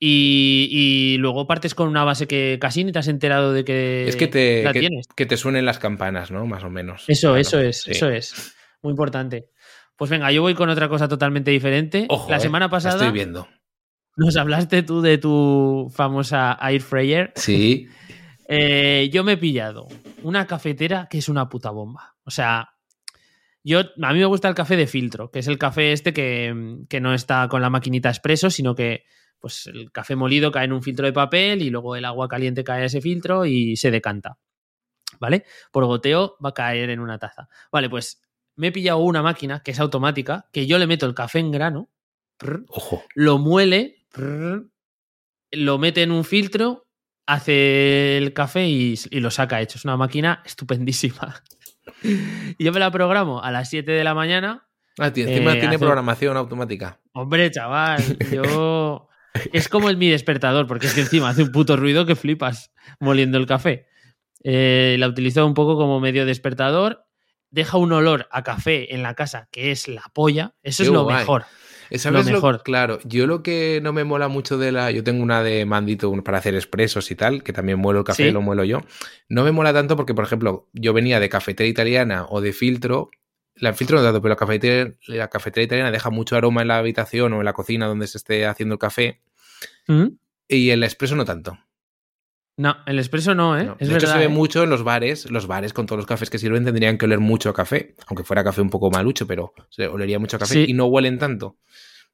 y, 0.00 1.16
luego 1.18 1.46
partes 1.46 1.74
con 1.74 1.88
una 1.88 2.04
base 2.04 2.26
que 2.26 2.58
casi 2.60 2.84
ni 2.84 2.92
te 2.92 3.00
has 3.00 3.08
enterado 3.08 3.52
de 3.52 3.64
que, 3.64 4.06
es 4.06 4.16
que 4.16 4.28
te, 4.28 4.68
tienes. 4.72 5.06
Que 5.16 5.26
te 5.26 5.36
suenen 5.36 5.64
las 5.64 5.78
campanas, 5.78 6.30
¿no? 6.30 6.46
Más 6.46 6.62
o 6.64 6.70
menos. 6.70 7.04
Eso, 7.08 7.36
eso 7.36 7.60
es, 7.60 7.86
eso 7.88 8.08
es. 8.08 8.54
Muy 8.82 8.92
importante. 8.92 9.50
Pues 9.96 10.10
venga, 10.10 10.30
yo 10.30 10.42
voy 10.42 10.54
con 10.54 10.70
otra 10.70 10.88
cosa 10.88 11.08
totalmente 11.08 11.50
diferente. 11.50 12.06
la 12.28 12.36
eh, 12.36 12.40
semana 12.40 12.70
pasada. 12.70 12.96
Estoy 12.96 13.12
viendo. 13.12 13.48
Nos 14.16 14.36
hablaste 14.36 14.82
tú 14.82 15.00
de 15.00 15.18
tu 15.18 15.90
famosa 15.92 16.56
Air 16.60 16.82
Fryer. 16.82 17.32
Sí. 17.34 17.88
Eh, 18.50 19.10
yo 19.12 19.24
me 19.24 19.32
he 19.32 19.36
pillado 19.36 19.88
una 20.22 20.46
cafetera 20.46 21.06
que 21.10 21.18
es 21.18 21.28
una 21.28 21.50
puta 21.50 21.70
bomba. 21.70 22.16
O 22.24 22.30
sea, 22.30 22.70
yo, 23.62 23.80
a 23.80 24.12
mí 24.14 24.18
me 24.18 24.24
gusta 24.24 24.48
el 24.48 24.54
café 24.54 24.74
de 24.74 24.86
filtro, 24.86 25.30
que 25.30 25.40
es 25.40 25.48
el 25.48 25.58
café 25.58 25.92
este 25.92 26.14
que, 26.14 26.78
que 26.88 26.98
no 27.02 27.12
está 27.12 27.46
con 27.48 27.60
la 27.60 27.68
maquinita 27.68 28.08
expreso, 28.08 28.48
sino 28.48 28.74
que 28.74 29.04
pues 29.40 29.66
el 29.66 29.90
café 29.92 30.16
molido 30.16 30.50
cae 30.50 30.64
en 30.64 30.72
un 30.72 30.82
filtro 30.82 31.06
de 31.06 31.12
papel 31.12 31.62
y 31.62 31.70
luego 31.70 31.96
el 31.96 32.04
agua 32.04 32.28
caliente 32.28 32.64
cae 32.64 32.82
a 32.82 32.86
ese 32.86 33.00
filtro 33.00 33.44
y 33.44 33.76
se 33.76 33.90
decanta. 33.90 34.38
¿Vale? 35.20 35.44
Por 35.72 35.84
goteo 35.86 36.36
va 36.44 36.50
a 36.50 36.54
caer 36.54 36.90
en 36.90 37.00
una 37.00 37.18
taza. 37.18 37.48
Vale, 37.72 37.88
pues 37.88 38.22
me 38.56 38.68
he 38.68 38.72
pillado 38.72 38.98
una 38.98 39.22
máquina 39.22 39.62
que 39.62 39.70
es 39.72 39.80
automática, 39.80 40.48
que 40.52 40.66
yo 40.66 40.78
le 40.78 40.86
meto 40.86 41.06
el 41.06 41.14
café 41.14 41.38
en 41.38 41.50
grano, 41.50 41.88
prr, 42.36 42.64
Ojo. 42.68 43.02
lo 43.14 43.38
muele, 43.38 44.04
prr, 44.12 44.68
lo 45.52 45.78
mete 45.78 46.02
en 46.02 46.10
un 46.12 46.24
filtro, 46.24 46.86
hace 47.26 48.16
el 48.18 48.32
café 48.32 48.66
y, 48.68 48.94
y 49.10 49.20
lo 49.20 49.30
saca 49.30 49.60
hecho. 49.60 49.78
Es 49.78 49.84
una 49.84 49.96
máquina 49.96 50.42
estupendísima. 50.44 51.42
Y 52.58 52.64
yo 52.64 52.72
me 52.72 52.80
la 52.80 52.90
programo 52.90 53.42
a 53.42 53.50
las 53.50 53.70
7 53.70 53.90
de 53.92 54.04
la 54.04 54.14
mañana. 54.14 54.68
Ah, 54.98 55.12
tío, 55.12 55.26
encima 55.26 55.52
Eh, 55.52 55.60
tiene 55.60 55.76
hace- 55.76 55.84
programación 55.84 56.36
automática. 56.36 57.00
Hombre, 57.12 57.50
chaval, 57.50 58.02
yo... 58.32 59.07
Es 59.52 59.68
como 59.68 59.90
el 59.90 59.96
mi 59.96 60.08
despertador, 60.08 60.66
porque 60.66 60.86
es 60.86 60.94
que 60.94 61.02
encima 61.02 61.28
hace 61.28 61.42
un 61.42 61.52
puto 61.52 61.76
ruido 61.76 62.06
que 62.06 62.16
flipas 62.16 62.72
moliendo 63.00 63.38
el 63.38 63.46
café. 63.46 63.86
Eh, 64.42 64.96
la 64.98 65.08
utilizo 65.08 65.46
un 65.46 65.54
poco 65.54 65.76
como 65.76 66.00
medio 66.00 66.26
despertador. 66.26 67.04
Deja 67.50 67.78
un 67.78 67.92
olor 67.92 68.28
a 68.30 68.42
café 68.42 68.94
en 68.94 69.02
la 69.02 69.14
casa 69.14 69.48
que 69.50 69.70
es 69.70 69.88
la 69.88 70.02
polla. 70.12 70.54
Eso 70.62 70.82
es 70.82 70.88
lo 70.90 71.04
guay. 71.04 71.18
mejor. 71.18 71.44
¿Sabes 71.90 72.26
Lo 72.26 72.32
lo- 72.32 72.36
mejor. 72.36 72.62
claro, 72.62 72.98
yo 73.04 73.26
lo 73.26 73.42
que 73.42 73.80
no 73.82 73.94
me 73.94 74.04
mola 74.04 74.28
mucho 74.28 74.58
de 74.58 74.72
la. 74.72 74.90
Yo 74.90 75.02
tengo 75.02 75.22
una 75.22 75.42
de 75.42 75.64
mandito 75.64 76.12
para 76.22 76.36
hacer 76.36 76.54
expresos 76.54 77.10
y 77.10 77.14
tal, 77.14 77.42
que 77.42 77.54
también 77.54 77.78
muelo 77.78 78.00
el 78.00 78.04
café, 78.04 78.26
Sí. 78.26 78.30
lo 78.30 78.42
muelo 78.42 78.62
yo. 78.64 78.82
No 79.30 79.42
me 79.42 79.52
mola 79.52 79.72
tanto 79.72 79.96
porque, 79.96 80.12
por 80.12 80.24
ejemplo, 80.24 80.68
yo 80.74 80.92
venía 80.92 81.18
de 81.18 81.30
cafetera 81.30 81.66
italiana 81.66 82.26
o 82.28 82.42
de 82.42 82.52
filtro. 82.52 83.10
La 83.60 83.72
filtro 83.74 83.98
no 83.98 84.04
tanto, 84.04 84.20
pero 84.22 84.30
la 84.30 84.36
cafetera, 84.36 84.92
la 85.06 85.28
cafetera 85.28 85.64
italiana 85.64 85.90
deja 85.90 86.10
mucho 86.10 86.36
aroma 86.36 86.62
en 86.62 86.68
la 86.68 86.78
habitación 86.78 87.32
o 87.32 87.38
en 87.38 87.44
la 87.44 87.52
cocina 87.52 87.86
donde 87.86 88.06
se 88.06 88.18
esté 88.18 88.46
haciendo 88.46 88.74
el 88.74 88.78
café. 88.78 89.20
¿Mm? 89.86 90.06
Y 90.48 90.70
el 90.70 90.82
expreso 90.84 91.16
no 91.16 91.24
tanto. 91.24 91.58
No, 92.56 92.76
el 92.86 92.98
expreso 92.98 93.34
no, 93.36 93.56
¿eh? 93.56 93.64
No. 93.66 93.76
Es 93.78 93.88
de 93.88 93.94
hecho, 93.94 94.06
verdad. 94.06 94.12
se 94.14 94.18
ve 94.18 94.24
¿eh? 94.24 94.28
mucho 94.28 94.64
en 94.64 94.70
los 94.70 94.82
bares. 94.82 95.30
Los 95.30 95.46
bares 95.46 95.72
con 95.72 95.86
todos 95.86 95.98
los 95.98 96.06
cafés 96.06 96.28
que 96.28 96.38
sirven 96.38 96.64
tendrían 96.64 96.98
que 96.98 97.04
oler 97.06 97.20
mucho 97.20 97.50
a 97.50 97.54
café, 97.54 97.94
aunque 98.08 98.24
fuera 98.24 98.42
café 98.42 98.60
un 98.60 98.70
poco 98.70 98.90
malucho, 98.90 99.26
pero 99.28 99.52
se 99.70 99.86
olería 99.86 100.18
mucho 100.18 100.36
a 100.36 100.40
café 100.40 100.54
Sí. 100.54 100.64
y 100.68 100.72
no 100.72 100.86
huelen 100.86 101.18
tanto. 101.18 101.56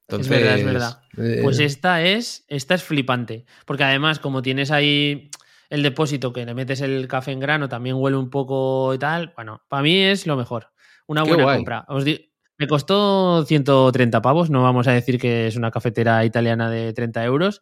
Es 0.07 0.29
verdad, 0.29 0.59
es 0.59 0.65
verdad. 0.65 1.01
eh, 1.17 1.39
Pues 1.41 1.57
esta 1.59 2.03
es, 2.03 2.45
esta 2.47 2.75
es 2.75 2.83
flipante. 2.83 3.45
Porque 3.65 3.83
además, 3.85 4.19
como 4.19 4.43
tienes 4.43 4.69
ahí 4.69 5.31
el 5.71 5.81
depósito 5.81 6.31
que 6.31 6.45
le 6.45 6.53
metes 6.53 6.81
el 6.81 7.07
café 7.07 7.31
en 7.31 7.39
grano, 7.39 7.67
también 7.67 7.95
huele 7.95 8.17
un 8.17 8.29
poco 8.29 8.93
y 8.93 8.99
tal. 8.99 9.33
Bueno, 9.35 9.63
para 9.67 9.81
mí 9.81 9.97
es 9.99 10.27
lo 10.27 10.35
mejor. 10.37 10.67
Una 11.07 11.23
Qué 11.23 11.29
buena 11.29 11.43
guay. 11.43 11.55
compra. 11.57 11.85
Os 11.87 12.03
me 12.57 12.67
costó 12.67 13.43
130 13.45 14.21
pavos. 14.21 14.49
No 14.49 14.63
vamos 14.63 14.87
a 14.87 14.91
decir 14.93 15.19
que 15.19 15.47
es 15.47 15.55
una 15.55 15.71
cafetera 15.71 16.23
italiana 16.25 16.69
de 16.69 16.93
30 16.93 17.23
euros. 17.25 17.61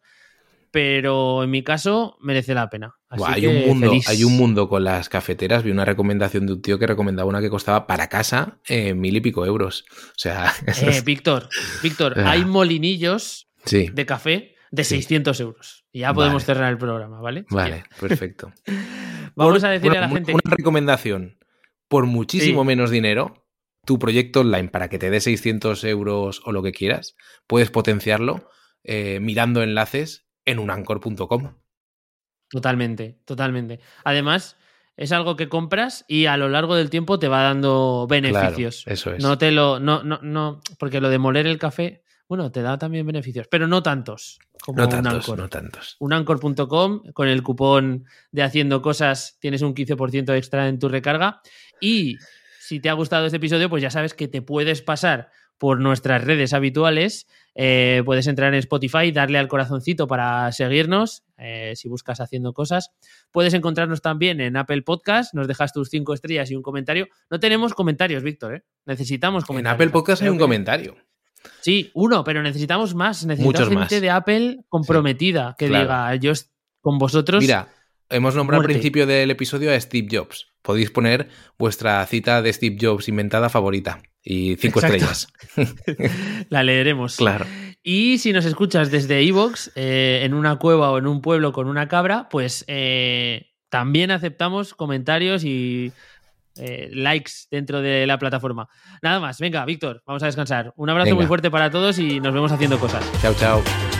Pero 0.70 1.44
en 1.44 1.50
mi 1.50 1.62
caso 1.62 2.16
merece 2.20 2.52
la 2.52 2.68
pena. 2.68 2.94
Así 3.08 3.22
hay, 3.24 3.40
que 3.42 3.48
un 3.48 3.66
mundo, 3.68 3.88
feliz. 3.90 4.08
hay 4.08 4.24
un 4.24 4.36
mundo 4.36 4.68
con 4.68 4.82
las 4.82 5.08
cafeteras. 5.08 5.62
Vi 5.62 5.70
una 5.70 5.84
recomendación 5.84 6.46
de 6.46 6.54
un 6.54 6.62
tío 6.62 6.80
que 6.80 6.86
recomendaba 6.88 7.28
una 7.28 7.40
que 7.40 7.48
costaba 7.48 7.86
para 7.86 8.08
casa 8.08 8.58
eh, 8.68 8.92
mil 8.92 9.14
y 9.16 9.20
pico 9.20 9.46
euros. 9.46 9.84
O 9.92 10.12
sea, 10.16 10.52
Eh, 10.66 10.72
es- 10.88 11.04
Víctor, 11.04 11.48
Víctor, 11.80 12.14
Ah. 12.18 12.32
hay 12.32 12.44
molinillos 12.44 13.48
sí, 13.64 13.88
de 13.92 14.04
café 14.06 14.54
de 14.72 14.82
Sí. 14.82 14.96
600 14.96 15.38
euros. 15.38 15.84
Y 15.92 16.00
ya 16.00 16.12
podemos 16.12 16.44
cerrar 16.44 16.72
el 16.72 16.78
programa, 16.78 17.20
¿vale? 17.20 17.44
vale, 17.50 17.84
perfecto. 18.00 18.52
Vamos 19.36 19.62
a 19.62 19.68
decirle 19.68 19.98
a 19.98 20.02
la 20.02 20.08
gente. 20.08 20.32
Una 20.32 20.56
recomendación. 20.56 21.38
Por 21.88 22.06
muchísimo 22.06 22.62
Sí. 22.62 22.66
menos 22.66 22.90
dinero, 22.90 23.46
tu 23.84 23.98
proyecto 23.98 24.40
online 24.40 24.68
para 24.68 24.88
que 24.88 24.98
te 24.98 25.10
dé 25.10 25.20
600 25.20 25.84
euros 25.84 26.40
o 26.44 26.52
lo 26.52 26.62
que 26.62 26.72
quieras, 26.72 27.16
puedes 27.46 27.70
potenciarlo 27.70 28.48
eh, 28.82 29.18
mirando 29.20 29.62
enlaces 29.62 30.26
en 30.44 30.58
unancor.com. 30.58 31.54
Totalmente, 32.48 33.18
totalmente. 33.24 33.80
Además, 34.04 34.56
es 34.96 35.10
algo 35.12 35.36
que 35.36 35.48
compras 35.48 36.04
y 36.06 36.26
a 36.26 36.36
lo 36.36 36.48
largo 36.48 36.76
del 36.76 36.90
tiempo 36.90 37.18
te 37.18 37.28
va 37.28 37.42
dando 37.42 38.06
beneficios. 38.08 38.84
Claro, 38.84 38.94
eso 38.94 39.12
es. 39.14 39.22
No 39.22 39.38
te 39.38 39.50
lo. 39.50 39.80
No, 39.80 40.02
no, 40.04 40.20
no. 40.22 40.60
Porque 40.78 41.00
lo 41.00 41.08
de 41.08 41.18
moler 41.18 41.46
el 41.46 41.58
café, 41.58 42.03
bueno, 42.28 42.50
te 42.50 42.62
da 42.62 42.78
también 42.78 43.06
beneficios, 43.06 43.46
pero 43.48 43.66
no 43.66 43.82
tantos 43.82 44.38
como 44.64 44.78
no 44.78 44.84
un 44.84 44.90
tantos, 44.90 45.14
Anchor. 45.14 45.38
no 45.38 45.48
tantos. 45.48 45.96
Unancor.com, 45.98 47.02
con 47.12 47.28
el 47.28 47.42
cupón 47.42 48.06
de 48.32 48.42
haciendo 48.42 48.80
cosas, 48.80 49.36
tienes 49.38 49.60
un 49.60 49.74
15% 49.74 50.34
extra 50.34 50.68
en 50.68 50.78
tu 50.78 50.88
recarga. 50.88 51.42
Y 51.82 52.16
si 52.60 52.80
te 52.80 52.88
ha 52.88 52.94
gustado 52.94 53.26
este 53.26 53.36
episodio, 53.36 53.68
pues 53.68 53.82
ya 53.82 53.90
sabes 53.90 54.14
que 54.14 54.26
te 54.26 54.40
puedes 54.40 54.80
pasar 54.80 55.28
por 55.58 55.80
nuestras 55.80 56.24
redes 56.24 56.54
habituales. 56.54 57.26
Eh, 57.54 58.02
puedes 58.06 58.26
entrar 58.26 58.54
en 58.54 58.58
Spotify, 58.60 59.12
darle 59.12 59.38
al 59.38 59.48
corazoncito 59.48 60.08
para 60.08 60.50
seguirnos, 60.50 61.24
eh, 61.36 61.74
si 61.76 61.90
buscas 61.90 62.20
haciendo 62.22 62.54
cosas. 62.54 62.90
Puedes 63.30 63.52
encontrarnos 63.52 64.00
también 64.00 64.40
en 64.40 64.56
Apple 64.56 64.80
Podcast, 64.80 65.34
nos 65.34 65.46
dejas 65.46 65.74
tus 65.74 65.90
cinco 65.90 66.14
estrellas 66.14 66.50
y 66.50 66.56
un 66.56 66.62
comentario. 66.62 67.08
No 67.28 67.38
tenemos 67.38 67.74
comentarios, 67.74 68.22
Víctor, 68.22 68.54
¿eh? 68.54 68.64
Necesitamos 68.86 69.42
En 69.42 69.46
comentarios. 69.46 69.74
Apple 69.74 69.90
Podcast 69.90 70.22
hay 70.22 70.30
un 70.30 70.38
comentario. 70.38 70.96
Sí, 71.60 71.90
uno, 71.94 72.24
pero 72.24 72.42
necesitamos 72.42 72.94
más. 72.94 73.24
Necesitamos 73.24 73.54
Muchos 73.54 73.68
gente 73.68 73.94
más. 73.96 74.00
de 74.00 74.10
Apple 74.10 74.58
comprometida 74.68 75.54
que 75.58 75.68
claro. 75.68 75.84
diga, 75.84 76.14
yo 76.16 76.32
con 76.80 76.98
vosotros. 76.98 77.42
Mira, 77.42 77.68
hemos 78.10 78.34
nombrado 78.34 78.62
muerte. 78.62 78.74
al 78.74 78.80
principio 78.80 79.06
del 79.06 79.30
episodio 79.30 79.72
a 79.72 79.80
Steve 79.80 80.08
Jobs. 80.10 80.48
Podéis 80.62 80.90
poner 80.90 81.28
vuestra 81.58 82.04
cita 82.06 82.42
de 82.42 82.52
Steve 82.52 82.76
Jobs 82.80 83.08
inventada 83.08 83.48
favorita 83.48 84.02
y 84.22 84.56
cinco 84.56 84.80
Exacto. 84.80 84.96
estrellas. 84.96 86.46
la 86.48 86.62
leeremos. 86.62 87.16
Claro. 87.16 87.46
Y 87.82 88.16
si 88.18 88.32
nos 88.32 88.46
escuchas 88.46 88.90
desde 88.90 89.20
Evox, 89.20 89.70
en 89.74 90.32
una 90.32 90.56
cueva 90.56 90.90
o 90.90 90.98
en 90.98 91.06
un 91.06 91.20
pueblo 91.20 91.52
con 91.52 91.68
una 91.68 91.86
cabra, 91.86 92.30
pues 92.30 92.64
eh, 92.66 93.50
también 93.68 94.10
aceptamos 94.10 94.72
comentarios 94.72 95.44
y 95.44 95.92
eh, 96.56 96.90
likes 96.92 97.32
dentro 97.50 97.80
de 97.80 98.06
la 98.06 98.18
plataforma. 98.18 98.68
Nada 99.02 99.20
más, 99.20 99.38
venga, 99.38 99.64
Víctor, 99.64 100.02
vamos 100.06 100.22
a 100.22 100.26
descansar. 100.26 100.72
Un 100.76 100.90
abrazo 100.90 101.06
Venga. 101.06 101.16
muy 101.16 101.26
fuerte 101.26 101.50
para 101.50 101.70
todos 101.70 101.98
y 101.98 102.20
nos 102.20 102.32
vemos 102.32 102.52
haciendo 102.52 102.78
cosas. 102.78 103.04
Chao, 103.20 103.34
chao. 103.34 103.93